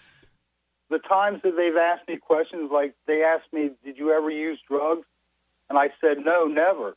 the 0.88 1.00
times 1.00 1.42
that 1.42 1.56
they've 1.56 1.76
asked 1.76 2.08
me 2.08 2.16
questions, 2.16 2.70
like 2.72 2.94
they 3.06 3.24
asked 3.24 3.52
me, 3.52 3.72
"Did 3.84 3.98
you 3.98 4.12
ever 4.12 4.30
use 4.30 4.60
drugs?" 4.66 5.06
and 5.68 5.78
I 5.78 5.90
said, 6.00 6.18
"No, 6.24 6.46
never." 6.46 6.94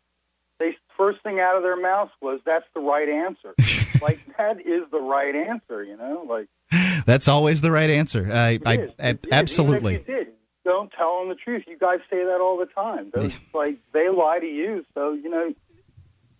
They 0.60 0.78
first 0.96 1.22
thing 1.24 1.40
out 1.40 1.58
of 1.58 1.64
their 1.64 1.80
mouth 1.80 2.12
was, 2.22 2.40
"That's 2.46 2.66
the 2.74 2.80
right 2.80 3.10
answer." 3.10 3.56
like 4.02 4.20
that 4.38 4.62
is 4.62 4.84
the 4.92 5.02
right 5.02 5.36
answer, 5.36 5.84
you 5.84 5.98
know. 5.98 6.26
Like 6.30 6.48
that's 7.06 7.28
always 7.28 7.62
the 7.62 7.72
right 7.72 7.90
answer. 7.90 8.30
I, 8.32 8.60
I, 8.66 8.90
I 9.00 9.18
absolutely. 9.32 9.96
Even 9.96 10.02
if 10.02 10.08
you 10.08 10.16
did, 10.16 10.28
don't 10.64 10.92
tell 10.92 11.20
them 11.20 11.30
the 11.30 11.36
truth. 11.36 11.64
You 11.68 11.78
guys 11.78 12.00
say 12.10 12.24
that 12.24 12.40
all 12.42 12.58
the 12.58 12.66
time. 12.66 13.12
Those, 13.14 13.36
like 13.54 13.78
they 13.94 14.10
lie 14.10 14.40
to 14.40 14.48
you, 14.48 14.86
so 14.94 15.14
you 15.14 15.30
know. 15.30 15.54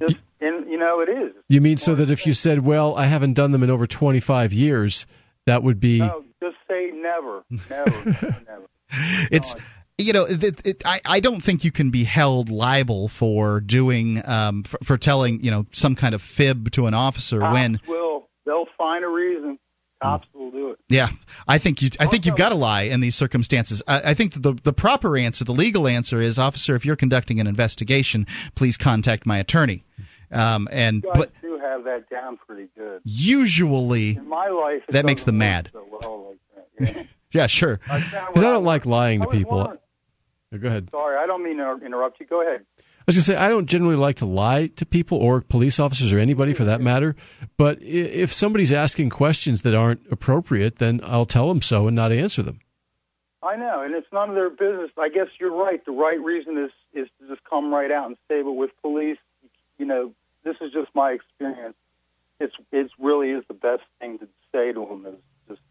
Just 0.02 0.18
and 0.42 0.70
you 0.70 0.78
know 0.78 1.00
it 1.00 1.10
is. 1.10 1.34
You 1.48 1.62
mean 1.62 1.78
so 1.78 1.96
that 1.96 2.12
if 2.12 2.26
you 2.26 2.34
said, 2.34 2.66
"Well, 2.66 2.98
I 2.98 3.06
haven't 3.06 3.34
done 3.34 3.52
them 3.52 3.64
in 3.64 3.70
over 3.70 3.86
25 3.86 4.52
years," 4.52 5.08
that 5.46 5.64
would 5.64 5.80
be 5.80 6.00
No, 6.00 6.26
just 6.44 6.58
say 6.68 6.92
never. 6.94 7.44
Never. 7.70 8.04
never. 8.46 8.68
It's 9.32 9.56
you 9.98 10.12
know, 10.12 10.26
it, 10.26 10.66
it, 10.66 10.86
I, 10.86 11.00
I 11.06 11.20
don't 11.20 11.42
think 11.42 11.64
you 11.64 11.72
can 11.72 11.90
be 11.90 12.04
held 12.04 12.50
liable 12.50 13.08
for 13.08 13.62
doing 13.62 14.22
um, 14.28 14.64
for, 14.64 14.78
for, 14.84 14.98
telling 14.98 15.42
you 15.42 15.52
know 15.52 15.66
some 15.72 15.96
kind 15.96 16.14
of 16.14 16.22
fib 16.22 16.72
to 16.72 16.88
an 16.88 16.94
officer 16.94 17.40
Cops 17.40 17.54
when 17.54 17.80
will 17.88 18.28
they'll 18.46 18.68
find 18.78 19.06
a 19.06 19.08
reason. 19.08 19.58
Cops 20.02 20.28
will 20.34 20.52
do 20.52 20.72
it. 20.72 20.80
Yeah, 20.90 21.10
I 21.48 21.58
think 21.58 21.82
you. 21.82 21.90
I 22.00 22.06
think 22.06 22.26
you've 22.26 22.36
got 22.36 22.50
to 22.50 22.56
lie 22.56 22.84
in 22.84 23.00
these 23.00 23.16
circumstances. 23.16 23.82
I, 23.88 24.12
I 24.12 24.14
think 24.14 24.42
the 24.42 24.54
the 24.54 24.74
proper 24.74 25.18
answer, 25.18 25.46
the 25.46 25.54
legal 25.54 25.88
answer, 25.88 26.22
is, 26.22 26.38
officer, 26.38 26.76
if 26.76 26.86
you're 26.86 26.98
conducting 26.98 27.40
an 27.40 27.48
investigation, 27.48 28.28
please 28.56 28.78
contact 28.78 29.26
my 29.26 29.38
attorney. 29.38 29.84
Um, 30.32 30.68
and 30.72 31.04
you 31.04 31.12
but 31.14 31.32
do 31.42 31.58
have 31.60 31.86
that 31.86 32.10
down 32.10 32.38
pretty 32.38 32.68
good. 32.78 33.02
Usually, 33.06 34.18
in 34.18 34.28
my 34.28 34.50
life, 34.50 34.84
that 34.90 35.06
makes 35.06 35.24
them 35.24 35.38
mad. 35.38 35.70
So 35.72 35.88
well 35.90 36.28
like 36.30 36.40
that, 36.78 36.96
yeah. 36.96 37.04
yeah, 37.32 37.48
sure. 37.48 37.78
Because 37.78 38.14
I, 38.14 38.48
I, 38.48 38.52
don't 38.52 38.66
like 38.66 38.86
lying 38.86 39.22
to 39.22 39.28
people. 39.28 39.78
Go 40.58 40.68
ahead. 40.68 40.90
Sorry, 40.92 41.18
I 41.18 41.26
don't 41.26 41.44
mean 41.44 41.58
to 41.58 41.80
interrupt 41.86 42.20
you. 42.20 42.26
Go 42.26 42.42
ahead. 42.42 42.66
I 43.08 43.12
was 43.12 43.18
going 43.18 43.22
to 43.22 43.24
say, 43.24 43.36
I 43.36 43.50
don't 43.50 43.68
generally 43.68 43.98
like 43.98 44.16
to 44.16 44.26
lie 44.26 44.68
to 44.68 44.86
people 44.86 45.20
or 45.20 45.42
police 45.42 45.80
officers 45.80 46.12
or 46.12 46.18
anybody 46.18 46.54
for 46.54 46.64
that 46.66 46.82
matter. 46.82 47.16
But 47.56 47.80
if 47.84 48.34
somebody's 48.34 48.72
asking 48.72 49.12
questions 49.12 49.62
that 49.62 49.76
aren't 49.76 50.02
appropriate, 50.10 50.78
then 50.78 51.02
I'll 51.04 51.26
tell 51.26 51.48
them 51.50 51.62
so 51.62 51.86
and 51.86 51.96
not 51.96 52.12
answer 52.12 52.42
them. 52.42 52.62
I 53.44 53.58
know, 53.58 53.84
and 53.84 53.94
it's 53.94 54.08
none 54.12 54.30
of 54.30 54.36
their 54.36 54.50
business. 54.50 54.90
I 54.98 55.10
guess 55.10 55.28
you're 55.40 55.56
right. 55.56 55.86
The 55.86 55.92
right 55.92 56.20
reason 56.20 56.58
is 56.58 56.72
is 56.96 57.08
to 57.20 57.28
just 57.28 57.48
come 57.48 57.72
right 57.72 57.92
out 57.92 58.08
and 58.08 58.18
say. 58.28 58.42
But 58.42 58.54
with 58.54 58.72
police, 58.82 59.20
you 59.78 59.86
know, 59.86 60.14
this 60.44 60.56
is 60.62 60.72
just 60.74 60.90
my 60.96 61.12
experience. 61.12 61.76
It's 62.40 62.56
it 62.72 62.90
really 62.98 63.30
is 63.30 63.44
the 63.48 63.54
best 63.54 63.84
thing 64.00 64.18
to 64.18 64.28
say 64.52 64.74
to 64.74 64.80
them 64.80 65.06
is 65.06 65.20
just, 65.48 65.62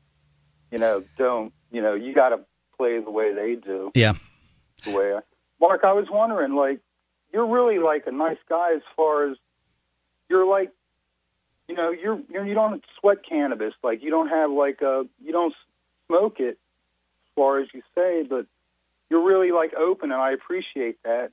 you 0.70 0.78
know, 0.78 1.02
don't 1.18 1.52
you 1.72 1.82
know 1.82 1.94
you 1.94 2.14
got 2.14 2.28
to 2.28 2.40
play 2.76 3.00
the 3.00 3.10
way 3.10 3.34
they 3.34 3.56
do. 3.56 3.90
Yeah. 3.96 4.12
The 4.84 4.92
way 4.92 5.12
I, 5.14 5.20
Mark, 5.60 5.82
I 5.84 5.94
was 5.94 6.06
wondering, 6.10 6.54
like, 6.54 6.78
you're 7.34 7.46
really 7.46 7.80
like 7.80 8.06
a 8.06 8.12
nice 8.12 8.38
guy 8.48 8.74
as 8.76 8.82
far 8.94 9.28
as 9.28 9.36
you're 10.30 10.46
like, 10.46 10.70
you 11.68 11.74
know, 11.74 11.90
you're, 11.90 12.20
you're 12.30 12.46
you 12.46 12.54
don't 12.54 12.82
sweat 13.00 13.18
cannabis, 13.28 13.74
like 13.82 14.02
you 14.02 14.10
don't 14.10 14.28
have 14.28 14.50
like 14.52 14.80
a 14.82 15.04
you 15.22 15.32
don't 15.32 15.54
smoke 16.06 16.38
it 16.38 16.56
as 16.56 17.34
far 17.34 17.58
as 17.58 17.66
you 17.74 17.82
say, 17.94 18.22
but 18.22 18.46
you're 19.10 19.24
really 19.24 19.50
like 19.50 19.74
open, 19.74 20.12
and 20.12 20.20
I 20.20 20.30
appreciate 20.30 21.02
that. 21.02 21.32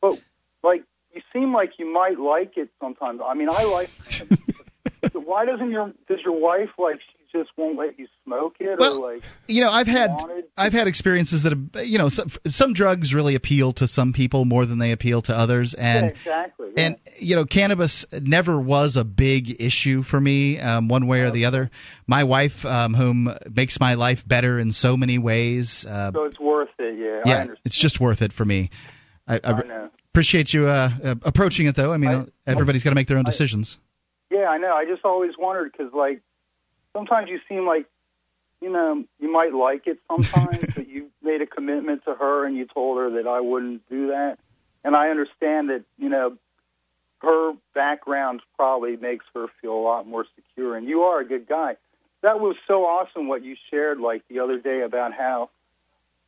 But 0.00 0.20
like 0.64 0.82
you 1.14 1.22
seem 1.32 1.54
like 1.54 1.78
you 1.78 1.90
might 1.90 2.18
like 2.18 2.56
it 2.56 2.70
sometimes. 2.80 3.20
I 3.24 3.34
mean, 3.34 3.48
I 3.48 3.62
like. 3.64 3.90
Why 5.12 5.44
doesn't 5.46 5.70
your 5.70 5.92
does 6.08 6.20
your 6.24 6.38
wife 6.38 6.70
like? 6.78 6.98
She 6.98 7.21
just 7.32 7.50
won't 7.56 7.78
let 7.78 7.98
you 7.98 8.06
smoke 8.24 8.56
it, 8.60 8.78
well, 8.78 9.02
or 9.02 9.14
like 9.14 9.24
you 9.48 9.60
know, 9.60 9.70
I've 9.70 9.86
had 9.86 10.10
wanted? 10.10 10.44
I've 10.56 10.72
had 10.72 10.86
experiences 10.86 11.42
that 11.42 11.50
have, 11.50 11.86
you 11.86 11.98
know 11.98 12.08
some, 12.08 12.28
some, 12.46 12.72
drugs 12.72 13.14
really 13.14 13.34
appeal 13.34 13.72
to 13.72 13.88
some 13.88 14.12
people 14.12 14.44
more 14.44 14.66
than 14.66 14.78
they 14.78 14.92
appeal 14.92 15.22
to 15.22 15.36
others, 15.36 15.74
and 15.74 16.06
yeah, 16.06 16.10
exactly, 16.10 16.68
yeah. 16.76 16.84
and 16.84 16.96
you 17.18 17.34
know, 17.36 17.44
cannabis 17.44 18.04
never 18.12 18.60
was 18.60 18.96
a 18.96 19.04
big 19.04 19.60
issue 19.60 20.02
for 20.02 20.20
me, 20.20 20.58
um, 20.60 20.88
one 20.88 21.06
way 21.06 21.22
or 21.22 21.30
the 21.30 21.44
other. 21.44 21.70
My 22.06 22.24
wife, 22.24 22.64
um, 22.64 22.94
whom 22.94 23.32
makes 23.50 23.80
my 23.80 23.94
life 23.94 24.26
better 24.26 24.58
in 24.58 24.72
so 24.72 24.96
many 24.96 25.18
ways, 25.18 25.84
uh, 25.86 26.12
so 26.12 26.24
it's 26.24 26.38
worth 26.38 26.68
it. 26.78 26.98
Yeah, 26.98 27.22
yeah, 27.24 27.54
it's 27.64 27.76
just 27.76 28.00
worth 28.00 28.22
it 28.22 28.32
for 28.32 28.44
me. 28.44 28.70
I, 29.26 29.40
I, 29.42 29.52
I 29.52 29.88
appreciate 30.12 30.52
you 30.52 30.68
uh, 30.68 30.90
uh, 31.02 31.14
approaching 31.22 31.66
it 31.66 31.74
though. 31.74 31.92
I 31.92 31.96
mean, 31.96 32.10
I, 32.10 32.26
everybody's 32.46 32.84
got 32.84 32.90
to 32.90 32.94
make 32.94 33.06
their 33.06 33.18
own 33.18 33.24
decisions. 33.24 33.78
yeah, 34.30 34.48
I 34.48 34.58
know. 34.58 34.74
I 34.74 34.84
just 34.84 35.04
always 35.04 35.32
wondered 35.38 35.72
because, 35.72 35.92
like, 35.94 36.20
sometimes 36.92 37.28
you 37.28 37.40
seem 37.48 37.66
like, 37.66 37.86
you 38.60 38.70
know, 38.70 39.04
you 39.18 39.32
might 39.32 39.54
like 39.54 39.86
it 39.86 39.98
sometimes, 40.08 40.64
but 40.74 40.88
you 40.88 41.10
made 41.22 41.42
a 41.42 41.46
commitment 41.46 42.04
to 42.04 42.14
her 42.14 42.46
and 42.46 42.56
you 42.56 42.66
told 42.66 42.98
her 42.98 43.10
that 43.10 43.26
I 43.26 43.40
wouldn't 43.40 43.88
do 43.88 44.08
that. 44.08 44.38
And 44.84 44.96
I 44.96 45.10
understand 45.10 45.70
that, 45.70 45.84
you 45.98 46.08
know, 46.08 46.36
her 47.20 47.52
background 47.74 48.42
probably 48.56 48.96
makes 48.96 49.24
her 49.34 49.46
feel 49.60 49.74
a 49.74 49.82
lot 49.82 50.06
more 50.06 50.26
secure. 50.34 50.76
And 50.76 50.88
you 50.88 51.02
are 51.02 51.20
a 51.20 51.24
good 51.24 51.46
guy. 51.46 51.76
That 52.22 52.40
was 52.40 52.56
so 52.66 52.84
awesome 52.84 53.28
what 53.28 53.44
you 53.44 53.56
shared, 53.70 53.98
like 53.98 54.22
the 54.28 54.40
other 54.40 54.58
day, 54.58 54.82
about 54.82 55.12
how 55.12 55.50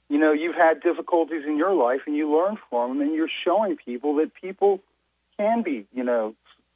you 0.08 0.18
know, 0.18 0.32
you've 0.32 0.54
had 0.54 0.82
difficulties 0.82 1.44
in 1.46 1.56
your 1.56 1.74
life 1.74 2.02
and 2.06 2.14
you 2.14 2.32
learn 2.32 2.58
from 2.68 2.98
them 2.98 3.00
and 3.08 3.14
you're 3.14 3.28
showing 3.44 3.76
people 3.76 4.16
that 4.16 4.34
people 4.34 4.80
can 5.36 5.62
be, 5.62 5.86
you 5.92 6.04
know, 6.04 6.34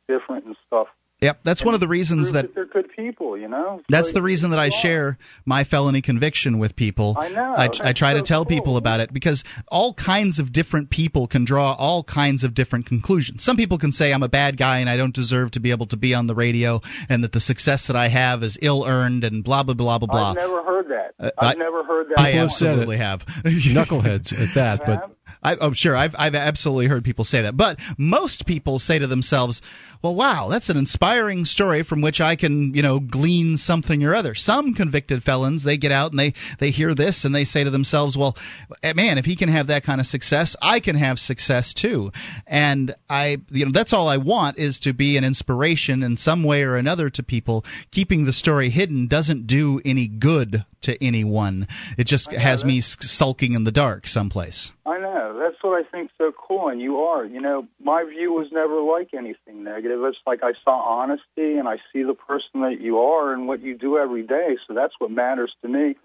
different 0.09 0.47
and 0.47 0.57
stuff. 0.67 0.89
Yep, 1.21 1.41
that's 1.43 1.63
and 1.63 1.67
one 1.67 1.75
of 1.75 1.81
the 1.81 1.89
reasons 1.89 2.31
that, 2.31 2.43
that, 2.43 2.55
they're 2.55 2.65
good 2.65 2.91
people. 2.95 3.37
You 3.37 3.49
know, 3.49 3.83
that's 3.89 4.13
the 4.13 4.23
reason 4.23 4.51
that 4.51 4.61
I 4.61 4.69
share 4.69 5.19
my 5.45 5.65
felony 5.65 6.01
conviction 6.01 6.61
with 6.61 6.77
people. 6.77 7.17
I 7.19 7.29
know. 7.31 7.55
I, 7.57 7.65
I 7.83 7.93
try 7.93 8.13
so 8.13 8.19
to 8.19 8.23
tell 8.23 8.45
cool. 8.45 8.57
people 8.57 8.77
about 8.77 9.01
it 9.01 9.13
because 9.13 9.43
all 9.67 9.95
kinds 9.95 10.39
of 10.39 10.53
different 10.53 10.91
people 10.91 11.27
can 11.27 11.45
draw 11.45 11.73
all 11.73 12.05
kinds 12.05 12.45
of 12.45 12.55
different 12.55 12.87
conclusions. 12.87 13.43
Some 13.43 13.57
people 13.57 13.79
can 13.79 13.91
say 13.91 14.13
I'm 14.13 14.23
a 14.23 14.29
bad 14.29 14.57
guy 14.57 14.79
and 14.79 14.89
I 14.89 14.97
don't 14.97 15.15
deserve 15.15 15.51
to 15.53 15.61
be 15.61 15.73
able 15.73 15.87
to 15.87 15.97
be 15.97 16.15
on 16.15 16.29
the 16.29 16.37
radio, 16.37 16.81
and 17.09 17.25
that 17.25 17.33
the 17.33 17.41
success 17.41 17.89
that 17.89 17.97
I 17.97 18.09
have 18.09 18.45
is 18.45 18.57
ill 18.63 18.85
earned, 18.87 19.25
and 19.25 19.43
blah 19.43 19.65
blah 19.65 19.75
blah 19.75 19.99
blah 19.99 20.07
blah. 20.07 20.31
I've 20.31 20.37
never 20.37 20.63
heard 20.63 20.89
that. 20.89 21.15
Uh, 21.19 21.31
I've 21.37 21.57
I, 21.57 21.59
never 21.59 21.83
heard 21.83 22.11
that. 22.11 22.21
I 22.21 22.35
absolutely 22.35 22.99
have. 22.99 23.27
Knuckleheads 23.27 24.41
at 24.41 24.55
that, 24.55 24.87
but 24.87 25.18
I, 25.43 25.53
I, 25.53 25.57
oh, 25.61 25.73
sure. 25.73 25.97
I've 25.97 26.15
I've 26.19 26.35
absolutely 26.35 26.87
heard 26.87 27.05
people 27.05 27.25
say 27.25 27.43
that, 27.43 27.57
but 27.57 27.79
most 27.97 28.47
people 28.47 28.79
say 28.79 28.99
to 28.99 29.07
themselves, 29.07 29.63
"Well, 30.03 30.15
wow, 30.15 30.49
that's 30.49 30.71
an 30.71 30.77
inspiring 30.77 31.45
story 31.45 31.83
from 31.83 32.01
which 32.01 32.21
I 32.21 32.37
can, 32.37 32.75
you 32.75 32.83
know, 32.83 33.01
glean 33.01 33.57
something 33.57 34.05
or 34.05 34.15
other." 34.15 34.35
Some 34.35 34.75
convicted 34.75 35.23
felons 35.23 35.65
they 35.65 35.77
get 35.77 35.93
out 35.93 36.11
and 36.11 36.19
they 36.19 36.35
they 36.59 36.71
hear 36.71 36.95
this 36.95 37.25
and 37.25 37.35
they 37.35 37.45
say 37.45 37.65
to 37.65 37.71
themselves, 37.71 38.17
"Well, 38.17 38.37
eh, 38.83 38.93
man, 38.95 39.19
if 39.19 39.25
he 39.25 39.37
can 39.37 39.49
have 39.49 39.67
that 39.69 39.85
kind 39.85 40.01
of 40.01 40.07
success, 40.07 40.57
I 40.63 40.81
can 40.81 40.97
have 40.97 41.21
success 41.21 41.75
too." 41.75 42.13
And 42.47 42.95
I, 43.09 43.39
you 43.51 43.65
know, 43.65 43.73
that's 43.73 43.93
all 43.93 44.09
I 44.09 44.17
want 44.17 44.59
is 44.59 44.81
to 44.81 44.93
be 44.93 45.17
an 45.17 45.25
inspiration 45.25 46.03
in 46.03 46.17
some 46.17 46.45
way 46.45 46.63
or 46.63 46.77
another 46.77 47.11
to 47.11 47.23
people. 47.23 47.65
Keeping 47.91 48.25
the 48.25 48.33
story 48.33 48.71
hidden 48.71 49.07
doesn't 49.07 49.47
do 49.47 49.81
any 49.85 50.09
good 50.09 50.65
to 50.83 51.03
anyone. 51.03 51.67
It 51.97 52.05
just 52.05 52.31
has 52.33 52.65
me 52.65 52.81
sulking 52.81 53.55
in 53.55 53.65
the 53.65 53.73
dark 53.73 54.07
someplace. 54.07 54.73
I 54.87 54.99
know. 54.99 55.18
That's 55.39 55.57
what 55.63 55.85
I 55.85 55.89
think 55.89 56.11
so 56.19 56.33
cool, 56.33 56.69
and 56.69 56.81
you 56.81 56.99
are. 57.01 57.25
You 57.25 57.41
know, 57.41 57.67
my 57.83 58.05
view 58.05 58.33
was 58.33 58.49
never 58.53 58.81
like 58.81 59.15
anything 59.15 59.65
negative. 59.65 60.01
It's 60.05 60.19
like 60.27 60.41
I 60.43 60.53
saw 60.65 60.81
honesty, 60.81 61.59
and 61.59 61.69
I 61.69 61.77
see 61.93 62.03
the 62.03 62.15
person 62.15 62.63
that 62.63 62.81
you 62.81 62.99
are 62.99 63.33
and 63.33 63.47
what 63.47 63.61
you 63.61 63.77
do 63.77 63.99
every 63.99 64.23
day. 64.23 64.57
So 64.67 64.75
that's 64.75 64.95
what 64.99 65.11
matters 65.11 65.53
to 65.63 65.69
me. 65.69 65.97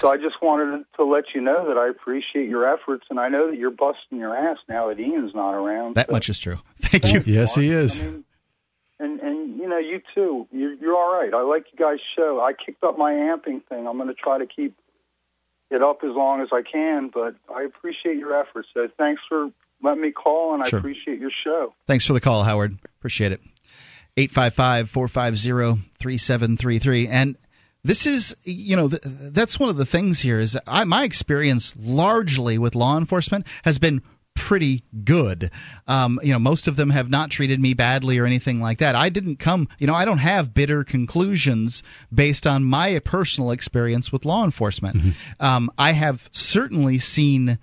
So 0.00 0.10
I 0.10 0.18
just 0.18 0.42
wanted 0.42 0.84
to 0.96 1.04
let 1.04 1.24
you 1.34 1.40
know 1.40 1.68
that 1.68 1.78
I 1.78 1.88
appreciate 1.88 2.48
your 2.48 2.70
efforts, 2.70 3.06
and 3.08 3.18
I 3.18 3.28
know 3.28 3.50
that 3.50 3.56
you're 3.56 3.70
busting 3.70 4.18
your 4.18 4.36
ass 4.36 4.58
now 4.68 4.88
that 4.88 5.00
Ian's 5.00 5.34
not 5.34 5.52
around. 5.54 5.96
That 5.96 6.08
so. 6.08 6.12
much 6.12 6.28
is 6.28 6.38
true. 6.38 6.58
Thank 6.80 7.12
you. 7.12 7.22
Yes, 7.24 7.54
he 7.54 7.70
is. 7.70 8.02
I 8.02 8.06
mean, 8.06 8.24
and 8.98 9.20
and 9.20 9.58
you 9.58 9.68
know 9.68 9.78
you 9.78 10.00
too. 10.14 10.46
You're, 10.52 10.74
you're 10.74 10.96
all 10.96 11.12
right. 11.12 11.32
I 11.32 11.42
like 11.42 11.66
you 11.72 11.78
guys' 11.78 11.98
show. 12.16 12.40
I 12.40 12.52
kicked 12.52 12.84
up 12.84 12.98
my 12.98 13.12
amping 13.12 13.64
thing. 13.68 13.86
I'm 13.86 13.96
going 13.96 14.08
to 14.08 14.14
try 14.14 14.38
to 14.38 14.46
keep 14.46 14.74
it 15.70 15.82
up 15.82 15.98
as 16.04 16.10
long 16.14 16.40
as 16.40 16.48
I 16.52 16.62
can. 16.62 17.10
But 17.12 17.36
I 17.54 17.62
appreciate 17.62 18.16
your 18.18 18.38
efforts. 18.38 18.68
So 18.74 18.88
thanks 18.98 19.22
for 19.28 19.50
letting 19.82 20.02
me 20.02 20.10
call, 20.12 20.54
and 20.54 20.66
Sure. 20.66 20.78
I 20.78 20.80
appreciate 20.80 21.20
your 21.20 21.30
show. 21.44 21.74
Thanks 21.86 22.06
for 22.06 22.12
the 22.12 22.20
call, 22.20 22.44
Howard. 22.44 22.78
Appreciate 22.98 23.32
it. 23.32 23.40
855 24.16 24.88
450 24.90 25.82
3733. 25.98 27.08
And 27.08 27.36
this 27.84 28.06
is, 28.06 28.34
you 28.44 28.74
know, 28.74 28.88
th- 28.88 29.02
that's 29.04 29.60
one 29.60 29.68
of 29.68 29.76
the 29.76 29.84
things 29.86 30.20
here 30.20 30.40
is 30.40 30.58
I, 30.66 30.84
my 30.84 31.04
experience 31.04 31.74
largely 31.78 32.58
with 32.58 32.74
law 32.74 32.96
enforcement 32.96 33.46
has 33.64 33.78
been 33.78 34.02
pretty 34.36 34.84
good. 35.02 35.50
Um, 35.88 36.20
you 36.22 36.32
know, 36.32 36.38
most 36.38 36.68
of 36.68 36.76
them 36.76 36.90
have 36.90 37.10
not 37.10 37.30
treated 37.30 37.60
me 37.60 37.74
badly 37.74 38.18
or 38.18 38.26
anything 38.26 38.60
like 38.60 38.78
that. 38.78 38.94
I 38.94 39.08
didn't 39.08 39.36
come, 39.36 39.68
you 39.78 39.88
know, 39.88 39.94
I 39.94 40.04
don't 40.04 40.18
have 40.18 40.54
bitter 40.54 40.84
conclusions 40.84 41.82
based 42.14 42.46
on 42.46 42.62
my 42.62 43.00
personal 43.00 43.50
experience 43.50 44.12
with 44.12 44.24
law 44.24 44.44
enforcement. 44.44 45.14
Um, 45.40 45.70
I 45.76 45.92
have 45.92 46.28
certainly 46.30 46.98
seen 46.98 47.58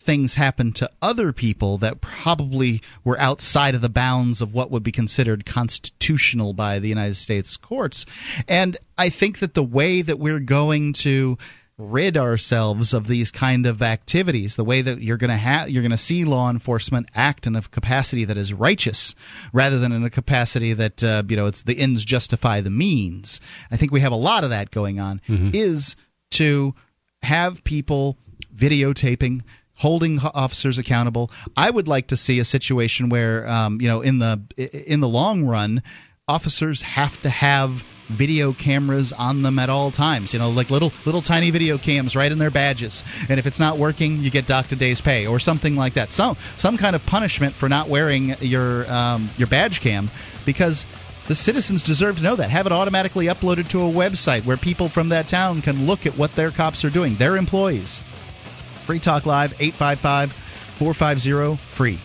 things 0.00 0.34
happen 0.34 0.72
to 0.72 0.90
other 1.02 1.32
people 1.32 1.76
that 1.78 2.00
probably 2.00 2.80
were 3.04 3.20
outside 3.20 3.74
of 3.74 3.82
the 3.82 3.88
bounds 3.88 4.40
of 4.40 4.54
what 4.54 4.70
would 4.70 4.82
be 4.82 4.90
considered 4.90 5.44
constitutional 5.44 6.54
by 6.54 6.78
the 6.78 6.88
United 6.88 7.14
States 7.14 7.56
courts. 7.56 8.06
And 8.48 8.78
I 8.96 9.10
think 9.10 9.40
that 9.40 9.54
the 9.54 9.62
way 9.62 10.00
that 10.02 10.18
we're 10.18 10.40
going 10.40 10.94
to 10.94 11.36
rid 11.80 12.16
ourselves 12.16 12.92
of 12.92 13.06
these 13.06 13.30
kind 13.30 13.64
of 13.64 13.80
activities 13.80 14.56
the 14.56 14.64
way 14.64 14.82
that 14.82 15.00
you're 15.00 15.16
going 15.16 15.30
to 15.30 15.36
have 15.36 15.70
you're 15.70 15.82
going 15.82 15.90
to 15.90 15.96
see 15.96 16.24
law 16.24 16.50
enforcement 16.50 17.08
act 17.14 17.46
in 17.46 17.56
a 17.56 17.62
capacity 17.62 18.24
that 18.24 18.36
is 18.36 18.52
righteous 18.52 19.14
rather 19.52 19.78
than 19.78 19.90
in 19.90 20.04
a 20.04 20.10
capacity 20.10 20.74
that 20.74 21.02
uh, 21.02 21.22
you 21.28 21.36
know 21.36 21.46
it's 21.46 21.62
the 21.62 21.78
ends 21.78 22.04
justify 22.04 22.60
the 22.60 22.70
means. 22.70 23.40
I 23.70 23.76
think 23.76 23.92
we 23.92 24.00
have 24.00 24.12
a 24.12 24.16
lot 24.16 24.44
of 24.44 24.50
that 24.50 24.70
going 24.70 25.00
on 25.00 25.20
is 25.54 25.96
to 26.32 26.74
have 27.22 27.64
people 27.64 28.16
videotaping 28.54 29.42
holding 29.74 30.18
officers 30.18 30.78
accountable. 30.78 31.30
I 31.56 31.70
would 31.70 31.88
like 31.88 32.08
to 32.08 32.16
see 32.16 32.38
a 32.38 32.44
situation 32.44 33.08
where 33.08 33.48
um, 33.48 33.80
you 33.80 33.88
know 33.88 34.02
in 34.02 34.18
the 34.18 34.42
in 34.86 35.00
the 35.00 35.08
long 35.08 35.44
run 35.44 35.82
officers 36.28 36.82
have 36.82 37.20
to 37.22 37.30
have 37.30 37.82
video 38.10 38.52
cameras 38.52 39.12
on 39.12 39.42
them 39.42 39.58
at 39.58 39.68
all 39.68 39.90
times 39.90 40.32
you 40.32 40.38
know 40.38 40.50
like 40.50 40.70
little 40.70 40.92
little 41.04 41.22
tiny 41.22 41.50
video 41.50 41.78
cams 41.78 42.16
right 42.16 42.32
in 42.32 42.38
their 42.38 42.50
badges 42.50 43.04
and 43.28 43.38
if 43.38 43.46
it's 43.46 43.58
not 43.60 43.78
working 43.78 44.18
you 44.18 44.30
get 44.30 44.46
docked 44.46 44.72
a 44.72 44.76
day's 44.76 45.00
pay 45.00 45.26
or 45.26 45.38
something 45.38 45.76
like 45.76 45.94
that 45.94 46.12
some 46.12 46.36
some 46.56 46.76
kind 46.76 46.96
of 46.96 47.04
punishment 47.06 47.54
for 47.54 47.68
not 47.68 47.88
wearing 47.88 48.34
your 48.40 48.90
um, 48.90 49.30
your 49.38 49.48
badge 49.48 49.80
cam 49.80 50.10
because 50.44 50.86
the 51.30 51.34
citizens 51.36 51.84
deserve 51.84 52.16
to 52.16 52.24
know 52.24 52.34
that. 52.34 52.50
Have 52.50 52.66
it 52.66 52.72
automatically 52.72 53.26
uploaded 53.26 53.68
to 53.68 53.82
a 53.82 53.88
website 53.88 54.44
where 54.44 54.56
people 54.56 54.88
from 54.88 55.10
that 55.10 55.28
town 55.28 55.62
can 55.62 55.86
look 55.86 56.04
at 56.04 56.18
what 56.18 56.34
their 56.34 56.50
cops 56.50 56.84
are 56.84 56.90
doing, 56.90 57.14
their 57.14 57.36
employees. 57.36 58.00
Free 58.84 58.98
Talk 58.98 59.26
Live, 59.26 59.52
855 59.60 60.32
450 60.32 61.56
free. 61.56 62.00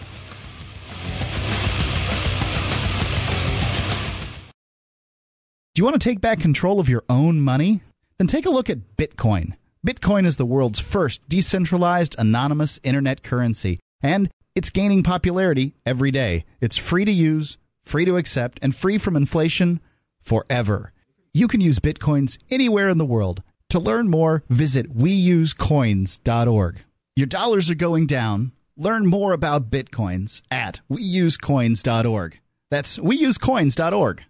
Do 5.76 5.82
you 5.82 5.84
want 5.84 6.00
to 6.02 6.10
take 6.10 6.22
back 6.22 6.40
control 6.40 6.80
of 6.80 6.88
your 6.88 7.04
own 7.10 7.42
money? 7.42 7.82
Then 8.18 8.28
take 8.28 8.46
a 8.46 8.50
look 8.50 8.70
at 8.70 8.96
Bitcoin. 8.96 9.56
Bitcoin 9.86 10.26
is 10.26 10.38
the 10.38 10.46
world's 10.46 10.80
first 10.80 11.28
decentralized, 11.28 12.16
anonymous 12.18 12.80
internet 12.82 13.24
currency, 13.24 13.80
and 14.02 14.30
it's 14.56 14.70
gaining 14.70 15.04
popularity 15.04 15.74
every 15.86 16.12
day. 16.12 16.46
It's 16.62 16.78
free 16.78 17.04
to 17.04 17.12
use, 17.12 17.58
free 17.84 18.06
to 18.06 18.16
accept, 18.16 18.58
and 18.62 18.74
free 18.74 18.98
from 18.98 19.18
inflation 19.18 19.82
forever. 20.22 20.94
You 21.34 21.50
can 21.50 21.60
use 21.60 21.80
Bitcoins 21.80 22.38
anywhere 22.50 22.88
in 22.88 22.98
the 22.98 23.06
world. 23.06 23.44
To 23.72 23.80
learn 23.80 24.08
more, 24.08 24.46
visit 24.50 24.96
weusecoins.org. 24.96 26.80
Your 27.18 27.28
dollars 27.28 27.70
are 27.70 27.76
going 27.76 28.06
down. 28.06 28.54
Learn 28.78 29.08
more 29.08 29.34
about 29.34 29.70
Bitcoins 29.72 30.42
at 30.50 30.80
weusecoins.org. 30.90 32.40
That's 32.72 32.98
weusecoins.org. 32.98 34.24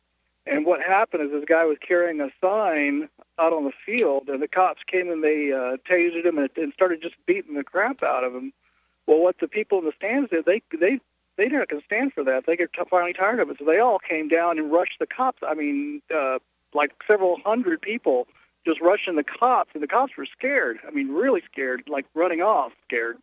and 0.51 0.66
what 0.66 0.80
happened 0.80 1.22
is 1.22 1.30
this 1.30 1.44
guy 1.46 1.64
was 1.64 1.76
carrying 1.86 2.20
a 2.20 2.30
sign 2.40 3.09
out 3.38 3.53
on 3.53 3.64
the 3.64 3.72
field, 3.84 4.28
and 4.28 4.42
the 4.42 4.49
cops 4.49 4.82
came 4.86 5.11
and 5.11 5.22
they 5.22 5.53
uh, 5.53 5.76
tasered 5.88 6.24
him 6.24 6.38
and, 6.38 6.51
and 6.57 6.72
started 6.72 7.03
just 7.03 7.14
beating 7.26 7.55
the 7.55 7.64
crap 7.64 8.03
out 8.03 8.24
of 8.24 8.34
him. 8.34 8.53
Well, 9.07 9.18
what 9.18 9.36
the 9.40 9.49
people 9.49 9.78
in 9.78 9.84
the 9.84 9.92
stands 9.96 10.30
did, 10.30 10.44
they 10.44 10.62
they 10.78 11.01
they 11.36 11.49
didn't 11.49 11.68
can 11.68 11.80
stand 11.84 12.12
for 12.12 12.24
that. 12.24 12.46
They 12.46 12.57
get 12.57 12.72
t- 12.72 12.82
finally 12.90 13.12
tired 13.12 13.40
of 13.40 13.51
it, 13.51 13.57
so 13.59 13.64
they 13.64 13.78
all 13.78 13.99
came 13.99 14.28
down 14.28 14.59
and 14.59 14.72
rushed 14.72 14.99
the 14.99 15.07
cops. 15.07 15.38
I 15.46 15.55
mean, 15.55 16.03
uh, 16.14 16.38
like 16.74 16.92
several 17.07 17.38
hundred 17.44 17.80
people 17.80 18.26
just 18.66 18.80
rushing 18.80 19.16
the 19.16 19.24
cops, 19.24 19.70
and 19.74 19.82
the 19.82 19.86
cops 19.86 20.16
were 20.16 20.26
scared. 20.26 20.78
I 20.86 20.90
mean, 20.90 21.09
really 21.09 21.42
scared, 21.51 21.84
like 21.88 22.07
running 22.14 22.42
off, 22.42 22.72
scared. 22.84 23.16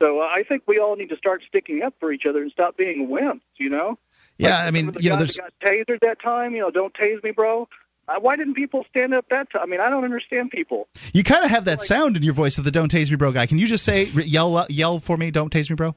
So 0.00 0.20
uh, 0.20 0.26
I 0.26 0.44
think 0.46 0.62
we 0.66 0.78
all 0.78 0.94
need 0.94 1.08
to 1.08 1.16
start 1.16 1.42
sticking 1.48 1.82
up 1.82 1.94
for 1.98 2.12
each 2.12 2.26
other 2.26 2.42
and 2.42 2.52
stop 2.52 2.76
being 2.76 3.08
wimps. 3.08 3.40
You 3.56 3.70
know? 3.70 3.98
Yeah, 4.38 4.58
Like, 4.58 4.68
I 4.68 4.70
mean, 4.70 4.90
the 4.92 5.02
you 5.02 5.08
know, 5.10 5.16
guy 5.16 5.18
there's 5.20 5.34
that 5.34 5.52
got 5.60 5.70
tasered 5.70 6.00
that 6.00 6.20
time. 6.22 6.54
You 6.54 6.60
know, 6.62 6.70
don't 6.70 6.92
tase 6.94 7.22
me, 7.24 7.30
bro. 7.30 7.68
Uh, 8.08 8.14
why 8.20 8.36
didn't 8.36 8.54
people 8.54 8.84
stand 8.88 9.12
up 9.14 9.24
that 9.30 9.50
time? 9.50 9.62
I 9.62 9.66
mean, 9.66 9.80
I 9.80 9.90
don't 9.90 10.04
understand 10.04 10.50
people. 10.50 10.86
you 11.12 11.24
kind 11.24 11.44
of 11.44 11.50
have 11.50 11.64
that 11.64 11.82
sound 11.82 12.16
in 12.16 12.22
your 12.22 12.34
voice 12.34 12.56
of 12.58 12.64
the 12.64 12.70
"Don't 12.70 12.90
Tase 12.92 13.10
Me, 13.10 13.16
Bro" 13.16 13.32
guy. 13.32 13.46
Can 13.46 13.58
you 13.58 13.66
just 13.66 13.84
say 13.84 14.04
yell 14.04 14.64
yell 14.68 15.00
for 15.00 15.16
me? 15.16 15.30
Don't 15.32 15.52
tase 15.52 15.68
me, 15.70 15.74
bro. 15.76 15.94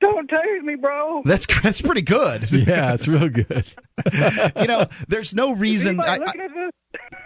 Don't 0.00 0.28
tase 0.28 0.62
me, 0.62 0.74
bro. 0.74 1.22
That's 1.24 1.46
that's 1.62 1.80
pretty 1.80 2.02
good. 2.02 2.50
Yeah, 2.52 2.92
it's 2.92 3.08
real 3.08 3.28
good. 3.30 3.64
you 4.60 4.66
know, 4.66 4.86
there's 5.08 5.32
no 5.34 5.52
reason. 5.52 5.98
I, 6.00 6.16
Anybody 6.16 6.24
looking 6.26 6.40
at 6.42 6.54
this? 6.54 6.70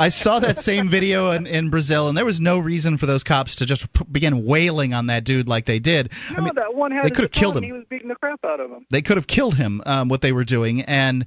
I 0.01 0.09
saw 0.11 0.39
that 0.41 0.59
same 0.59 0.89
video 0.89 1.33
in, 1.33 1.47
in 1.47 1.71
Brazil, 1.71 2.09
and 2.09 2.17
there 2.17 2.25
was 2.25 2.41
no 2.41 2.59
reason 2.59 2.99
for 2.99 3.07
those 3.07 3.25
cops 3.25 3.57
to 3.57 3.67
just 3.67 3.93
p- 3.93 4.05
begin 4.11 4.45
wailing 4.45 4.95
on 4.95 5.07
that 5.07 5.25
dude 5.25 5.49
like 5.49 5.67
they 5.67 5.79
did. 5.79 6.13
No, 6.31 6.39
I 6.39 6.41
mean, 6.43 6.55
that 6.55 6.75
one 6.75 6.93
had 6.93 7.05
they 7.05 7.11
could 7.11 7.25
have 7.25 7.33
killed 7.33 7.57
him. 7.57 7.65
He 7.65 7.73
was 7.73 7.85
beating 7.89 8.09
the 8.09 8.15
crap 8.15 8.45
out 8.45 8.61
of 8.61 8.71
him. 8.71 8.87
They 8.91 9.03
could 9.03 9.17
have 9.17 9.27
killed 9.27 9.57
him. 9.57 9.83
Um, 9.87 10.09
what 10.09 10.21
they 10.21 10.33
were 10.33 10.45
doing, 10.45 10.83
and 10.83 11.27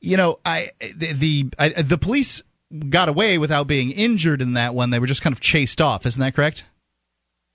you 0.00 0.16
know, 0.16 0.38
I 0.44 0.70
the 0.80 1.12
the, 1.12 1.50
I, 1.58 1.68
the 1.70 1.98
police 1.98 2.42
got 2.88 3.08
away 3.08 3.38
without 3.38 3.66
being 3.66 3.90
injured 3.90 4.42
in 4.42 4.54
that 4.54 4.74
one. 4.74 4.90
They 4.90 4.98
were 4.98 5.06
just 5.06 5.22
kind 5.22 5.34
of 5.34 5.40
chased 5.40 5.80
off. 5.80 6.06
Isn't 6.06 6.20
that 6.20 6.34
correct? 6.34 6.64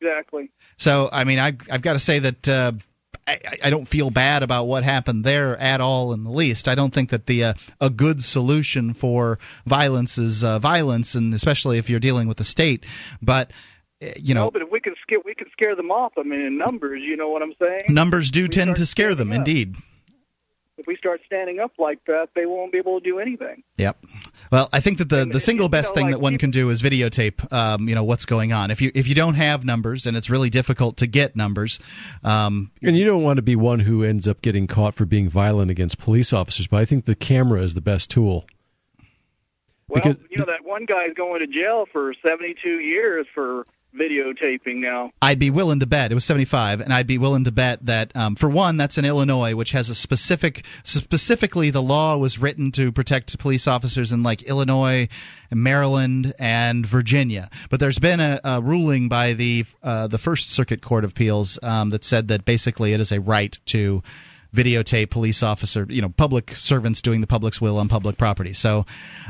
Exactly. 0.01 0.51
So, 0.77 1.09
I 1.11 1.23
mean, 1.23 1.39
I, 1.39 1.57
I've 1.71 1.81
got 1.81 1.93
to 1.93 1.99
say 1.99 2.19
that 2.19 2.47
uh, 2.47 2.71
I, 3.27 3.39
I 3.65 3.69
don't 3.69 3.87
feel 3.87 4.09
bad 4.09 4.41
about 4.41 4.65
what 4.65 4.83
happened 4.83 5.23
there 5.23 5.57
at 5.57 5.81
all 5.81 6.13
in 6.13 6.23
the 6.23 6.31
least. 6.31 6.67
I 6.67 6.75
don't 6.75 6.93
think 6.93 7.09
that 7.09 7.25
the 7.25 7.43
uh, 7.43 7.53
a 7.81 7.89
good 7.89 8.23
solution 8.23 8.93
for 8.93 9.37
violence 9.65 10.17
is 10.17 10.43
uh, 10.43 10.59
violence, 10.59 11.13
and 11.13 11.33
especially 11.33 11.77
if 11.77 11.89
you're 11.89 11.99
dealing 11.99 12.27
with 12.27 12.37
the 12.37 12.43
state. 12.43 12.85
But 13.21 13.51
uh, 14.01 14.07
you 14.15 14.33
know, 14.33 14.45
no, 14.45 14.51
but 14.51 14.61
if 14.61 14.71
we 14.71 14.79
can 14.79 14.95
scare, 15.01 15.19
we 15.25 15.35
can 15.35 15.47
scare 15.51 15.75
them 15.75 15.91
off. 15.91 16.13
I 16.17 16.23
mean, 16.23 16.41
in 16.41 16.57
numbers, 16.57 17.01
you 17.03 17.17
know 17.17 17.29
what 17.29 17.41
I'm 17.41 17.53
saying? 17.59 17.81
numbers 17.89 18.31
do 18.31 18.47
tend 18.47 18.75
to 18.77 18.85
scare 18.85 19.13
them. 19.13 19.31
up. 19.31 19.37
Indeed. 19.37 19.75
If 20.77 20.85
we 20.85 20.95
start 20.95 21.21
standing 21.25 21.59
up 21.59 21.71
like 21.79 21.99
that, 22.05 22.29
they 22.35 22.45
won't 22.45 22.71
be 22.71 22.77
able 22.77 22.99
to 22.99 23.03
do 23.03 23.17
anything. 23.19 23.63
Yep. 23.77 23.97
Well, 24.51 24.69
I 24.71 24.79
think 24.79 24.99
that 24.99 25.09
the, 25.09 25.25
the 25.25 25.39
single 25.39 25.69
best 25.69 25.93
thing 25.93 26.09
that 26.11 26.21
one 26.21 26.37
can 26.37 26.51
do 26.51 26.69
is 26.69 26.81
videotape. 26.81 27.51
Um, 27.51 27.87
you 27.89 27.95
know 27.95 28.03
what's 28.03 28.25
going 28.25 28.53
on. 28.53 28.71
If 28.71 28.81
you 28.81 28.91
if 28.95 29.07
you 29.07 29.15
don't 29.15 29.35
have 29.35 29.65
numbers 29.65 30.05
and 30.05 30.15
it's 30.15 30.29
really 30.29 30.49
difficult 30.49 30.97
to 30.97 31.07
get 31.07 31.35
numbers, 31.35 31.79
um, 32.23 32.71
And 32.81 32.97
you 32.97 33.05
don't 33.05 33.23
want 33.23 33.37
to 33.37 33.41
be 33.43 33.55
one 33.55 33.79
who 33.79 34.03
ends 34.03 34.27
up 34.27 34.41
getting 34.41 34.67
caught 34.67 34.93
for 34.93 35.05
being 35.05 35.29
violent 35.29 35.71
against 35.71 35.97
police 35.97 36.33
officers, 36.33 36.67
but 36.67 36.77
I 36.77 36.85
think 36.85 37.05
the 37.05 37.15
camera 37.15 37.61
is 37.61 37.73
the 37.73 37.81
best 37.81 38.09
tool. 38.09 38.45
Well, 39.87 40.01
Because- 40.03 40.19
you 40.29 40.37
know 40.37 40.45
that 40.45 40.65
one 40.65 40.85
guy's 40.85 41.13
going 41.13 41.39
to 41.39 41.47
jail 41.47 41.85
for 41.91 42.13
72 42.25 42.79
years 42.79 43.25
for 43.33 43.65
videotaping 43.95 44.77
now. 44.77 45.11
I'd 45.21 45.39
be 45.39 45.49
willing 45.49 45.79
to 45.79 45.85
bet 45.85 46.11
it 46.11 46.15
was 46.15 46.25
75, 46.25 46.81
and 46.81 46.93
I'd 46.93 47.07
be 47.07 47.17
willing 47.17 47.43
to 47.45 47.51
bet 47.51 47.85
that 47.85 48.15
um, 48.15 48.35
for 48.35 48.49
one, 48.49 48.77
that's 48.77 48.97
in 48.97 49.05
Illinois, 49.05 49.55
which 49.55 49.71
has 49.71 49.89
a 49.89 49.95
specific, 49.95 50.65
specifically 50.83 51.69
the 51.69 51.81
law 51.81 52.17
was 52.17 52.39
written 52.39 52.71
to 52.73 52.91
protect 52.91 53.37
police 53.39 53.67
officers 53.67 54.11
in 54.11 54.23
like 54.23 54.43
Illinois, 54.43 55.07
Maryland, 55.51 56.33
and 56.39 56.85
Virginia. 56.85 57.49
But 57.69 57.79
there's 57.79 57.99
been 57.99 58.19
a, 58.19 58.39
a 58.43 58.61
ruling 58.61 59.09
by 59.09 59.33
the 59.33 59.65
uh, 59.83 60.07
the 60.07 60.17
First 60.17 60.51
Circuit 60.51 60.81
Court 60.81 61.03
of 61.03 61.11
Appeals 61.11 61.59
um, 61.63 61.89
that 61.89 62.03
said 62.03 62.27
that 62.27 62.45
basically 62.45 62.93
it 62.93 62.99
is 62.99 63.11
a 63.11 63.21
right 63.21 63.57
to 63.67 64.03
videotape 64.55 65.09
police 65.09 65.43
officer, 65.43 65.85
you 65.89 66.01
know, 66.01 66.09
public 66.09 66.51
servants 66.55 67.01
doing 67.01 67.21
the 67.21 67.27
public's 67.27 67.61
will 67.61 67.77
on 67.77 67.87
public 67.87 68.17
property. 68.17 68.53
So 68.53 68.85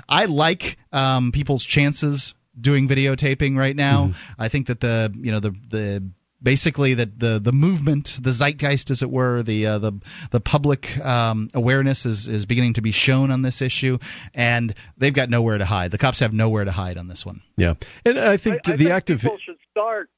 I 0.08 0.26
like 0.26 0.78
um, 0.94 1.32
people's 1.32 1.66
chances 1.66 2.34
doing 2.60 2.88
videotaping 2.88 3.58
right 3.58 3.76
now. 3.76 4.12
I 4.40 4.48
think 4.48 4.68
that 4.68 4.80
the, 4.80 5.14
you 5.20 5.32
know, 5.32 5.40
the, 5.40 5.52
the, 5.70 6.04
basically 6.42 6.94
that 6.94 7.20
the 7.20 7.40
the 7.40 7.52
movement 7.52 8.16
the 8.22 8.32
zeitgeist 8.32 8.92
as 8.92 9.02
it 9.02 9.10
were 9.10 9.42
the 9.42 9.66
uh, 9.66 9.80
the 9.80 9.92
the 10.30 10.40
public 10.40 11.04
um, 11.04 11.50
awareness 11.56 12.06
is 12.06 12.28
is 12.28 12.46
beginning 12.46 12.74
to 12.74 12.82
be 12.82 12.92
shown 12.92 13.32
on 13.32 13.42
this 13.42 13.60
issue 13.60 13.98
and 14.36 14.76
they've 15.00 15.16
got 15.16 15.32
nowhere 15.32 15.58
to 15.58 15.66
hide 15.66 15.90
the 15.90 15.98
cops 15.98 16.20
have 16.20 16.34
nowhere 16.34 16.64
to 16.64 16.72
hide 16.72 16.96
on 16.96 17.08
this 17.08 17.26
one 17.26 17.42
Yeah, 17.58 17.74
and 18.06 18.20
I 18.20 18.38
think 18.38 18.68
I, 18.68 18.74
I 18.74 18.76
the 18.76 18.84
think 18.84 18.90
active. 18.92 19.22
people 19.22 19.40
should 19.44 19.58
start. 19.72 20.12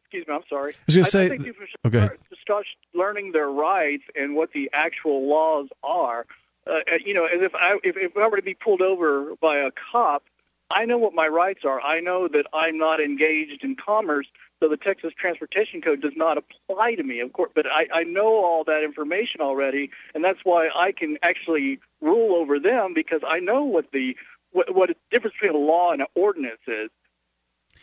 Excuse 0.00 0.26
me, 0.26 0.34
I'm 0.34 0.40
sorry. 0.48 0.72
I 0.72 0.76
was 0.86 0.94
gonna 0.96 1.04
say- 1.04 1.24
I 1.26 1.28
think 1.28 1.44
people 1.44 1.66
should 1.68 1.92
go 1.92 1.98
ahead. 1.98 2.08
start, 2.12 2.20
to 2.30 2.36
start 2.40 2.66
learning 2.94 3.32
their 3.32 3.50
rights 3.50 4.04
and 4.18 4.34
what 4.34 4.52
the 4.52 4.70
actual 4.72 5.28
laws 5.28 5.68
are. 5.82 6.24
Uh, 6.66 6.70
uh, 6.70 6.96
you 7.04 7.12
know, 7.12 7.26
as 7.26 7.42
if 7.42 7.54
I 7.54 7.78
if, 7.84 7.98
if 7.98 8.16
I 8.16 8.26
were 8.28 8.36
to 8.36 8.42
be 8.42 8.54
pulled 8.54 8.80
over 8.80 9.34
by 9.42 9.58
a 9.58 9.70
cop, 9.92 10.24
I 10.70 10.84
know 10.84 10.98
what 10.98 11.14
my 11.14 11.28
rights 11.28 11.60
are. 11.64 11.80
I 11.80 12.00
know 12.00 12.28
that 12.28 12.46
I'm 12.52 12.76
not 12.76 13.00
engaged 13.00 13.62
in 13.62 13.76
commerce, 13.76 14.26
so 14.60 14.68
the 14.68 14.76
Texas 14.76 15.12
Transportation 15.18 15.80
Code 15.80 16.00
does 16.00 16.14
not 16.16 16.38
apply 16.38 16.94
to 16.96 17.02
me. 17.02 17.20
Of 17.20 17.32
course, 17.32 17.52
but 17.54 17.66
I, 17.66 17.86
I 17.92 18.02
know 18.02 18.26
all 18.26 18.64
that 18.64 18.82
information 18.82 19.40
already, 19.40 19.90
and 20.14 20.24
that's 20.24 20.40
why 20.44 20.68
I 20.74 20.92
can 20.92 21.18
actually 21.22 21.78
rule 22.00 22.34
over 22.34 22.58
them 22.58 22.94
because 22.94 23.20
I 23.26 23.38
know 23.38 23.62
what 23.62 23.92
the 23.92 24.16
what, 24.52 24.74
what 24.74 24.88
the 24.88 24.96
difference 25.10 25.36
between 25.40 25.54
a 25.54 25.64
law 25.64 25.92
and 25.92 26.00
an 26.00 26.08
ordinance 26.14 26.60
is. 26.66 26.90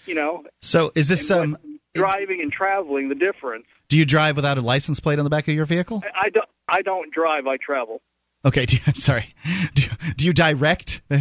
You 0.06 0.16
know, 0.16 0.44
so 0.62 0.92
is 0.96 1.08
this 1.08 1.32
um 1.32 1.58
driving 1.94 2.42
and 2.42 2.52
traveling 2.52 3.08
the 3.08 3.16
difference. 3.16 3.66
do 3.88 3.98
you 3.98 4.06
drive 4.06 4.36
without 4.36 4.58
a 4.58 4.62
license 4.62 5.00
plate 5.00 5.20
on 5.20 5.24
the 5.24 5.30
back 5.30 5.48
of 5.48 5.54
your 5.54 5.66
vehicle 5.66 6.02
I, 6.04 6.26
I 6.26 6.30
don't 6.30 6.50
I 6.68 6.82
don't 6.82 7.14
drive. 7.14 7.48
I 7.48 7.58
travel. 7.58 8.02
Okay 8.46 8.66
do 8.68 8.78
you, 8.78 8.94
sorry. 8.94 9.34
Do, 9.74 9.84
do 10.16 10.26
you 10.26 10.34
direct 10.34 11.02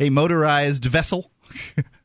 a 0.00 0.10
motorized 0.10 0.84
vessel 0.84 1.30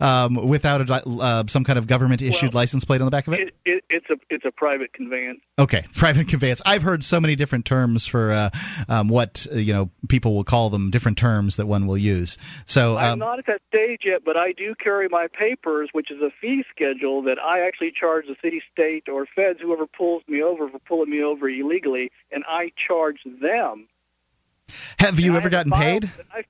um, 0.00 0.34
without 0.48 0.88
a, 0.88 1.02
uh, 1.08 1.44
some 1.48 1.64
kind 1.64 1.78
of 1.78 1.86
government 1.86 2.22
issued 2.22 2.54
Well, 2.54 2.60
license 2.60 2.84
plate 2.84 3.00
on 3.00 3.04
the 3.06 3.10
back 3.10 3.26
of 3.26 3.34
it? 3.34 3.40
It, 3.40 3.54
it, 3.64 3.84
it's 3.90 4.10
a 4.10 4.16
it's 4.30 4.44
a 4.44 4.50
private 4.50 4.92
conveyance. 4.92 5.40
Okay, 5.58 5.84
private 5.94 6.28
conveyance. 6.28 6.60
I've 6.66 6.82
heard 6.82 7.04
so 7.04 7.20
many 7.20 7.36
different 7.36 7.64
terms 7.64 8.06
for 8.06 8.32
uh, 8.32 8.50
um, 8.88 9.08
what 9.08 9.46
uh, 9.52 9.56
you 9.56 9.72
know 9.72 9.90
people 10.08 10.34
will 10.34 10.44
call 10.44 10.70
them, 10.70 10.90
different 10.90 11.18
terms 11.18 11.56
that 11.56 11.66
one 11.66 11.86
will 11.86 11.98
use. 11.98 12.38
So 12.66 12.96
I'm 12.96 13.14
um, 13.14 13.18
not 13.20 13.38
at 13.38 13.46
that 13.46 13.60
stage 13.68 14.00
yet, 14.04 14.22
but 14.24 14.36
I 14.36 14.52
do 14.52 14.74
carry 14.74 15.08
my 15.08 15.28
papers, 15.28 15.90
which 15.92 16.10
is 16.10 16.20
a 16.20 16.30
fee 16.40 16.64
schedule 16.70 17.22
that 17.22 17.38
I 17.38 17.66
actually 17.66 17.92
charge 17.98 18.26
the 18.26 18.36
city, 18.42 18.62
state, 18.72 19.08
or 19.08 19.26
feds, 19.26 19.60
whoever 19.60 19.86
pulls 19.86 20.22
me 20.28 20.42
over 20.42 20.68
for 20.68 20.78
pulling 20.80 21.10
me 21.10 21.22
over 21.22 21.48
illegally, 21.48 22.10
and 22.32 22.44
I 22.48 22.72
charge 22.88 23.18
them. 23.24 23.88
have 24.98 25.20
you 25.20 25.32
And 25.32 25.36
ever 25.38 25.50
gotten 25.50 25.72
haven't 25.72 26.00
paid? 26.02 26.10
I, 26.32 26.44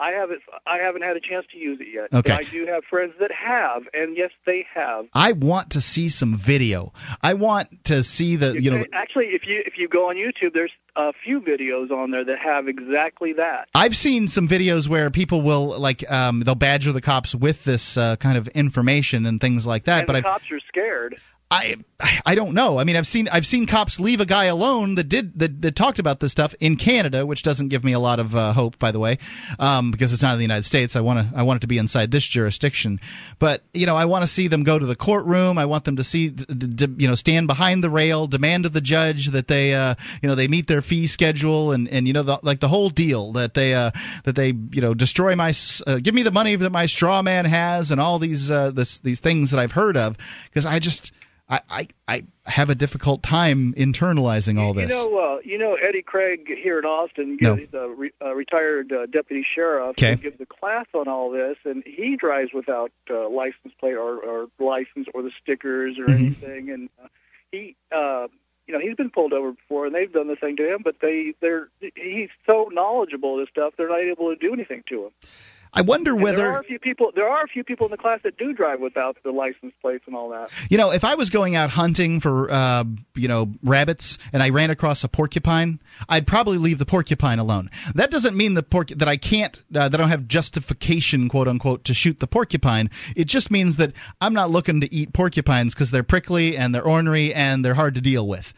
I 0.00 0.10
haven't. 0.10 0.40
I 0.66 0.78
haven't 0.78 1.02
had 1.02 1.16
a 1.16 1.20
chance 1.20 1.46
to 1.52 1.58
use 1.58 1.80
it 1.80 1.88
yet. 1.92 2.08
Okay. 2.12 2.30
But 2.30 2.46
I 2.46 2.50
do 2.50 2.66
have 2.66 2.84
friends 2.84 3.14
that 3.18 3.32
have, 3.32 3.82
and 3.92 4.16
yes, 4.16 4.30
they 4.46 4.64
have. 4.72 5.06
I 5.12 5.32
want 5.32 5.70
to 5.70 5.80
see 5.80 6.08
some 6.08 6.36
video. 6.36 6.92
I 7.20 7.34
want 7.34 7.84
to 7.84 8.04
see 8.04 8.36
the 8.36 8.60
you 8.60 8.70
know. 8.70 8.84
actually, 8.92 9.26
if 9.26 9.46
you 9.46 9.62
if 9.66 9.74
you 9.76 9.88
go 9.88 10.08
on 10.08 10.16
YouTube, 10.16 10.54
there's 10.54 10.70
a 10.94 11.12
few 11.24 11.40
videos 11.40 11.90
on 11.90 12.12
there 12.12 12.24
that 12.24 12.38
have 12.38 12.68
exactly 12.68 13.32
that. 13.34 13.68
I've 13.74 13.96
seen 13.96 14.28
some 14.28 14.46
videos 14.46 14.88
where 14.88 15.10
people 15.10 15.42
will 15.42 15.78
like 15.78 16.08
um, 16.10 16.40
they'll 16.40 16.54
badger 16.54 16.92
the 16.92 17.00
cops 17.00 17.34
with 17.34 17.64
this 17.64 17.96
uh, 17.96 18.16
kind 18.16 18.38
of 18.38 18.46
information 18.48 19.26
and 19.26 19.40
things 19.40 19.66
like 19.66 19.84
that. 19.84 20.00
and 20.00 20.06
but 20.06 20.12
the 20.12 20.18
I 20.20 20.22
cops 20.22 20.50
are 20.52 20.60
scared. 20.60 21.20
I 21.50 21.76
I 22.24 22.34
don't 22.34 22.52
know. 22.52 22.78
I 22.78 22.84
mean, 22.84 22.94
I've 22.94 23.06
seen 23.06 23.26
I've 23.32 23.46
seen 23.46 23.64
cops 23.64 23.98
leave 23.98 24.20
a 24.20 24.26
guy 24.26 24.44
alone 24.44 24.96
that 24.96 25.04
did 25.04 25.38
that, 25.38 25.62
that 25.62 25.76
talked 25.76 25.98
about 25.98 26.20
this 26.20 26.30
stuff 26.30 26.54
in 26.60 26.76
Canada, 26.76 27.24
which 27.24 27.42
doesn't 27.42 27.68
give 27.68 27.82
me 27.84 27.92
a 27.92 27.98
lot 27.98 28.20
of 28.20 28.36
uh, 28.36 28.52
hope, 28.52 28.78
by 28.78 28.92
the 28.92 28.98
way, 28.98 29.16
um, 29.58 29.90
because 29.90 30.12
it's 30.12 30.22
not 30.22 30.32
in 30.32 30.38
the 30.38 30.44
United 30.44 30.64
States. 30.64 30.94
I 30.94 31.00
want 31.00 31.30
to 31.30 31.38
I 31.38 31.42
want 31.44 31.56
it 31.56 31.60
to 31.62 31.66
be 31.66 31.78
inside 31.78 32.10
this 32.10 32.26
jurisdiction. 32.26 33.00
But 33.38 33.62
you 33.72 33.86
know, 33.86 33.96
I 33.96 34.04
want 34.04 34.24
to 34.24 34.26
see 34.26 34.46
them 34.46 34.62
go 34.62 34.78
to 34.78 34.84
the 34.84 34.94
courtroom. 34.94 35.56
I 35.56 35.64
want 35.64 35.84
them 35.84 35.96
to 35.96 36.04
see 36.04 36.28
d- 36.28 36.44
d- 36.44 36.94
you 36.98 37.08
know 37.08 37.14
stand 37.14 37.46
behind 37.46 37.82
the 37.82 37.90
rail, 37.90 38.26
demand 38.26 38.66
of 38.66 38.74
the 38.74 38.82
judge 38.82 39.28
that 39.28 39.48
they 39.48 39.72
uh, 39.72 39.94
you 40.20 40.28
know 40.28 40.34
they 40.34 40.48
meet 40.48 40.66
their 40.66 40.82
fee 40.82 41.06
schedule, 41.06 41.72
and 41.72 41.88
and 41.88 42.06
you 42.06 42.12
know 42.12 42.22
the, 42.22 42.38
like 42.42 42.60
the 42.60 42.68
whole 42.68 42.90
deal 42.90 43.32
that 43.32 43.54
they 43.54 43.72
uh, 43.72 43.90
that 44.24 44.36
they 44.36 44.48
you 44.48 44.82
know 44.82 44.92
destroy 44.92 45.34
my 45.34 45.54
uh, 45.86 45.98
give 46.02 46.14
me 46.14 46.22
the 46.22 46.30
money 46.30 46.56
that 46.56 46.70
my 46.70 46.84
straw 46.84 47.22
man 47.22 47.46
has, 47.46 47.90
and 47.90 48.02
all 48.02 48.18
these 48.18 48.50
uh, 48.50 48.70
this, 48.70 48.98
these 48.98 49.20
things 49.20 49.50
that 49.50 49.58
I've 49.58 49.72
heard 49.72 49.96
of, 49.96 50.18
because 50.44 50.66
I 50.66 50.78
just. 50.78 51.10
I, 51.50 51.60
I, 51.70 51.88
I 52.06 52.24
have 52.44 52.68
a 52.68 52.74
difficult 52.74 53.22
time 53.22 53.72
internalizing 53.74 54.58
all 54.60 54.74
this. 54.74 54.90
You 54.90 55.10
know, 55.10 55.18
uh, 55.18 55.38
you 55.42 55.56
know 55.56 55.74
Eddie 55.76 56.02
Craig 56.02 56.46
here 56.46 56.78
in 56.78 56.84
Austin. 56.84 57.38
No. 57.40 57.54
He's 57.54 57.72
a 57.72 57.88
re- 57.88 58.12
uh, 58.22 58.34
retired 58.34 58.92
uh, 58.92 59.06
deputy 59.06 59.46
sheriff. 59.54 59.90
Okay. 59.92 60.10
He 60.10 60.16
gives 60.16 60.40
a 60.40 60.46
class 60.46 60.86
on 60.92 61.08
all 61.08 61.30
this, 61.30 61.56
and 61.64 61.82
he 61.86 62.16
drives 62.16 62.52
without 62.52 62.92
uh, 63.10 63.28
license 63.30 63.72
plate 63.80 63.94
or, 63.94 64.18
or 64.18 64.48
license 64.58 65.08
or 65.14 65.22
the 65.22 65.30
stickers 65.42 65.98
or 65.98 66.06
Mhm. 66.06 66.18
anything. 66.18 66.70
And 66.70 66.90
uh, 67.02 67.08
he, 67.50 67.76
uh, 67.92 68.28
you 68.66 68.74
know, 68.74 68.80
he's 68.80 68.96
been 68.96 69.08
pulled 69.10 69.32
over 69.32 69.52
before, 69.52 69.86
and 69.86 69.94
they've 69.94 70.12
done 70.12 70.28
the 70.28 70.36
thing 70.36 70.56
to 70.56 70.74
him. 70.74 70.82
But 70.84 70.96
they, 71.00 71.32
they're 71.40 71.68
he's 71.80 72.28
so 72.46 72.68
knowledgeable 72.70 73.38
of 73.38 73.46
this 73.46 73.48
stuff, 73.48 73.72
they're 73.78 73.88
not 73.88 74.00
able 74.00 74.28
to 74.28 74.36
do 74.36 74.52
anything 74.52 74.82
to 74.90 75.06
him. 75.06 75.10
I 75.72 75.82
wonder 75.82 76.12
And 76.12 76.22
whether 76.22 76.36
there 76.38 76.52
are 76.54 76.60
a 76.60 76.64
few 76.64 76.78
people. 76.78 77.12
There 77.14 77.28
are 77.28 77.44
a 77.44 77.48
few 77.48 77.64
people 77.64 77.86
in 77.86 77.90
the 77.90 77.96
class 77.96 78.20
that 78.24 78.36
do 78.36 78.52
drive 78.52 78.80
without 78.80 79.16
the 79.22 79.30
license 79.30 79.74
plates 79.80 80.04
and 80.06 80.14
all 80.14 80.30
that. 80.30 80.50
You 80.70 80.78
know, 80.78 80.90
if 80.92 81.04
I 81.04 81.14
was 81.14 81.30
going 81.30 81.56
out 81.56 81.70
hunting 81.70 82.20
for, 82.20 82.50
uh, 82.50 82.84
you 83.14 83.28
know, 83.28 83.52
rabbits 83.62 84.18
and 84.32 84.42
I 84.42 84.50
ran 84.50 84.70
across 84.70 85.04
a 85.04 85.08
porcupine, 85.08 85.80
I'd 86.08 86.26
probably 86.26 86.58
leave 86.58 86.78
the 86.78 86.86
porcupine 86.86 87.38
alone. 87.38 87.70
That 87.94 88.10
doesn't 88.10 88.36
mean 88.36 88.54
the 88.54 88.62
porc- 88.62 88.98
that 88.98 89.08
I 89.08 89.16
can't, 89.16 89.56
uh, 89.74 89.88
that 89.88 89.94
I 89.94 89.96
don't 89.98 90.08
have 90.10 90.26
justification, 90.28 91.28
quote 91.28 91.48
unquote, 91.48 91.84
to 91.84 91.94
shoot 91.94 92.20
the 92.20 92.26
porcupine. 92.26 92.90
It 93.16 93.24
just 93.24 93.50
means 93.50 93.76
that 93.76 93.92
I'm 94.20 94.34
not 94.34 94.50
looking 94.50 94.80
to 94.80 94.92
eat 94.92 95.12
porcupines 95.12 95.74
because 95.74 95.90
they're 95.90 96.02
prickly 96.02 96.56
and 96.56 96.74
they're 96.74 96.86
ornery 96.86 97.34
and 97.34 97.64
they're 97.64 97.74
hard 97.74 97.94
to 97.96 98.00
deal 98.00 98.26
with. 98.26 98.54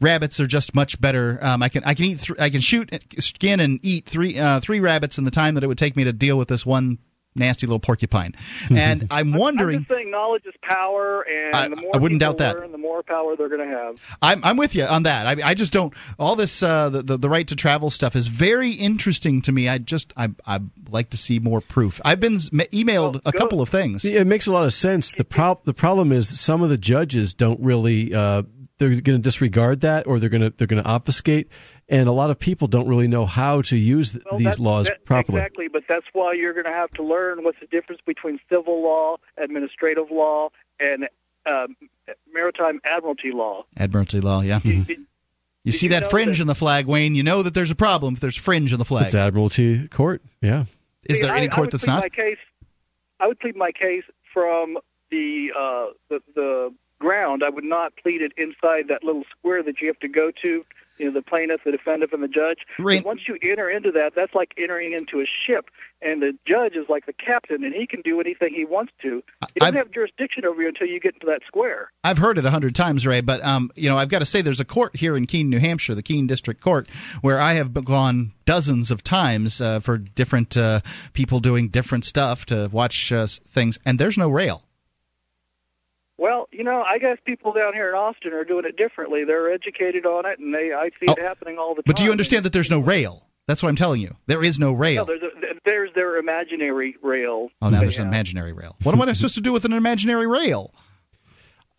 Rabbits 0.00 0.40
are 0.40 0.46
just 0.46 0.74
much 0.74 1.00
better. 1.00 1.38
Um, 1.42 1.62
I 1.62 1.68
can 1.68 1.84
I 1.84 1.94
can 1.94 2.06
eat 2.06 2.20
th- 2.20 2.38
I 2.38 2.50
can 2.50 2.60
shoot, 2.60 2.90
skin, 3.18 3.60
and 3.60 3.80
eat 3.82 4.06
three 4.06 4.38
uh, 4.38 4.60
three 4.60 4.80
rabbits 4.80 5.18
in 5.18 5.24
the 5.24 5.30
time 5.30 5.54
that 5.54 5.64
it 5.64 5.66
would 5.66 5.78
take 5.78 5.96
me 5.96 6.04
to 6.04 6.12
deal 6.12 6.38
with 6.38 6.45
this 6.48 6.64
one 6.66 6.98
nasty 7.38 7.66
little 7.66 7.78
porcupine. 7.78 8.34
And 8.70 9.06
I'm 9.10 9.34
wondering. 9.34 9.76
I'm 9.76 9.82
just 9.84 9.90
saying, 9.94 10.10
knowledge 10.10 10.46
is 10.46 10.54
power, 10.62 11.20
and 11.20 11.54
I- 11.54 11.68
the 11.68 11.76
more 11.76 11.90
I 11.94 11.98
wouldn't 11.98 12.18
people 12.20 12.32
doubt 12.32 12.38
that. 12.38 12.56
learn, 12.56 12.72
the 12.72 12.78
more 12.78 13.02
power 13.02 13.36
they're 13.36 13.50
going 13.50 13.60
to 13.68 13.76
have. 13.76 13.96
I'm 14.22 14.42
I'm 14.42 14.56
with 14.56 14.74
you 14.74 14.84
on 14.84 15.02
that. 15.02 15.26
I 15.26 15.50
I 15.50 15.52
just 15.54 15.70
don't 15.72 15.92
all 16.18 16.34
this 16.34 16.62
uh, 16.62 16.88
the, 16.88 17.02
the 17.02 17.16
the 17.18 17.28
right 17.28 17.46
to 17.48 17.54
travel 17.54 17.90
stuff 17.90 18.16
is 18.16 18.28
very 18.28 18.70
interesting 18.70 19.42
to 19.42 19.52
me. 19.52 19.68
I 19.68 19.76
just 19.76 20.14
I 20.16 20.28
I 20.46 20.60
like 20.88 21.10
to 21.10 21.18
see 21.18 21.38
more 21.38 21.60
proof. 21.60 22.00
I've 22.06 22.20
been 22.20 22.36
s- 22.36 22.48
emailed 22.48 23.20
a 23.26 23.32
couple 23.32 23.60
of 23.60 23.68
things. 23.68 24.02
Yeah, 24.04 24.20
it 24.20 24.26
makes 24.26 24.46
a 24.46 24.52
lot 24.52 24.64
of 24.64 24.72
sense. 24.72 25.12
The 25.12 25.24
prob- 25.24 25.64
the 25.64 25.74
problem 25.74 26.12
is 26.12 26.40
some 26.40 26.62
of 26.62 26.70
the 26.70 26.78
judges 26.78 27.34
don't 27.34 27.60
really 27.60 28.14
uh, 28.14 28.44
they're 28.78 28.90
going 28.90 29.18
to 29.18 29.18
disregard 29.18 29.80
that 29.80 30.06
or 30.06 30.18
they're 30.18 30.28
going 30.28 30.42
to 30.42 30.50
they're 30.50 30.66
going 30.66 30.82
to 30.82 30.88
obfuscate, 30.88 31.48
and 31.88 32.08
a 32.08 32.12
lot 32.12 32.30
of 32.30 32.38
people 32.38 32.68
don't 32.68 32.88
really 32.88 33.08
know 33.08 33.26
how 33.26 33.62
to 33.62 33.76
use 33.76 34.12
th- 34.12 34.24
Well, 34.30 34.38
these 34.38 34.58
laws 34.58 34.86
that- 34.86 35.04
properly. 35.04 35.38
Exactly, 35.38 35.68
but 35.68 35.84
that's 35.88 36.06
why 36.12 36.32
you're 36.34 36.52
going 36.52 36.66
to 36.66 36.72
have 36.72 36.90
to 36.92 37.02
learn 37.02 37.44
what's 37.44 37.58
the 37.60 37.66
difference 37.66 38.00
between 38.06 38.38
civil 38.48 38.82
law, 38.82 39.16
administrative 39.38 40.10
law, 40.10 40.48
and 40.80 41.08
um, 41.46 41.76
maritime 42.32 42.80
admiralty 42.84 43.30
law. 43.32 43.64
Admiralty 43.76 44.20
law, 44.20 44.40
yeah. 44.42 44.60
You 45.64 45.72
see 45.72 45.88
that 45.88 46.10
fringe 46.10 46.40
in 46.40 46.46
the 46.46 46.54
flag, 46.54 46.86
Wayne. 46.86 47.14
You 47.16 47.22
know 47.24 47.42
that 47.42 47.54
there's 47.54 47.70
a 47.72 47.74
problem 47.76 48.14
if 48.14 48.20
there's 48.20 48.36
a 48.38 48.40
fringe 48.40 48.72
in 48.72 48.78
the 48.78 48.84
flag. 48.84 49.06
It's 49.06 49.14
Admiralty 49.14 49.88
Court. 49.88 50.22
Yeah. 50.40 50.64
Is 51.08 51.18
See, 51.18 51.24
there 51.24 51.34
I- 51.34 51.38
any 51.38 51.46
I 51.46 51.50
court 51.50 51.66
would 51.66 51.72
that's 51.72 51.84
plead 51.84 51.92
not? 51.94 52.02
My 52.04 52.08
case, 52.08 52.38
I 53.20 53.26
would 53.26 53.40
plead 53.40 53.56
my 53.56 53.72
case 53.72 54.04
from 54.32 54.78
the, 55.10 55.48
uh, 55.58 55.86
the 56.08 56.20
the 56.34 56.74
ground. 56.98 57.42
I 57.44 57.50
would 57.50 57.64
not 57.64 57.92
plead 58.02 58.22
it 58.22 58.32
inside 58.36 58.88
that 58.88 59.04
little 59.04 59.24
square 59.38 59.62
that 59.62 59.80
you 59.80 59.88
have 59.88 59.98
to 60.00 60.08
go 60.08 60.30
to. 60.42 60.64
You 60.98 61.04
know, 61.04 61.12
the 61.12 61.20
plaintiff, 61.20 61.60
the 61.62 61.72
defendant, 61.72 62.10
and 62.14 62.22
the 62.22 62.28
judge. 62.28 62.60
Right. 62.78 62.96
And 62.96 63.04
once 63.04 63.20
you 63.28 63.36
enter 63.42 63.68
into 63.68 63.92
that, 63.92 64.14
that's 64.16 64.34
like 64.34 64.54
entering 64.56 64.94
into 64.94 65.20
a 65.20 65.26
ship, 65.26 65.68
and 66.00 66.22
the 66.22 66.34
judge 66.46 66.74
is 66.74 66.88
like 66.88 67.04
the 67.04 67.12
captain, 67.12 67.64
and 67.64 67.74
he 67.74 67.86
can 67.86 68.00
do 68.00 68.18
anything 68.18 68.54
he 68.54 68.64
wants 68.64 68.94
to. 69.02 69.22
He 69.52 69.60
doesn't 69.60 69.74
I've- 69.74 69.76
have 69.76 69.90
jurisdiction 69.90 70.46
over 70.46 70.62
you 70.62 70.68
until 70.68 70.86
you 70.86 70.98
get 70.98 71.12
into 71.12 71.26
that 71.26 71.42
square. 71.46 71.90
I've 72.02 72.16
heard 72.16 72.38
it 72.38 72.46
a 72.46 72.50
hundred 72.50 72.74
times, 72.74 73.06
Ray, 73.06 73.20
but 73.20 73.44
um, 73.44 73.70
you 73.76 73.90
know, 73.90 73.98
I've 73.98 74.08
got 74.08 74.20
to 74.20 74.24
say, 74.24 74.40
there's 74.40 74.58
a 74.58 74.64
court 74.64 74.96
here 74.96 75.18
in 75.18 75.26
Keene, 75.26 75.50
New 75.50 75.58
Hampshire, 75.58 75.94
the 75.94 76.02
Keene 76.02 76.26
District 76.26 76.62
Court, 76.62 76.88
where 77.20 77.38
I 77.38 77.52
have 77.54 77.74
gone 77.84 78.32
dozens 78.46 78.90
of 78.90 79.02
times 79.02 79.60
uh, 79.60 79.80
for 79.80 79.98
different 79.98 80.56
uh, 80.56 80.80
people 81.12 81.40
doing 81.40 81.68
different 81.68 82.06
stuff 82.06 82.46
to 82.46 82.70
watch 82.72 83.12
uh, 83.12 83.26
things, 83.26 83.78
and 83.84 83.98
there's 83.98 84.16
no 84.16 84.30
rail. 84.30 84.62
Well, 86.18 86.48
you 86.50 86.64
know, 86.64 86.82
I 86.82 86.98
guess 86.98 87.18
people 87.26 87.52
down 87.52 87.74
here 87.74 87.88
in 87.90 87.94
Austin 87.94 88.32
are 88.32 88.44
doing 88.44 88.64
it 88.64 88.76
differently. 88.76 89.24
They're 89.24 89.52
educated 89.52 90.06
on 90.06 90.24
it, 90.24 90.38
and 90.38 90.54
they 90.54 90.72
I 90.72 90.88
see 90.98 91.06
it 91.12 91.18
oh, 91.20 91.22
happening 91.22 91.58
all 91.58 91.74
the 91.74 91.82
time. 91.82 91.88
Oh, 91.88 91.92
But 91.92 91.96
do 91.96 92.04
you 92.04 92.10
understand 92.10 92.44
that 92.44 92.52
there's 92.52 92.70
no 92.70 92.80
rail? 92.80 93.28
That's 93.46 93.62
what 93.62 93.68
I'm 93.68 93.76
telling 93.76 94.00
you. 94.00 94.16
There 94.26 94.42
is 94.42 94.58
no 94.58 94.72
No, 94.72 94.78
rail. 94.78 95.04
there's 95.04 95.22
a, 95.22 95.28
there's 95.64 95.90
their 95.94 96.16
imaginary 96.16 96.96
rail. 97.02 97.50
Oh, 97.62 97.68
now 97.68 97.78
they 97.78 97.84
there's 97.84 97.98
an 97.98 98.08
imaginary 98.08 98.52
rail. 98.52 98.76
What 98.82 98.94
am 98.94 99.02
I 99.02 99.12
supposed 99.12 99.36
to 99.36 99.40
do 99.40 99.52
with 99.52 99.64
an 99.64 99.72
imaginary 99.72 100.26
rail? 100.26 100.74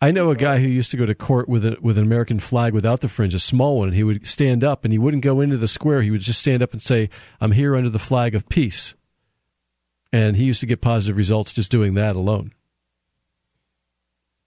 I 0.00 0.12
know 0.12 0.30
a 0.30 0.36
guy 0.36 0.60
who 0.60 0.68
used 0.68 0.92
to 0.92 0.96
go 0.96 1.06
to 1.06 1.14
court 1.14 1.48
with 1.48 1.66
a, 1.66 1.76
with 1.80 1.98
an 1.98 2.04
American 2.04 2.38
flag 2.38 2.72
without 2.72 3.00
the 3.00 3.08
fringe, 3.08 3.34
a 3.34 3.40
small 3.40 3.78
one, 3.78 3.88
and 3.88 3.96
he 3.96 4.04
would 4.04 4.24
stand 4.26 4.62
up 4.62 4.84
and 4.84 4.92
he 4.92 4.98
wouldn't 4.98 5.24
go 5.24 5.40
into 5.40 5.56
the 5.56 5.66
square. 5.66 6.02
He 6.02 6.12
would 6.12 6.20
just 6.20 6.38
stand 6.38 6.62
up 6.62 6.72
and 6.72 6.80
say, 6.80 7.10
"I'm 7.40 7.50
here 7.50 7.74
under 7.74 7.90
the 7.90 7.98
flag 7.98 8.36
of 8.36 8.48
peace," 8.48 8.94
and 10.12 10.36
he 10.36 10.44
used 10.44 10.60
to 10.60 10.66
get 10.66 10.80
positive 10.80 11.16
results 11.16 11.52
just 11.52 11.72
doing 11.72 11.94
that 11.94 12.14
alone. 12.14 12.52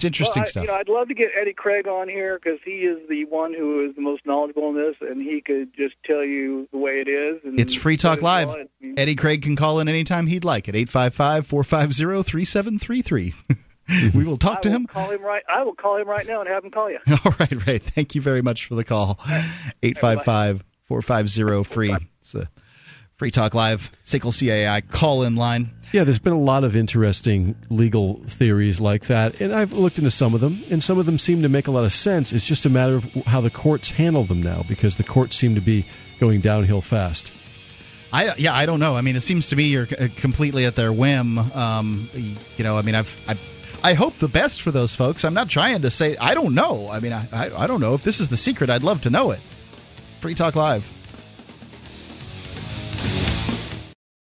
It's 0.01 0.05
interesting 0.19 0.41
well, 0.41 0.47
I, 0.47 0.49
stuff. 0.49 0.63
You 0.63 0.67
know, 0.69 0.75
I'd 0.75 0.89
love 0.89 1.07
to 1.09 1.13
get 1.13 1.29
Eddie 1.39 1.53
Craig 1.53 1.87
on 1.87 2.09
here 2.09 2.39
because 2.43 2.59
he 2.65 2.85
is 2.85 3.07
the 3.07 3.25
one 3.25 3.53
who 3.53 3.87
is 3.87 3.95
the 3.95 4.01
most 4.01 4.25
knowledgeable 4.25 4.69
in 4.69 4.75
this, 4.75 4.95
and 4.99 5.21
he 5.21 5.41
could 5.41 5.75
just 5.75 5.93
tell 6.03 6.23
you 6.23 6.67
the 6.71 6.79
way 6.79 7.03
it 7.05 7.07
is. 7.07 7.39
And 7.43 7.59
It's 7.59 7.75
Free 7.75 7.97
Talk 7.97 8.23
Live. 8.23 8.47
it's 8.47 8.55
all. 8.55 8.61
I 8.61 8.67
mean, 8.83 8.95
Eddie 8.97 9.15
Craig 9.15 9.43
can 9.43 9.55
call 9.55 9.79
in 9.79 9.87
anytime 9.87 10.25
he'd 10.25 10.43
like 10.43 10.67
at 10.67 10.75
855 10.75 11.45
450 11.45 12.23
3733. 12.23 13.33
We 14.15 14.23
will 14.23 14.37
talk 14.37 14.59
I 14.59 14.61
to 14.61 14.69
will 14.69 14.75
him. 14.75 14.87
Call 14.87 15.09
him 15.09 15.21
right. 15.21 15.43
I 15.49 15.63
will 15.63 15.75
call 15.75 15.97
him 15.97 16.07
right 16.07 16.25
now 16.25 16.39
and 16.39 16.47
have 16.47 16.63
him 16.63 16.71
call 16.71 16.89
you. 16.89 16.99
All 17.25 17.33
right, 17.39 17.67
Ray. 17.67 17.77
Thank 17.77 18.15
you 18.15 18.21
very 18.21 18.41
much 18.41 18.67
for 18.67 18.75
the 18.75 18.85
call. 18.85 19.19
855 19.83 20.63
450 20.85 21.63
free. 21.63 21.93
It's 22.19 22.33
a 22.33 22.49
Free 23.17 23.31
Talk 23.31 23.53
Live, 23.53 23.91
SACL 24.05 24.31
CAI 24.31 24.81
call 24.81 25.23
in 25.23 25.35
line. 25.35 25.71
Yeah, 25.91 26.05
there's 26.05 26.19
been 26.19 26.31
a 26.31 26.39
lot 26.39 26.63
of 26.63 26.75
interesting 26.77 27.55
legal 27.69 28.15
theories 28.25 28.79
like 28.79 29.07
that, 29.07 29.41
and 29.41 29.53
I've 29.53 29.73
looked 29.73 29.97
into 29.97 30.09
some 30.09 30.33
of 30.33 30.39
them, 30.39 30.63
and 30.69 30.81
some 30.81 30.97
of 30.97 31.05
them 31.05 31.17
seem 31.17 31.41
to 31.41 31.49
make 31.49 31.67
a 31.67 31.71
lot 31.71 31.83
of 31.83 31.91
sense. 31.91 32.31
It's 32.31 32.47
just 32.47 32.65
a 32.65 32.69
matter 32.69 32.95
of 32.95 33.13
how 33.25 33.41
the 33.41 33.49
courts 33.49 33.91
handle 33.91 34.23
them 34.23 34.41
now, 34.41 34.63
because 34.69 34.95
the 34.95 35.03
courts 35.03 35.35
seem 35.35 35.53
to 35.55 35.61
be 35.61 35.85
going 36.17 36.39
downhill 36.39 36.79
fast. 36.79 37.33
I 38.13 38.35
yeah, 38.35 38.55
I 38.55 38.65
don't 38.65 38.79
know. 38.79 38.95
I 38.95 39.01
mean, 39.01 39.17
it 39.17 39.21
seems 39.21 39.47
to 39.47 39.55
me 39.57 39.65
you're 39.65 39.87
uh, 39.99 40.07
completely 40.15 40.65
at 40.65 40.75
their 40.75 40.93
whim. 40.93 41.37
Um, 41.37 42.09
you 42.13 42.63
know, 42.63 42.77
I 42.77 42.81
mean, 42.83 42.95
I've, 42.95 43.17
I, 43.27 43.37
I 43.83 43.93
hope 43.93 44.17
the 44.17 44.27
best 44.29 44.61
for 44.61 44.71
those 44.71 44.95
folks. 44.95 45.25
I'm 45.25 45.33
not 45.33 45.49
trying 45.49 45.81
to 45.81 45.91
say 45.91 46.15
I 46.17 46.35
don't 46.35 46.55
know. 46.55 46.89
I 46.89 46.99
mean, 46.99 47.13
I, 47.13 47.27
I, 47.33 47.63
I 47.63 47.67
don't 47.67 47.81
know 47.81 47.95
if 47.95 48.03
this 48.03 48.19
is 48.21 48.29
the 48.29 48.37
secret. 48.37 48.69
I'd 48.69 48.83
love 48.83 49.01
to 49.01 49.09
know 49.09 49.31
it. 49.31 49.39
Free 50.21 50.35
Talk 50.35 50.55
Live. 50.55 50.85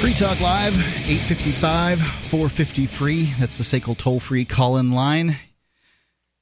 Free 0.00 0.14
Talk 0.14 0.40
Live, 0.40 0.74
855 1.08 2.00
450 2.00 2.86
free. 2.86 3.24
That's 3.40 3.58
the 3.58 3.64
SACL 3.64 3.98
toll 3.98 4.20
free 4.20 4.44
call 4.44 4.76
in 4.76 4.92
line. 4.92 5.30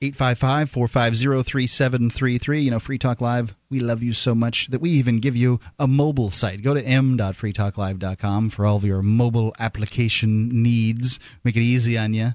855 0.03 0.69
450 0.70 1.43
3733. 1.43 2.61
You 2.61 2.70
know, 2.70 2.78
Free 2.78 2.99
Talk 2.99 3.23
Live, 3.23 3.55
we 3.70 3.81
love 3.81 4.03
you 4.03 4.12
so 4.12 4.35
much 4.35 4.66
that 4.69 4.83
we 4.83 4.91
even 4.91 5.20
give 5.20 5.37
you 5.37 5.59
a 5.78 5.89
mobile 5.89 6.31
site. 6.31 6.62
Go 6.62 6.74
to 6.74 6.85
m.freetalklive.com 6.85 8.51
for 8.51 8.66
all 8.66 8.77
of 8.77 8.85
your 8.85 9.01
mobile 9.01 9.55
application 9.59 10.62
needs. 10.62 11.19
Make 11.43 11.57
it 11.57 11.62
easy 11.62 11.97
on 11.97 12.12
you. 12.12 12.33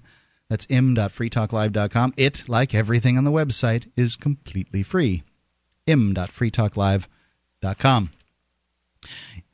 That's 0.50 0.66
m.freetalklive.com. 0.72 2.16
It, 2.18 2.50
like 2.50 2.74
everything 2.74 3.20
on 3.20 3.26
the 3.26 3.32
website, 3.32 3.88
is 3.96 4.16
completely 4.16 4.82
free. 4.82 5.22
m.freetalklive.com. 5.86 8.10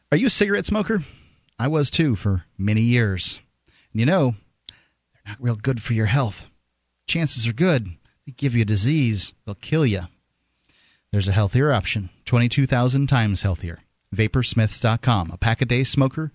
Are 0.09 0.17
you 0.17 0.27
a 0.27 0.29
cigarette 0.29 0.65
smoker? 0.65 1.03
I 1.59 1.67
was 1.67 1.89
too 1.89 2.15
for 2.15 2.45
many 2.57 2.81
years. 2.81 3.39
And 3.91 3.99
you 3.99 4.05
know, 4.05 4.35
they're 4.67 5.33
not 5.33 5.41
real 5.41 5.55
good 5.55 5.81
for 5.81 5.93
your 5.93 6.05
health. 6.05 6.47
Chances 7.07 7.47
are 7.47 7.53
good 7.53 7.97
they 8.27 8.33
give 8.33 8.53
you 8.53 8.61
a 8.61 8.65
disease, 8.65 9.33
they'll 9.45 9.55
kill 9.55 9.85
you. 9.85 10.01
There's 11.11 11.29
a 11.29 11.31
healthier 11.31 11.71
option, 11.71 12.09
22,000 12.25 13.07
times 13.07 13.41
healthier. 13.41 13.79
Vaporsmiths.com. 14.13 15.31
A 15.31 15.37
pack 15.37 15.61
a 15.61 15.65
day 15.65 15.85
smoker 15.85 16.33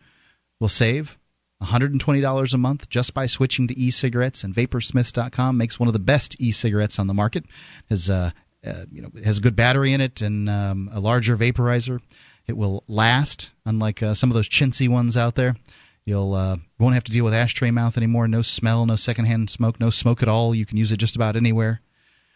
will 0.59 0.71
save 0.71 1.19
$120 1.63 2.55
a 2.55 2.59
month 2.59 2.89
just 2.89 3.13
by 3.13 3.27
switching 3.27 3.69
to 3.69 3.79
e-cigarettes 3.79 4.43
and 4.43 4.55
vaporsmiths.com 4.55 5.57
makes 5.57 5.79
one 5.79 5.89
of 5.89 5.93
the 5.93 5.99
best 5.99 6.35
e-cigarettes 6.41 6.99
on 6.99 7.07
the 7.07 7.15
market. 7.15 7.45
Has 7.91 8.09
uh, 8.09 8.31
uh, 8.67 8.85
you 8.91 9.03
know, 9.03 9.11
has 9.23 9.39
a 9.39 9.43
good 9.43 9.57
battery 9.57 9.93
in 9.93 10.01
it 10.01 10.23
and 10.23 10.49
um, 10.49 10.89
a 10.93 11.01
larger 11.01 11.37
vaporizer. 11.37 12.01
It 12.47 12.57
will 12.57 12.85
last, 12.89 13.51
unlike 13.65 14.03
uh, 14.03 14.15
some 14.15 14.31
of 14.31 14.35
those 14.35 14.49
chintzy 14.49 14.89
ones 14.89 15.17
out 15.17 15.35
there. 15.35 15.57
You'll 16.05 16.35
uh, 16.35 16.57
won't 16.79 16.95
have 16.95 17.05
to 17.05 17.13
deal 17.13 17.25
with 17.25 17.35
ashtray 17.35 17.71
mouth 17.71 17.97
anymore. 17.97 18.27
No 18.27 18.43
smell, 18.43 18.85
no 18.87 18.97
secondhand 18.97 19.51
smoke, 19.51 19.79
no 19.79 19.91
smoke 19.91 20.23
at 20.23 20.29
all. 20.29 20.55
You 20.55 20.67
can 20.67 20.77
use 20.77 20.91
it 20.91 20.97
just 20.97 21.15
about 21.15 21.37
anywhere. 21.37 21.81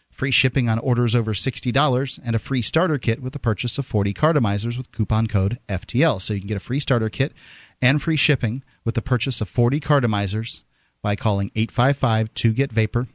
Free 0.09 0.31
shipping 0.31 0.69
on 0.69 0.79
orders 0.79 1.13
over 1.13 1.33
$60 1.33 2.19
and 2.23 2.35
a 2.35 2.39
free 2.39 2.61
starter 2.61 2.97
kit 2.97 3.21
with 3.21 3.33
the 3.33 3.39
purchase 3.39 3.77
of 3.77 3.85
40 3.85 4.13
cartomizers 4.13 4.77
with 4.77 4.91
coupon 4.91 5.27
code 5.27 5.59
FTL. 5.69 6.21
So 6.21 6.33
you 6.33 6.39
can 6.39 6.47
get 6.47 6.57
a 6.57 6.61
free 6.61 6.79
starter 6.79 7.09
kit 7.09 7.33
and 7.81 8.01
free 8.01 8.17
shipping 8.17 8.63
with 8.83 8.95
the 8.95 9.01
purchase 9.01 9.41
of 9.41 9.49
40 9.49 9.79
cartomizers 9.79 10.63
by 11.03 11.15
calling 11.15 11.51
855 11.55 12.33
2 12.33 12.53
get 12.53 12.71
vapor 12.71 13.07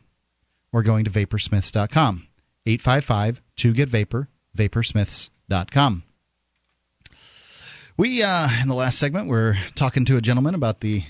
or 0.73 0.83
going 0.83 1.05
to 1.05 1.11
vaporsmiths.com. 1.11 2.29
855 2.67 3.43
2 3.57 3.73
get 3.73 3.89
vapor, 3.89 4.29
vaporsmiths.com. 4.57 6.05
We, 8.03 8.21
uh, 8.21 8.49
in 8.61 8.67
the 8.67 8.75
last 8.75 8.99
segment, 8.99 9.29
we're 9.29 9.57
talking 9.77 10.05
to 10.07 10.17
a 10.17 10.21
gentleman 10.21 10.57
about 10.57 10.81
the 10.81 11.05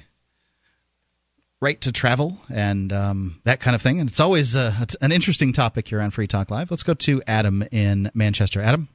right 1.58 1.80
to 1.80 1.90
travel 1.90 2.38
and 2.52 2.92
um, 2.92 3.40
that 3.44 3.60
kind 3.60 3.74
of 3.74 3.80
thing. 3.80 3.98
And 3.98 4.10
it's 4.10 4.20
always 4.20 4.54
uh, 4.54 4.74
it's 4.78 4.94
an 4.96 5.10
interesting 5.10 5.54
topic 5.54 5.88
here 5.88 6.02
on 6.02 6.10
Free 6.10 6.26
Talk 6.26 6.50
Live. 6.50 6.70
Let's 6.70 6.82
go 6.82 6.92
to 6.92 7.22
Adam 7.26 7.64
in 7.72 8.10
Manchester. 8.12 8.60
Adam, 8.60 8.90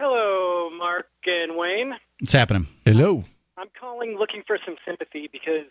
Hello, 0.00 0.68
Mark 0.76 1.06
and 1.26 1.56
Wayne. 1.56 1.94
what's 2.18 2.32
happening? 2.32 2.66
Hello. 2.84 3.22
I'm 3.56 3.68
calling 3.78 4.18
looking 4.18 4.42
for 4.44 4.58
some 4.66 4.74
sympathy 4.84 5.28
because 5.30 5.66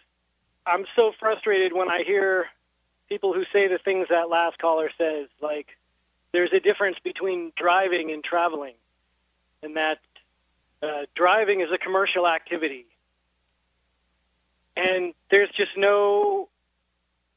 I'm 0.65 0.85
so 0.95 1.11
frustrated 1.19 1.73
when 1.73 1.91
I 1.91 2.03
hear 2.07 2.45
people 3.09 3.33
who 3.33 3.43
say 3.51 3.67
the 3.67 3.79
things 3.79 4.07
that 4.09 4.29
last 4.29 4.59
caller 4.59 4.89
says, 4.97 5.27
like 5.41 5.67
there's 6.31 6.53
a 6.53 6.61
difference 6.61 6.95
between 7.03 7.51
driving 7.57 8.13
and 8.13 8.23
traveling, 8.23 8.75
and 9.61 9.75
that 9.75 9.97
uh, 10.81 11.05
driving 11.15 11.61
is 11.61 11.69
a 11.73 11.77
commercial 11.77 12.27
activity, 12.27 12.85
and 14.75 15.13
there's 15.31 15.49
just 15.55 15.77
no 15.77 16.49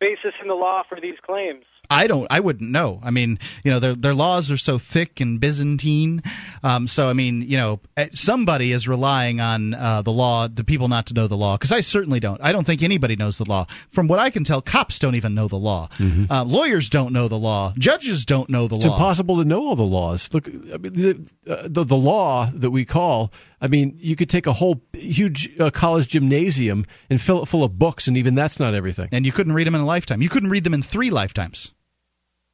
basis 0.01 0.35
in 0.41 0.49
the 0.49 0.55
law 0.55 0.83
for 0.89 1.01
these 1.01 1.17
claims. 1.23 1.65
I 1.91 2.07
don't. 2.07 2.27
I 2.31 2.41
wouldn't 2.41 2.71
know. 2.71 3.01
I 3.03 3.11
mean, 3.11 3.39
you 3.65 3.71
know, 3.71 3.79
their 3.79 3.95
their 3.95 4.15
laws 4.15 4.51
are 4.51 4.57
so 4.59 4.79
thick 4.79 5.21
and 5.21 5.41
Byzantine. 5.41 6.23
Um, 6.63 6.87
so 6.87 7.09
I 7.09 7.15
mean, 7.15 7.43
you 7.43 7.57
know, 7.57 7.81
eh, 7.97 8.09
somebody 8.13 8.73
is 8.73 8.87
relying 8.87 9.41
on 9.41 9.75
uh, 9.75 10.03
the 10.03 10.13
law 10.13 10.49
to 10.49 10.65
people 10.65 10.89
not 10.89 11.07
to 11.07 11.15
know 11.15 11.27
the 11.27 11.37
law. 11.37 11.57
Because 11.57 11.73
I 11.73 11.81
certainly 11.81 12.21
don't. 12.21 12.41
I 12.43 12.53
don't 12.53 12.65
think 12.65 12.83
anybody 12.83 13.17
knows 13.17 13.39
the 13.39 13.49
law. 13.49 13.67
From 13.91 14.07
what 14.07 14.19
I 14.19 14.29
can 14.31 14.45
tell, 14.45 14.61
cops 14.61 14.99
don't 14.99 15.15
even 15.15 15.35
know 15.35 15.49
the 15.49 15.57
law. 15.57 15.89
Uh, 16.31 16.45
lawyers 16.45 16.91
don't 16.91 17.13
know 17.13 17.27
the 17.29 17.39
law. 17.39 17.73
Judges 17.79 18.25
don't 18.27 18.51
know 18.51 18.69
the 18.69 18.77
It's 18.77 18.85
law. 18.85 18.93
It's 18.93 18.99
impossible 18.99 19.39
to 19.39 19.45
know 19.45 19.63
all 19.65 19.77
the 19.77 19.83
laws. 19.83 20.29
Look, 20.33 20.47
I 20.49 20.77
mean, 20.77 20.93
the, 20.93 21.33
uh, 21.49 21.69
the 21.69 21.85
the 21.85 21.97
law 21.97 22.51
that 22.55 22.71
we 22.71 22.85
call. 22.85 23.33
I 23.61 23.67
mean, 23.67 23.97
you 23.99 24.15
could 24.15 24.29
take 24.29 24.47
a 24.47 24.53
whole 24.53 24.83
huge 24.93 25.59
uh, 25.59 25.71
college 25.71 26.09
gymnasium 26.09 26.87
and 27.11 27.21
fill 27.21 27.43
it 27.43 27.47
full 27.47 27.65
of 27.65 27.79
books, 27.79 28.07
and 28.07 28.17
even 28.17 28.35
that's 28.35 28.61
not 28.61 28.75
everything. 28.75 29.09
And 29.11 29.25
you 29.25 29.33
couldn't 29.33 29.55
read 29.55 29.67
them 29.67 29.75
in 29.75 29.81
a 29.81 29.87
lifetime. 29.87 30.21
You 30.23 30.29
couldn't 30.29 30.51
read 30.51 30.65
them 30.65 30.75
in 30.75 30.83
three 30.83 31.11
lifetimes. 31.11 31.73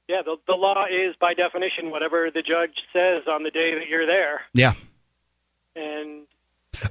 Yeah, 0.08 0.22
the, 0.22 0.36
the 0.46 0.54
law 0.54 0.84
is 0.90 1.14
by 1.18 1.34
definition 1.34 1.90
whatever 1.90 2.30
the 2.30 2.42
judge 2.42 2.82
says 2.92 3.22
on 3.26 3.42
the 3.42 3.50
day 3.50 3.74
that 3.74 3.88
you're 3.88 4.06
there, 4.06 4.42
Yeah. 4.52 4.74
and 5.74 6.26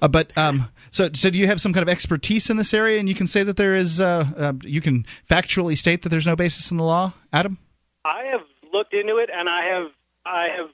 Uh, 0.01 0.07
but 0.07 0.35
um, 0.37 0.69
so 0.91 1.09
so 1.13 1.29
do 1.29 1.37
you 1.37 1.45
have 1.45 1.61
some 1.61 1.73
kind 1.73 1.83
of 1.83 1.89
expertise 1.89 2.49
in 2.49 2.57
this 2.57 2.73
area, 2.73 2.99
and 2.99 3.07
you 3.07 3.15
can 3.15 3.27
say 3.27 3.43
that 3.43 3.57
there 3.57 3.75
is 3.75 3.99
uh, 4.01 4.25
uh, 4.37 4.53
you 4.63 4.81
can 4.81 5.05
factually 5.29 5.77
state 5.77 6.01
that 6.01 6.09
there's 6.09 6.25
no 6.25 6.35
basis 6.35 6.71
in 6.71 6.77
the 6.77 6.83
law, 6.83 7.13
Adam? 7.31 7.57
I 8.05 8.23
have 8.31 8.41
looked 8.71 8.93
into 8.93 9.17
it, 9.17 9.29
and 9.31 9.47
I 9.49 9.65
have 9.65 9.91
I 10.25 10.47
have 10.57 10.69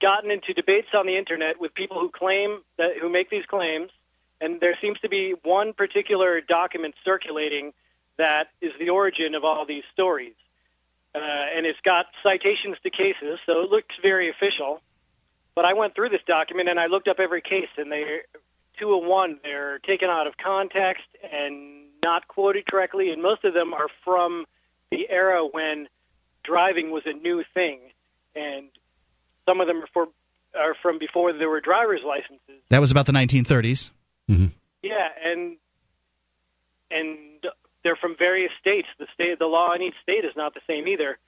gotten 0.00 0.30
into 0.30 0.52
debates 0.52 0.88
on 0.92 1.06
the 1.06 1.16
internet 1.16 1.60
with 1.60 1.72
people 1.74 1.98
who 2.00 2.10
claim 2.10 2.60
that 2.78 2.98
who 3.00 3.08
make 3.08 3.30
these 3.30 3.46
claims, 3.46 3.90
and 4.40 4.60
there 4.60 4.76
seems 4.80 4.98
to 5.00 5.08
be 5.08 5.34
one 5.44 5.72
particular 5.72 6.40
document 6.40 6.94
circulating 7.04 7.72
that 8.18 8.48
is 8.60 8.72
the 8.78 8.90
origin 8.90 9.34
of 9.34 9.44
all 9.44 9.64
these 9.64 9.84
stories, 9.92 10.34
uh, 11.14 11.18
and 11.18 11.66
it's 11.66 11.80
got 11.80 12.06
citations 12.22 12.76
to 12.82 12.90
cases, 12.90 13.38
so 13.46 13.62
it 13.62 13.70
looks 13.70 13.94
very 14.02 14.30
official. 14.30 14.80
But 15.54 15.64
I 15.64 15.74
went 15.74 15.94
through 15.94 16.10
this 16.10 16.22
document 16.26 16.68
and 16.68 16.78
I 16.78 16.86
looked 16.86 17.08
up 17.08 17.18
every 17.18 17.42
case, 17.42 17.68
and 17.76 17.90
they 17.90 18.20
two 18.78 18.94
of 18.94 19.04
one 19.04 19.38
they're 19.42 19.78
taken 19.80 20.08
out 20.08 20.26
of 20.26 20.36
context 20.36 21.04
and 21.32 21.86
not 22.02 22.28
quoted 22.28 22.66
correctly, 22.66 23.10
and 23.10 23.22
most 23.22 23.44
of 23.44 23.54
them 23.54 23.74
are 23.74 23.88
from 24.04 24.46
the 24.90 25.08
era 25.10 25.44
when 25.44 25.88
driving 26.42 26.90
was 26.90 27.02
a 27.06 27.12
new 27.12 27.44
thing, 27.54 27.78
and 28.34 28.68
some 29.46 29.60
of 29.60 29.66
them 29.66 29.82
are 29.82 29.88
for 29.92 30.08
are 30.58 30.74
from 30.82 30.98
before 30.98 31.32
there 31.32 31.48
were 31.48 31.60
driver's 31.60 32.00
licenses. 32.06 32.62
That 32.70 32.80
was 32.80 32.90
about 32.90 33.06
the 33.06 33.12
1930s. 33.12 33.90
Yeah, 34.82 35.08
and 35.24 35.56
and 36.90 37.18
they're 37.82 37.96
from 37.96 38.16
various 38.16 38.52
states. 38.60 38.88
The 38.98 39.06
state, 39.14 39.38
the 39.38 39.46
law 39.46 39.72
in 39.72 39.82
each 39.82 39.94
state 40.02 40.24
is 40.24 40.34
not 40.36 40.54
the 40.54 40.60
same 40.66 40.86
either. 40.88 41.18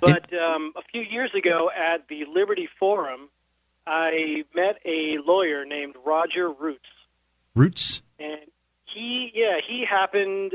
But 0.00 0.32
um, 0.32 0.72
a 0.76 0.82
few 0.92 1.02
years 1.02 1.34
ago 1.34 1.70
at 1.74 2.06
the 2.08 2.24
Liberty 2.32 2.68
Forum, 2.78 3.28
I 3.86 4.44
met 4.54 4.78
a 4.84 5.18
lawyer 5.24 5.64
named 5.64 5.94
Roger 6.04 6.48
Roots, 6.50 6.88
Roots. 7.54 8.00
and 8.18 8.40
he, 8.84 9.32
yeah, 9.34 9.56
he 9.66 9.84
happened, 9.84 10.52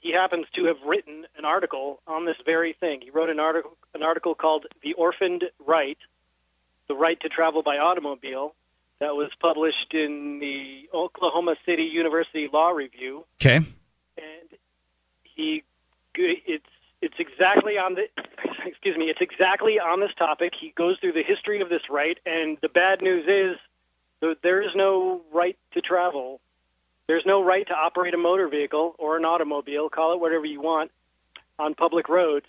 he 0.00 0.12
happens 0.12 0.46
to 0.54 0.66
have 0.66 0.76
written 0.86 1.26
an 1.36 1.44
article 1.44 2.00
on 2.06 2.24
this 2.24 2.36
very 2.46 2.72
thing. 2.72 3.00
He 3.02 3.10
wrote 3.10 3.30
an 3.30 3.40
article, 3.40 3.76
an 3.94 4.02
article 4.02 4.34
called 4.34 4.66
"The 4.82 4.94
Orphaned 4.94 5.44
Right: 5.66 5.98
The 6.88 6.94
Right 6.94 7.18
to 7.20 7.28
Travel 7.28 7.62
by 7.62 7.78
Automobile," 7.78 8.54
that 9.00 9.16
was 9.16 9.30
published 9.40 9.92
in 9.92 10.38
the 10.38 10.88
Oklahoma 10.94 11.56
City 11.66 11.84
University 11.84 12.48
Law 12.52 12.70
Review 12.70 13.24
Okay. 13.40 13.56
and 13.56 14.48
he 15.34 15.62
it's 16.14 16.66
it's 17.00 17.14
exactly 17.18 17.78
on 17.78 17.94
the 17.94 18.08
excuse 18.66 18.96
me 18.96 19.06
it's 19.06 19.20
exactly 19.20 19.78
on 19.78 20.00
this 20.00 20.12
topic 20.18 20.52
he 20.58 20.72
goes 20.76 20.98
through 21.00 21.12
the 21.12 21.22
history 21.22 21.60
of 21.60 21.68
this 21.68 21.82
right 21.90 22.18
and 22.26 22.58
the 22.62 22.68
bad 22.68 23.02
news 23.02 23.24
is 23.26 23.58
there 24.42 24.62
is 24.62 24.70
no 24.74 25.20
right 25.32 25.56
to 25.72 25.80
travel 25.80 26.40
there's 27.08 27.26
no 27.26 27.42
right 27.42 27.66
to 27.66 27.74
operate 27.74 28.14
a 28.14 28.18
motor 28.18 28.48
vehicle 28.48 28.94
or 28.98 29.16
an 29.16 29.24
automobile 29.24 29.88
call 29.88 30.12
it 30.12 30.20
whatever 30.20 30.46
you 30.46 30.60
want 30.60 30.90
on 31.58 31.74
public 31.74 32.08
roads 32.08 32.46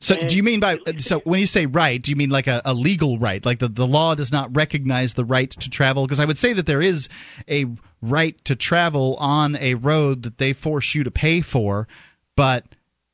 So 0.00 0.16
do 0.16 0.36
you 0.36 0.42
mean 0.42 0.60
by 0.60 0.78
so 0.98 1.20
when 1.20 1.40
you 1.40 1.46
say 1.46 1.64
right, 1.64 2.02
do 2.02 2.10
you 2.10 2.16
mean 2.16 2.28
like 2.28 2.46
a, 2.46 2.60
a 2.66 2.74
legal 2.74 3.18
right? 3.18 3.44
Like 3.44 3.58
the, 3.58 3.68
the 3.68 3.86
law 3.86 4.14
does 4.14 4.32
not 4.32 4.54
recognize 4.54 5.14
the 5.14 5.24
right 5.24 5.50
to 5.50 5.70
travel? 5.70 6.04
Because 6.04 6.20
I 6.20 6.26
would 6.26 6.36
say 6.36 6.52
that 6.52 6.66
there 6.66 6.82
is 6.82 7.08
a 7.48 7.64
right 8.10 8.42
to 8.44 8.56
travel 8.56 9.16
on 9.18 9.56
a 9.56 9.74
road 9.74 10.22
that 10.22 10.38
they 10.38 10.52
force 10.52 10.94
you 10.94 11.04
to 11.04 11.10
pay 11.10 11.40
for, 11.40 11.88
but 12.36 12.64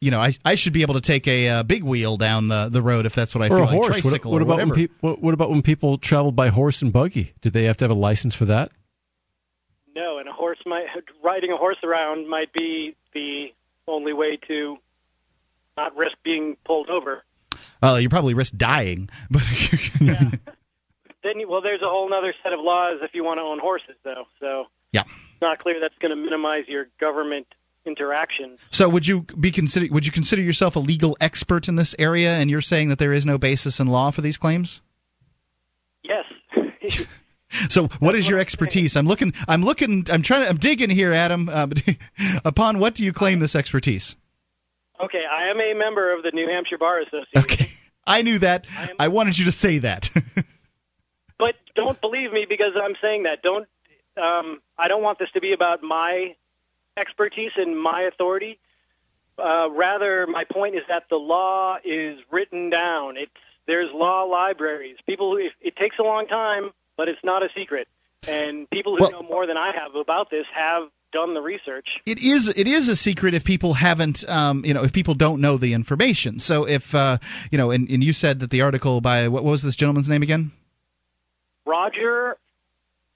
you 0.00 0.10
know, 0.10 0.18
I, 0.20 0.34
I 0.44 0.54
should 0.54 0.72
be 0.72 0.80
able 0.82 0.94
to 0.94 1.00
take 1.02 1.28
a, 1.28 1.48
uh 1.48 1.62
big 1.62 1.84
wheel 1.84 2.16
down 2.16 2.48
the, 2.48 2.68
the 2.70 2.80
road 2.82 3.04
if 3.04 3.14
that's 3.14 3.34
what 3.34 3.42
I 3.42 3.46
or 3.46 3.50
feel 3.50 3.58
a 3.58 3.60
like 3.66 3.70
horse. 3.70 3.88
What, 3.88 4.00
tricycle 4.02 4.32
what 4.32 4.40
or 4.40 4.44
about 4.44 4.56
when 4.58 4.68
whatever. 4.70 4.88
people? 4.88 5.10
What, 5.10 5.20
what 5.22 5.34
about 5.34 5.50
when 5.50 5.62
people 5.62 5.98
traveled 5.98 6.34
by 6.36 6.48
horse 6.48 6.80
and 6.80 6.90
buggy? 6.92 7.34
Did 7.42 7.52
they 7.52 7.64
have 7.64 7.76
to 7.78 7.84
have 7.84 7.90
a 7.90 7.94
license 8.00 8.34
for 8.34 8.46
that? 8.46 8.72
no 9.96 10.18
and 10.18 10.28
a 10.28 10.32
horse 10.32 10.58
might 10.66 10.86
riding 11.22 11.50
a 11.50 11.56
horse 11.56 11.76
around 11.82 12.28
might 12.28 12.52
be 12.52 12.94
the 13.12 13.48
only 13.88 14.12
way 14.12 14.38
to 14.48 14.76
not 15.76 15.94
risk 15.96 16.16
being 16.22 16.56
pulled 16.64 16.88
over 16.88 17.24
Uh, 17.82 17.98
you 18.00 18.08
probably 18.08 18.32
risk 18.34 18.54
dying, 18.56 19.08
but 19.30 19.42
Then, 21.22 21.38
you, 21.38 21.48
well, 21.50 21.60
there's 21.60 21.82
a 21.82 21.88
whole 21.88 22.10
other 22.14 22.32
set 22.42 22.54
of 22.54 22.60
laws 22.60 23.00
if 23.02 23.10
you 23.12 23.22
want 23.24 23.38
to 23.38 23.42
own 23.42 23.58
horses, 23.58 23.96
though. 24.04 24.24
So 24.40 24.66
yeah. 24.92 25.02
it's 25.02 25.42
not 25.42 25.58
clear 25.58 25.80
that's 25.80 25.98
going 25.98 26.10
to 26.10 26.16
minimize 26.16 26.64
your 26.68 26.86
government 26.98 27.46
interactions. 27.86 28.58
So 28.70 28.88
would 28.88 29.06
you 29.06 29.22
be 29.38 29.50
consider 29.50 29.86
would 29.92 30.06
you 30.06 30.12
consider 30.12 30.42
yourself 30.42 30.76
a 30.76 30.80
legal 30.80 31.16
expert 31.20 31.68
in 31.68 31.76
this 31.76 31.94
area? 31.98 32.34
And 32.34 32.50
you're 32.50 32.60
saying 32.60 32.88
that 32.88 32.98
there 32.98 33.12
is 33.12 33.24
no 33.24 33.38
basis 33.38 33.80
in 33.80 33.86
law 33.86 34.10
for 34.10 34.20
these 34.20 34.36
claims? 34.36 34.80
Yes. 36.02 36.24
So, 37.68 37.88
what 37.98 38.14
is 38.14 38.28
your 38.28 38.38
expertise? 38.38 38.96
I'm 38.96 39.06
looking. 39.06 39.34
I'm 39.48 39.64
looking. 39.64 40.06
I'm 40.10 40.22
trying. 40.22 40.44
To, 40.44 40.48
I'm 40.48 40.56
digging 40.56 40.90
here, 40.90 41.12
Adam. 41.12 41.48
Uh, 41.48 41.66
upon 42.44 42.78
what 42.78 42.94
do 42.94 43.04
you 43.04 43.12
claim 43.12 43.40
this 43.40 43.56
expertise? 43.56 44.16
okay, 45.02 45.24
I 45.30 45.48
am 45.48 45.60
a 45.60 45.74
member 45.74 46.14
of 46.14 46.22
the 46.22 46.30
New 46.32 46.46
Hampshire 46.46 46.78
Bar 46.78 47.00
Association. 47.00 47.26
Okay, 47.38 47.70
I 48.06 48.22
knew 48.22 48.38
that. 48.38 48.66
I 48.98 49.08
wanted 49.08 49.38
you 49.38 49.46
to 49.46 49.52
say 49.52 49.78
that. 49.78 50.10
But 51.38 51.54
don't 51.74 51.98
believe 52.00 52.32
me 52.32 52.44
because 52.48 52.72
I'm 52.76 52.94
saying 53.00 53.22
that. 53.22 53.42
Don't. 53.42 53.66
Um, 54.16 54.60
I 54.78 54.88
don't 54.88 55.02
want 55.02 55.18
this 55.18 55.30
to 55.34 55.40
be 55.40 55.52
about 55.52 55.82
my 55.82 56.34
expertise 56.96 57.52
and 57.56 57.80
my 57.80 58.02
authority. 58.02 58.58
Uh, 59.38 59.70
rather, 59.70 60.26
my 60.26 60.44
point 60.44 60.74
is 60.74 60.82
that 60.88 61.04
the 61.08 61.16
law 61.16 61.76
is 61.84 62.18
written 62.30 62.70
down. 62.70 63.16
It's 63.16 63.30
there's 63.66 63.90
law 63.94 64.24
libraries. 64.24 64.96
People, 65.06 65.36
it, 65.36 65.52
it 65.60 65.76
takes 65.76 65.96
a 65.98 66.02
long 66.02 66.26
time, 66.26 66.70
but 66.96 67.08
it's 67.08 67.22
not 67.22 67.42
a 67.42 67.48
secret. 67.56 67.88
And 68.26 68.68
people 68.70 68.96
who 68.96 69.08
know 69.10 69.26
more 69.28 69.46
than 69.46 69.56
I 69.56 69.72
have 69.72 69.94
about 69.94 70.30
this 70.30 70.44
have 70.52 70.88
done 71.12 71.34
the 71.34 71.40
research. 71.40 71.86
it 72.06 72.18
is. 72.18 72.48
It 72.48 72.66
is 72.66 72.88
a 72.88 72.96
secret 72.96 73.32
if 73.34 73.44
people 73.44 73.74
haven't. 73.74 74.28
Um, 74.28 74.64
you 74.64 74.74
know, 74.74 74.84
if 74.84 74.92
people 74.92 75.14
don't 75.14 75.40
know 75.40 75.56
the 75.56 75.72
information. 75.72 76.38
So, 76.38 76.66
if 76.66 76.94
uh, 76.94 77.18
you 77.50 77.58
know, 77.58 77.70
and, 77.70 77.88
and 77.88 78.04
you 78.04 78.12
said 78.12 78.40
that 78.40 78.50
the 78.50 78.62
article 78.62 79.00
by 79.00 79.28
what 79.28 79.44
was 79.44 79.62
this 79.62 79.76
gentleman's 79.76 80.08
name 80.08 80.22
again? 80.22 80.52
Roger 81.64 82.36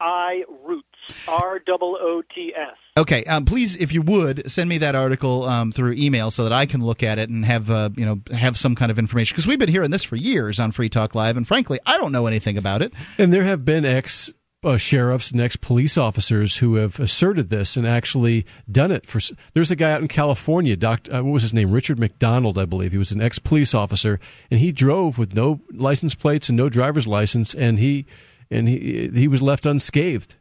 I 0.05 0.45
Roots. 0.65 0.87
R 1.29 1.61
O 1.69 1.79
O 1.81 2.23
T 2.35 2.53
S. 2.57 2.77
Okay, 2.97 3.25
um, 3.25 3.45
please, 3.45 3.77
if 3.77 3.93
you 3.93 4.03
would, 4.03 4.51
send 4.51 4.69
me 4.69 4.79
that 4.79 4.95
article 4.95 5.45
um, 5.45 5.73
through 5.73 5.93
email 5.95 6.31
so 6.31 6.45
that 6.45 6.53
I 6.53 6.67
can 6.67 6.85
look 6.85 7.03
at 7.03 7.19
it 7.19 7.29
and 7.29 7.45
have 7.45 7.71
uh, 7.71 7.91
you 7.97 8.05
know 8.05 8.21
have 8.33 8.59
some 8.59 8.75
kind 8.75 8.91
of 8.91 8.99
information 8.99 9.35
because 9.35 9.47
we've 9.47 9.59
been 9.59 9.69
hearing 9.69 9.91
this 9.91 10.05
for 10.05 10.17
years 10.17 10.61
on 10.61 10.71
Free 10.71 10.89
Talk 10.89 11.15
Live, 11.15 11.37
and 11.37 11.47
frankly, 11.47 11.79
I 11.85 11.99
don't 11.99 12.13
know 12.13 12.27
anything 12.27 12.57
about 12.57 12.83
it. 12.83 12.93
And 13.19 13.33
there 13.33 13.45
have 13.45 13.65
been 13.65 13.85
ex 13.85 14.33
uh, 14.63 14.77
sheriffs 14.77 15.31
and 15.31 15.41
ex 15.41 15.57
police 15.57 15.99
officers 15.99 16.57
who 16.57 16.77
have 16.77 16.99
asserted 17.01 17.49
this 17.49 17.77
and 17.77 17.87
actually 17.87 18.47
done 18.71 18.93
it. 18.93 19.07
For 19.07 19.21
there's 19.53 19.71
a 19.71 19.77
guy 19.77 19.93
out 19.93 20.01
in 20.01 20.09
California, 20.09 20.77
Doctor, 20.77 21.15
uh, 21.15 21.23
what 21.23 21.33
was 21.33 21.43
his 21.43 21.55
name? 21.55 21.71
Richard 21.71 21.99
McDonald, 21.99 22.59
I 22.59 22.65
believe. 22.65 22.93
He 22.93 22.99
was 22.99 23.13
an 23.13 23.21
ex 23.21 23.39
police 23.39 23.75
officer, 23.75 24.21
and 24.51 24.61
he 24.61 24.73
drove 24.73 25.19
with 25.19 25.35
no 25.35 25.61
license 25.73 26.15
plates 26.15 26.49
and 26.49 26.57
no 26.57 26.69
driver's 26.69 27.07
license, 27.07 27.55
and 27.55 27.79
he 27.79 28.07
and 28.51 28.69
he 28.69 29.11
he 29.15 29.29
was 29.29 29.43
left 29.43 29.67
unscathed. 29.67 30.37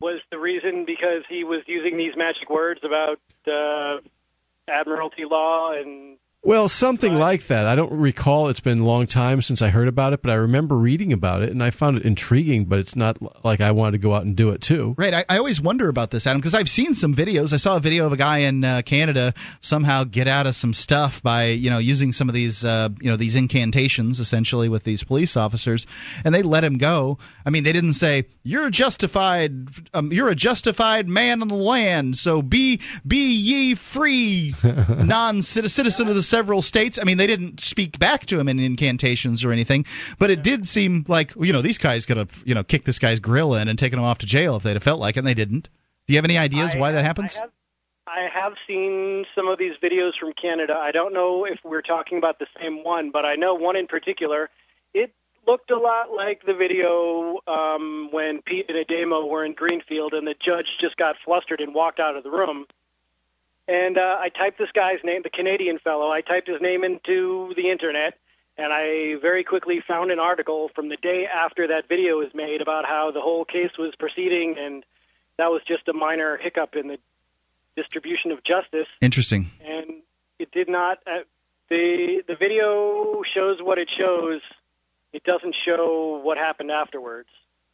Was 0.00 0.20
the 0.30 0.38
reason 0.38 0.84
because 0.86 1.24
he 1.28 1.44
was 1.44 1.60
using 1.66 1.96
these 1.96 2.16
magic 2.16 2.48
words 2.48 2.80
about 2.84 3.20
uh, 3.46 3.98
admiralty 4.66 5.24
law 5.24 5.72
and 5.72 6.16
well, 6.42 6.68
something 6.68 7.16
like 7.16 7.48
that. 7.48 7.66
I 7.66 7.74
don't 7.74 7.92
recall. 7.92 8.48
It's 8.48 8.60
been 8.60 8.80
a 8.80 8.84
long 8.84 9.06
time 9.06 9.42
since 9.42 9.60
I 9.60 9.68
heard 9.68 9.88
about 9.88 10.14
it, 10.14 10.22
but 10.22 10.30
I 10.30 10.36
remember 10.36 10.74
reading 10.78 11.12
about 11.12 11.42
it 11.42 11.50
and 11.50 11.62
I 11.62 11.68
found 11.68 11.98
it 11.98 12.04
intriguing, 12.04 12.64
but 12.64 12.78
it's 12.78 12.96
not 12.96 13.18
like 13.44 13.60
I 13.60 13.72
wanted 13.72 13.92
to 13.92 13.98
go 13.98 14.14
out 14.14 14.24
and 14.24 14.34
do 14.34 14.48
it 14.48 14.62
too. 14.62 14.94
Right. 14.96 15.12
I, 15.12 15.24
I 15.28 15.36
always 15.36 15.60
wonder 15.60 15.90
about 15.90 16.10
this, 16.10 16.26
Adam, 16.26 16.40
because 16.40 16.54
I've 16.54 16.70
seen 16.70 16.94
some 16.94 17.14
videos. 17.14 17.52
I 17.52 17.58
saw 17.58 17.76
a 17.76 17.80
video 17.80 18.06
of 18.06 18.14
a 18.14 18.16
guy 18.16 18.38
in 18.38 18.64
uh, 18.64 18.80
Canada 18.86 19.34
somehow 19.60 20.04
get 20.04 20.28
out 20.28 20.46
of 20.46 20.54
some 20.54 20.72
stuff 20.72 21.22
by, 21.22 21.48
you 21.48 21.68
know, 21.68 21.76
using 21.76 22.10
some 22.10 22.30
of 22.30 22.34
these, 22.34 22.64
uh, 22.64 22.88
you 23.02 23.10
know, 23.10 23.16
these 23.16 23.36
incantations 23.36 24.18
essentially 24.18 24.70
with 24.70 24.84
these 24.84 25.04
police 25.04 25.36
officers, 25.36 25.86
and 26.24 26.34
they 26.34 26.42
let 26.42 26.64
him 26.64 26.78
go. 26.78 27.18
I 27.44 27.50
mean, 27.50 27.64
they 27.64 27.72
didn't 27.74 27.94
say, 27.94 28.24
you're 28.44 28.70
justified, 28.70 29.68
um, 29.92 30.10
you're 30.10 30.30
a 30.30 30.34
justified 30.34 31.06
man 31.06 31.42
on 31.42 31.48
the 31.48 31.54
land, 31.54 32.16
so 32.16 32.40
be, 32.40 32.80
be 33.06 33.30
ye 33.30 33.74
free, 33.74 34.52
non 34.88 35.42
citizen 35.42 36.08
of 36.08 36.14
the 36.14 36.29
several 36.30 36.62
states. 36.62 36.98
I 36.98 37.04
mean, 37.04 37.18
they 37.18 37.26
didn't 37.26 37.60
speak 37.60 37.98
back 37.98 38.24
to 38.26 38.38
him 38.38 38.48
in 38.48 38.58
incantations 38.58 39.44
or 39.44 39.52
anything, 39.52 39.84
but 40.18 40.30
it 40.30 40.42
did 40.42 40.66
seem 40.66 41.04
like 41.08 41.34
you 41.36 41.52
know 41.52 41.60
these 41.60 41.78
guys 41.78 42.06
could 42.06 42.16
have 42.16 42.42
you 42.46 42.54
know 42.54 42.64
kicked 42.64 42.86
this 42.86 42.98
guy's 42.98 43.20
grill 43.20 43.54
in 43.54 43.68
and 43.68 43.78
taken 43.78 43.98
him 43.98 44.04
off 44.04 44.18
to 44.18 44.26
jail 44.26 44.56
if 44.56 44.62
they'd 44.62 44.74
have 44.74 44.82
felt 44.82 45.00
like 45.00 45.16
it, 45.16 45.20
and 45.20 45.26
they 45.26 45.34
didn't. 45.34 45.68
Do 46.06 46.14
you 46.14 46.18
have 46.18 46.24
any 46.24 46.38
ideas 46.38 46.74
I 46.74 46.78
why 46.78 46.92
that 46.92 47.04
happens? 47.04 47.36
I 47.36 47.40
have, 47.40 47.50
I 48.06 48.28
have 48.32 48.54
seen 48.66 49.26
some 49.34 49.48
of 49.48 49.58
these 49.58 49.74
videos 49.82 50.12
from 50.18 50.32
Canada. 50.32 50.74
I 50.78 50.92
don't 50.92 51.12
know 51.12 51.44
if 51.44 51.58
we're 51.64 51.82
talking 51.82 52.18
about 52.18 52.38
the 52.38 52.46
same 52.60 52.82
one, 52.84 53.10
but 53.10 53.24
I 53.24 53.34
know 53.34 53.54
one 53.54 53.76
in 53.76 53.86
particular. 53.86 54.48
It 54.94 55.12
looked 55.46 55.70
a 55.70 55.78
lot 55.78 56.12
like 56.12 56.44
the 56.46 56.54
video 56.54 57.38
um, 57.46 58.08
when 58.12 58.42
Pete 58.42 58.66
and 58.68 58.86
Ademo 58.86 59.28
were 59.28 59.44
in 59.44 59.52
Greenfield, 59.52 60.14
and 60.14 60.26
the 60.26 60.34
judge 60.38 60.78
just 60.80 60.96
got 60.96 61.16
flustered 61.24 61.60
and 61.60 61.74
walked 61.74 62.00
out 62.00 62.16
of 62.16 62.24
the 62.24 62.30
room. 62.30 62.66
And 63.70 63.98
uh, 63.98 64.16
I 64.18 64.30
typed 64.30 64.58
this 64.58 64.72
guy's 64.74 64.98
name, 65.04 65.22
the 65.22 65.30
Canadian 65.30 65.78
fellow. 65.78 66.10
I 66.10 66.22
typed 66.22 66.48
his 66.48 66.60
name 66.60 66.82
into 66.82 67.52
the 67.54 67.70
internet, 67.70 68.18
and 68.58 68.72
I 68.72 69.14
very 69.22 69.44
quickly 69.44 69.80
found 69.86 70.10
an 70.10 70.18
article 70.18 70.70
from 70.74 70.88
the 70.88 70.96
day 70.96 71.26
after 71.26 71.68
that 71.68 71.88
video 71.88 72.18
was 72.18 72.34
made 72.34 72.60
about 72.60 72.84
how 72.84 73.12
the 73.12 73.20
whole 73.20 73.44
case 73.44 73.70
was 73.78 73.94
proceeding, 73.96 74.56
and 74.58 74.84
that 75.36 75.52
was 75.52 75.62
just 75.64 75.86
a 75.86 75.92
minor 75.92 76.36
hiccup 76.36 76.74
in 76.74 76.88
the 76.88 76.98
distribution 77.76 78.32
of 78.32 78.42
justice. 78.42 78.88
Interesting. 79.00 79.52
And 79.64 80.02
it 80.40 80.50
did 80.50 80.68
not. 80.68 80.98
Uh, 81.06 81.20
the 81.68 82.24
The 82.26 82.34
video 82.34 83.22
shows 83.22 83.62
what 83.62 83.78
it 83.78 83.88
shows. 83.88 84.40
It 85.12 85.22
doesn't 85.22 85.54
show 85.64 86.20
what 86.24 86.38
happened 86.38 86.72
afterwards. 86.72 87.28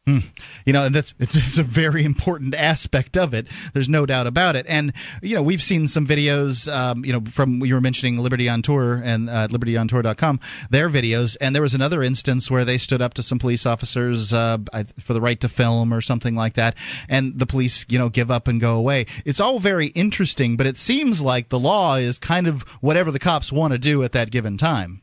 Hmm. 0.06 0.18
You 0.64 0.72
know, 0.72 0.84
and 0.84 0.94
that's 0.94 1.14
it's 1.18 1.58
a 1.58 1.64
very 1.64 2.04
important 2.04 2.54
aspect 2.54 3.16
of 3.16 3.34
it. 3.34 3.48
There's 3.74 3.88
no 3.88 4.06
doubt 4.06 4.28
about 4.28 4.54
it. 4.54 4.64
And 4.68 4.92
you 5.20 5.34
know, 5.34 5.42
we've 5.42 5.62
seen 5.62 5.88
some 5.88 6.06
videos. 6.06 6.72
Um, 6.72 7.04
you 7.04 7.12
know, 7.12 7.20
from 7.22 7.64
you 7.64 7.74
were 7.74 7.80
mentioning 7.80 8.16
Liberty 8.16 8.48
on 8.48 8.62
Tour 8.62 9.02
and 9.04 9.28
uh, 9.28 9.48
LibertyOnTour.com, 9.48 10.40
their 10.70 10.88
videos. 10.88 11.36
And 11.40 11.54
there 11.54 11.62
was 11.62 11.74
another 11.74 12.04
instance 12.04 12.48
where 12.48 12.64
they 12.64 12.78
stood 12.78 13.02
up 13.02 13.14
to 13.14 13.22
some 13.22 13.40
police 13.40 13.66
officers 13.66 14.32
uh, 14.32 14.58
for 15.02 15.12
the 15.12 15.20
right 15.20 15.40
to 15.40 15.48
film 15.48 15.92
or 15.92 16.00
something 16.00 16.36
like 16.36 16.54
that, 16.54 16.76
and 17.08 17.36
the 17.36 17.46
police, 17.46 17.84
you 17.88 17.98
know, 17.98 18.08
give 18.08 18.30
up 18.30 18.46
and 18.46 18.60
go 18.60 18.76
away. 18.76 19.06
It's 19.24 19.40
all 19.40 19.58
very 19.58 19.88
interesting, 19.88 20.56
but 20.56 20.66
it 20.66 20.76
seems 20.76 21.20
like 21.20 21.48
the 21.48 21.58
law 21.58 21.96
is 21.96 22.20
kind 22.20 22.46
of 22.46 22.62
whatever 22.80 23.10
the 23.10 23.18
cops 23.18 23.50
want 23.50 23.72
to 23.72 23.78
do 23.78 24.04
at 24.04 24.12
that 24.12 24.30
given 24.30 24.56
time. 24.56 25.02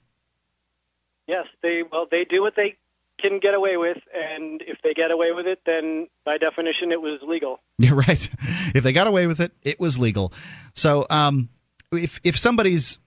Yes, 1.27 1.45
they 1.61 1.83
well 1.91 2.07
they 2.09 2.25
do 2.25 2.41
what 2.41 2.55
they 2.55 2.75
can 3.23 3.39
get 3.39 3.53
away 3.53 3.77
with, 3.77 3.97
and 4.13 4.61
if 4.61 4.79
they 4.83 4.93
get 4.93 5.11
away 5.11 5.31
with 5.31 5.47
it, 5.47 5.59
then 5.65 6.07
by 6.25 6.37
definition 6.37 6.91
it 6.91 7.01
was 7.01 7.19
legal. 7.23 7.59
You're 7.77 7.95
right. 7.95 8.29
If 8.75 8.83
they 8.83 8.93
got 8.93 9.07
away 9.07 9.27
with 9.27 9.39
it, 9.39 9.51
it 9.61 9.79
was 9.79 9.97
legal. 9.97 10.33
So, 10.75 11.07
um, 11.09 11.49
if 11.91 12.19
if 12.23 12.37
somebody's 12.37 12.99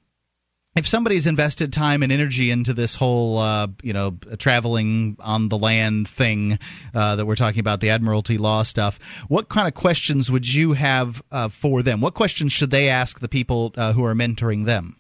if 0.77 0.87
somebody's 0.87 1.27
invested 1.27 1.73
time 1.73 2.03
and 2.03 2.13
energy 2.13 2.51
into 2.51 2.75
this 2.75 2.95
whole, 2.95 3.39
uh, 3.39 3.69
you 3.83 3.95
know, 3.95 4.19
traveling 4.39 5.17
on 5.21 5.49
the 5.49 5.57
land 5.57 6.07
thing 6.07 6.59
uh, 6.95 7.17
that 7.17 7.25
we're 7.25 7.35
talking 7.35 7.61
about, 7.61 7.81
the 7.81 7.89
Admiralty 7.89 8.37
law 8.37 8.63
stuff, 8.63 8.99
what 9.29 9.49
kind 9.49 9.67
of 9.67 9.73
questions 9.73 10.31
would 10.31 10.53
you 10.53 10.75
have 10.75 11.23
uh, 11.33 11.49
for 11.49 11.83
them? 11.83 12.03
What 12.03 12.13
questions 12.13 12.53
should 12.53 12.71
they 12.71 12.91
ask 12.91 13.21
the 13.21 13.29
people 13.29 13.73
uh, 13.77 13.95
who 13.95 14.05
are 14.05 14.15
mentoring 14.15 14.67
them? 14.67 14.97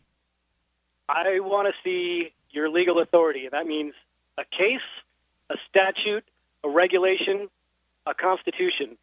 I 1.10 1.40
want 1.40 1.68
to 1.68 1.74
see 1.84 2.32
your 2.50 2.70
legal 2.70 3.00
authority. 3.00 3.48
That 3.52 3.66
means 3.66 3.92
a 4.38 4.44
case, 4.44 4.80
a 5.50 5.56
statute, 5.68 6.24
a 6.64 6.68
regulation, 6.68 7.48
a 8.06 8.14
constitution, 8.14 8.96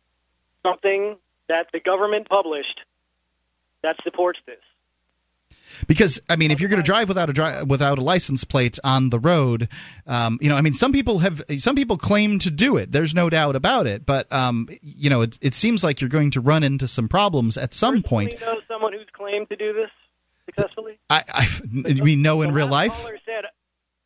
something 0.65 1.17
that 1.49 1.67
the 1.73 1.79
government 1.79 2.29
published 2.29 2.81
that 3.81 3.97
supports 4.03 4.39
this. 4.45 4.59
Because 5.87 6.21
I 6.29 6.35
mean, 6.35 6.51
if 6.51 6.59
you're 6.59 6.69
going 6.69 6.81
to 6.81 6.85
drive 6.85 7.07
without 7.07 7.29
a 7.29 7.33
dri- 7.33 7.63
without 7.63 7.97
a 7.97 8.01
license 8.01 8.43
plate 8.43 8.77
on 8.83 9.09
the 9.09 9.19
road, 9.19 9.67
um, 10.05 10.37
you 10.41 10.49
know, 10.49 10.55
I 10.55 10.61
mean, 10.61 10.73
some 10.73 10.91
people 10.91 11.19
have 11.19 11.41
some 11.57 11.75
people 11.75 11.97
claim 11.97 12.39
to 12.39 12.51
do 12.51 12.77
it. 12.77 12.91
There's 12.91 13.15
no 13.15 13.29
doubt 13.29 13.55
about 13.55 13.87
it. 13.87 14.05
But 14.05 14.31
um, 14.31 14.67
you 14.81 15.09
know, 15.09 15.21
it, 15.21 15.37
it 15.41 15.53
seems 15.53 15.83
like 15.83 15.99
you're 15.99 16.09
going 16.09 16.31
to 16.31 16.41
run 16.41 16.63
into 16.63 16.87
some 16.87 17.07
problems 17.07 17.57
at 17.57 17.73
some 17.73 18.01
Personally 18.03 18.27
point. 18.27 18.41
know 18.41 18.61
someone 18.67 18.93
who's 18.93 19.07
claimed 19.13 19.49
to 19.49 19.55
do 19.55 19.73
this 19.73 19.89
successfully? 20.45 20.99
I, 21.09 21.23
I 21.27 22.01
we 22.01 22.15
know 22.15 22.41
in 22.41 22.53
real 22.53 22.67
life. 22.67 22.93
Caller 22.93 23.17
said, 23.25 23.45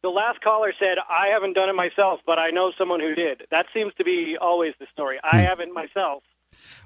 the 0.07 0.11
last 0.11 0.39
caller 0.39 0.71
said, 0.79 0.97
I 1.09 1.27
haven't 1.27 1.51
done 1.51 1.67
it 1.67 1.75
myself, 1.75 2.21
but 2.25 2.39
I 2.39 2.49
know 2.49 2.71
someone 2.77 3.01
who 3.01 3.13
did. 3.13 3.43
That 3.51 3.65
seems 3.73 3.91
to 3.97 4.05
be 4.05 4.37
always 4.39 4.73
the 4.79 4.87
story. 4.93 5.19
I 5.21 5.39
Hmm. 5.41 5.45
haven't 5.47 5.73
myself. 5.73 6.23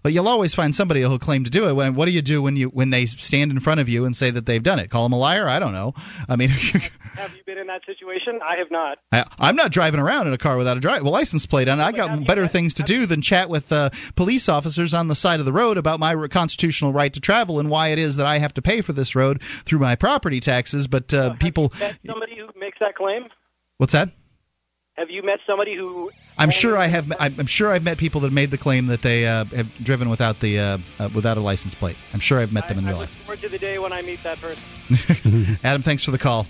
But 0.04 0.14
you'll 0.14 0.28
always 0.28 0.54
find 0.54 0.74
somebody 0.74 1.02
who'll 1.02 1.20
claim 1.20 1.44
to 1.44 1.50
do 1.52 1.68
it. 1.70 1.74
When, 1.74 1.96
what 1.96 2.06
do 2.06 2.12
you 2.12 2.22
do 2.22 2.42
when 2.42 2.56
you 2.56 2.70
when 2.70 2.90
they 2.90 3.06
stand 3.06 3.52
in 3.52 3.60
front 3.60 3.80
of 3.80 3.88
you 3.88 4.06
and 4.06 4.16
say 4.16 4.32
that 4.32 4.46
they've 4.46 4.64
done 4.64 4.80
it? 4.80 4.90
Call 4.90 5.04
them 5.04 5.14
a 5.14 5.18
liar? 5.18 5.48
I 5.48 5.60
don't 5.60 5.74
know. 5.74 5.94
I 6.28 6.36
mean, 6.36 6.50
Have 7.14 7.36
you 7.36 7.44
been 7.46 7.58
in 7.58 7.68
that 7.68 7.82
situation? 7.86 8.40
I 8.44 8.58
have 8.58 8.72
not. 8.72 8.98
I, 9.12 9.26
I'm 9.38 9.56
not 9.56 9.72
driving 9.72 10.00
around 10.00 10.28
in 10.28 10.34
a 10.34 10.38
car 10.38 10.58
without 10.58 10.78
a 10.78 10.80
drive, 10.80 11.04
well, 11.04 11.12
license 11.12 11.46
plate 11.46 11.68
on. 11.68 11.80
I 11.80 11.92
got 11.92 12.26
better 12.26 12.48
things 12.48 12.74
to 12.76 12.84
do 12.84 13.06
than 13.06 13.22
chat 13.22 13.50
with 13.50 13.72
uh, 13.72 13.90
police 14.16 14.48
officers 14.48 14.94
on 14.94 15.08
the 15.08 15.16
side 15.16 15.40
of 15.40 15.46
the 15.46 15.54
road 15.54 15.78
about 15.78 16.00
my 16.00 16.28
constitutional 16.28 16.94
right 16.94 17.14
to 17.14 17.20
travel 17.20 17.60
and 17.60 17.70
why 17.70 17.90
it 17.90 18.00
is 18.00 18.16
that 18.16 18.26
I 18.26 18.38
have 18.40 18.54
to 18.56 18.62
pay 18.62 18.82
for 18.82 18.94
this 18.94 19.16
road 19.16 19.42
through 19.44 19.80
my 19.80 19.96
property 19.96 20.40
taxes. 20.40 20.88
But 20.88 21.14
uh, 21.14 21.34
people, 21.34 21.74
Met 21.80 22.00
somebody 22.06 22.38
who 22.38 22.48
makes 22.60 22.80
that 22.80 22.96
claim? 22.96 23.26
what's 23.78 23.94
that? 23.94 24.10
Have 24.94 25.10
you 25.10 25.24
met 25.24 25.40
somebody 25.48 25.76
who 25.76 26.12
I'm 26.38 26.50
sure 26.50 26.78
I 26.78 26.88
have. 26.88 27.12
I'm 27.20 27.46
sure 27.46 27.72
I've 27.72 27.84
met 27.84 27.98
people 27.98 28.22
that 28.22 28.32
made 28.32 28.52
the 28.52 28.58
claim 28.58 28.88
that 28.88 29.02
they 29.02 29.28
uh, 29.28 29.46
have 29.46 29.74
driven 29.84 30.10
without 30.10 30.40
the 30.40 30.60
uh, 30.60 30.78
uh, 31.00 31.10
without 31.14 31.38
a 31.38 31.42
license 31.42 31.76
plate. 31.76 31.98
I'm 32.14 32.20
sure 32.20 32.40
I've 32.40 32.54
met 32.54 32.68
them 32.68 32.80
in 32.80 32.86
I 32.86 32.90
real 32.90 33.00
look 33.00 33.10
life. 33.10 33.18
forward 33.26 33.42
to 33.42 33.50
the 33.50 33.60
day 33.60 33.78
when 33.80 33.94
I 33.94 34.02
meet 34.02 34.24
that 34.24 34.40
person. 34.42 35.58
Adam, 35.64 35.82
thanks 35.82 36.04
for 36.04 36.12
the 36.12 36.18
call. 36.18 36.44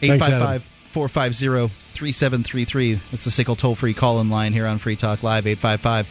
Thanks, 0.00 0.26
855 0.26 0.62
450 0.92 1.68
3733. 1.68 3.00
That's 3.10 3.24
the 3.24 3.30
SICKLE 3.30 3.56
toll 3.56 3.74
free 3.74 3.94
call 3.94 4.20
in 4.20 4.30
line 4.30 4.52
here 4.52 4.66
on 4.66 4.78
Free 4.78 4.96
Talk 4.96 5.22
Live, 5.22 5.46
855 5.46 6.06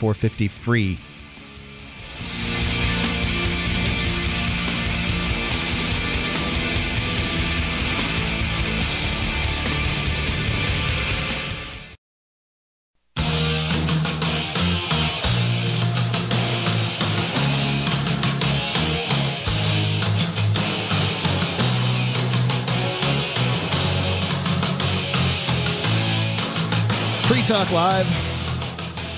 Talk 27.45 27.71
Live. 27.71 28.07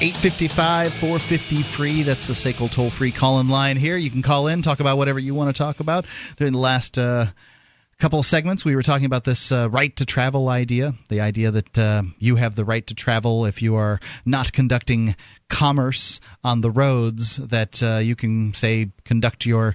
855 0.02 0.94
450 0.96 1.62
free. 1.62 2.04
That's 2.04 2.28
the 2.28 2.34
SACL 2.34 2.70
toll 2.70 2.90
free 2.90 3.10
call 3.10 3.40
in 3.40 3.48
line 3.48 3.78
here. 3.78 3.96
You 3.96 4.10
can 4.10 4.22
call 4.22 4.48
in, 4.48 4.62
talk 4.62 4.82
about 4.82 4.98
whatever 4.98 5.18
you 5.18 5.34
want 5.34 5.56
to 5.56 5.58
talk 5.58 5.80
about. 5.80 6.06
During 6.36 6.52
the 6.52 6.60
last 6.60 6.98
uh, 6.98 7.28
couple 8.00 8.20
of 8.20 8.26
segments, 8.26 8.66
we 8.66 8.76
were 8.76 8.84
talking 8.84 9.06
about 9.06 9.24
this 9.24 9.50
uh, 9.54 9.70
right 9.72 9.96
to 9.96 10.06
travel 10.06 10.50
idea 10.50 10.94
the 11.08 11.22
idea 11.22 11.52
that 11.52 11.78
uh, 11.78 12.04
you 12.20 12.36
have 12.36 12.58
the 12.58 12.66
right 12.66 12.86
to 12.88 12.94
travel 12.94 13.46
if 13.46 13.62
you 13.62 13.76
are 13.76 13.98
not 14.26 14.52
conducting 14.52 15.16
commerce 15.50 16.20
on 16.44 16.60
the 16.60 16.70
roads, 16.70 17.38
that 17.38 17.82
uh, 17.82 18.00
you 18.00 18.18
can, 18.18 18.54
say, 18.54 18.92
conduct 19.06 19.46
your 19.46 19.74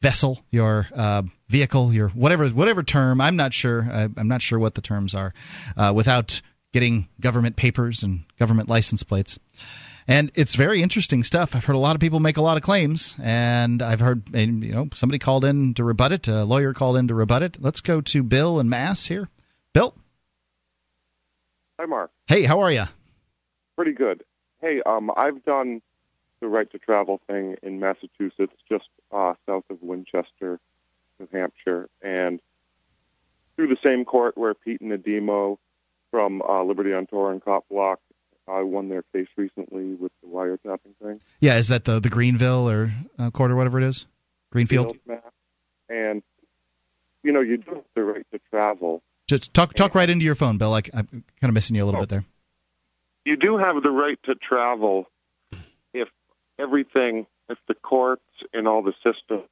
vessel, 0.00 0.38
your 0.52 0.86
uh, 0.94 1.22
vehicle, 1.48 1.92
your 1.92 2.10
whatever 2.10 2.48
whatever 2.50 2.84
term. 2.84 3.20
I'm 3.20 3.34
not 3.34 3.52
sure. 3.52 3.88
I, 3.90 4.02
am 4.02 4.28
not 4.28 4.40
sure 4.40 4.60
what 4.60 4.76
the 4.76 4.82
terms 4.82 5.16
are 5.16 5.34
uh, 5.76 5.92
without 5.96 6.40
getting 6.72 7.08
government 7.20 7.56
papers 7.56 8.02
and 8.02 8.24
government 8.38 8.68
license 8.68 9.02
plates. 9.02 9.38
And 10.06 10.30
it's 10.34 10.54
very 10.54 10.82
interesting 10.82 11.22
stuff. 11.22 11.54
I've 11.54 11.66
heard 11.66 11.76
a 11.76 11.78
lot 11.78 11.94
of 11.94 12.00
people 12.00 12.18
make 12.18 12.38
a 12.38 12.42
lot 12.42 12.56
of 12.56 12.62
claims, 12.62 13.14
and 13.22 13.82
I've 13.82 14.00
heard 14.00 14.22
and, 14.34 14.64
you 14.64 14.72
know 14.72 14.88
somebody 14.94 15.18
called 15.18 15.44
in 15.44 15.74
to 15.74 15.84
rebut 15.84 16.12
it. 16.12 16.28
A 16.28 16.44
lawyer 16.44 16.72
called 16.72 16.96
in 16.96 17.08
to 17.08 17.14
rebut 17.14 17.42
it. 17.42 17.58
Let's 17.60 17.82
go 17.82 18.00
to 18.00 18.22
Bill 18.22 18.58
and 18.58 18.70
Mass 18.70 19.06
here. 19.06 19.28
Bill. 19.74 19.94
Hi, 21.78 21.84
Mark. 21.84 22.10
Hey, 22.26 22.44
how 22.44 22.60
are 22.60 22.72
you? 22.72 22.84
Pretty 23.76 23.92
good. 23.92 24.24
Hey, 24.62 24.80
um, 24.86 25.10
I've 25.14 25.44
done 25.44 25.82
the 26.40 26.48
right 26.48 26.70
to 26.70 26.78
travel 26.78 27.20
thing 27.26 27.56
in 27.62 27.78
Massachusetts, 27.78 28.54
just 28.68 28.88
uh, 29.12 29.34
south 29.44 29.64
of 29.68 29.82
Winchester, 29.82 30.58
New 31.20 31.28
Hampshire, 31.32 31.88
and 32.00 32.40
through 33.56 33.68
the 33.68 33.76
same 33.82 34.04
court 34.04 34.38
where 34.38 34.54
Pete 34.54 34.80
and 34.80 34.90
Ademo 34.90 35.58
from 36.10 36.42
uh, 36.42 36.62
Liberty 36.62 36.92
on 36.92 37.06
Tour 37.06 37.32
and 37.32 37.44
Cop 37.44 37.68
Block 37.68 38.00
I 38.48 38.62
won 38.62 38.88
their 38.88 39.02
case 39.12 39.28
recently 39.36 39.94
with 39.94 40.12
the 40.22 40.28
wiretapping 40.28 40.96
thing. 41.02 41.20
Yeah, 41.40 41.58
is 41.58 41.68
that 41.68 41.84
the 41.84 42.00
the 42.00 42.08
Greenville 42.08 42.68
or 42.68 42.92
uh, 43.18 43.30
court 43.30 43.50
or 43.50 43.56
whatever 43.56 43.78
it 43.78 43.84
is? 43.84 44.06
Greenfield. 44.50 44.96
And 45.88 46.22
you 47.22 47.32
know, 47.32 47.40
you 47.40 47.58
do 47.58 47.74
have 47.74 47.84
the 47.94 48.02
right 48.02 48.26
to 48.32 48.40
travel. 48.50 49.02
Just 49.26 49.52
talk 49.52 49.74
talk 49.74 49.94
right 49.94 50.08
into 50.08 50.24
your 50.24 50.34
phone, 50.34 50.58
Bill. 50.58 50.70
Like 50.70 50.90
I'm 50.94 51.06
kind 51.06 51.24
of 51.42 51.52
missing 51.52 51.76
you 51.76 51.84
a 51.84 51.86
little 51.86 51.98
oh. 52.00 52.02
bit 52.02 52.08
there. 52.08 52.24
You 53.24 53.36
do 53.36 53.58
have 53.58 53.82
the 53.82 53.90
right 53.90 54.18
to 54.24 54.34
travel 54.34 55.10
if 55.92 56.08
everything, 56.58 57.26
if 57.50 57.58
the 57.66 57.74
courts 57.74 58.22
and 58.54 58.66
all 58.66 58.82
the 58.82 58.94
systems 59.04 59.48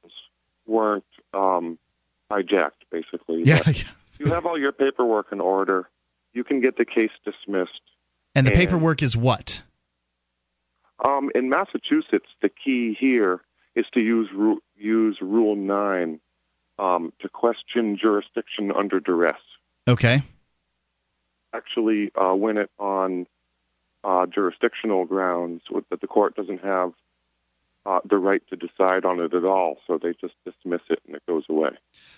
weren't 0.65 1.05
um, 1.33 1.77
hijacked, 2.31 2.71
basically. 2.91 3.43
Yeah. 3.45 3.61
you 4.17 4.27
have 4.27 4.47
all 4.47 4.57
your 4.57 4.71
paperwork 4.71 5.27
in 5.31 5.39
order. 5.39 5.87
You 6.33 6.43
can 6.43 6.61
get 6.61 6.77
the 6.77 6.85
case 6.85 7.11
dismissed 7.25 7.81
and 8.35 8.45
the 8.45 8.51
and, 8.51 8.59
paperwork 8.59 9.01
is 9.01 9.17
what? 9.17 9.63
Um, 11.03 11.31
in 11.33 11.49
Massachusetts, 11.49 12.27
the 12.41 12.49
key 12.49 12.95
here 12.99 13.41
is 13.75 13.85
to 13.93 13.99
use 13.99 14.29
ru- 14.33 14.61
use 14.77 15.17
Rule 15.21 15.55
Nine 15.55 16.19
um, 16.79 17.13
to 17.19 17.29
question 17.29 17.97
jurisdiction 17.99 18.71
under 18.71 18.99
duress. 18.99 19.39
Okay. 19.87 20.21
Actually, 21.53 22.11
uh, 22.15 22.35
win 22.35 22.57
it 22.57 22.69
on 22.77 23.25
uh, 24.03 24.25
jurisdictional 24.27 25.05
grounds 25.05 25.61
that 25.89 26.01
the 26.01 26.07
court 26.07 26.35
doesn't 26.35 26.63
have 26.63 26.93
uh, 27.87 28.01
the 28.03 28.17
right 28.17 28.41
to 28.49 28.57
decide 28.57 29.05
on 29.05 29.21
it 29.21 29.33
at 29.33 29.45
all, 29.45 29.77
so 29.87 29.97
they 29.97 30.13
just 30.19 30.33
dismiss 30.43 30.81
it 30.89 30.99
and 31.07 31.15
it 31.15 31.25
goes 31.25 31.45
away. 31.49 31.69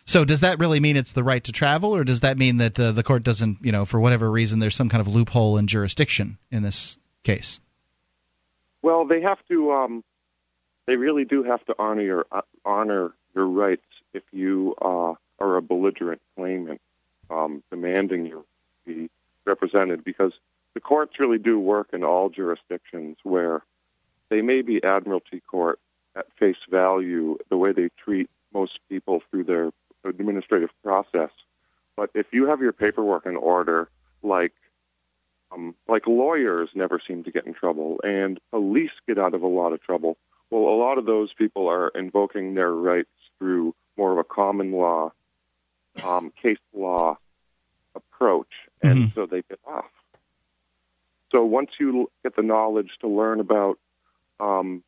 So, 0.04 0.26
does 0.26 0.40
that 0.40 0.58
really 0.58 0.80
mean 0.80 0.98
it's 0.98 1.14
the 1.14 1.24
right 1.24 1.44
to 1.44 1.52
travel, 1.52 1.96
or 1.96 2.04
does 2.04 2.22
that 2.22 2.40
mean 2.40 2.58
that 2.58 2.80
uh, 2.80 2.92
the 2.92 3.04
court 3.04 3.22
doesn't, 3.22 3.60
you 3.62 3.72
know, 3.72 3.86
for 3.86 4.00
whatever 4.00 4.32
reason, 4.32 4.58
there's 4.58 4.76
some 4.76 4.90
kind 4.90 5.00
of 5.00 5.08
loophole 5.08 5.58
in 5.58 5.68
jurisdiction 5.68 6.40
in 6.50 6.64
this 6.64 6.98
case? 7.24 7.60
Well, 8.82 9.06
they 9.06 9.22
have 9.22 9.38
to. 9.50 9.72
Um, 9.72 10.04
they 10.88 10.96
really 10.96 11.24
do 11.24 11.44
have 11.44 11.64
to 11.66 11.76
honor 11.78 12.02
your 12.02 12.26
uh, 12.32 12.42
honor 12.66 13.12
your 13.36 13.46
rights 13.46 13.86
if 14.14 14.24
you 14.32 14.74
uh, 14.82 15.14
are 15.40 15.58
a 15.58 15.62
belligerent 15.62 16.22
claimant 16.36 16.82
um, 17.30 17.62
demanding 17.70 18.26
you 18.26 18.44
be 18.88 19.08
represented, 19.46 20.04
because 20.04 20.34
the 20.74 20.80
courts 20.80 21.20
really 21.20 21.38
do 21.38 21.60
work 21.60 21.90
in 21.94 22.04
all 22.04 22.30
jurisdictions 22.30 23.18
where 23.22 23.62
they 24.30 24.42
may 24.42 24.62
be 24.62 24.84
admiralty 24.84 25.42
court 25.42 25.80
at 26.16 26.28
face 26.38 26.58
value, 26.70 27.38
the 27.50 27.58
way 27.58 27.72
they 27.72 27.90
treat 28.04 28.30
most 28.54 28.80
people 28.90 29.22
through 29.30 29.44
their 29.44 29.72
administrative 30.04 30.70
process. 30.84 31.30
But 31.96 32.12
if 32.14 32.28
you 32.32 32.48
have 32.48 32.62
your 32.62 32.72
paperwork 32.72 33.26
in 33.26 33.36
order, 33.36 33.90
like 34.24 34.54
um, 35.52 35.76
like 35.88 36.06
lawyers 36.08 36.70
never 36.76 37.02
seem 37.06 37.24
to 37.24 37.32
get 37.32 37.46
in 37.46 37.54
trouble, 37.54 38.00
and 38.04 38.40
police 38.52 38.92
get 39.08 39.18
out 39.18 39.34
of 39.34 39.42
a 39.42 39.48
lot 39.48 39.74
of 39.74 39.82
trouble. 39.82 40.18
Well, 40.52 40.64
a 40.64 40.78
lot 40.78 40.98
of 40.98 41.06
those 41.06 41.34
people 41.34 41.68
are 41.68 41.90
invoking 41.90 42.56
their 42.56 42.72
rights 42.72 43.10
through 43.38 43.76
more 43.98 44.12
of 44.12 44.18
a 44.18 44.24
common 44.24 44.72
law, 44.72 45.12
um, 46.04 46.32
case 46.42 46.58
law 46.74 47.18
approach, 47.96 48.52
and 48.82 49.00
mm-hmm. 49.00 49.14
so 49.16 49.26
they 49.26 49.44
get 49.50 49.60
off. 49.68 49.86
So 51.32 51.46
once 51.46 51.72
you 51.80 52.10
get 52.24 52.36
the 52.36 52.42
knowledge 52.42 52.92
to 53.02 53.08
learn 53.08 53.40
about 53.40 53.78
um, 54.40 54.84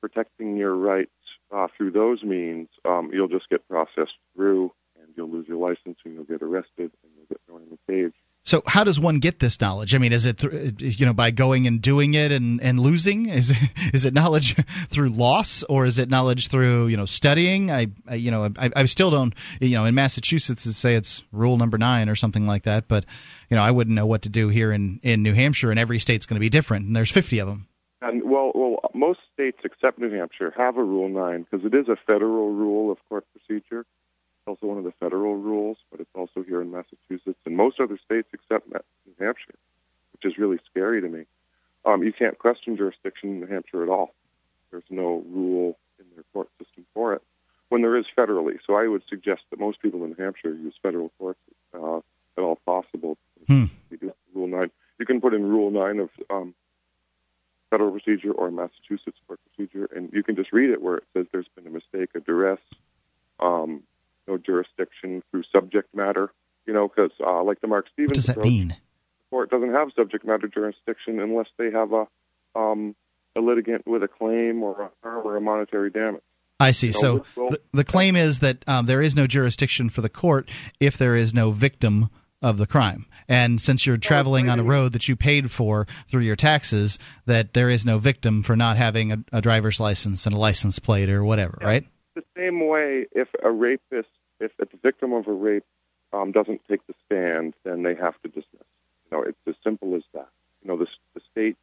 protecting 0.00 0.56
your 0.56 0.74
rights 0.74 1.10
uh, 1.52 1.68
through 1.76 1.92
those 1.92 2.22
means, 2.22 2.68
um, 2.84 3.10
you'll 3.12 3.28
just 3.28 3.48
get 3.48 3.66
processed 3.68 4.16
through, 4.34 4.72
and 5.00 5.08
you'll 5.16 5.30
lose 5.30 5.46
your 5.46 5.58
license, 5.58 5.98
and 6.04 6.14
you'll 6.14 6.24
get 6.24 6.42
arrested, 6.42 6.90
and 7.02 7.12
you'll 7.16 7.26
get 7.28 7.40
thrown 7.46 7.62
in 7.62 7.70
the 7.70 7.92
cage. 7.92 8.14
So, 8.44 8.60
how 8.66 8.82
does 8.82 8.98
one 8.98 9.20
get 9.20 9.38
this 9.38 9.60
knowledge? 9.60 9.94
I 9.94 9.98
mean, 9.98 10.12
is 10.12 10.26
it 10.26 10.38
th- 10.38 10.98
you 10.98 11.06
know 11.06 11.12
by 11.12 11.30
going 11.30 11.68
and 11.68 11.80
doing 11.80 12.14
it 12.14 12.32
and, 12.32 12.60
and 12.60 12.80
losing? 12.80 13.28
Is 13.28 13.50
it, 13.50 13.56
is 13.94 14.04
it 14.04 14.14
knowledge 14.14 14.56
through 14.88 15.10
loss, 15.10 15.62
or 15.64 15.84
is 15.84 15.98
it 15.98 16.08
knowledge 16.08 16.48
through 16.48 16.88
you 16.88 16.96
know 16.96 17.06
studying? 17.06 17.70
I, 17.70 17.88
I 18.08 18.16
you 18.16 18.32
know 18.32 18.50
I, 18.58 18.70
I 18.74 18.84
still 18.86 19.10
don't 19.10 19.34
you 19.60 19.76
know 19.76 19.84
in 19.84 19.94
Massachusetts 19.94 20.64
they 20.64 20.72
say 20.72 20.94
it's 20.96 21.22
rule 21.30 21.56
number 21.56 21.78
nine 21.78 22.08
or 22.08 22.16
something 22.16 22.46
like 22.46 22.64
that, 22.64 22.88
but 22.88 23.04
you 23.48 23.56
know 23.56 23.62
I 23.62 23.70
wouldn't 23.70 23.94
know 23.94 24.06
what 24.06 24.22
to 24.22 24.28
do 24.28 24.48
here 24.48 24.72
in 24.72 24.98
in 25.04 25.22
New 25.22 25.34
Hampshire, 25.34 25.70
and 25.70 25.78
every 25.78 26.00
state's 26.00 26.26
going 26.26 26.36
to 26.36 26.40
be 26.40 26.50
different, 26.50 26.86
and 26.86 26.96
there's 26.96 27.12
fifty 27.12 27.38
of 27.38 27.46
them. 27.46 27.68
And 28.02 28.22
well, 28.24 28.50
well, 28.54 28.90
most 28.94 29.20
states 29.32 29.58
except 29.64 29.98
New 29.98 30.10
Hampshire 30.10 30.52
have 30.56 30.76
a 30.76 30.82
Rule 30.82 31.08
Nine 31.08 31.46
because 31.48 31.64
it 31.64 31.74
is 31.74 31.88
a 31.88 31.96
federal 31.96 32.52
rule 32.52 32.90
of 32.90 32.98
court 33.08 33.24
procedure. 33.32 33.80
It's 33.80 34.48
also 34.48 34.66
one 34.66 34.78
of 34.78 34.84
the 34.84 34.92
federal 34.98 35.36
rules, 35.36 35.78
but 35.90 36.00
it's 36.00 36.10
also 36.14 36.42
here 36.42 36.60
in 36.60 36.72
Massachusetts 36.72 37.38
and 37.46 37.56
most 37.56 37.78
other 37.78 37.98
states 38.04 38.28
except 38.32 38.66
New 38.68 39.14
Hampshire, 39.20 39.54
which 40.12 40.24
is 40.24 40.36
really 40.36 40.58
scary 40.68 41.00
to 41.00 41.08
me. 41.08 41.24
Um, 41.84 42.02
you 42.02 42.12
can't 42.12 42.38
question 42.38 42.76
jurisdiction 42.76 43.30
in 43.30 43.40
New 43.40 43.46
Hampshire 43.46 43.84
at 43.84 43.88
all. 43.88 44.14
There's 44.72 44.82
no 44.90 45.24
rule 45.30 45.78
in 46.00 46.06
their 46.14 46.24
court 46.32 46.48
system 46.58 46.84
for 46.94 47.12
it 47.12 47.22
when 47.68 47.82
there 47.82 47.96
is 47.96 48.06
federally. 48.18 48.58
So 48.66 48.74
I 48.74 48.88
would 48.88 49.02
suggest 49.08 49.42
that 49.50 49.60
most 49.60 49.80
people 49.80 50.02
in 50.02 50.10
New 50.10 50.24
Hampshire 50.24 50.54
use 50.54 50.74
federal 50.82 51.10
courts 51.18 51.40
uh, 51.72 51.98
at 52.36 52.42
all 52.42 52.58
possible. 52.66 53.16
Hmm. 53.46 53.66
Rule 54.34 54.48
nine. 54.48 54.70
You 54.98 55.06
can 55.06 55.20
put 55.20 55.34
in 55.34 55.48
Rule 55.48 55.70
nine 55.70 56.00
of 56.00 56.10
um, 56.30 56.54
federal 57.72 57.90
procedure 57.90 58.32
or 58.32 58.50
Massachusetts 58.50 59.16
court 59.26 59.40
procedure, 59.46 59.88
and 59.96 60.12
you 60.12 60.22
can 60.22 60.36
just 60.36 60.52
read 60.52 60.70
it 60.70 60.82
where 60.82 60.98
it 60.98 61.04
says 61.14 61.26
there's 61.32 61.48
been 61.56 61.66
a 61.66 61.70
mistake, 61.70 62.10
a 62.14 62.20
duress, 62.20 62.60
um, 63.40 63.82
no 64.28 64.36
jurisdiction 64.36 65.22
through 65.30 65.42
subject 65.50 65.94
matter. 65.94 66.30
You 66.66 66.74
know, 66.74 66.86
because 66.86 67.10
uh, 67.18 67.42
like 67.42 67.60
the 67.60 67.66
Marc 67.66 67.86
Stevens, 67.92 68.10
what 68.10 68.14
does 68.14 68.26
that 68.26 68.32
approach, 68.32 68.46
mean? 68.46 68.68
The 68.68 69.30
court 69.30 69.50
doesn't 69.50 69.72
have 69.72 69.88
subject 69.96 70.24
matter 70.24 70.46
jurisdiction 70.46 71.18
unless 71.18 71.48
they 71.56 71.70
have 71.70 71.92
a 71.92 72.06
um, 72.54 72.94
a 73.34 73.40
litigant 73.40 73.86
with 73.86 74.02
a 74.02 74.08
claim 74.08 74.62
or 74.62 74.92
a, 75.02 75.08
or 75.08 75.36
a 75.36 75.40
monetary 75.40 75.90
damage. 75.90 76.22
I 76.60 76.70
see. 76.70 76.92
So, 76.92 77.24
so 77.34 77.48
the, 77.50 77.60
the, 77.72 77.84
claim 77.84 78.14
is 78.14 78.38
that 78.38 78.62
um, 78.68 78.86
there 78.86 79.02
is 79.02 79.16
no 79.16 79.26
jurisdiction 79.26 79.88
for 79.88 80.00
the 80.00 80.08
court 80.08 80.48
if 80.78 80.96
there 80.96 81.16
is 81.16 81.34
no 81.34 81.50
victim 81.50 82.08
of 82.42 82.58
the 82.58 82.66
crime. 82.66 83.06
And 83.28 83.60
since 83.60 83.86
you're 83.86 83.96
traveling 83.96 84.50
on 84.50 84.58
a 84.58 84.64
road 84.64 84.92
that 84.92 85.08
you 85.08 85.16
paid 85.16 85.50
for 85.50 85.86
through 86.08 86.22
your 86.22 86.36
taxes, 86.36 86.98
that 87.26 87.54
there 87.54 87.70
is 87.70 87.86
no 87.86 87.98
victim 87.98 88.42
for 88.42 88.56
not 88.56 88.76
having 88.76 89.12
a, 89.12 89.18
a 89.32 89.40
driver's 89.40 89.78
license 89.78 90.26
and 90.26 90.34
a 90.34 90.38
license 90.38 90.78
plate 90.78 91.08
or 91.08 91.24
whatever, 91.24 91.58
yeah. 91.60 91.66
right? 91.66 91.84
The 92.14 92.24
same 92.36 92.66
way, 92.66 93.06
if 93.12 93.28
a 93.42 93.50
rapist, 93.50 94.08
if, 94.40 94.50
the 94.58 94.66
victim 94.82 95.12
of 95.12 95.28
a 95.28 95.32
rape 95.32 95.64
um, 96.12 96.32
doesn't 96.32 96.60
take 96.68 96.86
the 96.86 96.94
stand, 97.06 97.54
then 97.64 97.84
they 97.84 97.94
have 97.94 98.20
to 98.22 98.28
dismiss. 98.28 98.66
You 99.10 99.18
know, 99.18 99.22
it's 99.22 99.38
as 99.46 99.54
simple 99.64 99.94
as 99.94 100.02
that. 100.12 100.28
You 100.62 100.68
know, 100.68 100.76
the, 100.76 100.86
the 101.14 101.20
state, 101.30 101.56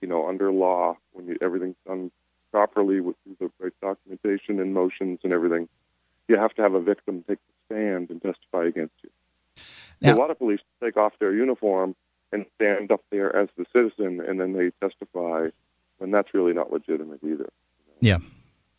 you 0.00 0.08
know, 0.08 0.28
under 0.28 0.52
law, 0.52 0.96
when 1.12 1.26
you, 1.26 1.38
everything's 1.40 1.76
done 1.86 2.10
properly 2.52 3.00
with 3.00 3.16
the 3.40 3.50
right 3.58 3.72
documentation 3.80 4.60
and 4.60 4.74
motions 4.74 5.20
and 5.24 5.32
everything, 5.32 5.68
you 6.28 6.36
have 6.36 6.52
to 6.54 6.62
have 6.62 6.74
a 6.74 6.80
victim 6.80 7.24
take 7.26 7.38
the 7.38 7.74
stand 7.74 8.10
and 8.10 8.22
testify 8.22 8.66
against 8.66 8.94
you. 9.02 9.10
Now, 10.02 10.16
a 10.16 10.18
lot 10.18 10.30
of 10.30 10.38
police 10.38 10.60
take 10.82 10.96
off 10.96 11.12
their 11.18 11.32
uniform 11.32 11.94
and 12.32 12.46
stand 12.56 12.90
up 12.90 13.02
there 13.10 13.34
as 13.34 13.48
the 13.56 13.64
citizen, 13.72 14.20
and 14.26 14.40
then 14.40 14.52
they 14.52 14.70
testify, 14.86 15.48
and 16.00 16.12
that's 16.12 16.34
really 16.34 16.52
not 16.52 16.72
legitimate 16.72 17.20
either. 17.22 17.48
Yeah. 18.00 18.18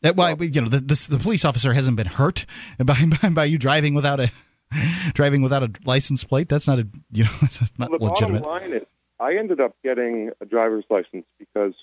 That 0.01 0.17
why 0.17 0.35
you 0.39 0.61
know 0.61 0.67
the, 0.67 0.79
the, 0.79 1.07
the 1.11 1.17
police 1.17 1.45
officer 1.45 1.73
hasn't 1.73 1.95
been 1.95 2.07
hurt 2.07 2.45
by, 2.79 3.05
by, 3.21 3.29
by 3.29 3.45
you 3.45 3.57
driving 3.57 3.93
without 3.93 4.19
a 4.19 4.31
driving 5.13 5.41
without 5.41 5.63
a 5.63 5.71
license 5.85 6.23
plate. 6.23 6.49
That's 6.49 6.67
not 6.67 6.79
a 6.79 6.87
you 7.11 7.23
know 7.23 7.31
that's 7.41 7.61
not 7.77 7.89
well, 7.89 7.99
the 7.99 8.05
legitimate. 8.07 8.43
bottom 8.43 8.71
line 8.71 8.81
is, 8.81 8.87
I 9.19 9.37
ended 9.37 9.61
up 9.61 9.75
getting 9.83 10.31
a 10.41 10.45
driver's 10.45 10.83
license 10.89 11.25
because 11.39 11.73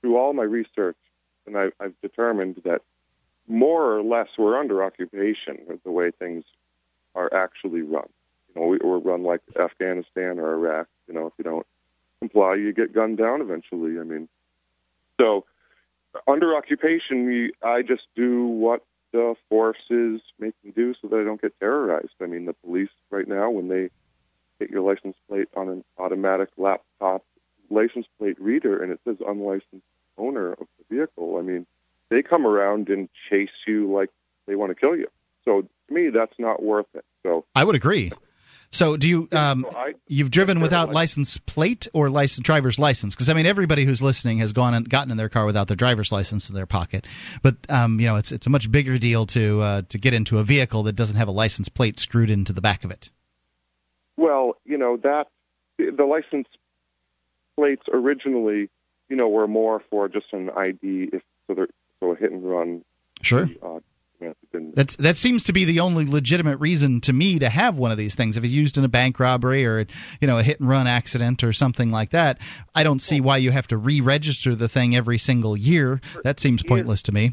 through 0.00 0.16
all 0.16 0.32
my 0.32 0.44
research, 0.44 0.96
and 1.46 1.56
I, 1.56 1.66
I've 1.80 2.00
determined 2.00 2.62
that 2.64 2.82
more 3.48 3.96
or 3.96 4.02
less 4.02 4.28
we're 4.38 4.58
under 4.58 4.84
occupation 4.84 5.58
with 5.66 5.82
the 5.82 5.90
way 5.90 6.10
things 6.10 6.44
are 7.14 7.32
actually 7.32 7.82
run. 7.82 8.08
Know, 8.56 8.76
or 8.82 8.98
run 8.98 9.22
like 9.22 9.42
Afghanistan 9.58 10.38
or 10.38 10.54
Iraq. 10.54 10.88
You 11.08 11.14
know, 11.14 11.26
if 11.26 11.34
you 11.38 11.44
don't 11.44 11.66
comply, 12.20 12.54
you 12.54 12.72
get 12.72 12.94
gunned 12.94 13.18
down 13.18 13.40
eventually. 13.40 14.00
I 14.00 14.02
mean, 14.02 14.28
so 15.20 15.44
under 16.26 16.56
occupation, 16.56 17.26
we, 17.26 17.52
I 17.62 17.82
just 17.82 18.04
do 18.14 18.46
what 18.46 18.82
the 19.12 19.34
forces 19.48 20.20
make 20.38 20.54
me 20.64 20.72
do 20.74 20.94
so 21.00 21.08
that 21.08 21.20
I 21.20 21.24
don't 21.24 21.40
get 21.40 21.58
terrorized. 21.60 22.14
I 22.20 22.26
mean, 22.26 22.46
the 22.46 22.52
police 22.54 22.90
right 23.10 23.28
now, 23.28 23.50
when 23.50 23.68
they 23.68 23.90
get 24.58 24.70
your 24.70 24.82
license 24.82 25.16
plate 25.28 25.48
on 25.56 25.68
an 25.68 25.84
automatic 25.98 26.48
laptop 26.56 27.24
license 27.68 28.06
plate 28.18 28.40
reader 28.40 28.82
and 28.82 28.92
it 28.92 29.00
says 29.04 29.16
unlicensed 29.26 29.84
owner 30.18 30.52
of 30.52 30.66
the 30.78 30.96
vehicle, 30.96 31.36
I 31.38 31.42
mean, 31.42 31.66
they 32.08 32.22
come 32.22 32.46
around 32.46 32.88
and 32.88 33.08
chase 33.28 33.50
you 33.66 33.92
like 33.92 34.10
they 34.46 34.54
want 34.54 34.70
to 34.70 34.74
kill 34.74 34.96
you. 34.96 35.08
So 35.44 35.62
to 35.62 35.94
me, 35.94 36.08
that's 36.10 36.38
not 36.38 36.62
worth 36.62 36.86
it. 36.94 37.04
So 37.22 37.44
I 37.54 37.64
would 37.64 37.74
agree. 37.74 38.12
So 38.70 38.96
do 38.96 39.08
you 39.08 39.28
um, 39.32 39.66
you've 40.06 40.30
driven 40.30 40.60
without 40.60 40.92
license 40.92 41.38
plate 41.38 41.86
or 41.92 42.10
license 42.10 42.44
driver's 42.44 42.78
license? 42.78 43.14
Because 43.14 43.28
I 43.28 43.34
mean, 43.34 43.46
everybody 43.46 43.84
who's 43.84 44.02
listening 44.02 44.38
has 44.38 44.52
gone 44.52 44.74
and 44.74 44.88
gotten 44.88 45.10
in 45.10 45.16
their 45.16 45.28
car 45.28 45.46
without 45.46 45.68
their 45.68 45.76
driver's 45.76 46.12
license 46.12 46.48
in 46.48 46.54
their 46.54 46.66
pocket. 46.66 47.06
But 47.42 47.56
um, 47.68 48.00
you 48.00 48.06
know, 48.06 48.16
it's 48.16 48.32
it's 48.32 48.46
a 48.46 48.50
much 48.50 48.70
bigger 48.70 48.98
deal 48.98 49.26
to 49.26 49.60
uh, 49.60 49.82
to 49.88 49.98
get 49.98 50.14
into 50.14 50.38
a 50.38 50.44
vehicle 50.44 50.82
that 50.84 50.94
doesn't 50.94 51.16
have 51.16 51.28
a 51.28 51.32
license 51.32 51.68
plate 51.68 51.98
screwed 51.98 52.30
into 52.30 52.52
the 52.52 52.60
back 52.60 52.84
of 52.84 52.90
it. 52.90 53.10
Well, 54.16 54.56
you 54.64 54.78
know 54.78 54.96
that 54.98 55.28
the 55.78 56.04
license 56.04 56.48
plates 57.56 57.82
originally, 57.92 58.68
you 59.08 59.16
know, 59.16 59.28
were 59.28 59.48
more 59.48 59.82
for 59.90 60.08
just 60.08 60.26
an 60.32 60.50
ID, 60.50 61.10
if 61.12 61.22
so, 61.46 61.66
so 62.00 62.12
a 62.12 62.16
hit 62.16 62.32
and 62.32 62.42
run. 62.44 62.84
Sure. 63.22 63.48
Uh, 63.62 63.80
That's 64.74 64.96
that 64.96 65.16
seems 65.16 65.44
to 65.44 65.52
be 65.52 65.64
the 65.64 65.80
only 65.80 66.04
legitimate 66.06 66.58
reason 66.58 67.00
to 67.02 67.12
me 67.12 67.38
to 67.38 67.48
have 67.48 67.78
one 67.78 67.90
of 67.90 67.98
these 67.98 68.14
things. 68.14 68.36
If 68.36 68.44
it's 68.44 68.52
used 68.52 68.78
in 68.78 68.84
a 68.84 68.88
bank 68.88 69.18
robbery 69.20 69.64
or 69.66 69.86
you 70.20 70.26
know 70.26 70.38
a 70.38 70.42
hit 70.42 70.60
and 70.60 70.68
run 70.68 70.86
accident 70.86 71.44
or 71.44 71.52
something 71.52 71.90
like 71.90 72.10
that, 72.10 72.38
I 72.74 72.82
don't 72.82 73.00
see 73.00 73.20
why 73.20 73.38
you 73.38 73.50
have 73.50 73.66
to 73.68 73.76
re-register 73.76 74.54
the 74.54 74.68
thing 74.68 74.96
every 74.96 75.18
single 75.18 75.56
year. 75.56 76.00
That 76.24 76.40
seems 76.40 76.62
pointless 76.62 77.02
to 77.02 77.12
me. 77.12 77.32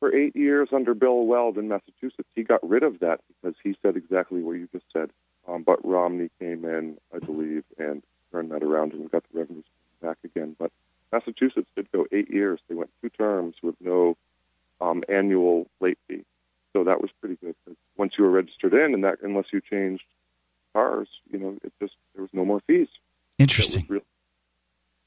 for 0.00 0.14
eight 0.14 0.36
years 0.36 0.68
under 0.72 0.94
Bill 0.94 1.26
Weld 1.26 1.58
in 1.58 1.68
Massachusetts, 1.68 2.28
he 2.34 2.42
got 2.42 2.66
rid 2.68 2.82
of 2.82 3.00
that 3.00 3.20
because 3.28 3.56
he 3.62 3.76
said 3.82 3.96
exactly 3.96 4.42
what 4.42 4.52
you 4.52 4.68
just 4.72 4.86
said. 4.92 5.10
Um, 5.46 5.62
but 5.62 5.84
Romney 5.84 6.30
came 6.38 6.64
in, 6.64 6.98
I 7.14 7.18
believe, 7.18 7.64
and 7.78 8.02
turned 8.32 8.50
that 8.50 8.62
around 8.62 8.92
and 8.92 9.10
got 9.10 9.24
the 9.32 9.38
revenues 9.38 9.64
back 10.02 10.18
again. 10.24 10.54
But 10.58 10.70
Massachusetts 11.10 11.70
did 11.74 11.90
go 11.90 12.06
eight 12.12 12.30
years. 12.30 12.60
They 12.68 12.74
went 12.74 12.90
two 13.00 13.08
terms 13.08 13.56
with 13.62 13.74
no 13.80 14.16
um, 14.80 15.02
annual 15.08 15.66
late 15.80 15.98
fee. 16.08 16.24
So 16.74 16.84
that 16.84 17.00
was 17.00 17.10
pretty 17.20 17.36
good. 17.42 17.54
'cause 17.66 17.76
Once 17.96 18.14
you 18.18 18.24
were 18.24 18.30
registered 18.30 18.74
in, 18.74 18.94
and 18.94 19.04
that 19.04 19.18
unless 19.22 19.46
you 19.52 19.60
changed 19.60 20.04
cars, 20.74 21.08
you 21.32 21.38
know, 21.38 21.56
it 21.64 21.72
just 21.80 21.94
there 22.14 22.22
was 22.22 22.30
no 22.32 22.44
more 22.44 22.60
fees. 22.66 22.88
Interesting. 23.38 23.82
It 23.84 23.88
was, 23.88 23.90
real, 23.90 24.02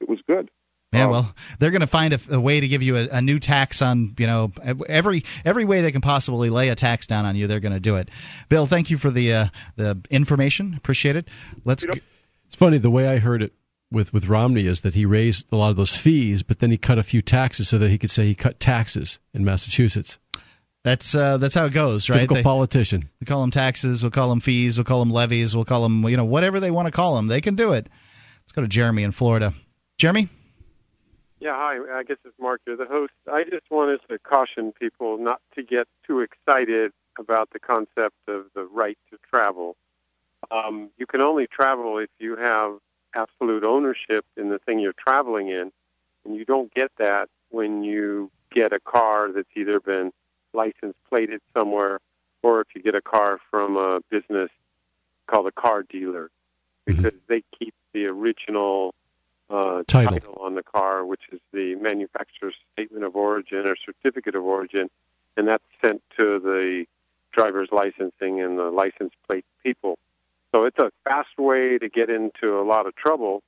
it 0.00 0.08
was 0.08 0.18
good. 0.26 0.50
Yeah, 0.94 1.06
well, 1.06 1.34
they're 1.58 1.70
going 1.70 1.80
to 1.80 1.86
find 1.86 2.12
a, 2.12 2.18
a 2.32 2.38
way 2.38 2.60
to 2.60 2.68
give 2.68 2.82
you 2.82 2.96
a, 2.98 3.08
a 3.12 3.22
new 3.22 3.38
tax 3.38 3.80
on 3.80 4.14
you 4.18 4.26
know 4.26 4.52
every 4.86 5.22
every 5.42 5.64
way 5.64 5.80
they 5.80 5.90
can 5.92 6.02
possibly 6.02 6.50
lay 6.50 6.68
a 6.68 6.74
tax 6.74 7.06
down 7.06 7.24
on 7.24 7.34
you. 7.34 7.46
They're 7.46 7.60
going 7.60 7.72
to 7.72 7.80
do 7.80 7.96
it. 7.96 8.10
Bill, 8.50 8.66
thank 8.66 8.90
you 8.90 8.98
for 8.98 9.10
the 9.10 9.32
uh, 9.32 9.46
the 9.76 9.98
information. 10.10 10.74
Appreciate 10.76 11.16
it. 11.16 11.28
Let's. 11.64 11.84
g- 11.84 12.00
It's 12.46 12.56
funny 12.56 12.76
the 12.76 12.90
way 12.90 13.08
I 13.08 13.18
heard 13.18 13.42
it 13.42 13.54
with 13.92 14.12
with 14.12 14.26
Romney 14.26 14.66
is 14.66 14.80
that 14.80 14.94
he 14.94 15.04
raised 15.06 15.52
a 15.52 15.56
lot 15.56 15.70
of 15.70 15.76
those 15.76 15.96
fees, 15.96 16.42
but 16.42 16.58
then 16.58 16.70
he 16.70 16.78
cut 16.78 16.98
a 16.98 17.02
few 17.02 17.22
taxes 17.22 17.68
so 17.68 17.78
that 17.78 17.90
he 17.90 17.98
could 17.98 18.10
say 18.10 18.24
he 18.24 18.34
cut 18.34 18.58
taxes 18.58 19.18
in 19.34 19.44
Massachusetts. 19.44 20.18
That's 20.84 21.14
uh, 21.14 21.36
that's 21.38 21.54
how 21.54 21.66
it 21.66 21.72
goes, 21.72 22.08
right? 22.10 22.16
Typical 22.16 22.36
They- 22.36 22.42
politician. 22.42 23.08
We 23.20 23.26
call 23.26 23.40
them 23.42 23.50
taxes. 23.52 24.02
We'll 24.02 24.10
call 24.10 24.30
them 24.30 24.40
fees. 24.40 24.78
We'll 24.78 24.84
call 24.84 24.98
them 24.98 25.10
levies. 25.12 25.54
We'll 25.54 25.64
call 25.64 25.82
them 25.82 26.02
you 26.08 26.16
know 26.16 26.24
whatever 26.24 26.58
they 26.58 26.70
want 26.72 26.86
to 26.86 26.92
call 26.92 27.14
them. 27.16 27.28
They 27.28 27.40
can 27.40 27.54
do 27.54 27.72
it. 27.72 27.88
Let's 28.42 28.52
go 28.52 28.62
to 28.62 28.68
Jeremy 28.68 29.04
in 29.04 29.12
Florida. 29.12 29.54
Jeremy. 29.98 30.28
Yeah, 31.38 31.54
hi. 31.56 31.78
I 31.98 32.02
guess 32.04 32.18
it's 32.24 32.38
Mark 32.40 32.60
here, 32.66 32.76
the 32.76 32.86
host. 32.86 33.12
I 33.32 33.42
just 33.44 33.68
wanted 33.70 34.00
to 34.08 34.18
caution 34.18 34.72
people 34.72 35.18
not 35.18 35.40
to 35.56 35.62
get 35.62 35.88
too 36.06 36.20
excited 36.20 36.92
about 37.18 37.50
the 37.50 37.58
concept 37.58 38.14
of 38.28 38.46
the 38.54 38.64
right 38.64 38.96
to 39.10 39.18
travel. 39.28 39.76
Um, 40.50 40.90
you 40.98 41.06
can 41.06 41.20
only 41.20 41.46
travel 41.46 41.98
if 41.98 42.10
you 42.18 42.36
have 42.36 42.78
absolute 43.14 43.64
ownership 43.64 44.24
in 44.36 44.48
the 44.48 44.58
thing 44.58 44.78
you're 44.78 44.92
traveling 44.92 45.48
in, 45.48 45.72
and 46.24 46.36
you 46.36 46.44
don't 46.44 46.72
get 46.74 46.90
that 46.98 47.28
when 47.50 47.82
you 47.82 48.30
get 48.52 48.72
a 48.72 48.80
car 48.80 49.30
that's 49.32 49.48
either 49.56 49.80
been 49.80 50.12
license 50.52 50.94
plated 51.08 51.40
somewhere 51.54 52.00
or 52.42 52.60
if 52.60 52.68
you 52.74 52.82
get 52.82 52.94
a 52.94 53.00
car 53.00 53.38
from 53.50 53.76
a 53.76 54.00
business 54.10 54.50
called 55.26 55.46
a 55.46 55.52
car 55.52 55.82
dealer 55.82 56.30
because 56.84 57.14
they 57.28 57.42
keep 57.58 57.74
the 57.92 58.06
original 58.06 58.94
uh, 59.48 59.82
Title. 59.86 60.38
on 60.40 60.54
the 60.54 60.62
car, 60.62 61.04
which 61.04 61.22
is 61.30 61.40
the 61.52 61.74
manufacturer's 61.76 62.54
statement 62.72 63.04
of 63.04 63.14
origin 63.14 63.66
or 63.66 63.76
certificate 63.76 64.34
of 64.34 64.44
origin, 64.44 64.90
and 65.36 65.46
that's 65.46 65.64
sent 65.84 66.02
to 66.16 66.40
the 66.40 66.86
driver's 67.32 67.68
licensing 67.70 68.40
and 68.40 68.58
the 68.58 68.70
license 68.70 69.12
plate 69.26 69.44
people. 69.62 69.98
So 70.54 70.64
it's 70.64 70.78
a 70.78 70.90
fast 71.04 71.38
way 71.38 71.78
to 71.78 71.88
get 71.88 72.10
into 72.10 72.60
a 72.60 72.64
lot 72.64 72.86
of 72.86 72.94
trouble, 72.94 73.42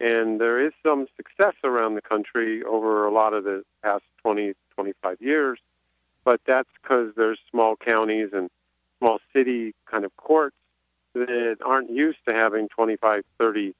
and 0.00 0.40
there 0.40 0.64
is 0.64 0.72
some 0.84 1.06
success 1.16 1.54
around 1.62 1.94
the 1.94 2.02
country 2.02 2.64
over 2.64 3.06
a 3.06 3.12
lot 3.12 3.32
of 3.32 3.44
the 3.44 3.62
past 3.82 4.02
20, 4.22 4.54
25 4.74 5.18
years, 5.20 5.60
but 6.24 6.40
that's 6.46 6.68
because 6.82 7.12
there's 7.16 7.38
small 7.50 7.76
counties 7.76 8.30
and 8.32 8.50
small 8.98 9.18
city 9.32 9.74
kind 9.86 10.04
of 10.04 10.16
courts 10.16 10.56
that 11.14 11.58
aren't 11.64 11.90
used 11.90 12.18
to 12.28 12.34
having 12.34 12.68
25, 12.68 13.22
30 13.38 13.74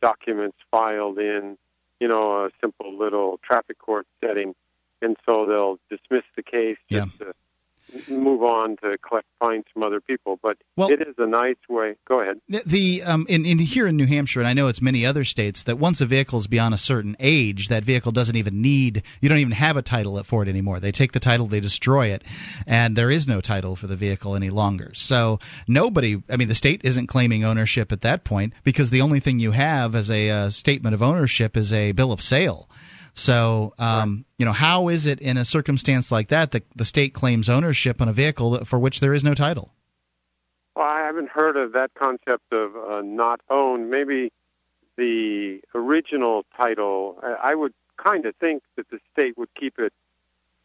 documents 0.00 0.56
filed 0.70 1.18
in, 1.18 1.58
you 1.98 2.06
know, 2.06 2.44
a 2.44 2.50
simple 2.60 2.96
little 2.96 3.40
traffic 3.42 3.78
court 3.78 4.06
setting, 4.24 4.54
and 5.02 5.16
so 5.26 5.46
they'll 5.46 5.78
dismiss 5.90 6.24
the 6.36 6.42
case 6.44 6.78
just 6.88 7.18
to 7.18 7.34
move 8.08 8.42
on 8.42 8.76
to 8.78 8.96
collect 8.98 9.26
fines 9.38 9.64
from 9.72 9.82
other 9.82 10.00
people. 10.00 10.38
But 10.42 10.58
Well- 10.76 10.90
it 10.90 11.00
is 11.00 11.14
a 11.18 11.26
nice 11.26 11.56
way. 11.68 11.96
Go 12.06 12.20
ahead. 12.20 12.40
The 12.66 13.02
um, 13.02 13.26
in, 13.28 13.44
in 13.46 13.58
here 13.58 13.86
in 13.86 13.96
New 13.96 14.06
Hampshire, 14.06 14.40
and 14.40 14.48
I 14.48 14.52
know 14.52 14.68
it's 14.68 14.82
many 14.82 15.04
other 15.06 15.24
states, 15.24 15.62
that 15.64 15.78
once 15.78 16.00
a 16.00 16.06
vehicle 16.06 16.38
is 16.38 16.46
beyond 16.46 16.74
a 16.74 16.78
certain 16.78 17.16
age, 17.20 17.68
that 17.68 17.84
vehicle 17.84 18.12
doesn't 18.12 18.36
even 18.36 18.60
need 18.60 19.02
you 19.20 19.28
don't 19.28 19.38
even 19.38 19.52
have 19.52 19.76
a 19.76 19.82
title 19.82 20.22
for 20.24 20.42
it 20.42 20.48
anymore. 20.48 20.80
They 20.80 20.92
take 20.92 21.12
the 21.12 21.20
title, 21.20 21.46
they 21.46 21.60
destroy 21.60 22.08
it, 22.08 22.22
and 22.66 22.96
there 22.96 23.10
is 23.10 23.26
no 23.26 23.40
title 23.40 23.76
for 23.76 23.86
the 23.86 23.96
vehicle 23.96 24.34
any 24.34 24.50
longer. 24.50 24.92
So 24.94 25.38
nobody, 25.66 26.22
I 26.30 26.36
mean, 26.36 26.48
the 26.48 26.54
state 26.54 26.80
isn't 26.84 27.06
claiming 27.06 27.44
ownership 27.44 27.92
at 27.92 28.02
that 28.02 28.24
point 28.24 28.52
because 28.64 28.90
the 28.90 29.00
only 29.00 29.20
thing 29.20 29.38
you 29.38 29.52
have 29.52 29.94
as 29.94 30.10
a 30.10 30.30
uh, 30.30 30.50
statement 30.50 30.94
of 30.94 31.02
ownership 31.02 31.56
is 31.56 31.72
a 31.72 31.92
bill 31.92 32.12
of 32.12 32.20
sale. 32.20 32.68
So, 33.14 33.74
um, 33.78 34.24
you 34.38 34.46
know, 34.46 34.52
how 34.52 34.88
is 34.88 35.06
it 35.06 35.20
in 35.20 35.36
a 35.36 35.44
circumstance 35.44 36.10
like 36.10 36.28
that 36.28 36.52
that 36.52 36.64
the 36.74 36.84
state 36.84 37.14
claims 37.14 37.48
ownership 37.48 38.00
on 38.00 38.08
a 38.08 38.12
vehicle 38.12 38.64
for 38.64 38.78
which 38.78 39.00
there 39.00 39.14
is 39.14 39.24
no 39.24 39.34
title? 39.34 39.72
Well, 40.76 40.86
I 40.86 41.00
haven't 41.00 41.28
heard 41.28 41.56
of 41.56 41.72
that 41.72 41.92
concept 41.94 42.52
of 42.52 42.76
uh, 42.76 43.02
not 43.02 43.40
owned. 43.50 43.90
Maybe 43.90 44.32
the 44.96 45.60
original 45.74 46.44
title, 46.56 47.18
I, 47.22 47.50
I 47.50 47.54
would 47.54 47.74
kind 47.96 48.24
of 48.26 48.34
think 48.36 48.62
that 48.76 48.88
the 48.90 48.98
state 49.12 49.36
would 49.36 49.52
keep 49.54 49.78
it 49.78 49.92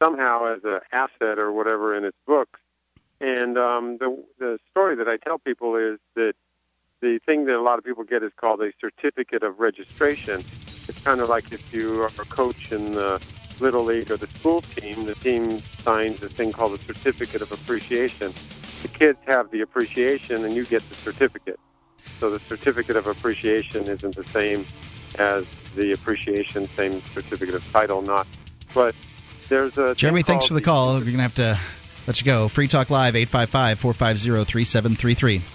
somehow 0.02 0.54
as 0.54 0.64
an 0.64 0.80
asset 0.92 1.40
or 1.40 1.52
whatever 1.52 1.96
in 1.98 2.04
its 2.04 2.18
books. 2.26 2.60
And 3.22 3.58
um, 3.58 3.98
the 3.98 4.24
the 4.40 4.60
story 4.72 4.96
that 4.98 5.08
I 5.08 5.18
tell 5.18 5.40
people 5.40 5.76
is 5.76 6.00
that 6.16 6.34
the 7.02 7.20
thing 7.26 7.46
that 7.46 7.56
a 7.56 7.62
lot 7.62 7.78
of 7.78 7.86
people 7.86 8.04
get 8.04 8.24
is 8.24 8.32
called 8.36 8.62
a 8.62 8.72
certificate 8.80 9.44
of 9.44 9.60
registration. 9.60 10.44
It's 10.88 10.98
kind 11.04 11.22
of 11.22 11.30
like 11.30 11.46
if 11.52 11.62
you 11.72 12.02
are 12.02 12.12
a 12.20 12.26
coach 12.26 12.70
in 12.72 12.94
the 12.96 13.20
little 13.60 13.86
league 13.86 14.12
or 14.12 14.18
the 14.18 14.28
school 14.40 14.64
team, 14.80 15.06
the 15.06 15.16
team 15.24 15.64
signs 15.84 16.20
a 16.22 16.30
thing 16.30 16.52
called 16.52 16.74
a 16.74 16.84
certificate 16.86 17.42
of 17.42 17.52
appreciation. 17.52 18.34
The 18.82 18.90
kids 18.90 19.18
have 19.26 19.52
the 19.52 19.62
appreciation, 19.62 20.44
and 20.46 20.56
you 20.56 20.66
get 20.66 20.88
the 20.90 20.96
certificate. 21.04 21.60
So 22.20 22.30
the 22.30 22.40
certificate 22.48 22.96
of 22.96 23.08
appreciation 23.08 23.90
isn't 23.90 24.16
the 24.16 24.26
same 24.34 24.66
as 25.18 25.44
the 25.76 25.92
appreciation, 25.92 26.70
same 26.78 27.02
certificate 27.14 27.56
of 27.56 27.64
title, 27.74 28.02
not. 28.02 28.28
But 28.74 28.96
there's 29.50 29.74
a 29.78 29.96
Jeremy, 29.96 30.24
thanks 30.24 30.46
for 30.46 30.54
the 30.54 30.62
call. 30.62 30.96
We're 30.96 31.06
going 31.06 31.16
to 31.18 31.22
have 31.22 31.34
to 31.36 31.60
let 32.08 32.20
you 32.22 32.26
go. 32.26 32.48
Free 32.48 32.68
Talk 32.68 32.90
Live, 32.90 33.16
855 33.16 33.80
450 33.80 34.52
3733. 34.52 35.55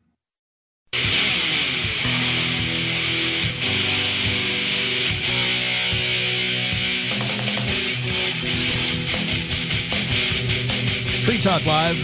Free 11.31 11.39
Talk 11.39 11.65
Live. 11.65 11.95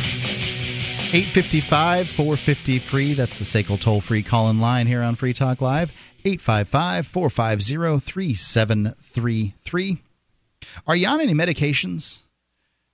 855 1.13 2.07
450 2.07 2.79
free. 2.79 3.13
That's 3.13 3.37
the 3.37 3.43
SACL 3.43 3.77
toll 3.77 3.99
free 3.99 4.23
call 4.23 4.49
in 4.49 4.61
line 4.61 4.87
here 4.87 5.03
on 5.03 5.15
Free 5.15 5.33
Talk 5.33 5.59
Live. 5.59 5.91
855 6.23 7.07
450 7.07 7.99
3733. 7.99 10.01
Are 10.87 10.95
you 10.95 11.07
on 11.09 11.19
any 11.19 11.33
medications? 11.33 12.19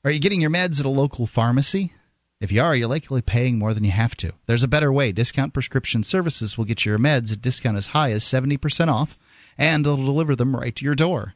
Are 0.04 0.10
you 0.10 0.18
getting 0.18 0.42
your 0.42 0.50
meds 0.50 0.80
at 0.80 0.88
a 0.88 0.90
local 0.90 1.28
pharmacy? 1.28 1.94
If 2.42 2.52
you 2.52 2.64
are, 2.64 2.76
you're 2.76 2.88
likely 2.88 3.22
paying 3.22 3.60
more 3.60 3.76
than 3.76 3.84
you 3.84 3.92
have 3.92 4.18
to. 4.18 4.34
There's 4.48 4.64
a 4.64 4.68
better 4.68 4.92
way. 4.92 5.12
Discount 5.12 5.54
Prescription 5.54 6.04
Services 6.04 6.58
will 6.58 6.66
get 6.66 6.84
you 6.84 6.94
your 6.94 7.00
meds 7.00 7.32
at 7.32 7.44
discount 7.44 7.78
as 7.78 7.88
high 7.88 8.12
as 8.12 8.24
70% 8.24 8.88
off, 8.88 9.20
and 9.56 9.86
they'll 9.86 9.98
deliver 9.98 10.36
them 10.36 10.56
right 10.56 10.76
to 10.76 10.84
your 10.84 10.96
door. 10.96 11.36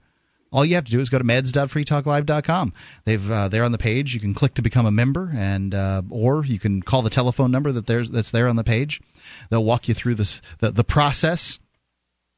All 0.52 0.64
you 0.64 0.76
have 0.76 0.86
to 0.86 0.92
do 0.92 1.00
is 1.00 1.10
go 1.10 1.18
to 1.18 1.24
meds.freetalklive.com. 1.24 2.74
They've 3.06 3.32
uh, 3.32 3.48
there 3.50 3.64
on 3.64 3.72
the 3.72 3.78
page. 3.78 4.14
You 4.14 4.20
can 4.20 4.34
click 4.34 4.54
to 4.56 4.62
become 4.62 4.86
a 4.86 4.92
member, 4.92 5.32
and 5.36 5.76
uh, 5.76 6.02
or 6.10 6.46
you 6.46 6.60
can 6.60 6.82
call 6.82 7.02
the 7.02 7.10
telephone 7.10 7.52
number 7.52 7.72
that 7.72 7.88
there's 7.88 8.10
that's 8.10 8.32
there 8.32 8.48
on 8.48 8.56
the 8.56 8.64
page. 8.64 9.02
They'll 9.50 9.64
walk 9.64 9.88
you 9.88 9.94
through 9.94 10.16
this 10.16 10.42
the, 10.60 10.72
the 10.72 10.84
process 10.84 11.60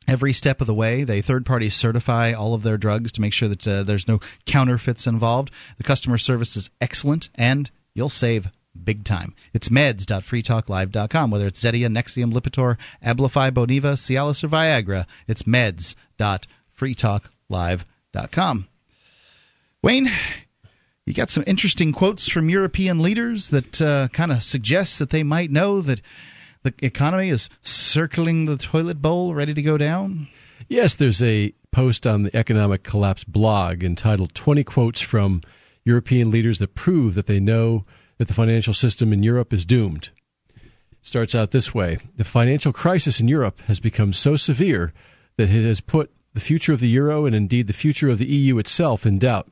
every 0.08 0.34
step 0.34 0.60
of 0.60 0.68
the 0.68 0.74
way. 0.74 1.04
They 1.04 1.22
third 1.22 1.46
party 1.46 1.70
certify 1.70 2.34
all 2.34 2.56
of 2.56 2.64
their 2.64 2.78
drugs 2.78 3.12
to 3.14 3.22
make 3.22 3.34
sure 3.34 3.48
that 3.48 3.68
uh, 3.68 3.84
there's 3.84 4.08
no 4.08 4.20
counterfeits 4.46 5.06
involved. 5.06 5.52
The 5.78 5.84
customer 5.84 6.18
service 6.18 6.58
is 6.58 6.70
excellent, 6.82 7.30
and 7.36 7.70
you'll 7.94 8.10
save 8.10 8.50
big 8.84 9.04
time. 9.04 9.36
It's 9.54 9.70
meds.freetalklive.com. 9.70 11.32
Whether 11.32 11.48
it's 11.48 11.64
Zetia, 11.64 11.88
Nexium, 11.88 12.34
Lipitor, 12.34 12.78
Abilify, 13.04 13.52
Boniva, 13.52 13.94
Cialis, 13.94 14.44
or 14.44 14.48
Viagra, 14.48 15.06
it's 15.28 15.44
meds.freetalklive.com. 15.44 17.86
Com. 18.32 18.68
Wayne, 19.82 20.12
you 21.06 21.14
got 21.14 21.30
some 21.30 21.44
interesting 21.48 21.92
quotes 21.92 22.28
from 22.28 22.50
European 22.50 23.00
leaders 23.00 23.50
that 23.50 23.82
uh, 23.82 24.08
kind 24.10 24.32
of 24.32 24.44
suggest 24.44 25.00
that 25.00 25.10
they 25.12 25.24
might 25.24 25.52
know 25.52 25.82
that 25.82 26.02
the 26.64 26.74
economy 26.82 27.30
is 27.30 27.50
circling 27.62 28.46
the 28.46 28.58
toilet 28.58 29.02
bowl, 29.02 29.34
ready 29.34 29.54
to 29.54 29.62
go 29.62 29.78
down. 29.78 30.28
Yes, 30.68 30.96
there's 30.96 31.22
a 31.24 31.54
post 31.72 32.06
on 32.06 32.24
the 32.24 32.36
Economic 32.36 32.84
Collapse 32.84 33.24
blog 33.24 33.84
entitled 33.84 34.36
20 34.36 34.64
Quotes 34.64 35.02
from 35.02 35.42
European 35.86 36.30
Leaders 36.30 36.60
That 36.60 36.76
Prove 36.76 37.16
That 37.16 37.28
They 37.28 37.40
Know 37.40 37.86
That 38.18 38.28
the 38.28 38.34
Financial 38.34 38.74
System 38.74 39.14
in 39.14 39.24
Europe 39.24 39.54
is 39.54 39.66
Doomed. 39.66 40.10
It 40.56 40.62
starts 41.02 41.34
out 41.34 41.52
this 41.52 41.74
way 41.74 42.00
The 42.18 42.24
financial 42.24 42.74
crisis 42.74 43.22
in 43.22 43.28
Europe 43.28 43.62
has 43.62 43.80
become 43.80 44.14
so 44.14 44.36
severe 44.36 44.94
that 45.38 45.50
it 45.50 45.66
has 45.66 45.80
put 45.80 46.12
the 46.34 46.40
future 46.40 46.74
of 46.74 46.80
the 46.80 46.88
euro 46.88 47.26
and 47.26 47.36
indeed 47.36 47.68
the 47.68 47.74
future 47.74 48.10
of 48.10 48.18
the 48.18 48.28
EU 48.28 48.58
itself 48.58 49.06
in 49.06 49.20
doubt. 49.20 49.50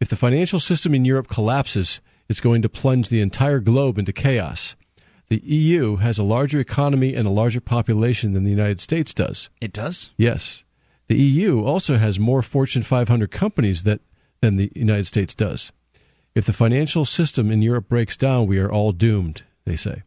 If 0.00 0.08
the 0.08 0.16
financial 0.16 0.60
system 0.60 0.94
in 0.94 1.04
Europe 1.04 1.28
collapses, 1.28 2.00
it's 2.28 2.40
going 2.40 2.62
to 2.62 2.68
plunge 2.68 3.08
the 3.08 3.20
entire 3.20 3.60
globe 3.60 3.98
into 3.98 4.12
chaos. 4.12 4.76
The 5.28 5.42
EU 5.44 5.96
has 5.96 6.18
a 6.18 6.24
larger 6.24 6.58
economy 6.58 7.14
and 7.14 7.26
a 7.26 7.30
larger 7.30 7.60
population 7.60 8.32
than 8.32 8.44
the 8.44 8.50
United 8.50 8.80
States 8.80 9.14
does. 9.14 9.50
It 9.60 9.72
does? 9.72 10.10
Yes. 10.16 10.64
The 11.08 11.18
EU 11.18 11.62
also 11.64 11.96
has 11.96 12.18
more 12.18 12.42
Fortune 12.42 12.82
500 12.82 13.30
companies 13.30 13.84
that, 13.84 14.00
than 14.40 14.56
the 14.56 14.72
United 14.74 15.06
States 15.06 15.34
does. 15.34 15.70
If 16.34 16.46
the 16.46 16.52
financial 16.52 17.04
system 17.04 17.50
in 17.50 17.62
Europe 17.62 17.88
breaks 17.88 18.16
down, 18.16 18.46
we 18.46 18.58
are 18.58 18.70
all 18.70 18.92
doomed, 18.92 19.42
they 19.64 19.76
say. 19.76 20.02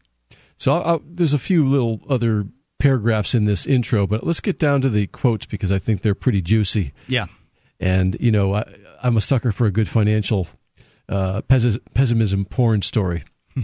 So 0.57 0.73
I'll, 0.73 0.83
I'll, 0.83 1.01
there's 1.05 1.33
a 1.33 1.37
few 1.37 1.65
little 1.65 2.01
other 2.09 2.45
paragraphs 2.83 3.33
in 3.33 3.45
this 3.45 3.65
intro, 3.65 4.05
but 4.05 4.25
let's 4.25 4.41
get 4.41 4.59
down 4.59 4.81
to 4.81 4.89
the 4.89 5.07
quotes 5.07 5.45
because 5.45 5.71
I 5.71 5.79
think 5.79 6.01
they're 6.01 6.13
pretty 6.13 6.41
juicy. 6.41 6.91
Yeah. 7.07 7.27
And, 7.79 8.17
you 8.19 8.29
know, 8.29 8.55
I, 8.55 8.65
am 9.01 9.15
a 9.15 9.21
sucker 9.21 9.53
for 9.53 9.65
a 9.65 9.71
good 9.71 9.87
financial 9.87 10.47
uh, 11.07 11.41
pessimism 11.43 12.43
porn 12.43 12.81
story, 12.81 13.23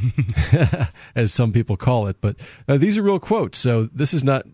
as 1.16 1.34
some 1.34 1.52
people 1.52 1.76
call 1.76 2.08
it. 2.08 2.22
But 2.22 2.38
uh, 2.70 2.78
these 2.78 2.98
are 2.98 3.04
real 3.04 3.20
quotes. 3.20 3.60
So 3.60 3.90
this 3.92 4.14
is 4.14 4.24
not 4.24 4.46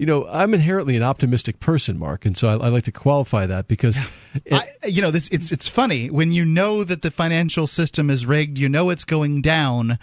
you 0.00 0.06
know, 0.06 0.28
I'm 0.28 0.54
inherently 0.54 0.96
an 0.96 1.02
optimistic 1.02 1.58
person, 1.58 1.98
Mark, 1.98 2.24
and 2.24 2.36
so 2.36 2.48
I, 2.48 2.52
I 2.52 2.68
like 2.68 2.84
to 2.84 2.92
qualify 2.92 3.46
that 3.46 3.66
because, 3.66 3.98
it, 4.44 4.54
I, 4.54 4.86
you 4.86 5.02
know, 5.02 5.10
this 5.10 5.28
it's 5.30 5.50
it's 5.50 5.66
funny 5.66 6.08
when 6.08 6.30
you 6.30 6.44
know 6.44 6.84
that 6.84 7.02
the 7.02 7.10
financial 7.10 7.66
system 7.66 8.08
is 8.08 8.24
rigged, 8.24 8.60
you 8.60 8.68
know 8.68 8.90
it's 8.90 9.04
going 9.04 9.42
down, 9.42 9.98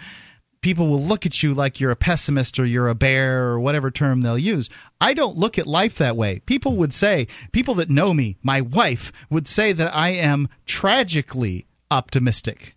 people 0.60 0.88
will 0.88 1.02
look 1.02 1.26
at 1.26 1.42
you 1.42 1.54
like 1.54 1.80
you're 1.80 1.90
a 1.90 1.96
pessimist 1.96 2.58
or 2.58 2.64
you're 2.64 2.88
a 2.88 2.94
bear 2.94 3.48
or 3.48 3.60
whatever 3.60 3.90
term 3.90 4.20
they'll 4.20 4.38
use. 4.38 4.68
I 5.00 5.14
don't 5.14 5.36
look 5.36 5.58
at 5.58 5.66
life 5.66 5.96
that 5.96 6.16
way. 6.16 6.40
People 6.46 6.76
would 6.76 6.94
say, 6.94 7.26
people 7.52 7.74
that 7.74 7.90
know 7.90 8.14
me, 8.14 8.36
my 8.42 8.60
wife, 8.60 9.12
would 9.30 9.48
say 9.48 9.72
that 9.72 9.94
I 9.94 10.10
am 10.10 10.48
tragically 10.66 11.66
optimistic 11.90 12.75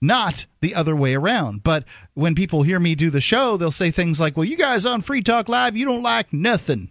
not 0.00 0.46
the 0.60 0.74
other 0.74 0.94
way 0.94 1.14
around. 1.14 1.62
But 1.62 1.84
when 2.14 2.34
people 2.34 2.62
hear 2.62 2.78
me 2.78 2.94
do 2.94 3.10
the 3.10 3.20
show, 3.20 3.56
they'll 3.56 3.70
say 3.70 3.90
things 3.90 4.20
like, 4.20 4.36
well, 4.36 4.44
you 4.44 4.56
guys 4.56 4.84
on 4.84 5.02
Free 5.02 5.22
Talk 5.22 5.48
Live, 5.48 5.76
you 5.76 5.84
don't 5.84 6.02
like 6.02 6.32
nothing. 6.32 6.90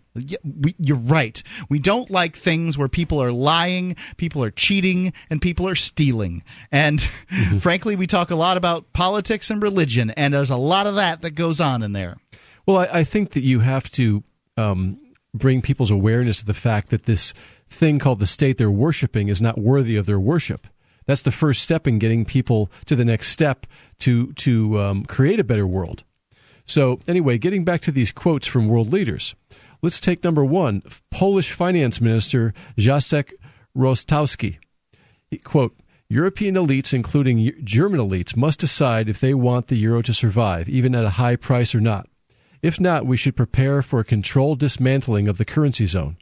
You're 0.80 0.98
right. 0.98 1.41
We 1.69 1.80
don't 1.80 2.10
like 2.10 2.36
things 2.36 2.77
where 2.77 2.88
people 2.88 3.22
are 3.22 3.32
lying, 3.32 3.95
people 4.18 4.44
are 4.44 4.52
cheating, 4.52 5.14
and 5.30 5.41
people 5.41 5.68
are 5.68 5.76
stealing. 5.76 6.44
And 6.72 6.99
mm-hmm. 6.99 7.57
frankly, 7.60 7.95
we 7.95 8.07
talk 8.07 8.32
a 8.32 8.36
lot 8.36 8.57
about 8.57 8.91
politics 8.94 9.49
and 9.49 9.61
religion, 9.61 10.11
and 10.11 10.34
there's 10.34 10.49
a 10.49 10.57
lot 10.57 10.88
of 10.88 10.95
that 10.95 11.22
that 11.22 11.32
goes 11.32 11.60
on 11.60 11.84
in 11.84 11.91
there. 11.91 12.18
Well, 12.65 12.77
I, 12.77 12.99
I 12.99 13.03
think 13.03 13.32
that 13.32 13.41
you 13.41 13.60
have 13.60 13.90
to 13.91 14.23
um, 14.57 14.99
bring 15.34 15.61
people's 15.61 15.91
awareness 15.91 16.40
to 16.40 16.45
the 16.45 16.53
fact 16.53 16.90
that 16.90 17.03
this 17.03 17.34
thing 17.68 17.99
called 17.99 18.19
the 18.19 18.26
state 18.26 18.57
they're 18.57 18.72
worshiping 18.72 19.27
is 19.27 19.41
not 19.41 19.57
worthy 19.57 19.98
of 19.98 20.06
their 20.06 20.19
worship. 20.19 20.68
That's 21.06 21.22
the 21.22 21.32
first 21.32 21.61
step 21.61 21.88
in 21.88 21.99
getting 21.99 22.26
people 22.26 22.72
to 22.86 22.95
the 22.95 23.06
next 23.06 23.27
step 23.27 23.65
to 23.99 24.34
to 24.34 24.80
um, 24.80 25.06
create 25.06 25.40
a 25.40 25.44
better 25.44 25.68
world. 25.68 26.03
So 26.65 26.99
anyway, 27.07 27.38
getting 27.38 27.64
back 27.64 27.82
to 27.82 27.91
these 27.91 28.11
quotes 28.11 28.48
from 28.48 28.68
world 28.68 28.91
leaders, 28.91 29.36
let's 29.82 29.99
take 29.99 30.23
number 30.23 30.44
one: 30.44 30.82
Polish 31.11 31.52
Finance 31.52 32.02
Minister 32.02 32.53
Jacek 32.77 33.34
Rostowski. 33.76 34.57
He, 35.30 35.38
quote. 35.38 35.76
European 36.07 36.53
elites, 36.53 36.94
including 36.94 37.52
German 37.64 37.99
elites, 37.99 38.38
must 38.38 38.60
decide 38.60 39.10
if 39.10 39.19
they 39.19 39.34
want 39.34 39.68
the 39.68 39.76
euro 39.76 40.03
to 40.03 40.14
survive, 40.14 40.69
even 40.69 40.94
at 40.94 41.03
a 41.03 41.10
high 41.10 41.36
price 41.36 41.73
or 41.73 41.80
not. 41.80 42.07
If 42.61 42.80
not, 42.80 43.07
we 43.07 43.18
should 43.18 43.36
prepare 43.36 43.82
for 43.82 43.99
a 43.99 44.03
controlled 44.03 44.60
dismantling 44.60 45.27
of 45.27 45.40
the 45.40 45.45
currency 45.45 45.88
zone. 45.88 46.18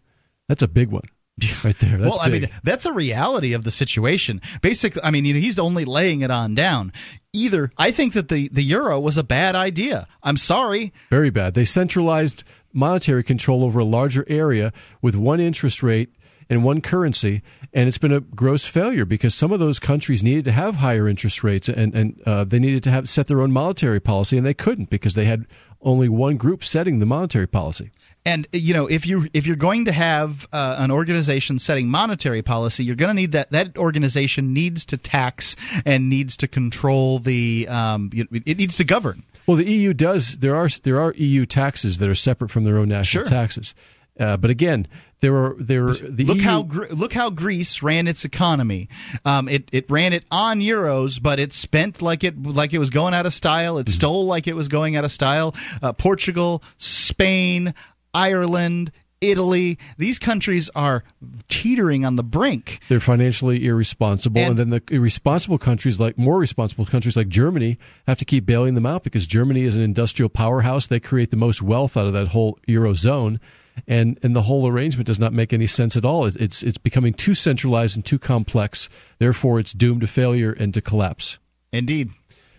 That's 0.47 0.63
a 0.63 0.69
big 0.69 0.89
one. 0.89 1.09
right 1.63 1.77
there. 1.79 1.97
That's 1.97 2.11
well, 2.11 2.19
I 2.19 2.29
big. 2.29 2.43
mean, 2.43 2.51
that's 2.63 2.85
a 2.85 2.93
reality 2.93 3.53
of 3.53 3.63
the 3.63 3.71
situation. 3.71 4.41
Basically, 4.61 5.01
I 5.03 5.11
mean, 5.11 5.25
you 5.25 5.33
know, 5.33 5.39
he's 5.39 5.59
only 5.59 5.85
laying 5.85 6.21
it 6.21 6.31
on 6.31 6.55
down. 6.55 6.93
Either 7.33 7.71
I 7.77 7.91
think 7.91 8.13
that 8.13 8.29
the 8.29 8.49
the 8.49 8.61
euro 8.61 8.99
was 8.99 9.17
a 9.17 9.23
bad 9.23 9.55
idea. 9.55 10.07
I'm 10.21 10.37
sorry. 10.37 10.93
Very 11.09 11.31
bad. 11.31 11.55
They 11.55 11.65
centralized 11.65 12.43
monetary 12.71 13.23
control 13.23 13.63
over 13.63 13.79
a 13.79 13.85
larger 13.85 14.25
area 14.27 14.73
with 15.01 15.15
one 15.15 15.39
interest 15.39 15.81
rate 15.81 16.09
and 16.49 16.63
one 16.63 16.81
currency, 16.81 17.41
and 17.73 17.87
it's 17.87 17.97
been 17.97 18.11
a 18.11 18.19
gross 18.19 18.65
failure 18.65 19.05
because 19.05 19.33
some 19.33 19.51
of 19.51 19.59
those 19.59 19.79
countries 19.79 20.23
needed 20.23 20.45
to 20.45 20.51
have 20.51 20.75
higher 20.75 21.07
interest 21.07 21.43
rates 21.43 21.67
and 21.67 21.95
and 21.95 22.21
uh, 22.27 22.43
they 22.43 22.59
needed 22.59 22.83
to 22.83 22.91
have 22.91 23.09
set 23.09 23.27
their 23.27 23.41
own 23.41 23.51
monetary 23.51 23.99
policy, 23.99 24.37
and 24.37 24.45
they 24.45 24.53
couldn't 24.53 24.91
because 24.91 25.15
they 25.15 25.25
had 25.25 25.47
only 25.81 26.07
one 26.07 26.37
group 26.37 26.63
setting 26.63 26.99
the 26.99 27.05
monetary 27.07 27.47
policy. 27.47 27.91
And 28.25 28.47
you 28.53 28.73
know, 28.73 28.87
if 28.87 29.05
you 29.05 29.27
if 29.33 29.45
you're 29.45 29.55
going 29.57 29.85
to 29.85 29.91
have 29.91 30.47
uh, 30.53 30.77
an 30.79 30.91
organization 30.91 31.59
setting 31.59 31.89
monetary 31.89 32.41
policy, 32.41 32.83
you're 32.83 32.95
going 32.95 33.09
to 33.09 33.13
need 33.13 33.33
that 33.33 33.49
that 33.51 33.77
organization 33.77 34.53
needs 34.53 34.85
to 34.87 34.97
tax 34.97 35.55
and 35.85 36.09
needs 36.09 36.37
to 36.37 36.47
control 36.47 37.19
the 37.19 37.67
um, 37.69 38.11
it 38.13 38.57
needs 38.57 38.77
to 38.77 38.85
govern. 38.85 39.23
Well, 39.45 39.57
the 39.57 39.69
EU 39.69 39.93
does. 39.93 40.39
There 40.39 40.55
are 40.55 40.69
there 40.83 41.01
are 41.01 41.13
EU 41.17 41.45
taxes 41.45 41.97
that 41.97 42.07
are 42.07 42.15
separate 42.15 42.49
from 42.49 42.63
their 42.63 42.77
own 42.77 42.89
national 42.89 43.25
sure. 43.25 43.29
taxes. 43.29 43.75
Uh, 44.19 44.37
but 44.37 44.51
again, 44.51 44.87
there 45.21 45.35
are 45.35 45.55
there 45.57 45.87
are 45.87 45.93
the 45.93 46.25
look 46.25 46.37
EU 46.37 46.43
how 46.43 46.61
look 46.91 47.13
how 47.13 47.29
Greece 47.29 47.81
ran 47.81 48.07
its 48.07 48.25
economy. 48.25 48.89
Um, 49.25 49.49
it 49.49 49.69
it 49.71 49.89
ran 49.89 50.13
it 50.13 50.23
on 50.29 50.59
euros, 50.59 51.21
but 51.21 51.39
it 51.39 51.51
spent 51.51 52.01
like 52.01 52.23
it 52.23 52.41
like 52.41 52.73
it 52.73 52.79
was 52.79 52.89
going 52.89 53.13
out 53.13 53.25
of 53.25 53.33
style. 53.33 53.77
It 53.79 53.89
stole 53.89 54.25
like 54.25 54.47
it 54.47 54.55
was 54.55 54.67
going 54.67 54.95
out 54.95 55.03
of 55.03 55.11
style. 55.11 55.55
Uh, 55.81 55.93
Portugal, 55.93 56.61
Spain, 56.77 57.73
Ireland. 58.13 58.91
Italy, 59.21 59.79
these 59.97 60.19
countries 60.19 60.69
are 60.75 61.01
teetering 61.47 62.03
on 62.05 62.17
the 62.17 62.23
brink. 62.23 62.81
They're 62.89 62.99
financially 62.99 63.65
irresponsible, 63.65 64.41
and, 64.41 64.59
And- 64.59 64.59
then 64.59 64.69
the 64.69 64.93
irresponsible 64.93 65.57
countries, 65.57 65.97
like 65.97 66.17
more 66.17 66.37
responsible 66.37 66.85
countries 66.85 67.15
like 67.15 67.29
Germany, 67.29 67.77
have 68.05 68.17
to 68.19 68.25
keep 68.25 68.45
bailing 68.45 68.75
them 68.75 68.85
out 68.85 69.01
because 69.01 69.25
Germany 69.25 69.61
is 69.61 69.77
an 69.77 69.81
industrial 69.81 70.27
powerhouse. 70.27 70.87
They 70.87 70.99
create 70.99 71.31
the 71.31 71.37
most 71.37 71.61
wealth 71.61 71.95
out 71.95 72.05
of 72.05 72.11
that 72.11 72.27
whole 72.27 72.59
eurozone, 72.67 73.39
and 73.87 74.19
and 74.23 74.35
the 74.35 74.41
whole 74.41 74.67
arrangement 74.67 75.07
does 75.07 75.21
not 75.21 75.31
make 75.31 75.53
any 75.53 75.67
sense 75.67 75.95
at 75.95 76.03
all. 76.03 76.25
It's 76.25 76.35
it's, 76.35 76.61
it's 76.61 76.77
becoming 76.77 77.13
too 77.13 77.33
centralized 77.33 77.95
and 77.95 78.03
too 78.05 78.19
complex. 78.19 78.89
Therefore, 79.19 79.57
it's 79.57 79.71
doomed 79.71 80.01
to 80.01 80.07
failure 80.07 80.51
and 80.51 80.73
to 80.73 80.81
collapse. 80.81 81.39
Indeed. 81.71 82.09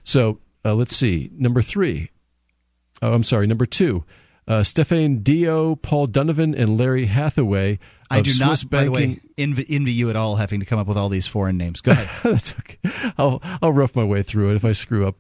So 0.03 0.39
uh, 0.65 0.75
let's 0.75 0.97
see. 0.97 1.29
Number 1.37 1.61
three. 1.61 2.11
Oh, 3.03 3.13
I'm 3.13 3.23
sorry. 3.23 3.47
Number 3.47 3.67
two. 3.67 4.05
Uh, 4.47 4.63
Stefan 4.63 5.19
Deo, 5.23 5.75
Paul 5.75 6.07
Donovan, 6.07 6.55
and 6.55 6.77
Larry 6.79 7.07
Hatheway. 7.07 7.79
I 8.11 8.21
do 8.21 8.31
Swiss 8.31 8.65
not, 8.65 8.71
by 8.71 8.85
the 8.85 8.91
way, 8.91 9.21
envy, 9.39 9.65
envy 9.69 9.93
you 9.93 10.11
at 10.11 10.17
all 10.17 10.37
having 10.37 10.61
to 10.61 10.67
come 10.67 10.79
up 10.79 10.87
with 10.87 10.99
all 10.99 11.09
these 11.09 11.27
foreign 11.27 11.57
names. 11.57 11.81
Go 11.81 11.93
ahead. 11.93 12.09
That's 12.33 12.53
okay. 12.53 12.79
I'll 13.17 13.41
I'll 13.63 13.73
rough 13.73 13.97
my 13.97 14.05
way 14.05 14.23
through 14.23 14.51
it. 14.51 14.57
If 14.57 14.65
I 14.65 14.73
screw 14.73 15.07
up, 15.09 15.17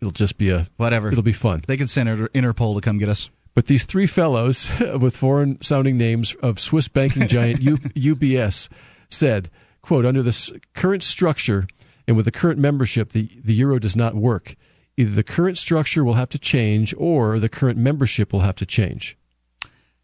it'll 0.00 0.12
just 0.12 0.38
be 0.38 0.50
a 0.50 0.66
whatever. 0.76 1.10
It'll 1.10 1.22
be 1.22 1.32
fun. 1.32 1.64
They 1.66 1.76
can 1.76 1.88
send 1.88 2.08
Inter- 2.08 2.28
Interpol 2.28 2.76
to 2.76 2.80
come 2.80 2.98
get 2.98 3.08
us. 3.08 3.30
But 3.54 3.66
these 3.66 3.82
three 3.82 4.06
fellows 4.06 4.80
with 5.00 5.16
foreign 5.16 5.60
sounding 5.60 5.98
names 5.98 6.36
of 6.36 6.60
Swiss 6.60 6.86
banking 6.86 7.26
giant 7.26 7.60
U- 7.60 7.78
UBS 8.14 8.68
said, 9.08 9.50
quote, 9.82 10.06
under 10.06 10.22
the 10.22 10.60
current 10.74 11.02
structure 11.02 11.66
and 12.06 12.16
with 12.16 12.24
the 12.24 12.30
current 12.30 12.60
membership, 12.60 13.08
the, 13.08 13.28
the 13.42 13.54
euro 13.54 13.80
does 13.80 13.96
not 13.96 14.14
work. 14.14 14.54
Either 14.98 15.12
the 15.12 15.22
current 15.22 15.56
structure 15.56 16.04
will 16.04 16.14
have 16.14 16.28
to 16.28 16.40
change 16.40 16.92
or 16.98 17.38
the 17.38 17.48
current 17.48 17.78
membership 17.78 18.32
will 18.32 18.40
have 18.40 18.56
to 18.56 18.66
change. 18.66 19.16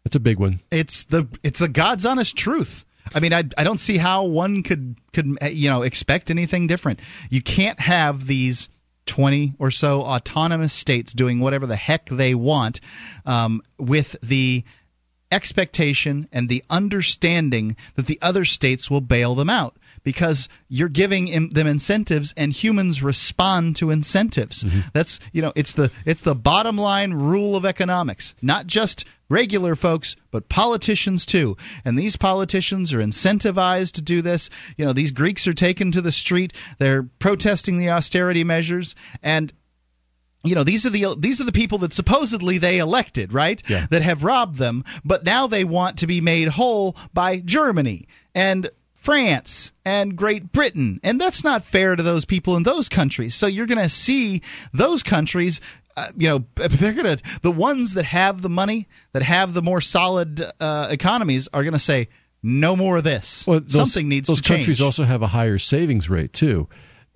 That's 0.05 0.15
a 0.15 0.21
big 0.21 0.39
one. 0.39 0.61
It's 0.71 1.03
the 1.03 1.27
it's 1.43 1.59
the 1.59 1.67
God's 1.67 2.05
honest 2.05 2.37
truth. 2.37 2.85
I 3.13 3.19
mean, 3.19 3.33
I, 3.33 3.43
I 3.57 3.65
don't 3.65 3.79
see 3.79 3.97
how 3.97 4.23
one 4.23 4.63
could 4.63 4.95
could 5.11 5.37
you 5.51 5.69
know 5.69 5.81
expect 5.81 6.31
anything 6.31 6.67
different. 6.67 7.01
You 7.29 7.41
can't 7.41 7.79
have 7.81 8.25
these 8.25 8.69
twenty 9.05 9.53
or 9.59 9.69
so 9.69 10.01
autonomous 10.01 10.71
states 10.71 11.11
doing 11.11 11.41
whatever 11.41 11.65
the 11.65 11.75
heck 11.75 12.05
they 12.05 12.33
want 12.33 12.79
um, 13.25 13.61
with 13.77 14.15
the 14.23 14.63
expectation 15.29 16.29
and 16.31 16.47
the 16.47 16.63
understanding 16.69 17.75
that 17.95 18.05
the 18.05 18.19
other 18.21 18.45
states 18.45 18.89
will 18.89 19.01
bail 19.01 19.35
them 19.35 19.49
out 19.49 19.75
because 20.05 20.47
you're 20.69 20.87
giving 20.87 21.27
im- 21.27 21.49
them 21.49 21.67
incentives 21.67 22.33
and 22.37 22.53
humans 22.53 23.03
respond 23.03 23.75
to 23.75 23.89
incentives. 23.91 24.63
Mm-hmm. 24.63 24.79
That's 24.93 25.19
you 25.33 25.41
know 25.41 25.51
it's 25.55 25.73
the 25.73 25.91
it's 26.05 26.21
the 26.21 26.35
bottom 26.35 26.77
line 26.77 27.11
rule 27.11 27.57
of 27.57 27.65
economics. 27.65 28.33
Not 28.41 28.67
just 28.67 29.03
regular 29.27 29.75
folks 29.75 30.15
but 30.31 30.47
politicians 30.47 31.25
too. 31.25 31.57
And 31.83 31.97
these 31.97 32.15
politicians 32.15 32.93
are 32.93 32.99
incentivized 32.99 33.93
to 33.93 34.01
do 34.01 34.21
this. 34.21 34.49
You 34.77 34.85
know 34.85 34.93
these 34.93 35.11
greeks 35.11 35.45
are 35.47 35.53
taken 35.53 35.91
to 35.91 36.01
the 36.01 36.13
street. 36.13 36.53
They're 36.77 37.03
protesting 37.19 37.77
the 37.77 37.89
austerity 37.89 38.45
measures. 38.45 38.95
And 39.21 39.51
you 40.43 40.53
know 40.53 40.63
these 40.63 40.85
are 40.85 40.91
the 40.91 41.15
these 41.17 41.41
are 41.41 41.45
the 41.45 41.51
people 41.51 41.79
that 41.79 41.93
supposedly 41.93 42.59
they 42.59 42.77
elected 42.77 43.33
right? 43.33 43.61
Yeah. 43.67 43.87
that 43.89 44.03
have 44.03 44.23
robbed 44.23 44.59
them. 44.59 44.85
But 45.03 45.25
now 45.25 45.47
they 45.47 45.63
want 45.63 45.97
to 45.99 46.07
be 46.07 46.21
made 46.21 46.49
whole 46.49 46.95
by 47.11 47.39
Germany. 47.39 48.07
And 48.35 48.69
France 49.05 49.71
and 49.85 50.15
Great 50.15 50.51
Britain. 50.51 50.99
And 51.03 51.21
that's 51.21 51.43
not 51.43 51.63
fair 51.63 51.95
to 51.95 52.01
those 52.01 52.25
people 52.25 52.57
in 52.57 52.63
those 52.63 52.89
countries. 52.89 53.35
So 53.35 53.45
you're 53.45 53.67
going 53.67 53.81
to 53.81 53.89
see 53.89 54.41
those 54.73 55.03
countries 55.03 55.61
uh, 55.97 56.07
you 56.17 56.27
know 56.27 56.43
they're 56.55 56.93
going 56.93 57.17
to 57.17 57.39
the 57.41 57.51
ones 57.51 57.93
that 57.93 58.03
have 58.03 58.41
the 58.41 58.49
money 58.49 58.87
that 59.13 59.23
have 59.23 59.53
the 59.53 59.61
more 59.61 59.79
solid 59.79 60.43
uh, 60.59 60.87
economies 60.89 61.47
are 61.53 61.63
going 61.63 61.73
to 61.73 61.79
say 61.79 62.09
no 62.43 62.75
more 62.75 62.97
of 62.97 63.03
this. 63.03 63.47
Well, 63.47 63.61
those, 63.61 63.73
something 63.73 64.09
needs 64.09 64.27
those 64.27 64.41
to 64.41 64.43
change 64.43 64.59
Those 64.59 64.63
countries 64.65 64.81
also 64.81 65.03
have 65.03 65.21
a 65.21 65.27
higher 65.27 65.57
savings 65.57 66.09
rate 66.09 66.33
too, 66.33 66.67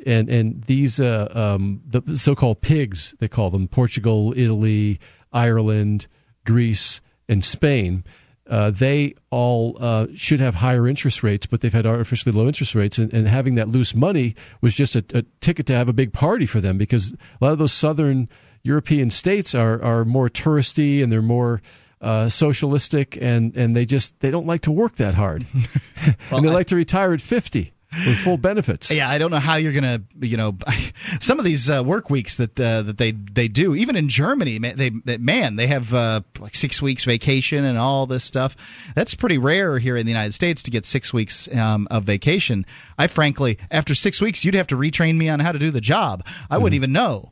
and 0.06 0.30
and 0.30 0.64
these 0.64 1.00
uh, 1.00 1.30
um, 1.34 1.82
the 1.86 2.18
so-called 2.18 2.62
pigs 2.62 3.14
they 3.20 3.28
call 3.28 3.50
them 3.50 3.68
Portugal, 3.68 4.34
Italy, 4.38 5.00
Ireland, 5.34 6.08
Greece, 6.46 7.02
and 7.28 7.44
Spain. 7.44 8.04
Uh, 8.50 8.72
they 8.72 9.14
all 9.30 9.78
uh, 9.80 10.08
should 10.16 10.40
have 10.40 10.56
higher 10.56 10.88
interest 10.88 11.22
rates, 11.24 11.46
but 11.46 11.62
they've 11.62 11.74
had 11.74 11.86
artificially 11.86 12.36
low 12.36 12.48
interest 12.48 12.74
rates, 12.74 12.98
and, 12.98 13.14
and 13.14 13.28
having 13.28 13.56
that 13.56 13.68
loose 13.68 13.94
money 13.94 14.36
was 14.62 14.74
just 14.74 14.96
a, 14.96 15.06
a 15.14 15.22
ticket 15.40 15.68
to 15.68 15.74
have 15.74 15.88
a 15.88 15.94
big 15.94 16.14
party 16.14 16.46
for 16.46 16.60
them 16.60 16.78
because 16.78 17.12
a 17.12 17.46
lot 17.46 17.52
of 17.52 17.60
those 17.60 17.74
southern 17.74 18.28
European 18.64 19.10
states 19.10 19.54
are 19.54 19.82
are 19.84 20.04
more 20.04 20.30
touristy 20.30 21.04
and 21.04 21.12
they're 21.12 21.22
more 21.22 21.62
uh, 22.02 22.28
socialistic, 22.28 23.18
and 23.22 23.56
and 23.56 23.76
they 23.76 23.86
just 23.86 24.20
they 24.20 24.32
don't 24.32 24.48
like 24.48 24.62
to 24.62 24.72
work 24.72 24.96
that 24.96 25.14
hard, 25.14 25.46
and 26.32 26.44
they 26.44 26.50
like 26.50 26.68
to 26.68 26.76
retire 26.76 27.14
at 27.14 27.22
fifty 27.22 27.74
with 27.92 28.18
full 28.18 28.38
benefits. 28.38 28.92
Yeah, 28.92 29.10
I 29.10 29.18
don't 29.18 29.32
know 29.32 29.40
how 29.40 29.56
you're 29.56 29.74
gonna, 29.74 30.02
you 30.22 30.38
know, 30.38 30.58
some 31.20 31.40
of 31.40 31.46
these 31.46 31.70
uh, 31.70 31.84
work 31.84 32.10
weeks 32.10 32.38
that 32.38 32.60
uh, 32.60 32.84
that 32.84 32.98
they 32.98 33.12
they 33.12 33.48
do. 33.48 33.76
Even 33.76 33.96
in 33.96 34.10
Germany, 34.10 34.60
man, 34.60 34.78
they 34.78 34.90
they- 34.90 35.18
man 35.18 35.56
they 35.56 35.68
have 35.68 35.94
uh, 35.94 36.22
like 36.40 36.56
six 36.56 36.82
weeks 36.82 37.04
vacation 37.04 37.66
and 37.66 37.78
all 37.78 38.06
this 38.06 38.24
stuff. 38.24 38.56
That's 38.96 39.16
pretty 39.16 39.38
rare 39.38 39.80
here 39.80 39.98
in 39.98 40.06
the 40.06 40.12
United 40.12 40.34
States 40.34 40.64
to 40.64 40.72
get 40.72 40.86
six 40.86 41.14
weeks 41.14 41.54
um, 41.56 41.88
of 41.90 42.04
vacation. 42.04 42.66
I 42.98 43.08
frankly, 43.08 43.58
after 43.72 43.96
six 43.96 44.22
weeks, 44.22 44.46
you'd 44.46 44.56
have 44.56 44.68
to 44.68 44.76
retrain 44.78 45.18
me 45.18 45.30
on 45.30 45.40
how 45.40 45.52
to 45.52 45.60
do 45.60 45.72
the 45.72 45.82
job. 45.82 46.26
I 46.50 46.58
wouldn't 46.58 46.76
even 46.76 46.92
know. 46.92 47.32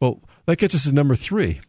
Well, 0.00 0.20
that 0.46 0.58
gets 0.58 0.74
us 0.74 0.84
to 0.84 0.92
number 0.92 1.16
three. 1.16 1.60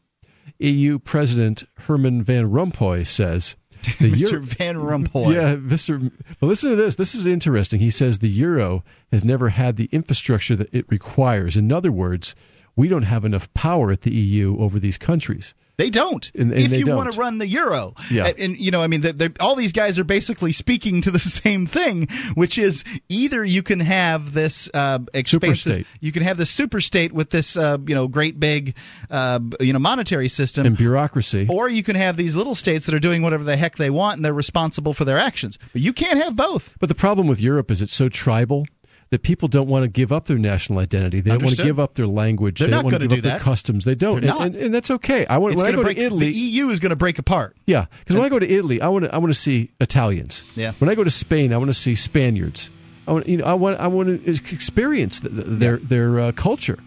EU 0.59 0.99
President 0.99 1.63
Herman 1.77 2.23
Van 2.23 2.49
Rompuy 2.49 3.05
says. 3.05 3.55
The 3.99 4.11
Mr. 4.11 4.31
Euro- 4.31 4.41
Van 4.43 4.75
Rompuy. 4.75 5.33
Yeah, 5.33 5.55
Mr. 5.55 6.11
But 6.39 6.47
listen 6.47 6.69
to 6.71 6.75
this. 6.75 6.95
This 6.95 7.15
is 7.15 7.25
interesting. 7.25 7.79
He 7.79 7.89
says 7.89 8.19
the 8.19 8.27
euro 8.29 8.83
has 9.11 9.23
never 9.23 9.49
had 9.49 9.75
the 9.77 9.89
infrastructure 9.91 10.55
that 10.55 10.73
it 10.73 10.85
requires. 10.89 11.57
In 11.57 11.71
other 11.71 11.91
words, 11.91 12.35
we 12.75 12.87
don't 12.87 13.03
have 13.03 13.23
enough 13.25 13.53
power 13.53 13.91
at 13.91 14.01
the 14.01 14.11
EU 14.13 14.57
over 14.59 14.79
these 14.79 14.97
countries. 14.97 15.53
They 15.77 15.89
don't. 15.89 16.31
And- 16.35 16.51
and 16.53 16.61
if 16.61 16.69
they 16.69 16.77
you 16.79 16.85
don't. 16.85 16.95
want 16.95 17.11
to 17.11 17.19
run 17.19 17.37
the 17.37 17.47
euro, 17.47 17.93
Yeah. 18.09 18.31
and, 18.37 18.57
you 18.57 18.71
know, 18.71 18.81
I 18.81 18.87
mean, 18.87 19.01
they're, 19.01 19.13
they're- 19.13 19.33
all 19.39 19.55
these 19.55 19.71
guys 19.73 19.99
are 19.99 20.03
basically 20.05 20.51
speaking 20.53 21.01
to 21.01 21.11
the 21.11 21.19
same 21.43 21.65
thing, 21.65 22.07
which 22.35 22.57
is 22.57 22.83
either 23.09 23.43
you 23.43 23.61
can 23.63 23.79
have 23.81 24.33
this 24.33 24.69
uh, 24.73 24.99
expansive, 25.13 25.85
you 25.99 26.11
can 26.11 26.23
have 26.23 26.37
the 26.37 26.45
super 26.45 26.79
state 26.81 27.11
with 27.11 27.29
this, 27.29 27.57
uh, 27.57 27.77
you 27.87 27.93
know, 27.95 28.07
great 28.07 28.39
big, 28.39 28.75
uh, 29.09 29.39
you 29.59 29.73
know, 29.73 29.79
monetary 29.79 30.29
system, 30.29 30.65
And 30.65 30.77
bureaucracy. 30.77 31.47
or 31.49 31.67
you 31.69 31.83
can 31.83 31.95
have 31.95 32.15
these 32.17 32.35
little 32.35 32.55
states 32.55 32.85
that 32.85 32.95
are 32.95 32.99
doing 32.99 33.21
whatever 33.21 33.43
the 33.43 33.57
heck 33.57 33.75
they 33.75 33.89
want 33.89 34.17
and 34.17 34.25
they're 34.25 34.33
responsible 34.33 34.93
for 34.93 35.03
their 35.05 35.17
actions. 35.19 35.57
But 35.73 35.81
you 35.81 35.91
can't 35.93 36.23
have 36.23 36.35
both. 36.35 36.73
But 36.79 36.89
the 36.89 36.95
problem 36.95 37.27
with 37.27 37.41
Europe 37.41 37.69
is 37.71 37.81
it's 37.81 37.93
so 37.93 38.07
tribal 38.09 38.65
that 39.11 39.21
people 39.21 39.47
don't 39.47 39.67
want 39.67 39.83
to 39.83 39.87
give 39.87 40.11
up 40.11 40.25
their 40.25 40.37
national 40.37 40.79
identity. 40.79 41.21
They 41.21 41.31
don't 41.31 41.43
want 41.43 41.55
to 41.55 41.63
give 41.63 41.79
up 41.79 41.93
their 41.95 42.07
language. 42.07 42.59
They're 42.59 42.67
they 42.67 42.71
not 42.71 42.83
don't 42.83 42.91
want 42.91 42.95
to 42.95 43.07
give 43.07 43.09
do 43.09 43.15
up 43.17 43.23
their 43.23 43.31
that. 43.33 43.41
customs. 43.41 43.85
They 43.85 43.95
don't, 43.95 44.23
and, 44.23 44.31
and, 44.31 44.55
and 44.55 44.73
that's 44.73 44.91
okay. 44.91 45.25
I 45.27 45.37
want 45.37 45.55
when 45.55 45.65
I 45.65 45.71
go 45.71 45.83
break, 45.83 45.97
to 45.97 46.03
Italy. 46.03 46.31
the 46.31 46.37
EU 46.37 46.69
is 46.69 46.79
going 46.79 46.89
to 46.89 46.95
break 46.95 47.19
apart. 47.19 47.55
Yeah, 47.65 47.85
because 47.99 48.15
when 48.15 48.25
I 48.25 48.29
go 48.29 48.39
to 48.39 48.49
Italy, 48.49 48.81
I 48.81 48.87
want 48.87 49.05
to 49.05 49.13
I 49.13 49.17
want 49.17 49.31
to 49.31 49.39
see 49.39 49.71
Italians. 49.79 50.43
Yeah. 50.55 50.73
When 50.79 50.89
I 50.89 50.95
go 50.95 51.03
to 51.03 51.09
Spain, 51.09 51.53
I 51.53 51.57
want 51.57 51.69
to 51.69 51.73
see 51.73 51.95
Spaniards. 51.95 52.71
I 53.07 53.11
want 53.11 53.27
you 53.27 53.37
know 53.37 53.45
I 53.45 53.53
want 53.53 53.79
I 53.79 53.87
want 53.87 54.25
to 54.25 54.31
experience 54.31 55.19
th 55.19 55.33
th 55.33 55.45
their 55.47 55.77
their 55.77 56.19
uh, 56.19 56.31
culture. 56.31 56.79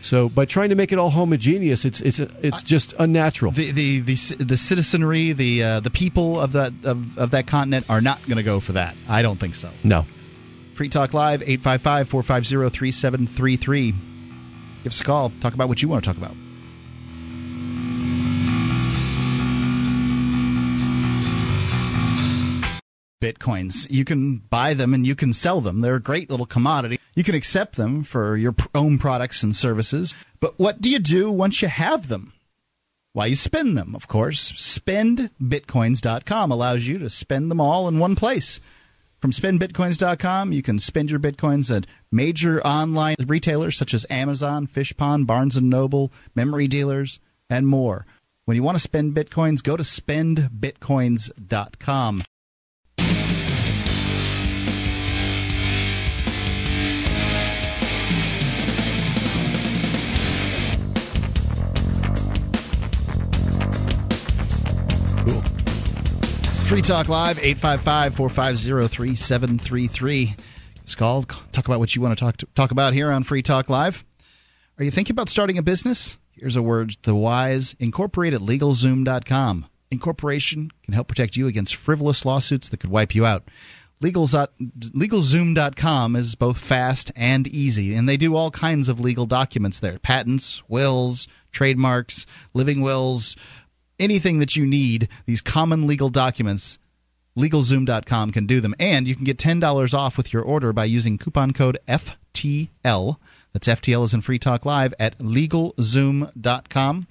So 0.00 0.28
by 0.28 0.44
trying 0.44 0.68
to 0.68 0.74
make 0.74 0.92
it 0.92 0.98
all 0.98 1.08
homogeneous, 1.10 1.86
it's 1.86 2.00
it's 2.02 2.20
it's 2.20 2.62
just 2.62 2.94
unnatural. 2.98 3.52
The 3.52 3.72
the 3.72 4.00
the, 4.00 4.14
the 4.44 4.56
citizenry, 4.56 5.32
the 5.32 5.62
uh, 5.62 5.80
the 5.80 5.90
people 5.90 6.38
of 6.40 6.52
that 6.52 6.72
of, 6.84 7.18
of 7.18 7.30
that 7.30 7.46
continent 7.46 7.86
are 7.88 8.02
not 8.02 8.20
going 8.26 8.36
to 8.36 8.42
go 8.42 8.60
for 8.60 8.72
that. 8.72 8.94
I 9.08 9.22
don't 9.22 9.40
think 9.40 9.54
so. 9.54 9.70
no. 9.82 10.04
Free 10.74 10.88
Talk 10.88 11.14
Live, 11.14 11.42
855 11.42 12.08
450 12.08 12.76
3733. 12.76 13.94
Give 14.82 14.90
us 14.90 15.00
a 15.00 15.04
call. 15.04 15.32
Talk 15.40 15.54
about 15.54 15.68
what 15.68 15.80
you 15.80 15.88
want 15.88 16.04
to 16.04 16.10
talk 16.10 16.16
about. 16.16 16.34
Bitcoins. 23.20 23.90
You 23.90 24.04
can 24.04 24.38
buy 24.38 24.74
them 24.74 24.92
and 24.92 25.06
you 25.06 25.14
can 25.14 25.32
sell 25.32 25.62
them. 25.62 25.80
They're 25.80 25.94
a 25.94 26.00
great 26.00 26.28
little 26.28 26.44
commodity. 26.44 26.98
You 27.14 27.24
can 27.24 27.34
accept 27.34 27.76
them 27.76 28.02
for 28.02 28.36
your 28.36 28.54
own 28.74 28.98
products 28.98 29.42
and 29.42 29.54
services. 29.54 30.14
But 30.40 30.58
what 30.58 30.82
do 30.82 30.90
you 30.90 30.98
do 30.98 31.30
once 31.30 31.62
you 31.62 31.68
have 31.68 32.08
them? 32.08 32.34
Why, 33.14 33.26
you 33.26 33.36
spend 33.36 33.78
them, 33.78 33.94
of 33.94 34.08
course. 34.08 34.52
SpendBitcoins.com 34.52 36.50
allows 36.50 36.86
you 36.86 36.98
to 36.98 37.08
spend 37.08 37.50
them 37.50 37.60
all 37.60 37.86
in 37.88 38.00
one 38.00 38.16
place. 38.16 38.60
From 39.24 39.32
spendbitcoins.com, 39.32 40.52
you 40.52 40.60
can 40.60 40.78
spend 40.78 41.10
your 41.10 41.18
bitcoins 41.18 41.74
at 41.74 41.86
major 42.12 42.60
online 42.60 43.16
retailers 43.26 43.74
such 43.74 43.94
as 43.94 44.04
Amazon, 44.10 44.66
Fishpond, 44.66 45.26
Barnes 45.26 45.58
& 45.60 45.62
Noble, 45.62 46.12
memory 46.34 46.68
dealers, 46.68 47.20
and 47.48 47.66
more. 47.66 48.04
When 48.44 48.54
you 48.54 48.62
want 48.62 48.76
to 48.76 48.82
spend 48.82 49.16
bitcoins, 49.16 49.62
go 49.62 49.78
to 49.78 49.82
spendbitcoins.com. 49.82 52.22
Free 66.74 66.82
Talk 66.82 67.08
Live, 67.08 67.38
855 67.38 68.16
450 68.16 68.88
3733. 68.88 70.34
Just 70.82 70.98
call, 70.98 71.22
talk 71.22 71.66
about 71.66 71.78
what 71.78 71.94
you 71.94 72.02
want 72.02 72.18
to 72.18 72.24
talk, 72.24 72.36
to 72.38 72.46
talk 72.56 72.72
about 72.72 72.94
here 72.94 73.12
on 73.12 73.22
Free 73.22 73.42
Talk 73.42 73.70
Live. 73.70 74.04
Are 74.76 74.82
you 74.82 74.90
thinking 74.90 75.14
about 75.14 75.28
starting 75.28 75.56
a 75.56 75.62
business? 75.62 76.16
Here's 76.32 76.56
a 76.56 76.62
word 76.62 76.96
the 77.04 77.14
wise. 77.14 77.76
Incorporate 77.78 78.34
at 78.34 78.40
LegalZoom.com. 78.40 79.66
Incorporation 79.92 80.72
can 80.82 80.94
help 80.94 81.06
protect 81.06 81.36
you 81.36 81.46
against 81.46 81.76
frivolous 81.76 82.24
lawsuits 82.24 82.68
that 82.70 82.80
could 82.80 82.90
wipe 82.90 83.14
you 83.14 83.24
out. 83.24 83.48
Legals, 84.02 84.34
uh, 84.34 84.48
LegalZoom.com 84.60 86.16
is 86.16 86.34
both 86.34 86.58
fast 86.58 87.12
and 87.14 87.46
easy, 87.46 87.94
and 87.94 88.08
they 88.08 88.16
do 88.16 88.34
all 88.34 88.50
kinds 88.50 88.88
of 88.88 88.98
legal 88.98 89.26
documents 89.26 89.78
there 89.78 90.00
patents, 90.00 90.60
wills, 90.68 91.28
trademarks, 91.52 92.26
living 92.52 92.80
wills, 92.80 93.36
anything 93.98 94.38
that 94.38 94.56
you 94.56 94.66
need, 94.66 95.08
these 95.26 95.40
common 95.40 95.86
legal 95.86 96.08
documents. 96.08 96.78
LegalZoom.com 97.36 98.30
can 98.30 98.46
do 98.46 98.60
them. 98.60 98.74
And 98.78 99.08
you 99.08 99.14
can 99.16 99.24
get 99.24 99.38
$10 99.38 99.94
off 99.94 100.16
with 100.16 100.32
your 100.32 100.42
order 100.42 100.72
by 100.72 100.84
using 100.84 101.18
coupon 101.18 101.52
code 101.52 101.78
FTL. 101.88 103.16
That's 103.52 103.68
FTL 103.68 104.04
is 104.04 104.14
in 104.14 104.20
Free 104.20 104.38
Talk 104.38 104.64
Live 104.64 104.94
at 104.98 105.18
LegalZoom.com. 105.18 107.06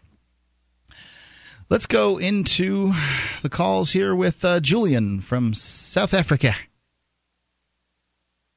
Let's 1.69 1.85
go 1.85 2.17
into 2.19 2.93
the 3.41 3.49
calls 3.49 3.91
here 3.91 4.15
with 4.15 4.45
uh, 4.45 4.59
Julian 4.59 5.21
from 5.21 5.53
South 5.53 6.13
Africa. 6.13 6.53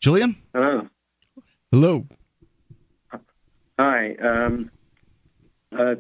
Julian? 0.01 0.36
Hello. 0.53 0.89
Hello. 1.70 2.07
Hi. 3.78 4.15
Um, 4.16 4.70
uh, 5.77 5.94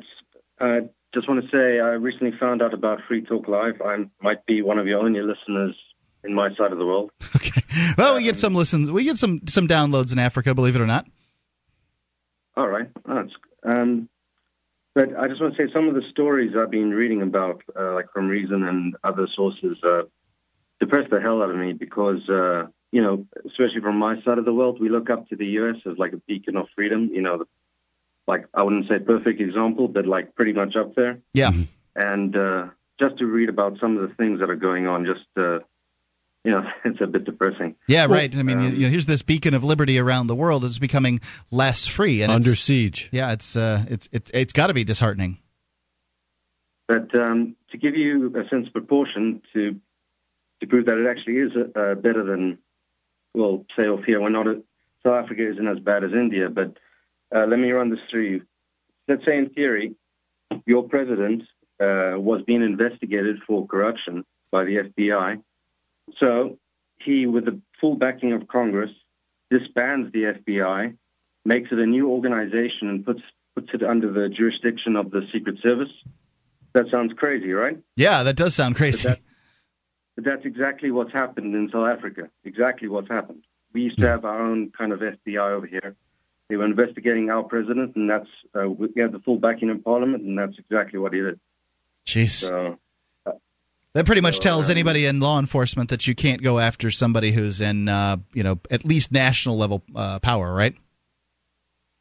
I 0.60 0.80
just 1.16 1.28
want 1.30 1.42
to 1.42 1.48
say 1.48 1.80
I 1.80 1.92
recently 1.92 2.36
found 2.38 2.60
out 2.60 2.74
about 2.74 3.00
Free 3.08 3.22
Talk 3.22 3.48
Live. 3.48 3.80
I 3.80 4.04
might 4.20 4.44
be 4.44 4.60
one 4.60 4.78
of 4.78 4.86
your 4.86 5.00
only 5.00 5.22
listeners 5.22 5.74
in 6.22 6.34
my 6.34 6.54
side 6.54 6.72
of 6.72 6.78
the 6.78 6.86
world. 6.86 7.10
Okay. 7.36 7.62
Well, 7.96 8.14
we 8.14 8.24
get 8.24 8.36
some 8.36 8.54
listens. 8.54 8.90
We 8.90 9.04
get 9.04 9.18
some 9.18 9.42
some 9.46 9.68
downloads 9.68 10.12
in 10.12 10.18
Africa, 10.18 10.54
believe 10.54 10.74
it 10.74 10.80
or 10.80 10.86
not. 10.86 11.06
All 12.56 12.66
right. 12.66 12.88
That's, 13.06 13.30
um, 13.62 14.08
but 14.94 15.16
I 15.16 15.28
just 15.28 15.40
want 15.40 15.54
to 15.54 15.66
say 15.66 15.72
some 15.72 15.88
of 15.88 15.94
the 15.94 16.02
stories 16.10 16.54
I've 16.56 16.70
been 16.70 16.90
reading 16.90 17.22
about, 17.22 17.62
uh, 17.78 17.92
like 17.92 18.06
from 18.12 18.28
Reason 18.28 18.64
and 18.64 18.96
other 19.04 19.26
sources, 19.32 19.76
uh, 19.84 20.02
depress 20.80 21.08
the 21.10 21.20
hell 21.20 21.42
out 21.42 21.50
of 21.50 21.56
me 21.56 21.74
because, 21.74 22.28
uh, 22.28 22.66
you 22.92 23.02
know, 23.02 23.26
especially 23.46 23.80
from 23.80 23.98
my 23.98 24.20
side 24.22 24.38
of 24.38 24.44
the 24.46 24.54
world, 24.54 24.80
we 24.80 24.88
look 24.88 25.10
up 25.10 25.28
to 25.28 25.36
the 25.36 25.46
U.S. 25.60 25.76
as 25.86 25.98
like 25.98 26.14
a 26.14 26.20
beacon 26.26 26.56
of 26.56 26.66
freedom. 26.74 27.10
You 27.12 27.22
know, 27.22 27.44
like 28.26 28.46
I 28.54 28.62
wouldn't 28.62 28.88
say 28.88 28.98
perfect 28.98 29.40
example, 29.40 29.88
but 29.88 30.06
like 30.06 30.34
pretty 30.34 30.52
much 30.52 30.76
up 30.76 30.94
there. 30.94 31.20
Yeah. 31.32 31.52
And 31.94 32.36
uh, 32.36 32.66
just 33.00 33.18
to 33.18 33.26
read 33.26 33.48
about 33.48 33.78
some 33.80 33.96
of 33.96 34.08
the 34.08 34.14
things 34.16 34.40
that 34.40 34.50
are 34.50 34.56
going 34.56 34.86
on, 34.86 35.04
just 35.04 35.26
uh, 35.36 35.60
you 36.44 36.52
know, 36.52 36.62
it's 36.84 37.00
a 37.00 37.06
bit 37.06 37.24
depressing. 37.24 37.76
Yeah, 37.88 38.06
right. 38.06 38.34
I 38.34 38.42
mean, 38.42 38.60
you 38.60 38.84
know, 38.84 38.88
here's 38.88 39.06
this 39.06 39.22
beacon 39.22 39.54
of 39.54 39.64
liberty 39.64 39.98
around 39.98 40.26
the 40.26 40.34
world 40.34 40.64
is 40.64 40.78
becoming 40.78 41.20
less 41.50 41.86
free 41.86 42.22
and 42.22 42.32
Under 42.32 42.50
it's- 42.50 42.60
siege. 42.60 43.08
Yeah, 43.12 43.32
it's 43.32 43.56
uh, 43.56 43.84
it's 43.88 44.08
it's 44.12 44.30
it's 44.32 44.52
got 44.52 44.68
to 44.68 44.74
be 44.74 44.84
disheartening. 44.84 45.38
But 46.88 47.12
um, 47.18 47.56
to 47.72 47.78
give 47.78 47.96
you 47.96 48.28
a 48.36 48.48
sense 48.48 48.68
of 48.68 48.72
proportion, 48.72 49.42
to 49.54 49.76
to 50.60 50.66
prove 50.66 50.86
that 50.86 50.98
it 50.98 51.08
actually 51.10 51.38
is 51.38 51.52
uh, 51.74 51.94
better 51.96 52.24
than, 52.24 52.58
well, 53.34 53.64
say 53.76 53.82
off 53.84 54.04
here, 54.04 54.20
we're 54.20 54.30
not. 54.30 54.46
A, 54.46 54.62
South 55.04 55.24
Africa 55.24 55.50
isn't 55.50 55.68
as 55.68 55.78
bad 55.78 56.04
as 56.04 56.12
India, 56.12 56.48
but 56.48 56.78
let 57.32 57.58
me 57.58 57.70
run 57.70 57.90
this 57.90 58.00
through 58.10 58.22
you. 58.22 58.42
Let's 59.08 59.24
say, 59.24 59.38
in 59.38 59.50
theory, 59.50 59.94
your 60.64 60.82
president 60.88 61.42
uh, 61.80 62.14
was 62.16 62.42
being 62.46 62.62
investigated 62.62 63.38
for 63.46 63.66
corruption 63.66 64.24
by 64.50 64.64
the 64.64 64.76
FBI. 64.76 65.42
So 66.18 66.58
he, 66.98 67.26
with 67.26 67.44
the 67.44 67.60
full 67.80 67.96
backing 67.96 68.32
of 68.32 68.48
Congress, 68.48 68.90
disbands 69.50 70.12
the 70.12 70.24
FBI, 70.24 70.96
makes 71.44 71.70
it 71.70 71.78
a 71.78 71.86
new 71.86 72.10
organization, 72.10 72.88
and 72.88 73.04
puts 73.04 73.22
puts 73.54 73.68
it 73.72 73.82
under 73.82 74.12
the 74.12 74.28
jurisdiction 74.28 74.96
of 74.96 75.10
the 75.10 75.22
Secret 75.32 75.58
Service. 75.62 75.88
That 76.74 76.90
sounds 76.90 77.14
crazy, 77.16 77.52
right? 77.52 77.78
Yeah, 77.96 78.22
that 78.22 78.36
does 78.36 78.54
sound 78.54 78.76
crazy. 78.76 79.08
But, 79.08 79.18
that, 79.18 79.22
but 80.16 80.24
that's 80.24 80.44
exactly 80.44 80.90
what's 80.90 81.12
happened 81.12 81.54
in 81.54 81.70
South 81.72 81.88
Africa. 81.88 82.28
Exactly 82.44 82.88
what's 82.88 83.08
happened. 83.08 83.44
We 83.72 83.82
used 83.82 83.98
to 83.98 84.06
have 84.06 84.24
our 84.26 84.40
own 84.40 84.72
kind 84.76 84.92
of 84.92 85.00
FBI 85.00 85.50
over 85.50 85.66
here. 85.66 85.96
They 86.48 86.56
were 86.56 86.64
investigating 86.64 87.30
our 87.30 87.42
president, 87.42 87.96
and 87.96 88.08
that's 88.08 88.28
uh, 88.54 88.68
we 88.68 88.88
had 88.96 89.12
the 89.12 89.18
full 89.18 89.38
backing 89.38 89.68
in 89.68 89.82
Parliament, 89.82 90.22
and 90.22 90.38
that's 90.38 90.58
exactly 90.58 90.98
what 90.98 91.12
he 91.12 91.20
did. 91.20 91.40
Jeez. 92.06 92.30
So, 92.30 92.78
That 93.94 94.06
pretty 94.06 94.20
much 94.20 94.40
tells 94.40 94.70
anybody 94.70 95.06
in 95.06 95.20
law 95.20 95.38
enforcement 95.38 95.90
that 95.90 96.06
you 96.06 96.14
can't 96.14 96.42
go 96.42 96.58
after 96.58 96.90
somebody 96.90 97.32
who's 97.32 97.60
in, 97.60 97.88
uh, 97.88 98.18
you 98.32 98.44
know, 98.44 98.60
at 98.70 98.84
least 98.84 99.10
national 99.10 99.56
level 99.56 99.82
uh, 99.94 100.20
power, 100.20 100.52
right? 100.52 100.74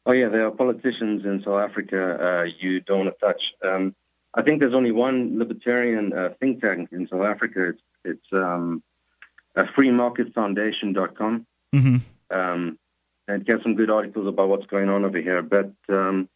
oh 0.06 0.12
yeah, 0.12 0.28
there 0.28 0.46
are 0.46 0.50
politicians 0.50 1.24
in 1.24 1.42
South 1.44 1.60
Africa 1.60 1.98
uh, 2.20 2.44
you 2.60 2.80
don't 2.80 3.06
want 3.06 3.18
to 3.18 3.26
touch. 3.26 3.42
Um, 3.64 3.94
I 4.32 4.42
think 4.42 4.60
there's 4.60 4.74
only 4.74 4.92
one 4.92 5.38
libertarian 5.38 6.12
uh, 6.12 6.30
think 6.40 6.60
tank 6.60 6.90
in 6.92 7.08
South 7.08 7.24
Africa. 7.24 7.70
It's, 7.70 7.82
it's 8.04 8.32
um, 8.32 8.82
uh, 9.56 9.64
freemarketfoundation.com. 9.76 11.46
Mm-hmm. 11.74 12.36
um, 12.36 12.78
and 13.28 13.44
get 13.44 13.62
some 13.62 13.74
good 13.74 13.90
articles 13.90 14.26
about 14.26 14.48
what's 14.48 14.66
going 14.66 14.88
on 14.88 15.04
over 15.04 15.18
here. 15.18 15.42
But 15.42 15.72
um, 15.88 16.28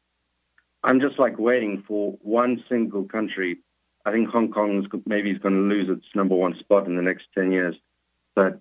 I'm 0.83 1.01
just 1.01 1.19
like 1.19 1.39
waiting 1.39 1.85
for 1.87 2.13
one 2.23 2.63
single 2.69 3.05
country. 3.05 3.59
I 4.05 4.13
think 4.13 4.29
Hong 4.29 4.51
Kong 4.51 4.83
is 4.83 5.01
maybe 5.07 5.31
is 5.31 5.39
going 5.39 5.55
to 5.55 5.75
lose 5.75 5.89
its 5.89 6.07
number 6.15 6.35
one 6.35 6.59
spot 6.59 6.87
in 6.87 6.97
the 6.97 7.03
next 7.03 7.27
ten 7.35 7.53
years, 7.53 7.77
but 8.35 8.61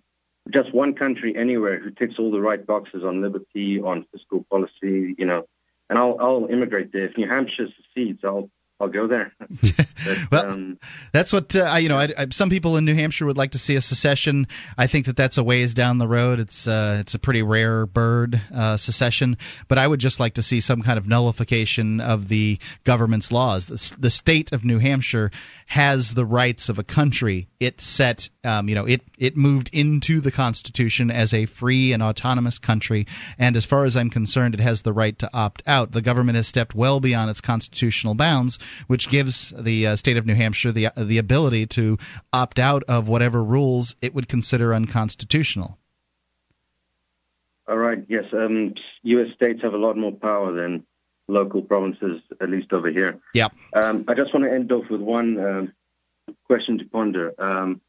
just 0.52 0.74
one 0.74 0.94
country 0.94 1.36
anywhere 1.38 1.80
who 1.80 1.92
ticks 1.92 2.16
all 2.18 2.32
the 2.32 2.42
right 2.42 2.66
boxes 2.66 3.04
on 3.04 3.22
liberty, 3.22 3.80
on 3.80 4.06
fiscal 4.12 4.46
policy, 4.50 5.16
you 5.18 5.26
know, 5.26 5.46
and 5.90 5.98
I'll 5.98 6.18
I'll 6.20 6.48
immigrate 6.48 6.92
there. 6.92 7.06
If 7.06 7.18
New 7.18 7.28
Hampshire 7.28 7.68
secedes, 7.68 8.20
I'll 8.24 8.50
I'll 8.82 8.88
go 8.88 9.08
there. 9.08 9.34
well, 10.32 10.76
that's 11.12 11.34
what 11.34 11.54
uh, 11.54 11.64
I, 11.64 11.80
you 11.80 11.90
know. 11.90 11.98
I, 11.98 12.08
I, 12.18 12.28
some 12.32 12.50
people 12.50 12.78
in 12.78 12.86
New 12.86 12.96
Hampshire 12.96 13.26
would 13.26 13.38
like 13.38 13.52
to 13.52 13.60
see 13.60 13.76
a 13.76 13.82
secession. 13.82 14.48
I 14.78 14.88
think 14.88 15.06
that 15.08 15.18
that's 15.18 15.38
a 15.38 15.44
ways 15.44 15.74
down 15.74 15.98
the 15.98 16.08
road. 16.08 16.40
It's 16.40 16.66
uh, 16.66 16.98
it's 17.02 17.14
a 17.14 17.20
pretty 17.20 17.44
rare 17.44 17.86
bird 17.86 18.42
uh, 18.56 18.78
secession, 18.78 19.38
but 19.68 19.78
I 19.78 19.86
would 19.86 20.00
just 20.00 20.22
like 20.22 20.36
to 20.36 20.44
see 20.44 20.62
some 20.62 20.82
kind 20.82 20.98
of 20.98 21.08
nullification 21.08 22.00
of 22.00 22.30
the 22.30 22.58
government's 22.86 23.34
laws. 23.34 23.68
The, 23.68 23.98
the 24.00 24.10
state 24.10 24.54
of 24.54 24.64
New 24.64 24.80
Hampshire 24.80 25.30
has 25.68 26.14
the 26.14 26.26
rights 26.26 26.70
of 26.70 26.80
a 26.80 26.84
country. 26.84 27.50
It 27.60 27.82
set, 27.82 28.30
um, 28.46 28.70
you 28.70 28.76
know, 28.76 28.86
it 28.86 29.02
it 29.18 29.36
moved 29.36 29.72
into 29.74 30.22
the 30.22 30.32
Constitution 30.32 31.12
as 31.12 31.34
a 31.34 31.48
free 31.48 31.92
and 31.92 32.02
autonomous 32.02 32.58
country, 32.58 33.08
and 33.38 33.58
as 33.58 33.66
far 33.66 33.84
as 33.84 33.98
I'm 33.98 34.10
concerned, 34.10 34.54
it 34.54 34.62
has 34.62 34.84
the 34.84 34.94
right 34.94 35.20
to 35.20 35.30
opt 35.34 35.64
out. 35.68 35.92
The 35.92 36.02
government 36.02 36.38
has 36.38 36.48
stepped 36.48 36.74
well 36.74 37.02
beyond 37.02 37.30
its 37.30 37.42
constitutional 37.42 38.16
bounds 38.16 38.58
which 38.88 39.10
gives 39.10 39.50
the 39.58 39.88
uh, 39.88 39.96
state 39.96 40.18
of 40.18 40.26
New 40.26 40.36
Hampshire 40.36 40.72
the 40.72 40.90
the 40.96 41.18
ability 41.18 41.68
to 41.68 41.98
opt 42.34 42.60
out 42.60 42.84
of 42.88 43.08
whatever 43.08 43.44
rules 43.44 43.96
it 44.02 44.14
would 44.14 44.28
consider 44.28 44.74
unconstitutional. 44.74 45.78
All 47.68 47.78
right. 47.78 48.04
Yes. 48.08 48.26
Um, 48.34 48.74
U.S. 49.04 49.28
states 49.36 49.62
have 49.62 49.74
a 49.74 49.78
lot 49.78 49.96
more 49.96 50.12
power 50.12 50.52
than 50.52 50.86
local 51.28 51.62
provinces, 51.62 52.22
at 52.42 52.50
least 52.50 52.74
over 52.74 52.90
here. 52.90 53.20
Yeah. 53.36 53.50
Um, 53.74 54.06
I 54.08 54.16
just 54.16 54.34
want 54.34 54.46
to 54.46 54.52
end 54.52 54.72
off 54.72 54.90
with 54.90 55.02
one 55.02 55.38
um, 55.40 55.74
question 56.46 56.80
to 56.80 56.86
ponder. 56.86 57.34
Um, 57.38 57.82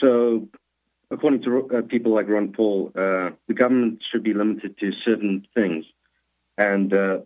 so, 0.00 0.48
according 1.10 1.42
to 1.42 1.68
uh, 1.76 1.82
people 1.82 2.14
like 2.14 2.28
Ron 2.28 2.52
Paul, 2.52 2.92
uh, 2.94 3.30
the 3.48 3.54
government 3.54 4.02
should 4.10 4.22
be 4.22 4.32
limited 4.32 4.78
to 4.78 4.92
certain 5.04 5.46
things, 5.52 5.84
and 6.56 6.94
uh, 6.94 7.18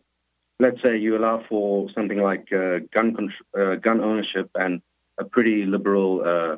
let's 0.60 0.80
say 0.82 0.96
you 0.96 1.16
allow 1.16 1.42
for 1.48 1.88
something 1.94 2.18
like 2.18 2.52
uh, 2.52 2.78
gun 2.92 3.32
uh, 3.58 3.74
gun 3.76 4.00
ownership 4.00 4.50
and 4.54 4.82
a 5.18 5.24
pretty 5.24 5.64
liberal 5.64 6.22
uh, 6.24 6.56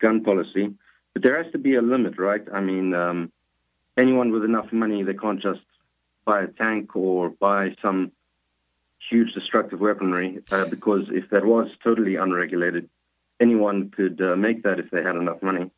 gun 0.00 0.22
policy, 0.22 0.74
but 1.12 1.22
there 1.22 1.42
has 1.42 1.50
to 1.52 1.58
be 1.58 1.74
a 1.74 1.82
limit, 1.82 2.18
right? 2.18 2.42
I 2.52 2.60
mean, 2.60 2.94
um, 2.94 3.32
anyone 3.96 4.30
with 4.30 4.44
enough 4.44 4.72
money 4.72 5.02
they 5.02 5.14
can't 5.14 5.40
just 5.40 5.60
buy 6.24 6.42
a 6.42 6.46
tank 6.48 6.96
or 6.96 7.30
buy 7.30 7.74
some 7.82 8.12
huge 9.10 9.32
destructive 9.34 9.80
weaponry 9.80 10.40
uh, 10.50 10.64
because 10.66 11.04
if 11.10 11.28
that 11.30 11.44
was 11.44 11.68
totally 11.82 12.16
unregulated, 12.16 12.88
anyone 13.40 13.90
could 13.90 14.20
uh, 14.20 14.36
make 14.36 14.62
that 14.62 14.78
if 14.78 14.90
they 14.90 15.02
had 15.02 15.16
enough 15.16 15.42
money. 15.42 15.70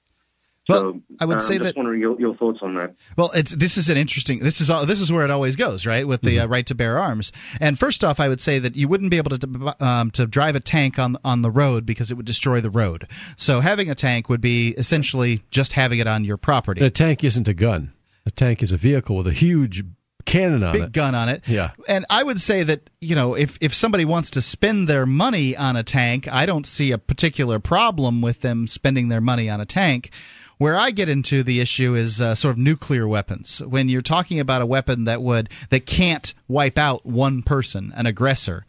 Well, 0.69 0.81
so, 0.81 1.01
I 1.21 1.27
would 1.27 1.35
um, 1.35 1.41
say 1.41 1.55
just 1.59 1.65
that- 1.65 1.77
wondering 1.77 2.01
your, 2.01 2.19
your 2.21 2.35
thoughts 2.37 2.59
on 2.63 2.75
that. 2.75 2.95
Well, 3.17 3.31
it's 3.35 3.53
this 3.53 3.77
is 3.77 3.89
an 3.89 3.97
interesting. 3.97 4.41
This 4.41 4.61
is 4.61 4.69
all, 4.69 4.85
this 4.85 5.01
is 5.01 5.13
where 5.13 5.25
it 5.25 5.31
always 5.31 5.55
goes, 5.57 5.87
right? 5.87 6.07
With 6.07 6.23
the 6.23 6.41
uh, 6.41 6.47
right 6.49 6.67
to 6.67 6.75
bear 6.75 6.99
arms. 6.99 7.31
And 7.61 7.79
first 7.79 8.03
off, 8.03 8.19
I 8.19 8.29
would 8.29 8.41
say 8.41 8.59
that 8.59 8.75
you 8.75 8.89
wouldn't 8.89 9.11
be 9.11 9.17
able 9.17 9.37
to 9.39 9.77
um, 9.85 10.11
to 10.13 10.27
drive 10.27 10.57
a 10.57 10.61
tank 10.61 10.99
on 10.99 11.17
on 11.25 11.43
the 11.43 11.51
road 11.51 11.87
because 11.87 12.11
it 12.11 12.15
would 12.15 12.27
destroy 12.27 12.61
the 12.61 12.71
road. 12.71 13.07
So 13.37 13.61
having 13.61 13.91
a 13.91 13.95
tank 13.95 14.29
would 14.29 14.41
be 14.41 14.71
essentially 14.71 15.43
just 15.51 15.73
having 15.75 16.01
it 16.01 16.07
on 16.07 16.25
your 16.25 16.37
property. 16.37 16.81
And 16.81 16.89
a 16.89 16.91
tank 16.91 17.23
isn't 17.23 17.47
a 17.47 17.55
gun. 17.55 17.93
A 18.25 18.31
tank 18.31 18.63
is 18.63 18.73
a 18.73 18.77
vehicle 18.77 19.17
with 19.17 19.29
a 19.29 19.33
huge 19.33 19.85
cannon 20.25 20.65
on 20.65 20.73
Big 20.73 20.83
it. 20.83 20.93
gun 20.93 21.15
on 21.15 21.29
it. 21.29 21.43
Yeah. 21.47 21.71
And 21.89 22.05
I 22.11 22.21
would 22.25 22.41
say 22.41 22.65
that, 22.65 22.91
you 23.01 23.15
know, 23.15 23.35
if, 23.35 23.57
if 23.61 23.73
somebody 23.73 24.05
wants 24.05 24.31
to 24.31 24.43
spend 24.43 24.89
their 24.89 25.07
money 25.07 25.57
on 25.57 25.77
a 25.77 25.85
tank, 25.85 26.27
I 26.27 26.47
don't 26.47 26.67
see 26.67 26.91
a 26.91 26.99
particular 26.99 27.61
problem 27.61 28.21
with 28.21 28.41
them 28.41 28.67
spending 28.67 29.09
their 29.09 29.21
money 29.21 29.49
on 29.49 29.61
a 29.61 29.65
tank. 29.65 30.11
Where 30.59 30.77
I 30.77 30.91
get 30.91 31.09
into 31.09 31.43
the 31.43 31.61
issue 31.61 31.95
is 31.95 32.21
uh, 32.21 32.35
sort 32.35 32.53
of 32.53 32.59
nuclear 32.59 33.07
weapons. 33.07 33.61
When 33.61 33.89
you're 33.89 34.03
talking 34.03 34.41
about 34.41 34.63
a 34.63 34.67
weapon 34.67 35.05
that 35.05 35.21
would 35.23 35.51
that 35.71 35.85
can't 35.85 36.33
wipe 36.49 36.79
out 36.79 37.05
one 37.05 37.43
person, 37.43 37.93
an 37.95 38.07
aggressor, 38.07 38.65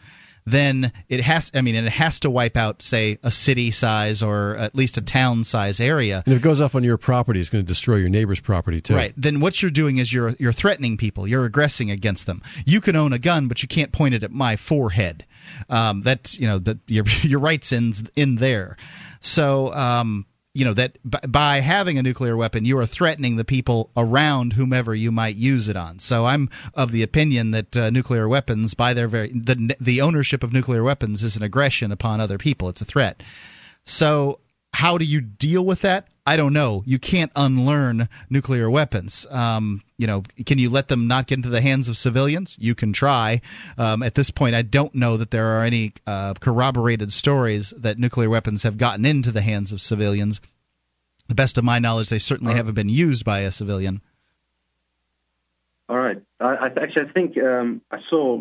then 0.48 0.94
it 1.10 1.20
has. 1.20 1.52
I 1.54 1.62
mean, 1.62 1.76
it 1.76 1.90
has 1.90 2.22
to 2.22 2.30
wipe 2.30 2.56
out, 2.56 2.82
say, 2.82 3.20
a 3.22 3.30
city 3.30 3.70
size 3.70 4.24
or 4.24 4.56
at 4.56 4.76
least 4.76 4.98
a 4.98 5.02
town 5.02 5.44
size 5.44 5.82
area. 5.82 6.24
And 6.26 6.34
if 6.34 6.42
it 6.42 6.44
goes 6.44 6.62
off 6.62 6.74
on 6.74 6.86
your 6.86 6.98
property, 6.98 7.42
it's 7.42 7.50
going 7.50 7.64
to 7.64 7.68
destroy 7.68 7.98
your 7.98 8.08
neighbor's 8.08 8.40
property 8.40 8.80
too. 8.80 8.96
Right. 8.96 9.14
Then 9.18 9.42
what 9.42 9.62
you're 9.62 9.72
doing 9.72 9.98
is 9.98 10.14
you're 10.14 10.36
you're 10.40 10.54
threatening 10.54 10.96
people. 10.96 11.28
You're 11.28 11.44
aggressing 11.44 11.92
against 11.92 12.28
them. 12.28 12.42
You 12.66 12.80
can 12.80 12.96
own 12.96 13.12
a 13.12 13.20
gun, 13.20 13.50
but 13.50 13.62
you 13.62 13.68
can't 13.68 13.92
point 13.92 14.14
it 14.14 14.24
at 14.24 14.32
my 14.32 14.56
forehead. 14.56 15.26
Um, 15.70 16.02
that 16.02 16.40
you 16.40 16.48
know 16.48 16.60
that 16.60 16.80
your 16.88 17.06
your 17.24 17.42
rights 17.42 17.74
ends 17.74 18.04
in 18.16 18.38
there. 18.38 18.78
So 19.20 19.74
um, 19.74 20.26
you 20.58 20.66
know 20.66 20.74
that 20.74 20.98
b- 21.08 21.20
by 21.28 21.60
having 21.60 22.00
a 22.00 22.04
nuclear 22.04 22.36
weapon, 22.36 22.66
you 22.66 22.80
are 22.80 22.86
threatening 22.88 23.36
the 23.36 23.46
people 23.46 23.92
around 23.96 24.54
whomever 24.54 24.96
you 24.96 25.12
might 25.12 25.36
use 25.36 25.68
it 25.68 25.76
on. 25.76 26.00
So 26.00 26.26
I'm 26.26 26.50
of 26.74 26.92
the 26.92 27.04
opinion 27.04 27.52
that 27.52 27.78
uh, 27.78 27.90
nuclear 27.92 28.28
weapons, 28.28 28.74
by 28.74 28.96
their 28.96 29.08
very 29.08 29.28
the 29.30 29.76
the 29.80 30.02
ownership 30.02 30.42
of 30.42 30.52
nuclear 30.52 30.82
weapons, 30.84 31.24
is 31.24 31.36
an 31.36 31.44
aggression 31.44 31.92
upon 31.92 32.20
other 32.20 32.40
people. 32.40 32.70
It's 32.70 32.82
a 32.82 32.86
threat. 32.86 33.22
So 33.84 34.40
how 34.74 34.98
do 34.98 35.06
you 35.06 35.22
deal 35.22 35.64
with 35.64 35.82
that? 35.82 36.08
I 36.28 36.36
don't 36.36 36.52
know. 36.52 36.84
You 36.86 37.00
can't 37.00 37.32
unlearn 37.38 38.10
nuclear 38.30 38.70
weapons. 38.70 39.26
Um, 39.32 39.82
you 39.98 40.08
know, 40.08 40.24
can 40.46 40.60
you 40.60 40.70
let 40.70 40.90
them 40.90 41.08
not 41.08 41.26
get 41.26 41.38
into 41.38 41.48
the 41.48 41.62
hands 41.62 41.88
of 41.88 41.96
civilians? 41.96 42.58
You 42.60 42.76
can 42.76 42.92
try. 42.92 43.40
Um, 43.78 44.04
at 44.04 44.16
this 44.16 44.30
point, 44.30 44.54
I 44.54 44.62
don't 44.62 44.94
know 44.94 45.16
that 45.16 45.32
there 45.32 45.46
are 45.58 45.64
any 45.64 45.94
uh, 46.06 46.34
corroborated 46.34 47.14
stories 47.14 47.74
that 47.78 47.98
nuclear 47.98 48.30
weapons 48.30 48.64
have 48.64 48.78
gotten 48.78 49.06
into 49.06 49.32
the 49.32 49.42
hands 49.42 49.72
of 49.72 49.80
civilians. 49.80 50.42
The 51.30 51.36
best 51.36 51.58
of 51.58 51.64
my 51.64 51.80
knowledge, 51.80 52.10
they 52.10 52.20
certainly 52.20 52.56
haven't 52.56 52.76
been 52.76 52.90
used 52.90 53.24
by 53.24 53.40
a 53.40 53.52
civilian. 53.52 54.02
All 55.88 55.98
right. 55.98 56.22
I, 56.42 56.56
I 56.56 56.66
actually 56.66 57.08
I 57.08 57.12
think 57.14 57.38
um, 57.38 57.82
I 57.90 58.00
saw 58.10 58.38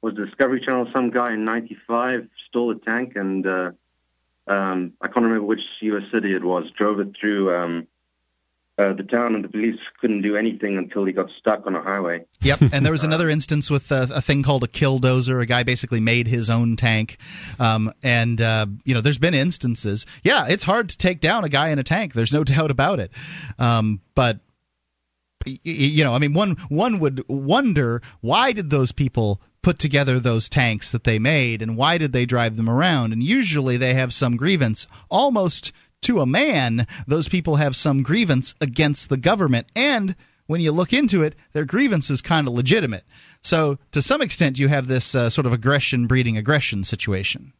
was 0.00 0.14
Discovery 0.14 0.62
Channel. 0.64 0.88
Some 0.94 1.10
guy 1.10 1.34
in 1.34 1.44
'95 1.44 2.26
stole 2.48 2.70
a 2.70 2.74
tank, 2.76 3.16
and 3.16 3.46
uh, 3.46 3.72
um, 4.46 4.92
I 5.00 5.08
can't 5.08 5.24
remember 5.24 5.44
which 5.44 5.60
U.S. 5.82 6.02
city 6.12 6.34
it 6.34 6.44
was. 6.44 6.64
Drove 6.76 7.00
it 7.00 7.14
through 7.20 7.54
um, 7.54 7.86
uh, 8.78 8.92
the 8.94 9.02
town, 9.02 9.34
and 9.34 9.44
the 9.44 9.48
police 9.48 9.78
couldn't 10.00 10.22
do 10.22 10.36
anything 10.36 10.76
until 10.76 11.04
he 11.04 11.12
got 11.12 11.28
stuck 11.38 11.66
on 11.66 11.76
a 11.76 11.82
highway. 11.82 12.24
Yep, 12.40 12.60
and 12.72 12.84
there 12.84 12.92
was 12.92 13.04
another 13.10 13.28
instance 13.28 13.70
with 13.70 13.92
a, 13.92 14.08
a 14.14 14.20
thing 14.20 14.42
called 14.42 14.64
a 14.64 14.68
killdozer. 14.68 15.40
A 15.40 15.46
guy 15.46 15.62
basically 15.62 16.00
made 16.00 16.26
his 16.26 16.50
own 16.50 16.76
tank, 16.76 17.18
um, 17.60 17.92
and 18.02 18.40
uh, 18.40 18.66
you 18.84 18.94
know, 18.94 19.00
there's 19.00 19.18
been 19.18 19.34
instances. 19.34 20.06
Yeah, 20.24 20.46
it's 20.48 20.64
hard 20.64 20.88
to 20.88 20.98
take 20.98 21.20
down 21.20 21.44
a 21.44 21.48
guy 21.48 21.68
in 21.68 21.78
a 21.78 21.84
tank. 21.84 22.14
There's 22.14 22.32
no 22.32 22.44
doubt 22.44 22.70
about 22.70 22.98
it. 22.98 23.12
Um, 23.58 24.00
but 24.14 24.40
you 25.44 26.04
know, 26.04 26.14
I 26.14 26.18
mean, 26.18 26.32
one 26.32 26.52
one 26.68 26.98
would 26.98 27.28
wonder 27.28 28.02
why 28.20 28.52
did 28.52 28.70
those 28.70 28.90
people 28.92 29.40
put 29.62 29.78
together 29.78 30.18
those 30.18 30.48
tanks 30.48 30.92
that 30.92 31.04
they 31.04 31.18
made, 31.18 31.62
and 31.62 31.76
why 31.76 31.98
did 31.98 32.12
they 32.12 32.26
drive 32.26 32.56
them 32.56 32.68
around? 32.68 33.12
And 33.12 33.22
usually 33.22 33.76
they 33.76 33.94
have 33.94 34.12
some 34.12 34.36
grievance, 34.36 34.86
almost 35.10 35.72
to 36.02 36.20
a 36.20 36.26
man. 36.26 36.86
Those 37.06 37.28
people 37.28 37.56
have 37.56 37.76
some 37.76 38.02
grievance 38.02 38.54
against 38.60 39.08
the 39.08 39.16
government, 39.16 39.68
and 39.74 40.16
when 40.46 40.60
you 40.60 40.72
look 40.72 40.92
into 40.92 41.22
it, 41.22 41.34
their 41.52 41.64
grievance 41.64 42.10
is 42.10 42.20
kind 42.20 42.46
of 42.46 42.54
legitimate. 42.54 43.04
So, 43.40 43.78
to 43.92 44.02
some 44.02 44.20
extent, 44.20 44.58
you 44.58 44.68
have 44.68 44.86
this 44.86 45.14
uh, 45.14 45.30
sort 45.30 45.46
of 45.46 45.52
aggression 45.52 46.06
breeding 46.06 46.36
aggression 46.36 46.84
situation. 46.84 47.52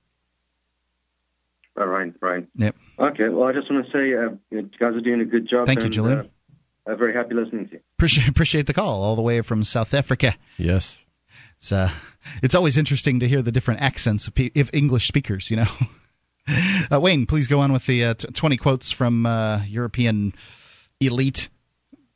All 1.76 1.86
right, 1.86 2.12
right. 2.20 2.46
Yep. 2.56 2.76
Okay. 2.98 3.28
Well, 3.28 3.48
I 3.48 3.52
just 3.52 3.70
want 3.70 3.86
to 3.86 3.92
say 3.92 4.14
uh, 4.14 4.36
you 4.50 4.68
guys 4.78 4.94
are 4.94 5.00
doing 5.00 5.20
a 5.20 5.24
good 5.24 5.48
job. 5.48 5.66
Thank 5.66 5.80
you, 5.80 5.86
and, 5.86 5.92
Julian. 5.94 6.18
Uh, 6.18 6.90
I'm 6.90 6.98
very 6.98 7.14
happy 7.14 7.34
listening 7.34 7.68
to 7.68 7.74
you. 7.74 7.80
Appreciate 7.96 8.28
appreciate 8.28 8.66
the 8.66 8.74
call 8.74 9.02
all 9.02 9.16
the 9.16 9.22
way 9.22 9.40
from 9.40 9.64
South 9.64 9.94
Africa. 9.94 10.34
Yes. 10.58 11.01
It's 11.62 11.70
uh, 11.70 11.90
it's 12.42 12.56
always 12.56 12.76
interesting 12.76 13.20
to 13.20 13.28
hear 13.28 13.40
the 13.40 13.52
different 13.52 13.82
accents 13.82 14.26
of, 14.26 14.34
English 14.72 15.06
speakers. 15.06 15.48
You 15.48 15.58
know. 15.58 15.66
uh, 16.90 17.00
Wayne, 17.00 17.24
please 17.24 17.46
go 17.46 17.60
on 17.60 17.72
with 17.72 17.86
the 17.86 18.04
uh, 18.04 18.14
t- 18.14 18.26
twenty 18.32 18.56
quotes 18.56 18.90
from 18.90 19.26
uh, 19.26 19.62
European 19.66 20.34
elite 21.00 21.48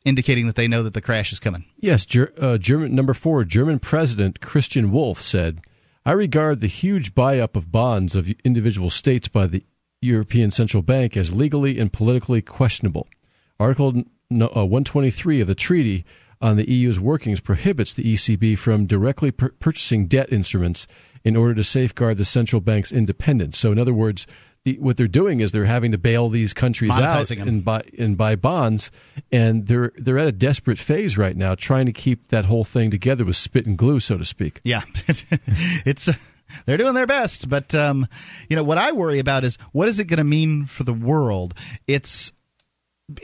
indicating 0.05 0.49
that 0.49 0.57
they 0.57 0.67
know 0.67 0.83
that 0.83 0.95
the 0.95 1.01
crash 1.01 1.33
is 1.33 1.39
coming. 1.39 1.65
Yes, 1.79 2.05
Ger- 2.05 2.33
uh, 2.41 2.59
German 2.59 2.97
number 2.97 3.15
four. 3.15 3.45
German 3.45 3.79
President 3.79 4.41
Christian 4.41 4.91
Wulff 4.91 5.21
said, 5.21 5.61
"I 6.05 6.11
regard 6.11 6.61
the 6.61 6.67
huge 6.67 7.15
buy-up 7.15 7.55
of 7.55 7.71
bonds 7.71 8.17
of 8.17 8.29
individual 8.45 8.91
states 8.91 9.29
by 9.29 9.47
the 9.47 9.63
European 10.03 10.51
Central 10.51 10.83
Bank 10.83 11.17
as 11.17 11.37
legally 11.37 11.79
and 11.79 11.93
politically 11.93 12.43
questionable." 12.43 13.07
Article 13.61 14.03
uh, 14.33 14.67
123 14.67 15.41
of 15.41 15.47
the 15.47 15.55
treaty 15.55 16.05
on 16.41 16.57
the 16.57 16.71
EU's 16.71 17.01
workings 17.01 17.41
prohibits 17.41 17.95
the 17.95 18.15
ECB 18.15 18.59
from 18.59 18.87
directly 18.87 19.31
pur- 19.31 19.53
purchasing 19.59 20.07
debt 20.07 20.33
instruments 20.33 20.87
in 21.25 21.35
order 21.37 21.55
to 21.55 21.65
safeguard 21.65 22.19
the 22.19 22.25
central 22.25 22.61
bank's 22.61 22.93
independence. 22.93 23.59
So, 23.59 23.73
in 23.73 23.79
other 23.79 23.95
words, 23.95 24.27
the, 24.67 24.77
what 24.79 24.97
they're 24.97 25.07
doing 25.07 25.41
is 25.41 25.53
they're 25.53 25.65
having 25.65 25.93
to 25.93 25.99
bail 25.99 26.29
these 26.29 26.53
countries 26.53 26.99
out 26.99 27.31
and 27.31 27.65
buy 27.65 27.83
and 27.97 28.17
buy 28.17 28.35
bonds, 28.35 28.91
and 29.31 29.67
they're 29.69 29.93
they're 29.97 30.19
at 30.19 30.27
a 30.27 30.33
desperate 30.33 30.79
phase 30.79 31.17
right 31.17 31.37
now, 31.37 31.55
trying 31.55 31.87
to 31.87 31.93
keep 31.93 32.29
that 32.29 32.45
whole 32.47 32.65
thing 32.65 32.91
together 32.91 33.25
with 33.25 33.37
spit 33.37 33.65
and 33.65 33.79
glue, 33.79 34.01
so 34.01 34.19
to 34.19 34.25
speak. 34.25 34.61
Yeah, 34.65 34.83
it's. 35.87 36.11
They're 36.65 36.77
doing 36.77 36.95
their 36.95 37.09
best, 37.09 37.49
but 37.49 37.75
um, 37.75 38.07
you 38.49 38.55
know 38.55 38.63
what 38.63 38.79
I 38.79 38.93
worry 38.93 39.19
about 39.19 39.45
is 39.45 39.59
what 39.73 39.89
is 39.89 39.99
it 39.99 40.05
going 40.05 40.19
to 40.19 40.25
mean 40.25 40.67
for 40.67 40.85
the 40.85 40.93
world? 40.93 41.55
It's 41.89 42.33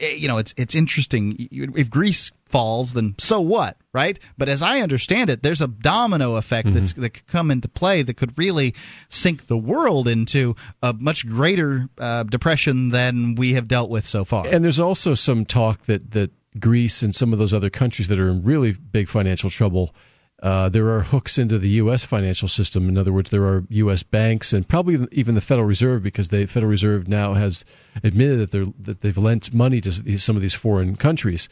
eh, 0.00 0.14
you 0.14 0.26
know 0.26 0.38
it's 0.38 0.52
it's 0.56 0.74
interesting. 0.74 1.36
If 1.50 1.88
Greece 1.88 2.32
falls, 2.52 2.92
then 2.92 3.14
so 3.18 3.40
what, 3.40 3.76
right? 3.92 4.18
But 4.38 4.48
as 4.48 4.62
I 4.62 4.80
understand 4.80 5.30
it, 5.30 5.42
there's 5.42 5.60
a 5.60 5.68
domino 5.68 6.36
effect 6.36 6.72
that's, 6.72 6.92
that 6.92 7.10
could 7.10 7.26
come 7.26 7.50
into 7.50 7.68
play 7.68 8.02
that 8.02 8.16
could 8.16 8.36
really 8.38 8.74
sink 9.08 9.46
the 9.46 9.58
world 9.58 10.06
into 10.06 10.54
a 10.82 10.92
much 10.92 11.26
greater 11.26 11.88
uh, 11.98 12.22
depression 12.24 12.90
than 12.90 13.34
we 13.34 13.54
have 13.54 13.66
dealt 13.66 13.90
with 13.90 14.06
so 14.06 14.24
far. 14.24 14.46
And 14.46 14.64
there's 14.64 14.80
also 14.80 15.14
some 15.14 15.44
talk 15.44 15.82
that 15.86 16.12
that 16.12 16.30
Greece 16.58 17.02
and 17.02 17.14
some 17.14 17.32
of 17.32 17.38
those 17.38 17.54
other 17.54 17.70
countries 17.70 18.08
that 18.08 18.18
are 18.18 18.28
in 18.28 18.42
really 18.42 18.72
big 18.72 19.08
financial 19.08 19.50
trouble. 19.50 19.94
Uh, 20.42 20.68
there 20.68 20.88
are 20.90 21.02
hooks 21.02 21.38
into 21.38 21.56
the 21.56 21.68
U.S. 21.68 22.04
financial 22.04 22.48
system. 22.48 22.88
In 22.88 22.98
other 22.98 23.12
words, 23.12 23.30
there 23.30 23.44
are 23.44 23.64
U.S. 23.70 24.02
banks 24.02 24.52
and 24.52 24.68
probably 24.68 25.06
even 25.12 25.36
the 25.36 25.40
Federal 25.40 25.66
Reserve, 25.66 26.02
because 26.02 26.28
the 26.28 26.46
Federal 26.46 26.68
Reserve 26.68 27.06
now 27.06 27.34
has 27.34 27.64
admitted 28.02 28.40
that 28.40 28.50
they're 28.50 28.66
that 28.80 29.00
they've 29.00 29.16
lent 29.16 29.54
money 29.54 29.80
to 29.80 30.18
some 30.18 30.36
of 30.36 30.42
these 30.42 30.54
foreign 30.54 30.96
countries. 30.96 31.48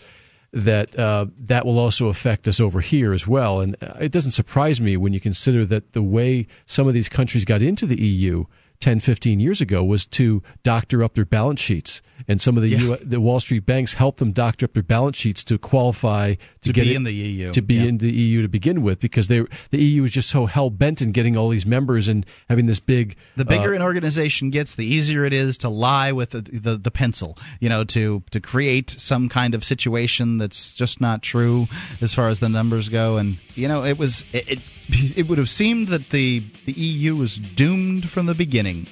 That 0.52 0.98
uh, 0.98 1.26
that 1.38 1.64
will 1.64 1.78
also 1.78 2.08
affect 2.08 2.48
us 2.48 2.60
over 2.60 2.80
here 2.80 3.12
as 3.12 3.24
well. 3.26 3.60
And 3.60 3.76
uh, 3.80 3.94
it 4.00 4.10
doesn't 4.10 4.32
surprise 4.32 4.80
me 4.80 4.96
when 4.96 5.12
you 5.12 5.20
consider 5.20 5.64
that 5.66 5.92
the 5.92 6.02
way 6.02 6.48
some 6.66 6.88
of 6.88 6.94
these 6.94 7.08
countries 7.08 7.44
got 7.44 7.62
into 7.62 7.86
the 7.86 8.00
EU 8.02 8.46
10, 8.80 9.00
15 9.00 9.40
years 9.40 9.60
ago 9.60 9.84
was 9.84 10.06
to 10.06 10.42
doctor 10.62 11.02
up 11.04 11.14
their 11.14 11.24
balance 11.26 11.60
sheets. 11.60 12.00
And 12.28 12.40
some 12.40 12.56
of 12.58 12.62
the 12.62 12.68
U- 12.70 12.98
the 13.02 13.20
Wall 13.20 13.40
Street 13.40 13.64
banks 13.64 13.94
helped 13.94 14.18
them 14.18 14.32
doctor 14.32 14.64
up 14.66 14.74
their 14.74 14.82
balance 14.82 15.16
sheets 15.16 15.42
to 15.44 15.56
qualify 15.58 16.34
to, 16.34 16.38
To 16.62 16.72
get 16.72 16.84
be 16.84 16.92
it- 16.92 16.96
in 16.96 17.02
the 17.04 17.12
EU, 17.12 17.50
To 17.52 17.62
be 17.62 17.74
yeah. 17.76 17.82
in 17.84 17.98
the 17.98 18.10
EU 18.12 18.42
to 18.42 18.48
begin 18.48 18.82
with, 18.82 19.00
because 19.00 19.28
they 19.28 19.42
the 19.70 19.78
EU 19.82 20.04
is 20.04 20.12
just 20.12 20.28
so 20.28 20.44
hell 20.46 20.68
bent 20.70 21.00
in 21.00 21.12
getting 21.12 21.36
all 21.36 21.48
these 21.48 21.64
members 21.64 22.08
and 22.08 22.26
having 22.48 22.66
this 22.66 22.80
big. 22.80 23.16
The 23.36 23.44
bigger 23.46 23.72
uh, 23.72 23.76
an 23.76 23.82
organization 23.82 24.50
gets, 24.50 24.74
the 24.74 24.84
easier 24.86 25.24
it 25.24 25.32
is 25.32 25.56
to 25.58 25.68
lie 25.70 26.12
with 26.12 26.30
the, 26.30 26.42
the 26.42 26.76
the 26.76 26.90
pencil. 26.90 27.38
You 27.60 27.68
know, 27.70 27.84
to 27.84 28.22
to 28.32 28.40
create 28.40 28.90
some 28.90 29.28
kind 29.30 29.54
of 29.54 29.64
situation 29.64 30.36
that's 30.38 30.74
just 30.74 31.00
not 31.00 31.22
true 31.22 31.68
as 32.02 32.12
far 32.14 32.28
as 32.28 32.40
the 32.40 32.48
numbers 32.50 32.88
go. 32.90 33.16
And 33.16 33.38
you 33.54 33.66
know, 33.68 33.84
it 33.84 33.98
was 33.98 34.24
it 34.34 34.50
it, 34.52 34.58
it 35.16 35.28
would 35.28 35.38
have 35.38 35.50
seemed 35.50 35.88
that 35.88 36.10
the 36.10 36.42
the 36.66 36.72
EU 36.72 37.16
was 37.16 37.36
doomed 37.36 38.08
from 38.08 38.26
the 38.26 38.34
beginning. 38.34 38.86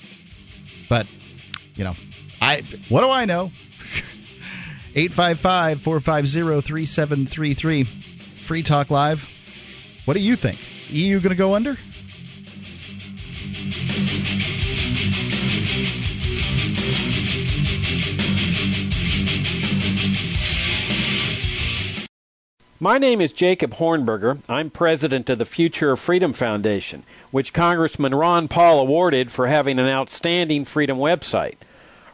But 0.89 1.07
you 1.75 1.85
know, 1.85 1.95
I 2.41 2.63
what 2.89 3.01
do 3.03 3.11
I 3.11 3.25
know? 3.25 3.47
855 4.95 5.81
450 5.83 6.61
3733. 6.63 7.85
Free 7.85 8.63
Talk 8.63 8.91
Live. 8.91 9.29
What 10.05 10.15
do 10.15 10.21
you 10.21 10.37
think? 10.37 10.59
EU 10.91 11.21
going 11.21 11.31
to 11.31 11.37
go 11.37 11.55
under? 11.55 11.77
My 22.81 22.97
name 22.97 23.21
is 23.21 23.33
Jacob 23.33 23.75
Hornberger. 23.75 24.39
I'm 24.49 24.71
president 24.71 25.29
of 25.29 25.39
the 25.39 25.45
Future 25.45 25.91
of 25.91 25.99
Freedom 25.99 26.33
Foundation, 26.33 27.03
which 27.33 27.53
Congressman 27.53 28.15
Ron 28.15 28.47
Paul 28.47 28.79
awarded 28.79 29.33
for 29.33 29.49
having 29.49 29.81
an 29.81 29.89
outstanding 29.89 30.65
freedom 30.65 30.97
website. 30.97 31.57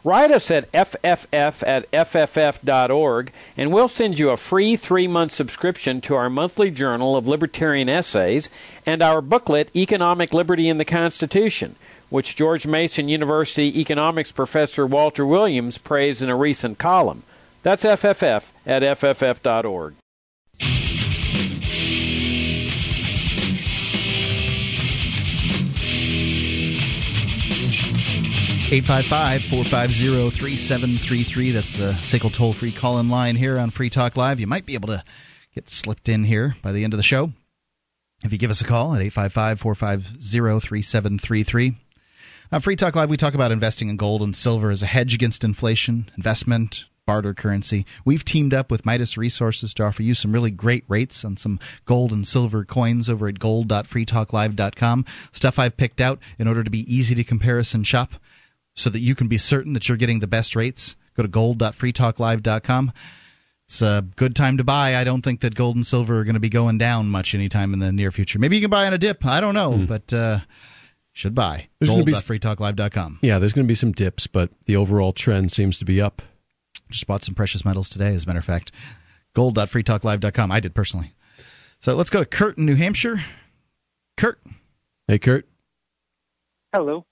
Write 0.03 0.31
us 0.31 0.49
at 0.49 0.71
fff 0.71 1.67
at 1.67 1.91
fff.org, 1.91 3.31
and 3.55 3.71
we'll 3.71 3.87
send 3.87 4.17
you 4.17 4.31
a 4.31 4.37
free 4.37 4.75
three 4.75 5.07
month 5.07 5.33
subscription 5.33 6.01
to 6.01 6.15
our 6.15 6.31
monthly 6.31 6.71
journal 6.71 7.15
of 7.15 7.27
libertarian 7.27 7.87
essays 7.87 8.49
and 8.87 9.03
our 9.03 9.21
booklet, 9.21 9.69
Economic 9.75 10.33
Liberty 10.33 10.67
in 10.67 10.79
the 10.79 10.85
Constitution, 10.85 11.75
which 12.09 12.35
George 12.35 12.65
Mason 12.65 13.07
University 13.07 13.79
economics 13.79 14.31
professor 14.31 14.87
Walter 14.87 15.27
Williams 15.27 15.77
praised 15.77 16.23
in 16.23 16.29
a 16.31 16.35
recent 16.35 16.79
column. 16.79 17.21
That's 17.61 17.83
FFF 17.83 18.49
at 18.65 18.81
FFF.org. 18.81 19.93
855 28.71 29.43
450 29.43 30.31
3733. 30.31 31.51
That's 31.51 31.77
the 31.77 31.91
SACL 31.91 32.33
toll 32.33 32.51
free 32.51 32.71
call 32.71 32.97
in 32.97 33.09
line 33.09 33.35
here 33.35 33.59
on 33.59 33.69
Free 33.69 33.91
Talk 33.91 34.17
Live. 34.17 34.39
You 34.39 34.47
might 34.47 34.65
be 34.65 34.73
able 34.73 34.87
to 34.87 35.03
get 35.53 35.69
slipped 35.69 36.09
in 36.09 36.23
here 36.23 36.55
by 36.63 36.71
the 36.71 36.83
end 36.83 36.91
of 36.91 36.97
the 36.97 37.03
show 37.03 37.31
if 38.23 38.31
you 38.31 38.39
give 38.39 38.49
us 38.49 38.61
a 38.61 38.65
call 38.65 38.95
at 38.95 39.01
855 39.01 39.59
450 39.59 40.67
3733. 40.67 41.75
On 42.51 42.59
Free 42.59 42.75
Talk 42.75 42.95
Live, 42.95 43.07
we 43.07 43.17
talk 43.17 43.35
about 43.35 43.51
investing 43.51 43.87
in 43.87 43.97
gold 43.97 44.23
and 44.23 44.35
silver 44.35 44.71
as 44.71 44.81
a 44.81 44.87
hedge 44.87 45.13
against 45.13 45.43
inflation, 45.43 46.09
investment, 46.17 46.85
barter 47.05 47.35
currency. 47.35 47.85
We've 48.03 48.25
teamed 48.25 48.55
up 48.55 48.71
with 48.71 48.83
Midas 48.83 49.15
Resources 49.15 49.75
to 49.75 49.83
offer 49.83 50.01
you 50.01 50.15
some 50.15 50.31
really 50.31 50.49
great 50.49 50.85
rates 50.87 51.23
on 51.23 51.37
some 51.37 51.59
gold 51.85 52.11
and 52.11 52.25
silver 52.25 52.65
coins 52.65 53.09
over 53.09 53.27
at 53.27 53.37
gold.freetalklive.com. 53.37 55.05
Stuff 55.33 55.59
I've 55.59 55.77
picked 55.77 56.01
out 56.01 56.17
in 56.39 56.47
order 56.47 56.63
to 56.63 56.71
be 56.71 56.91
easy 56.91 57.13
to 57.13 57.23
comparison 57.23 57.83
shop 57.83 58.15
so 58.75 58.89
that 58.89 58.99
you 58.99 59.15
can 59.15 59.27
be 59.27 59.37
certain 59.37 59.73
that 59.73 59.87
you're 59.87 59.97
getting 59.97 60.19
the 60.19 60.27
best 60.27 60.55
rates. 60.55 60.95
Go 61.15 61.23
to 61.23 61.29
gold.freetalklive.com. 61.29 62.91
It's 63.67 63.81
a 63.81 64.05
good 64.15 64.35
time 64.35 64.57
to 64.57 64.63
buy. 64.63 64.95
I 64.95 65.03
don't 65.03 65.23
think 65.23 65.41
that 65.41 65.55
gold 65.55 65.75
and 65.75 65.85
silver 65.85 66.19
are 66.19 66.23
going 66.23 66.35
to 66.35 66.39
be 66.39 66.49
going 66.49 66.77
down 66.77 67.09
much 67.09 67.33
anytime 67.33 67.73
in 67.73 67.79
the 67.79 67.91
near 67.91 68.11
future. 68.11 68.37
Maybe 68.37 68.57
you 68.57 68.61
can 68.61 68.69
buy 68.69 68.85
on 68.85 68.93
a 68.93 68.97
dip. 68.97 69.25
I 69.25 69.41
don't 69.41 69.55
know, 69.55 69.71
mm. 69.71 69.87
but 69.87 70.13
uh, 70.13 70.39
should 71.13 71.33
buy. 71.33 71.67
Gold.freetalklive.com. 71.83 73.19
Yeah, 73.21 73.39
there's 73.39 73.53
going 73.53 73.65
to 73.65 73.71
be 73.71 73.75
some 73.75 73.91
dips, 73.91 74.27
but 74.27 74.51
the 74.65 74.75
overall 74.75 75.13
trend 75.13 75.51
seems 75.51 75.79
to 75.79 75.85
be 75.85 75.99
up. 75.99 76.21
Just 76.91 77.07
bought 77.07 77.23
some 77.23 77.33
precious 77.33 77.65
metals 77.65 77.89
today, 77.89 78.13
as 78.13 78.25
a 78.25 78.27
matter 78.27 78.39
of 78.39 78.45
fact. 78.45 78.71
Gold.freetalklive.com. 79.33 80.51
I 80.51 80.59
did 80.59 80.75
personally. 80.75 81.15
So 81.79 81.95
let's 81.95 82.09
go 82.09 82.19
to 82.19 82.25
Kurt 82.25 82.57
in 82.57 82.65
New 82.65 82.75
Hampshire. 82.75 83.23
Kurt. 84.17 84.39
Hey, 85.07 85.17
Kurt. 85.17 85.47
Hello. 86.71 87.05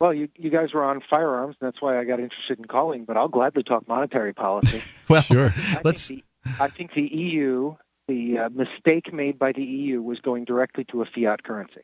Well, 0.00 0.14
you 0.14 0.28
you 0.36 0.50
guys 0.50 0.72
were 0.72 0.82
on 0.82 1.02
firearms, 1.10 1.56
and 1.60 1.66
that's 1.66 1.82
why 1.82 1.98
I 2.00 2.04
got 2.04 2.20
interested 2.20 2.58
in 2.58 2.64
calling. 2.64 3.04
But 3.04 3.16
I'll 3.16 3.28
gladly 3.28 3.62
talk 3.62 3.86
monetary 3.86 4.32
policy. 4.32 4.82
well, 5.08 5.22
sure. 5.22 5.52
I 5.54 5.80
Let's. 5.84 6.08
Think 6.08 6.24
the, 6.44 6.50
I 6.58 6.68
think 6.68 6.94
the 6.94 7.02
EU, 7.02 7.76
the 8.08 8.38
uh, 8.38 8.48
mistake 8.48 9.12
made 9.12 9.38
by 9.38 9.52
the 9.52 9.62
EU 9.62 10.00
was 10.00 10.18
going 10.20 10.44
directly 10.46 10.84
to 10.90 11.02
a 11.02 11.04
fiat 11.04 11.42
currency. 11.44 11.82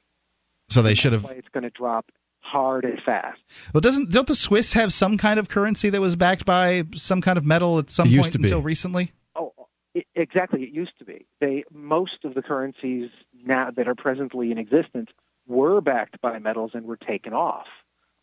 So 0.71 0.83
they 0.83 0.95
should 0.95 1.13
have. 1.13 1.25
It's 1.27 1.49
going 1.53 1.65
to 1.65 1.71
drop 1.71 2.07
hard 2.41 2.85
and 2.85 2.99
fast. 3.05 3.41
Well, 3.75 3.81
doesn't 3.81 4.11
don't 4.11 4.27
the 4.27 4.35
Swiss 4.35 4.73
have 4.73 4.93
some 4.93 5.19
kind 5.19 5.39
of 5.39 5.49
currency 5.49 5.91
that 5.91 6.01
was 6.01 6.17
backed 6.17 6.47
by 6.47 6.85
some 6.95 7.21
kind 7.21 7.37
of 7.37 7.45
metal 7.45 7.79
at 7.79 7.91
some 7.91 8.07
It 8.07 8.11
point 8.11 8.17
used 8.17 8.33
to 8.33 8.39
be. 8.39 8.45
until 8.45 8.63
recently? 8.63 9.13
Oh, 9.35 9.53
it, 9.95 10.07
exactly. 10.15 10.63
It 10.63 10.73
used 10.73 10.99
to 11.01 11.05
be. 11.05 11.27
They 11.41 11.65
most 11.71 12.25
of 12.25 12.35
the 12.35 12.43
currencies 12.43 13.11
now 13.45 13.71
that 13.77 13.89
are 13.89 13.95
presently 13.95 14.51
in 14.53 14.59
existence 14.59 15.11
were 15.47 15.81
backed 15.81 16.21
by 16.21 16.39
metals 16.39 16.73
and 16.75 16.87
were 16.87 16.97
taken 16.97 17.33
off, 17.33 17.67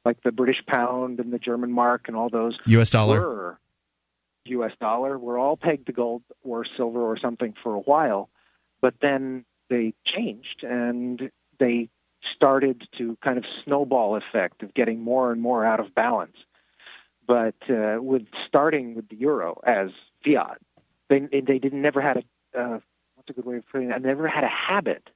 like 0.06 0.22
the 0.24 0.32
British 0.32 0.64
pound 0.66 1.20
and 1.20 1.32
the 1.32 1.40
German 1.40 1.72
mark 1.72 2.08
and 2.08 2.16
all 2.16 2.30
those. 2.30 2.58
U.S. 2.66 2.90
dollar. 2.90 3.22
Were 3.22 3.60
U.S. 4.46 4.74
dollar 4.80 5.18
were 5.18 5.38
all 5.38 5.56
pegged 5.56 5.88
to 5.88 5.94
gold 5.94 6.24
or 6.44 6.66
silver 6.66 7.02
or 7.02 7.18
something 7.18 7.54
for 7.64 7.74
a 7.74 7.80
while, 7.80 8.30
but 8.82 8.96
then 9.02 9.46
they 9.70 9.94
changed 10.06 10.64
and 10.64 11.32
they 11.60 11.90
started 12.36 12.88
to 12.98 13.18
kind 13.24 13.38
of 13.38 13.46
snowball 13.64 14.16
effect 14.16 14.64
of 14.64 14.74
getting 14.74 15.02
more 15.02 15.32
and 15.32 15.42
more 15.42 15.66
out 15.66 15.80
of 15.80 15.96
balance. 15.96 16.38
But 17.26 17.56
uh, 17.70 17.98
with 18.02 18.24
starting 18.48 18.96
with 18.96 19.08
the 19.08 19.16
euro 19.16 19.62
as 19.66 19.92
fiat, 20.26 20.58
they 21.10 21.20
they 21.20 21.60
didn't 21.60 21.82
never 21.82 22.02
had 22.02 22.18
a 22.18 22.60
uh, 22.60 22.80
what's 23.16 23.30
a 23.30 23.34
good 23.34 23.46
way 23.46 23.58
of 23.58 23.64
putting 23.72 23.90
it? 23.92 23.94
I 23.94 23.98
Never 24.00 24.28
had 24.28 24.44
a 24.44 24.50
habit 24.50 25.10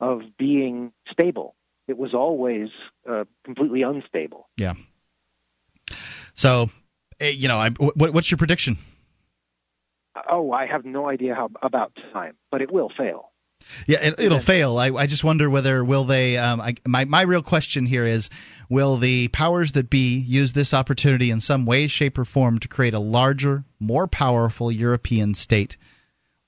of 0.00 0.22
being 0.36 0.92
stable. 1.10 1.54
It 1.86 1.98
was 1.98 2.14
always 2.14 2.68
uh, 3.08 3.24
completely 3.44 3.82
unstable. 3.82 4.48
Yeah. 4.56 4.74
So, 6.34 6.70
eh, 7.20 7.28
you 7.30 7.48
know, 7.48 7.58
I, 7.58 7.70
what, 7.70 8.12
what's 8.12 8.30
your 8.30 8.38
prediction? 8.38 8.78
Oh, 10.30 10.52
I 10.52 10.66
have 10.66 10.84
no 10.84 11.08
idea 11.08 11.34
how 11.34 11.50
about 11.62 11.92
time, 12.12 12.34
but 12.50 12.62
it 12.62 12.70
will 12.70 12.90
fail. 12.96 13.30
Yeah, 13.86 13.98
it, 14.00 14.18
it'll 14.18 14.40
fail. 14.40 14.78
I, 14.78 14.90
I 14.90 15.06
just 15.06 15.24
wonder 15.24 15.48
whether 15.48 15.84
will 15.84 16.04
they. 16.04 16.36
Um, 16.36 16.60
I, 16.60 16.74
my 16.86 17.04
my 17.04 17.22
real 17.22 17.42
question 17.42 17.86
here 17.86 18.06
is, 18.06 18.28
will 18.68 18.96
the 18.96 19.28
powers 19.28 19.72
that 19.72 19.90
be 19.90 20.16
use 20.18 20.52
this 20.52 20.74
opportunity 20.74 21.30
in 21.30 21.40
some 21.40 21.64
way, 21.64 21.86
shape, 21.86 22.18
or 22.18 22.24
form 22.24 22.58
to 22.58 22.68
create 22.68 22.94
a 22.94 22.98
larger, 22.98 23.64
more 23.80 24.06
powerful 24.06 24.70
European 24.70 25.34
state, 25.34 25.76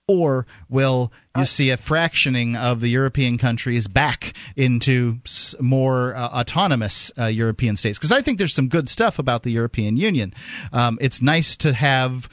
or 0.08 0.46
will 0.68 1.12
you 1.36 1.44
see 1.44 1.70
a 1.70 1.76
fractioning 1.76 2.56
of 2.56 2.80
the 2.80 2.88
European 2.88 3.38
countries 3.38 3.88
back 3.88 4.34
into 4.54 5.18
more 5.60 6.14
uh, 6.14 6.28
autonomous 6.28 7.10
uh, 7.18 7.24
European 7.24 7.74
states? 7.76 7.98
Because 7.98 8.12
I 8.12 8.22
think 8.22 8.38
there's 8.38 8.54
some 8.54 8.68
good 8.68 8.88
stuff 8.88 9.18
about 9.18 9.42
the 9.42 9.50
European 9.50 9.96
Union. 9.96 10.32
Um, 10.72 10.98
it's 11.00 11.20
nice 11.20 11.56
to 11.58 11.72
have 11.72 12.28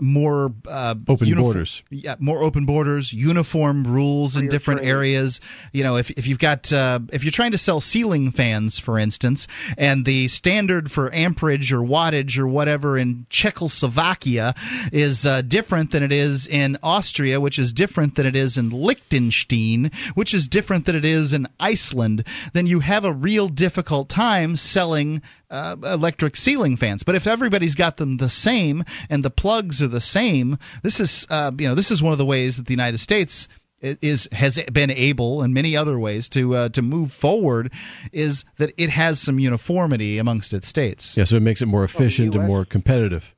more 0.00 0.52
uh, 0.66 0.94
Open 1.06 1.28
uniform- 1.28 1.44
borders. 1.52 1.82
yeah, 1.90 2.16
more 2.18 2.42
open 2.42 2.64
borders, 2.64 3.12
uniform 3.12 3.84
rules 3.84 4.34
in 4.34 4.48
different 4.48 4.82
areas. 4.82 5.38
You 5.72 5.82
know, 5.82 5.96
if 5.96 6.10
if 6.12 6.26
you've 6.26 6.38
got 6.38 6.72
uh, 6.72 7.00
if 7.12 7.22
you're 7.24 7.30
trying 7.30 7.52
to 7.52 7.58
sell 7.58 7.80
ceiling 7.82 8.30
fans, 8.30 8.78
for 8.78 8.98
instance, 8.98 9.46
and 9.76 10.04
the 10.06 10.28
standard 10.28 10.90
for 10.90 11.12
amperage 11.14 11.70
or 11.72 11.80
wattage 11.80 12.38
or 12.38 12.46
whatever 12.46 12.96
in 12.96 13.26
Czechoslovakia 13.28 14.54
is 14.92 15.26
uh, 15.26 15.42
different 15.42 15.90
than 15.90 16.02
it 16.02 16.12
is 16.12 16.46
in 16.46 16.78
Austria, 16.82 17.38
which 17.38 17.58
is 17.58 17.72
different 17.72 18.14
than 18.14 18.24
it 18.24 18.34
is 18.36 18.56
in 18.56 18.70
Liechtenstein, 18.70 19.90
which 20.14 20.32
is 20.32 20.48
different 20.48 20.86
than 20.86 20.96
it 20.96 21.04
is 21.04 21.32
in 21.34 21.46
Iceland, 21.60 22.24
then 22.54 22.66
you 22.66 22.80
have 22.80 23.04
a 23.04 23.12
real 23.12 23.48
difficult 23.48 24.08
time 24.08 24.56
selling 24.56 25.20
uh, 25.50 25.76
electric 25.82 26.36
ceiling 26.36 26.76
fans. 26.76 27.02
But 27.02 27.14
if 27.14 27.26
everybody's 27.26 27.74
got 27.74 27.96
them 27.96 28.16
the 28.16 28.30
same 28.30 28.84
and 29.08 29.24
the 29.24 29.30
plugs 29.30 29.80
are 29.80 29.88
the 29.88 30.00
same, 30.00 30.58
this 30.82 31.00
is 31.00 31.26
uh, 31.30 31.52
you 31.58 31.68
know 31.68 31.74
this 31.74 31.90
is 31.90 32.02
one 32.02 32.12
of 32.12 32.18
the 32.18 32.26
ways 32.26 32.56
that 32.56 32.66
the 32.66 32.72
United 32.72 32.98
States 32.98 33.48
is 33.80 34.28
has 34.32 34.58
been 34.72 34.90
able 34.90 35.42
in 35.42 35.52
many 35.52 35.76
other 35.76 35.98
ways 35.98 36.28
to 36.30 36.54
uh, 36.54 36.68
to 36.70 36.82
move 36.82 37.12
forward 37.12 37.72
is 38.12 38.44
that 38.58 38.72
it 38.76 38.90
has 38.90 39.20
some 39.20 39.38
uniformity 39.38 40.18
amongst 40.18 40.52
its 40.52 40.68
states. 40.68 41.16
Yeah, 41.16 41.24
so 41.24 41.36
it 41.36 41.42
makes 41.42 41.62
it 41.62 41.66
more 41.66 41.84
efficient 41.84 42.34
and 42.34 42.46
more 42.46 42.64
competitive. 42.64 43.34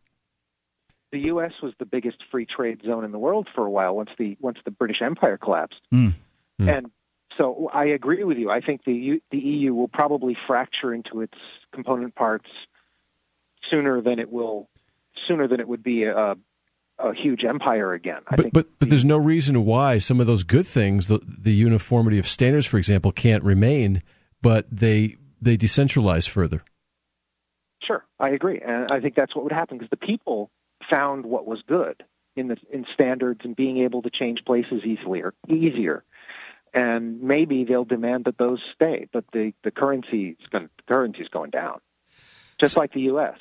The 1.10 1.20
U.S. 1.20 1.52
was 1.62 1.72
the 1.78 1.86
biggest 1.86 2.18
free 2.30 2.47
trade 2.47 2.82
zone 2.85 3.02
in 3.02 3.12
the 3.12 3.18
world 3.18 3.48
for 3.55 3.64
a 3.64 3.70
while 3.70 3.97
once 3.97 4.10
the 4.18 4.36
once 4.40 4.59
the 4.64 4.70
British 4.70 5.02
Empire 5.02 5.39
collapsed. 5.39 5.80
Mm. 5.93 6.14
And 6.60 6.90
so 7.39 7.70
I 7.73 7.86
agree 7.86 8.24
with 8.24 8.36
you. 8.36 8.51
I 8.51 8.60
think 8.60 8.85
the 8.85 8.93
U, 8.93 9.20
the 9.31 9.39
EU 9.39 9.73
will 9.73 9.89
probably 9.89 10.36
fracture 10.47 10.93
into 10.93 11.23
its 11.23 11.39
component 11.73 12.15
parts 12.15 12.51
sooner 13.70 14.02
than 14.02 14.19
it 14.19 14.31
will 14.31 14.69
sooner 15.27 15.48
than 15.48 15.60
it 15.60 15.69
would 15.69 15.82
be 15.82 16.05
a, 16.05 16.36
a 16.98 17.15
huge 17.15 17.44
empire 17.44 17.93
again. 17.94 18.20
I 18.27 18.36
But 18.36 18.43
think 18.43 18.55
but 18.55 18.66
but 18.78 18.89
there's 18.89 19.05
no 19.05 19.16
reason 19.16 19.65
why 19.65 19.98
some 19.98 20.20
of 20.20 20.27
those 20.27 20.43
good 20.43 20.66
things, 20.66 21.09
the 21.09 21.20
the 21.27 21.52
uniformity 21.52 22.19
of 22.19 22.27
standards, 22.27 22.66
for 22.66 22.77
example, 22.77 23.12
can't 23.12 23.44
remain, 23.44 24.02
but 24.43 24.66
they 24.70 25.16
they 25.40 25.56
decentralize 25.56 26.28
further. 26.28 26.62
Sure, 27.82 28.05
I 28.19 28.31
agree, 28.31 28.60
and 28.60 28.90
I 28.90 29.01
think 29.01 29.15
that's 29.15 29.35
what 29.35 29.44
would 29.44 29.52
happen 29.52 29.78
because 29.78 29.90
the 29.90 29.97
people 29.97 30.51
found 30.90 31.24
what 31.24 31.47
was 31.47 31.62
good 31.66 32.05
in 32.36 32.48
the 32.48 32.56
in 32.70 32.85
standards 32.93 33.40
and 33.44 33.55
being 33.55 33.78
able 33.78 34.02
to 34.02 34.10
change 34.10 34.44
places 34.44 34.82
easier, 34.85 35.35
easier, 35.48 36.05
and 36.74 37.23
maybe 37.23 37.65
they'll 37.65 37.85
demand 37.85 38.24
that 38.24 38.39
those 38.39 38.61
stay. 38.74 39.09
But 39.12 39.24
the 39.32 39.53
the 39.62 39.70
currency 39.70 40.36
is 40.40 40.47
going 40.49 40.69
the 40.77 40.82
currency 40.95 41.20
is 41.20 41.28
going 41.28 41.51
down, 41.51 41.81
just 42.59 42.77
like 42.77 42.93
the 42.93 43.03
U.S. 43.03 43.36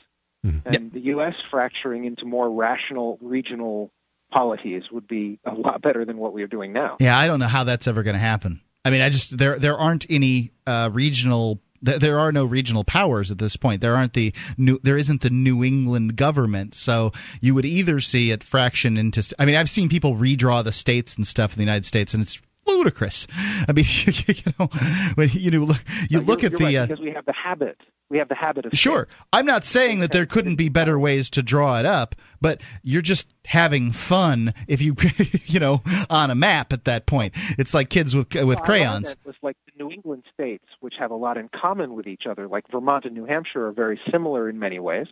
And 0.66 0.92
the 0.94 1.02
U.S. 1.02 1.36
fracturing 1.52 2.06
into 2.06 2.26
more 2.26 2.50
rational 2.50 3.18
regional 3.22 3.92
polities 4.32 4.84
would 4.92 5.08
be 5.08 5.40
a 5.46 5.54
lot 5.54 5.82
better 5.82 6.06
than 6.06 6.18
what 6.18 6.34
we 6.34 6.44
are 6.44 6.48
doing 6.48 6.74
now. 6.74 6.98
Yeah, 7.00 7.18
I 7.18 7.28
don't 7.28 7.40
know 7.40 7.48
how 7.48 7.64
that's 7.64 7.88
ever 7.88 8.04
going 8.04 8.14
to 8.16 8.20
happen. 8.20 8.62
I 8.86 8.90
mean, 8.90 9.02
I 9.02 9.10
just 9.10 9.38
there 9.38 9.60
there 9.60 9.78
aren't 9.78 10.06
any 10.10 10.52
uh, 10.66 10.90
regional 10.94 11.60
there 11.82 12.18
are 12.18 12.32
no 12.32 12.44
regional 12.44 12.84
powers 12.84 13.30
at 13.32 13.38
this 13.38 13.56
point. 13.56 13.82
There 13.82 13.96
aren't 13.96 14.14
the 14.14 14.34
new, 14.58 14.80
there 14.82 14.98
isn't 14.98 15.22
the 15.22 15.30
New 15.30 15.64
England 15.64 16.16
government. 16.16 16.74
So 16.74 17.12
you 17.40 17.54
would 17.54 17.66
either 17.66 18.00
see 18.00 18.32
it 18.32 18.44
fraction 18.44 18.98
into. 18.98 19.36
I 19.38 19.46
mean, 19.46 19.56
I've 19.56 19.70
seen 19.70 19.90
people 19.90 20.16
redraw 20.16 20.64
the 20.64 20.72
states 20.72 21.16
and 21.16 21.28
stuff 21.28 21.54
in 21.54 21.58
the 21.58 21.64
United 21.64 21.86
States, 21.86 22.14
and 22.14 22.24
it's 22.24 22.42
ludicrous. 22.68 23.28
I 23.68 23.72
mean, 23.74 23.86
you 24.28 24.36
know, 24.60 24.68
when 25.16 25.30
you 25.32 25.52
know, 25.52 25.60
look, 25.66 25.84
you 26.10 26.20
look 26.20 26.44
at 26.44 26.52
the. 26.54 26.66
right, 26.66 26.76
uh, 26.76 26.86
because 26.88 27.02
we 27.02 27.12
have 27.12 27.26
the 27.26 27.34
habit. 27.34 27.78
We 28.10 28.20
have 28.20 28.30
the 28.30 28.36
habit 28.36 28.66
of 28.66 28.72
Sure. 28.78 29.08
I'm 29.34 29.46
not 29.46 29.66
saying 29.66 30.00
that 30.00 30.12
there 30.14 30.26
couldn't 30.26 30.56
be 30.56 30.70
better 30.70 30.98
ways 30.98 31.30
to 31.32 31.44
draw 31.44 31.78
it 31.78 31.86
up, 31.86 32.16
but 32.40 32.62
you're 32.82 33.02
just 33.02 33.28
having 33.46 33.92
fun 33.92 34.54
if 34.70 34.82
you 34.82 34.96
you 35.46 35.60
know 35.60 35.82
on 36.10 36.32
a 36.32 36.36
map 36.36 36.72
at 36.72 36.86
that 36.86 37.06
point. 37.06 37.34
It's 37.58 37.74
like 37.74 37.90
kids 37.90 38.16
with 38.16 38.34
with 38.34 38.46
Well, 38.46 38.58
crayons. 38.60 39.10
that 39.10 39.26
was 39.26 39.36
like 39.42 39.58
the 39.66 39.84
New 39.84 39.92
England 39.92 40.24
states, 40.34 40.64
which 40.80 40.94
have 41.00 41.12
a 41.12 41.16
lot 41.16 41.38
in 41.38 41.50
common 41.50 41.96
with 41.96 42.08
each 42.08 42.26
other. 42.26 42.48
Like 42.48 42.72
Vermont 42.72 43.04
and 43.04 43.14
New 43.14 43.26
Hampshire 43.26 43.68
are 43.68 43.72
very 43.74 44.00
similar 44.10 44.48
in 44.50 44.58
many 44.58 44.80
ways. 44.80 45.08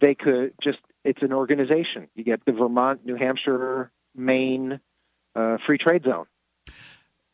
They 0.00 0.14
could 0.14 0.52
just, 0.62 0.78
it's 1.04 1.22
an 1.22 1.32
organization. 1.32 2.08
You 2.14 2.22
get 2.24 2.44
the 2.44 2.52
Vermont, 2.52 3.04
New 3.04 3.16
Hampshire, 3.16 3.90
Maine 4.14 4.80
uh, 5.34 5.56
free 5.66 5.78
trade 5.78 6.04
zone 6.04 6.26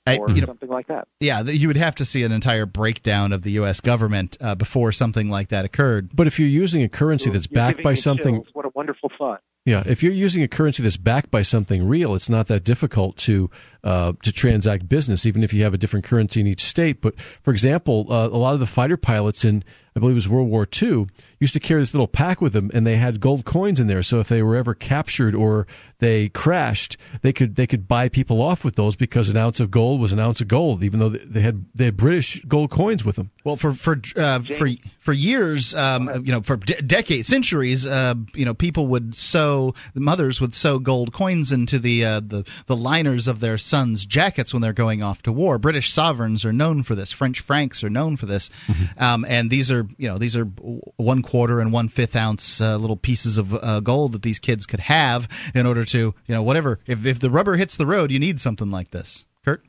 I- 0.09 0.17
or 0.19 0.31
you 0.31 0.41
know, 0.41 0.47
something 0.47 0.69
like 0.69 0.89
that. 0.89 1.09
yeah, 1.21 1.43
you 1.43 1.69
would 1.69 1.77
have 1.77 1.95
to 1.97 2.05
see 2.05 2.23
an 2.25 2.33
entire 2.33 2.67
breakdown 2.67 3.33
of 3.33 3.43
the 3.43 3.53
U.S. 3.53 3.81
government 3.81 4.37
uh, 4.41 4.55
before 4.55 4.93
something 4.93 5.29
like 5.31 5.49
that 5.49 5.65
occurred. 5.65 6.11
But 6.15 6.27
if 6.27 6.39
you're 6.39 6.49
using 6.49 6.83
a 6.83 6.89
currency 6.89 7.31
that's 7.31 7.49
You're 7.51 7.57
backed 7.63 7.83
by 7.83 7.95
something 7.95 8.37
chills. 8.37 8.49
What 8.53 8.65
a 8.67 8.71
wonderful 8.75 9.11
thought. 9.17 9.43
Yeah, 9.65 9.83
if 9.85 10.03
you're 10.03 10.13
using 10.13 10.43
a 10.43 10.49
currency 10.49 10.83
that's 10.83 10.97
backed 10.97 11.31
by 11.31 11.43
something 11.43 11.87
real, 11.87 12.15
it's 12.15 12.31
not 12.31 12.47
that 12.47 12.65
difficult 12.65 13.19
to 13.19 13.51
uh, 13.85 14.13
to 14.23 14.33
transact 14.33 14.89
business, 14.89 15.27
even 15.27 15.43
if 15.43 15.53
you 15.53 15.63
have 15.63 15.75
a 15.75 15.79
different 15.79 16.05
currency 16.05 16.41
in 16.41 16.47
each 16.47 16.65
state. 16.65 17.01
But 17.01 17.21
for 17.21 17.53
example, 17.53 18.07
uh, 18.11 18.29
a 18.29 18.37
lot 18.37 18.55
of 18.55 18.61
the 18.61 18.67
fighter 18.67 18.97
pilots 18.97 19.45
in 19.45 19.65
I 19.99 20.01
believe 20.01 20.15
it 20.15 20.15
was 20.15 20.29
World 20.29 20.49
War 20.49 20.67
II 20.81 21.09
used 21.41 21.55
to 21.55 21.61
carry 21.61 21.81
this 21.81 21.93
little 21.93 22.07
pack 22.07 22.41
with 22.41 22.53
them, 22.53 22.71
and 22.73 22.87
they 22.87 22.97
had 22.97 23.19
gold 23.19 23.45
coins 23.45 23.81
in 23.81 23.89
there. 23.89 24.05
So 24.05 24.21
if 24.21 24.29
they 24.29 24.45
were 24.45 24.55
ever 24.55 24.73
captured 24.73 25.35
or 25.35 25.67
they 25.99 26.29
crashed, 26.29 26.97
they 27.23 27.33
could 27.33 27.57
they 27.57 27.67
could 27.67 27.89
buy 27.89 28.09
people 28.09 28.41
off 28.41 28.65
with 28.65 28.77
those 28.77 28.95
because 28.95 29.29
an 29.29 29.37
ounce 29.37 29.59
of 29.59 29.73
gold 29.73 30.01
was 30.01 30.13
an 30.13 30.21
ounce 30.21 30.41
of 30.41 30.47
gold, 30.47 30.85
even 30.85 31.01
though 31.01 31.09
they 31.09 31.41
had 31.41 31.65
they 31.75 31.87
had 31.87 31.97
British 31.97 32.45
gold 32.45 32.71
coins 32.71 33.05
with 33.05 33.17
them. 33.17 33.33
Well, 33.43 33.57
for 33.57 33.75
for 33.75 34.01
uh, 34.15 34.41
for 34.43 34.69
for 35.01 35.13
years, 35.13 35.75
um, 35.75 36.09
you 36.25 36.31
know, 36.31 36.43
for 36.43 36.59
de- 36.59 36.81
decades, 36.81 37.27
centuries, 37.27 37.85
uh, 37.85 38.15
you 38.35 38.45
know, 38.45 38.55
people 38.55 38.87
would 38.87 39.17
sew 39.17 39.75
the 39.95 40.01
mothers 40.01 40.41
would 40.41 40.55
sew 40.55 40.79
gold 40.79 41.13
coins 41.13 41.51
into 41.51 41.81
the 41.81 42.05
uh, 42.05 42.21
the 42.21 42.47
the 42.67 42.77
liners 42.77 43.27
of 43.27 43.41
their 43.41 43.59
sons' 43.59 43.78
jackets 44.07 44.53
when 44.53 44.63
they're 44.63 44.73
going 44.73 45.03
off 45.03 45.23
to 45.23 45.33
war. 45.33 45.59
British 45.59 45.93
sovereigns 45.93 46.45
are 46.45 46.53
known 46.53 46.83
for 46.83 46.95
this. 46.95 47.13
French 47.13 47.41
francs 47.41 47.83
are 47.85 47.91
known 47.91 48.17
for 48.17 48.27
this, 48.27 48.51
um, 48.99 49.25
and 49.29 49.51
these 49.51 49.71
are 49.71 49.87
you 49.97 50.09
know 50.09 50.19
these 50.19 50.37
are 50.37 50.45
one 50.45 51.23
quarter 51.23 51.61
and 51.61 51.73
one 51.73 51.89
fifth 51.89 52.17
ounce 52.17 52.61
uh, 52.61 52.77
little 52.77 52.97
pieces 52.97 53.37
of 53.37 53.55
uh, 53.55 53.81
gold 53.81 54.13
that 54.13 54.23
these 54.23 54.39
kids 54.39 54.67
could 54.67 54.81
have 54.81 55.29
in 55.55 55.67
order 55.67 55.85
to 55.85 56.15
you 56.27 56.35
know 56.35 56.43
whatever 56.43 56.81
if 56.87 57.05
if 57.07 57.21
the 57.21 57.31
rubber 57.31 57.57
hits 57.57 57.77
the 57.77 57.87
road, 57.87 58.11
you 58.11 58.19
need 58.19 58.41
something 58.41 58.71
like 58.71 58.91
this. 58.91 59.25
Kurt. 59.45 59.65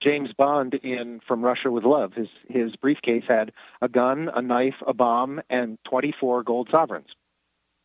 James 0.00 0.30
Bond 0.36 0.74
in 0.74 1.20
From 1.26 1.42
Russia 1.42 1.70
with 1.70 1.84
Love. 1.84 2.14
His 2.14 2.28
his 2.48 2.74
briefcase 2.76 3.24
had 3.28 3.52
a 3.82 3.88
gun, 3.88 4.30
a 4.34 4.40
knife, 4.40 4.76
a 4.86 4.94
bomb, 4.94 5.40
and 5.50 5.78
24 5.84 6.42
gold 6.42 6.68
sovereigns. 6.70 7.08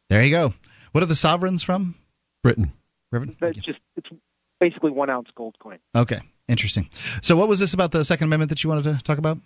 There 0.10 0.24
you 0.24 0.32
go. 0.32 0.54
What 0.92 1.04
are 1.04 1.08
the 1.08 1.16
sovereigns 1.16 1.64
from? 1.64 1.96
Britain. 2.42 2.72
Britain. 3.12 3.36
That's 3.40 3.58
just 3.58 3.80
it's 3.96 4.08
basically 4.60 4.92
one 4.92 5.10
ounce 5.10 5.30
gold 5.36 5.56
coin. 5.60 5.80
Okay, 5.96 6.20
interesting. 6.48 6.90
So, 7.22 7.36
what 7.36 7.48
was 7.48 7.60
this 7.60 7.74
about 7.74 7.92
the 7.92 8.04
Second 8.04 8.26
Amendment 8.26 8.50
that 8.50 8.64
you 8.64 8.70
wanted 8.70 8.84
to 8.86 9.04
talk 9.04 9.18
about? 9.18 9.38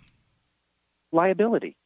Liability. 1.12 1.76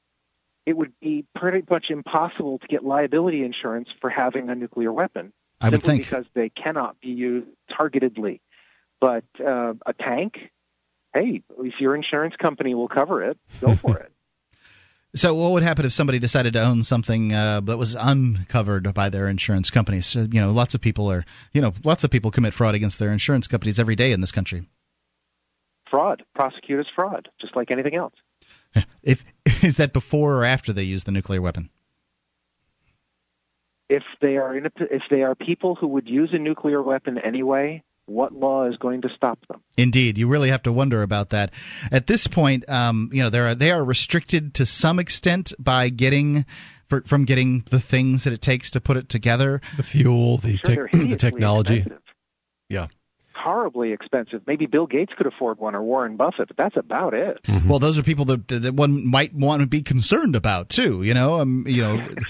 It 0.67 0.77
would 0.77 0.93
be 1.01 1.27
pretty 1.35 1.63
much 1.69 1.91
impossible 1.91 2.59
to 2.59 2.67
get 2.67 2.85
liability 2.85 3.45
insurance 3.45 3.89
for 4.01 4.09
having 4.09 4.49
a 4.49 4.55
nuclear 4.55 4.93
weapon. 4.93 5.33
I 5.61 5.69
would 5.69 5.83
think. 5.83 6.03
because 6.05 6.25
they 6.35 6.49
cannot 6.49 7.01
be 7.01 7.09
used 7.09 7.49
targetedly. 7.71 8.41
But 9.01 9.25
uh, 9.39 9.75
a 9.85 9.93
tank, 9.93 10.51
hey, 11.13 11.43
if 11.59 11.81
your 11.81 11.95
insurance 11.95 12.37
company 12.37 12.75
will 12.75 12.89
cover 12.89 13.23
it, 13.23 13.39
go 13.61 13.75
for 13.75 13.99
it. 13.99 14.13
So, 15.17 15.33
what 15.33 15.53
would 15.53 15.63
happen 15.63 15.87
if 15.87 15.93
somebody 15.93 16.19
decided 16.19 16.55
to 16.55 16.63
own 16.63 16.83
something 16.83 17.33
uh, 17.33 17.61
that 17.63 17.79
was 17.79 17.95
uncovered 17.95 18.93
by 18.95 19.11
their 19.11 19.29
insurance 19.29 19.71
companies? 19.71 20.07
So, 20.07 20.27
you 20.31 20.41
know, 20.41 20.51
lots 20.51 20.75
of 20.75 20.81
people 20.81 21.09
are, 21.09 21.25
you 21.53 21.63
know, 21.63 21.73
lots 21.85 22.03
of 22.03 22.11
people 22.11 22.33
commit 22.33 22.53
fraud 22.53 22.75
against 22.75 22.99
their 22.99 23.13
insurance 23.13 23.47
companies 23.47 23.79
every 23.79 23.95
day 23.95 24.11
in 24.11 24.21
this 24.21 24.33
country. 24.33 24.69
Fraud, 25.89 26.25
prosecute 26.35 26.81
as 26.81 26.87
fraud, 26.97 27.29
just 27.41 27.55
like 27.55 27.71
anything 27.71 27.95
else. 27.95 28.15
If 29.05 29.23
is 29.63 29.77
that 29.77 29.93
before 29.93 30.35
or 30.35 30.45
after 30.45 30.73
they 30.73 30.83
use 30.83 31.05
the 31.05 31.13
nuclear 31.13 31.41
weapon? 31.41 31.71
If 33.89 34.03
they 34.21 34.37
are 34.37 34.57
in 34.57 34.67
a, 34.67 34.71
if 34.91 35.03
they 35.11 35.23
are 35.23 35.37
people 35.37 35.77
who 35.77 35.87
would 35.89 36.09
use 36.09 36.31
a 36.33 36.39
nuclear 36.39 36.83
weapon 36.83 37.19
anyway, 37.19 37.85
what 38.07 38.33
law 38.33 38.67
is 38.69 38.77
going 38.77 39.03
to 39.03 39.09
stop 39.17 39.39
them? 39.49 39.61
Indeed, 39.77 40.19
you 40.19 40.29
really 40.29 40.51
have 40.51 40.63
to 40.65 40.73
wonder 40.73 41.03
about 41.03 41.31
that. 41.31 41.53
At 41.91 42.07
this 42.07 42.27
point, 42.27 42.69
um, 42.69 43.11
you 43.13 43.23
know, 43.23 43.31
they 43.31 43.41
are 43.41 43.55
they 43.55 43.71
are 43.71 43.85
restricted 43.85 44.55
to 44.55 44.67
some 44.67 44.99
extent 44.99 45.53
by 45.59 45.89
getting 45.89 46.45
for, 46.89 47.03
from 47.03 47.25
getting 47.25 47.65
the 47.71 47.81
things 47.81 48.25
that 48.25 48.33
it 48.33 48.43
takes 48.43 48.71
to 48.73 48.81
put 48.81 48.97
it 48.97 49.09
together. 49.09 49.61
The 49.77 49.83
fuel, 49.83 50.39
the 50.39 50.57
Sure, 50.65 50.89
tech 50.89 50.93
the 51.09 51.17
technology. 51.17 51.77
expensive. 51.79 52.03
Yeah. 52.69 52.89
Horribly 53.35 53.93
expensive. 53.93 54.43
Maybe 54.47 54.67
Bill 54.67 54.87
Gates 54.87 55.13
could 55.17 55.27
afford 55.27 55.59
one 55.59 55.75
or 55.75 55.83
Warren 55.83 56.17
Buffett, 56.17 56.49
but 56.49 56.57
that's 56.57 56.77
about 56.77 57.15
it. 57.15 57.43
Mm-hmm. 57.43 57.69
Well, 57.69 57.79
those 57.79 57.99
are 57.99 58.03
people 58.03 58.25
that, 58.27 58.49
that 58.49 58.75
one 58.75 59.07
might 59.07 59.35
want 59.35 59.61
to 59.61 59.67
be 59.67 59.83
concerned 59.83 60.37
about 60.37 60.69
too. 60.69 61.03
You 61.03 61.15
know, 61.15 61.41
um, 61.41 61.65
you 61.67 61.83
know, 61.83 62.05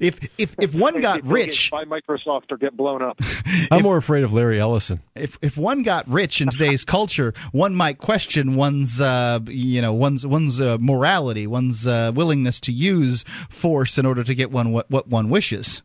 if 0.00 0.40
if 0.40 0.54
if 0.60 0.74
one 0.74 1.00
got 1.00 1.22
Bill 1.22 1.32
rich, 1.32 1.70
buy 1.70 1.84
Microsoft 1.84 2.50
or 2.50 2.56
get 2.56 2.76
blown 2.76 3.02
up. 3.02 3.20
I'm 3.70 3.82
more 3.82 3.96
afraid 3.96 4.24
of 4.24 4.32
Larry 4.32 4.60
Ellison. 4.60 5.00
if 5.14 5.38
if 5.42 5.56
one 5.56 5.82
got 5.82 6.08
rich 6.08 6.40
in 6.40 6.48
today's 6.48 6.84
culture, 6.86 7.34
one 7.52 7.74
might 7.74 7.98
question 7.98 8.56
one's 8.56 9.00
uh, 9.00 9.40
you 9.46 9.82
know 9.82 9.92
one's 9.92 10.26
one's 10.26 10.60
uh, 10.60 10.78
morality, 10.80 11.46
one's 11.46 11.86
uh, 11.86 12.12
willingness 12.14 12.60
to 12.60 12.72
use 12.72 13.24
force 13.50 13.98
in 13.98 14.06
order 14.06 14.24
to 14.24 14.34
get 14.34 14.50
one 14.50 14.72
what, 14.72 14.90
what 14.90 15.06
one 15.08 15.28
wishes. 15.28 15.82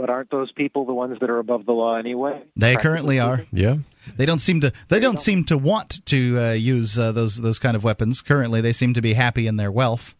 But 0.00 0.08
aren't 0.08 0.30
those 0.30 0.50
people 0.50 0.86
the 0.86 0.94
ones 0.94 1.18
that 1.20 1.28
are 1.28 1.38
above 1.38 1.66
the 1.66 1.72
law 1.72 1.94
anyway? 1.96 2.42
They 2.56 2.74
currently 2.74 3.20
are. 3.20 3.44
Yeah. 3.52 3.76
They 4.16 4.24
don't 4.24 4.38
seem 4.38 4.62
to. 4.62 4.72
They 4.88 4.98
don't 4.98 5.20
seem 5.20 5.44
to 5.44 5.58
want 5.58 6.04
to 6.06 6.38
uh, 6.40 6.52
use 6.52 6.98
uh, 6.98 7.12
those 7.12 7.36
those 7.36 7.58
kind 7.58 7.76
of 7.76 7.84
weapons. 7.84 8.22
Currently, 8.22 8.62
they 8.62 8.72
seem 8.72 8.94
to 8.94 9.02
be 9.02 9.12
happy 9.12 9.46
in 9.46 9.56
their 9.56 9.70
wealth. 9.70 10.14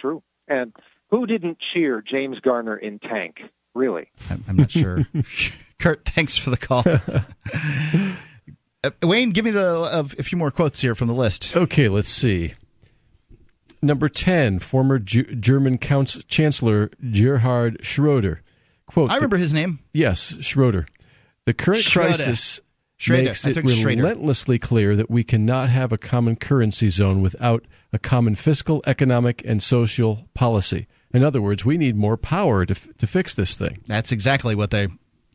True. 0.00 0.22
And 0.48 0.74
who 1.10 1.26
didn't 1.26 1.58
cheer 1.58 2.00
James 2.00 2.40
Garner 2.40 2.74
in 2.74 3.00
Tank? 3.00 3.42
Really? 3.74 4.08
I'm, 4.30 4.42
I'm 4.48 4.56
not 4.56 4.70
sure. 4.70 5.06
Kurt, 5.78 6.06
thanks 6.06 6.38
for 6.38 6.48
the 6.48 6.56
call. 6.56 6.84
Uh, 8.82 8.90
Wayne, 9.02 9.28
give 9.28 9.44
me 9.44 9.50
the 9.50 9.72
uh, 9.72 10.04
a 10.18 10.22
few 10.22 10.38
more 10.38 10.50
quotes 10.50 10.80
here 10.80 10.94
from 10.94 11.08
the 11.08 11.14
list. 11.14 11.54
Okay, 11.54 11.90
let's 11.90 12.08
see. 12.08 12.54
Number 13.82 14.08
10, 14.08 14.60
former 14.60 14.98
G- 14.98 15.34
German 15.34 15.76
Couns- 15.76 16.24
Chancellor 16.24 16.90
Gerhard 17.12 17.84
Schroeder. 17.84 18.40
Quote, 18.94 19.10
I 19.10 19.16
remember 19.16 19.38
his 19.38 19.52
name. 19.52 19.80
Yes, 19.92 20.36
Schroeder. 20.40 20.86
The 21.46 21.52
current 21.52 21.82
Schroeder. 21.82 22.10
crisis 22.14 22.60
Schroeder. 22.96 23.24
makes 23.24 23.44
it 23.44 23.54
took 23.54 23.68
Schroeder. 23.68 24.00
relentlessly 24.00 24.56
clear 24.60 24.94
that 24.94 25.10
we 25.10 25.24
cannot 25.24 25.68
have 25.68 25.90
a 25.92 25.98
common 25.98 26.36
currency 26.36 26.88
zone 26.90 27.20
without 27.20 27.64
a 27.92 27.98
common 27.98 28.36
fiscal, 28.36 28.84
economic, 28.86 29.42
and 29.44 29.60
social 29.60 30.28
policy. 30.32 30.86
In 31.12 31.24
other 31.24 31.42
words, 31.42 31.64
we 31.64 31.76
need 31.76 31.96
more 31.96 32.16
power 32.16 32.64
to, 32.64 32.70
f- 32.72 32.86
to 32.98 33.08
fix 33.08 33.34
this 33.34 33.56
thing. 33.56 33.82
That's 33.88 34.12
exactly 34.12 34.54
what 34.54 34.70
they 34.70 34.86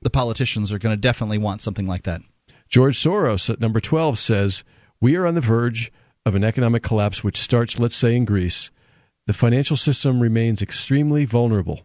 the 0.02 0.10
politicians 0.10 0.72
are 0.72 0.80
going 0.80 0.96
to 0.96 1.02
definitely 1.02 1.38
want 1.38 1.62
something 1.62 1.86
like 1.86 2.04
that. 2.04 2.22
George 2.70 2.98
Soros 2.98 3.50
at 3.50 3.60
number 3.60 3.82
12 3.82 4.18
says, 4.18 4.64
We 5.02 5.18
are 5.18 5.26
on 5.26 5.36
the 5.36 5.42
verge 5.42 5.92
of 6.26 6.34
an 6.34 6.46
economic 6.46 6.82
collapse 6.82 7.26
which 7.26 7.36
starts, 7.36 7.78
let's 7.78 7.96
say, 7.96 8.16
in 8.16 8.24
Greece. 8.24 8.72
The 9.28 9.34
financial 9.34 9.76
system 9.76 10.22
remains 10.22 10.62
extremely 10.62 11.26
vulnerable. 11.26 11.82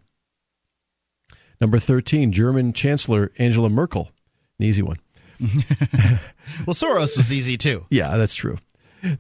Number 1.61 1.79
13, 1.79 2.33
German 2.33 2.73
Chancellor 2.73 3.33
Angela 3.39 3.69
Merkel. 3.69 4.11
An 4.59 4.67
easy 4.67 4.83
one. 4.83 4.99
Well, 6.67 6.75
Soros 6.75 7.17
was 7.17 7.33
easy 7.33 7.57
too. 7.57 7.87
Yeah, 7.91 8.17
that's 8.17 8.35
true. 8.35 8.59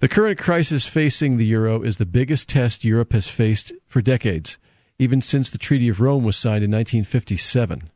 The 0.00 0.08
current 0.08 0.38
crisis 0.38 0.86
facing 0.86 1.36
the 1.36 1.46
euro 1.46 1.82
is 1.82 1.98
the 1.98 2.06
biggest 2.06 2.48
test 2.48 2.84
Europe 2.84 3.12
has 3.12 3.28
faced 3.28 3.72
for 3.86 4.00
decades, 4.00 4.58
even 4.98 5.20
since 5.20 5.50
the 5.50 5.58
Treaty 5.58 5.88
of 5.88 6.00
Rome 6.00 6.24
was 6.24 6.36
signed 6.36 6.64
in 6.64 6.70
1957. 6.70 7.90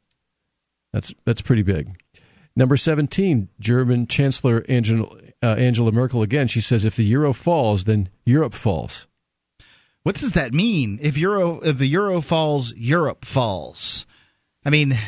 That's 0.93 1.15
that's 1.25 1.43
pretty 1.43 1.63
big. 1.63 1.97
Number 2.57 2.77
17, 2.77 3.49
German 3.61 4.07
Chancellor 4.07 4.65
Angela, 4.69 5.09
uh, 5.43 5.47
Angela 5.47 5.93
Merkel 5.93 6.23
again. 6.23 6.49
She 6.49 6.61
says 6.61 6.85
if 6.85 6.97
the 6.97 7.05
euro 7.05 7.33
falls, 7.33 7.85
then 7.85 8.09
Europe 8.27 8.53
falls. 8.53 9.07
What 10.03 10.17
does 10.17 10.33
that 10.33 10.53
mean? 10.53 10.99
If 11.01 11.17
euro 11.17 11.61
if 11.61 11.79
the 11.79 11.87
euro 11.87 12.21
falls, 12.21 12.75
Europe 12.75 13.25
falls. 13.25 14.07
I 14.69 14.71
mean, 14.71 14.99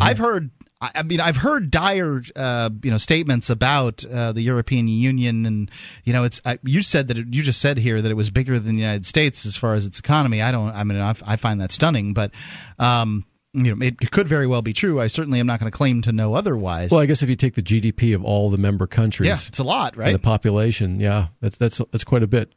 I've 0.00 0.16
heard 0.16 0.50
I, 0.80 1.02
mean, 1.02 1.20
I've 1.20 1.36
heard 1.36 1.70
dire, 1.70 2.22
uh, 2.34 2.70
you 2.82 2.90
know, 2.90 2.96
statements 2.96 3.50
about 3.50 4.02
uh, 4.04 4.32
the 4.32 4.40
European 4.40 4.88
Union, 4.88 5.44
and 5.44 5.70
you 6.04 6.14
know, 6.14 6.24
it's. 6.24 6.40
I, 6.44 6.58
you 6.62 6.80
said 6.80 7.08
that 7.08 7.18
it, 7.18 7.26
you 7.30 7.42
just 7.42 7.60
said 7.60 7.78
here 7.78 8.00
that 8.00 8.10
it 8.10 8.14
was 8.14 8.30
bigger 8.30 8.58
than 8.58 8.76
the 8.76 8.80
United 8.80 9.04
States 9.04 9.46
as 9.46 9.56
far 9.56 9.74
as 9.74 9.86
its 9.86 9.98
economy. 9.98 10.40
I 10.40 10.52
don't. 10.52 10.74
I 10.74 10.84
mean, 10.84 10.98
I, 10.98 11.14
I 11.26 11.36
find 11.36 11.60
that 11.60 11.72
stunning, 11.72 12.14
but. 12.14 12.32
Um, 12.78 13.26
you 13.56 13.72
know, 13.72 13.86
it 13.86 14.10
could 14.10 14.26
very 14.26 14.48
well 14.48 14.62
be 14.62 14.72
true. 14.72 15.00
I 15.00 15.06
certainly 15.06 15.38
am 15.38 15.46
not 15.46 15.60
going 15.60 15.70
to 15.70 15.78
claim 15.78 16.02
to 16.02 16.10
know 16.10 16.34
otherwise. 16.34 16.90
Well, 16.90 16.98
I 16.98 17.06
guess 17.06 17.22
if 17.22 17.28
you 17.28 17.36
take 17.36 17.54
the 17.54 17.62
GDP 17.62 18.12
of 18.12 18.24
all 18.24 18.50
the 18.50 18.58
member 18.58 18.88
countries, 18.88 19.28
yeah, 19.28 19.36
it's 19.46 19.60
a 19.60 19.62
lot, 19.62 19.96
right? 19.96 20.08
And 20.08 20.14
the 20.16 20.18
population, 20.18 20.98
yeah, 20.98 21.28
that's 21.40 21.56
that's 21.56 21.80
that's 21.92 22.02
quite 22.02 22.24
a 22.24 22.26
bit. 22.26 22.52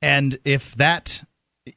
And 0.00 0.38
if 0.46 0.74
that 0.76 1.22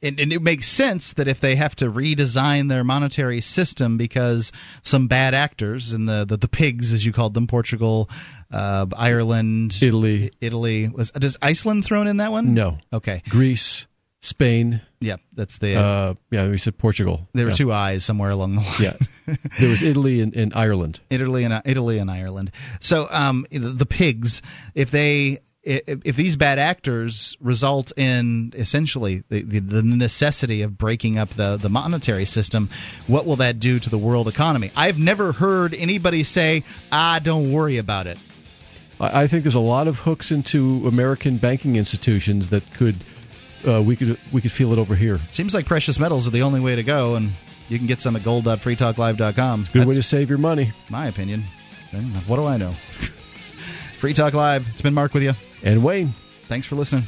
and, 0.02 0.20
and, 0.20 0.32
it 0.32 0.42
makes 0.42 0.68
sense 0.68 1.12
that 1.14 1.28
if 1.28 1.40
they 1.40 1.56
have 1.56 1.74
to 1.76 1.90
redesign 1.90 2.68
their 2.68 2.84
monetary 2.84 3.40
system 3.40 3.96
because 3.96 4.52
some 4.82 5.06
bad 5.06 5.34
actors 5.34 5.92
and 5.92 6.08
the, 6.08 6.24
the, 6.24 6.36
the 6.36 6.48
pigs, 6.48 6.92
as 6.92 7.04
you 7.04 7.12
called 7.12 7.34
them, 7.34 7.46
Portugal, 7.46 8.08
uh, 8.50 8.86
Ireland, 8.96 9.78
Italy, 9.80 10.30
Italy 10.40 10.88
was 10.88 11.10
does 11.10 11.36
Iceland 11.42 11.84
thrown 11.84 12.06
in 12.06 12.18
that 12.18 12.32
one? 12.32 12.54
No. 12.54 12.78
Okay. 12.92 13.22
Greece, 13.28 13.86
Spain. 14.20 14.80
Yeah, 15.00 15.16
that's 15.32 15.58
the. 15.58 15.74
Uh, 15.76 16.14
yeah, 16.30 16.48
we 16.48 16.58
said 16.58 16.78
Portugal. 16.78 17.28
There 17.32 17.44
were 17.44 17.50
yeah. 17.50 17.56
two 17.56 17.72
eyes 17.72 18.04
somewhere 18.04 18.30
along 18.30 18.54
the 18.54 18.60
line. 18.60 18.80
Yeah, 18.80 19.36
there 19.58 19.68
was 19.68 19.82
Italy 19.82 20.20
and, 20.20 20.34
and 20.36 20.52
Ireland. 20.54 21.00
Italy 21.10 21.44
and 21.44 21.60
Italy 21.64 21.98
and 21.98 22.10
Ireland. 22.10 22.52
So 22.80 23.08
um, 23.10 23.46
the, 23.50 23.58
the 23.58 23.86
pigs, 23.86 24.40
if 24.74 24.90
they 24.90 25.40
if, 25.64 26.16
these 26.16 26.36
bad 26.36 26.58
actors 26.58 27.36
result 27.40 27.92
in 27.96 28.52
essentially 28.56 29.22
the, 29.28 29.42
the, 29.42 29.60
the, 29.60 29.82
necessity 29.82 30.62
of 30.62 30.76
breaking 30.76 31.18
up 31.18 31.30
the, 31.30 31.56
the 31.56 31.68
monetary 31.68 32.24
system, 32.24 32.68
what 33.06 33.26
will 33.26 33.36
that 33.36 33.60
do 33.60 33.78
to 33.78 33.88
the 33.88 33.98
world 33.98 34.28
economy? 34.28 34.72
I've 34.74 34.98
never 34.98 35.32
heard 35.32 35.74
anybody 35.74 36.24
say, 36.24 36.64
ah, 36.90 37.20
don't 37.22 37.52
worry 37.52 37.78
about 37.78 38.06
it. 38.06 38.18
I 39.00 39.26
think 39.26 39.42
there's 39.42 39.56
a 39.56 39.60
lot 39.60 39.88
of 39.88 40.00
hooks 40.00 40.30
into 40.30 40.86
American 40.86 41.36
banking 41.36 41.76
institutions 41.76 42.50
that 42.50 42.62
could 42.74 42.96
uh, 43.66 43.82
we 43.82 43.96
could 43.96 44.16
we 44.32 44.40
could 44.40 44.52
feel 44.52 44.72
it 44.72 44.78
over 44.78 44.94
here. 44.94 45.18
Seems 45.32 45.54
like 45.54 45.66
precious 45.66 45.98
metals 45.98 46.28
are 46.28 46.30
the 46.30 46.42
only 46.42 46.60
way 46.60 46.76
to 46.76 46.84
go, 46.84 47.16
and 47.16 47.32
you 47.68 47.78
can 47.78 47.88
get 47.88 48.00
some 48.00 48.14
at 48.14 48.22
gold.freetalklive.com. 48.22 49.64
Good 49.72 49.72
That's 49.72 49.86
way 49.88 49.94
to 49.96 50.02
save 50.02 50.28
your 50.28 50.38
money. 50.38 50.70
My 50.88 51.08
opinion. 51.08 51.42
What 52.26 52.36
do 52.36 52.44
I 52.44 52.56
know? 52.56 52.70
Free 53.98 54.12
Talk 54.12 54.34
Live. 54.34 54.68
It's 54.68 54.82
been 54.82 54.94
Mark 54.94 55.14
with 55.14 55.22
you. 55.24 55.32
And 55.62 55.84
Wayne. 55.84 56.14
Thanks 56.48 56.66
for 56.66 56.74
listening. 56.74 57.04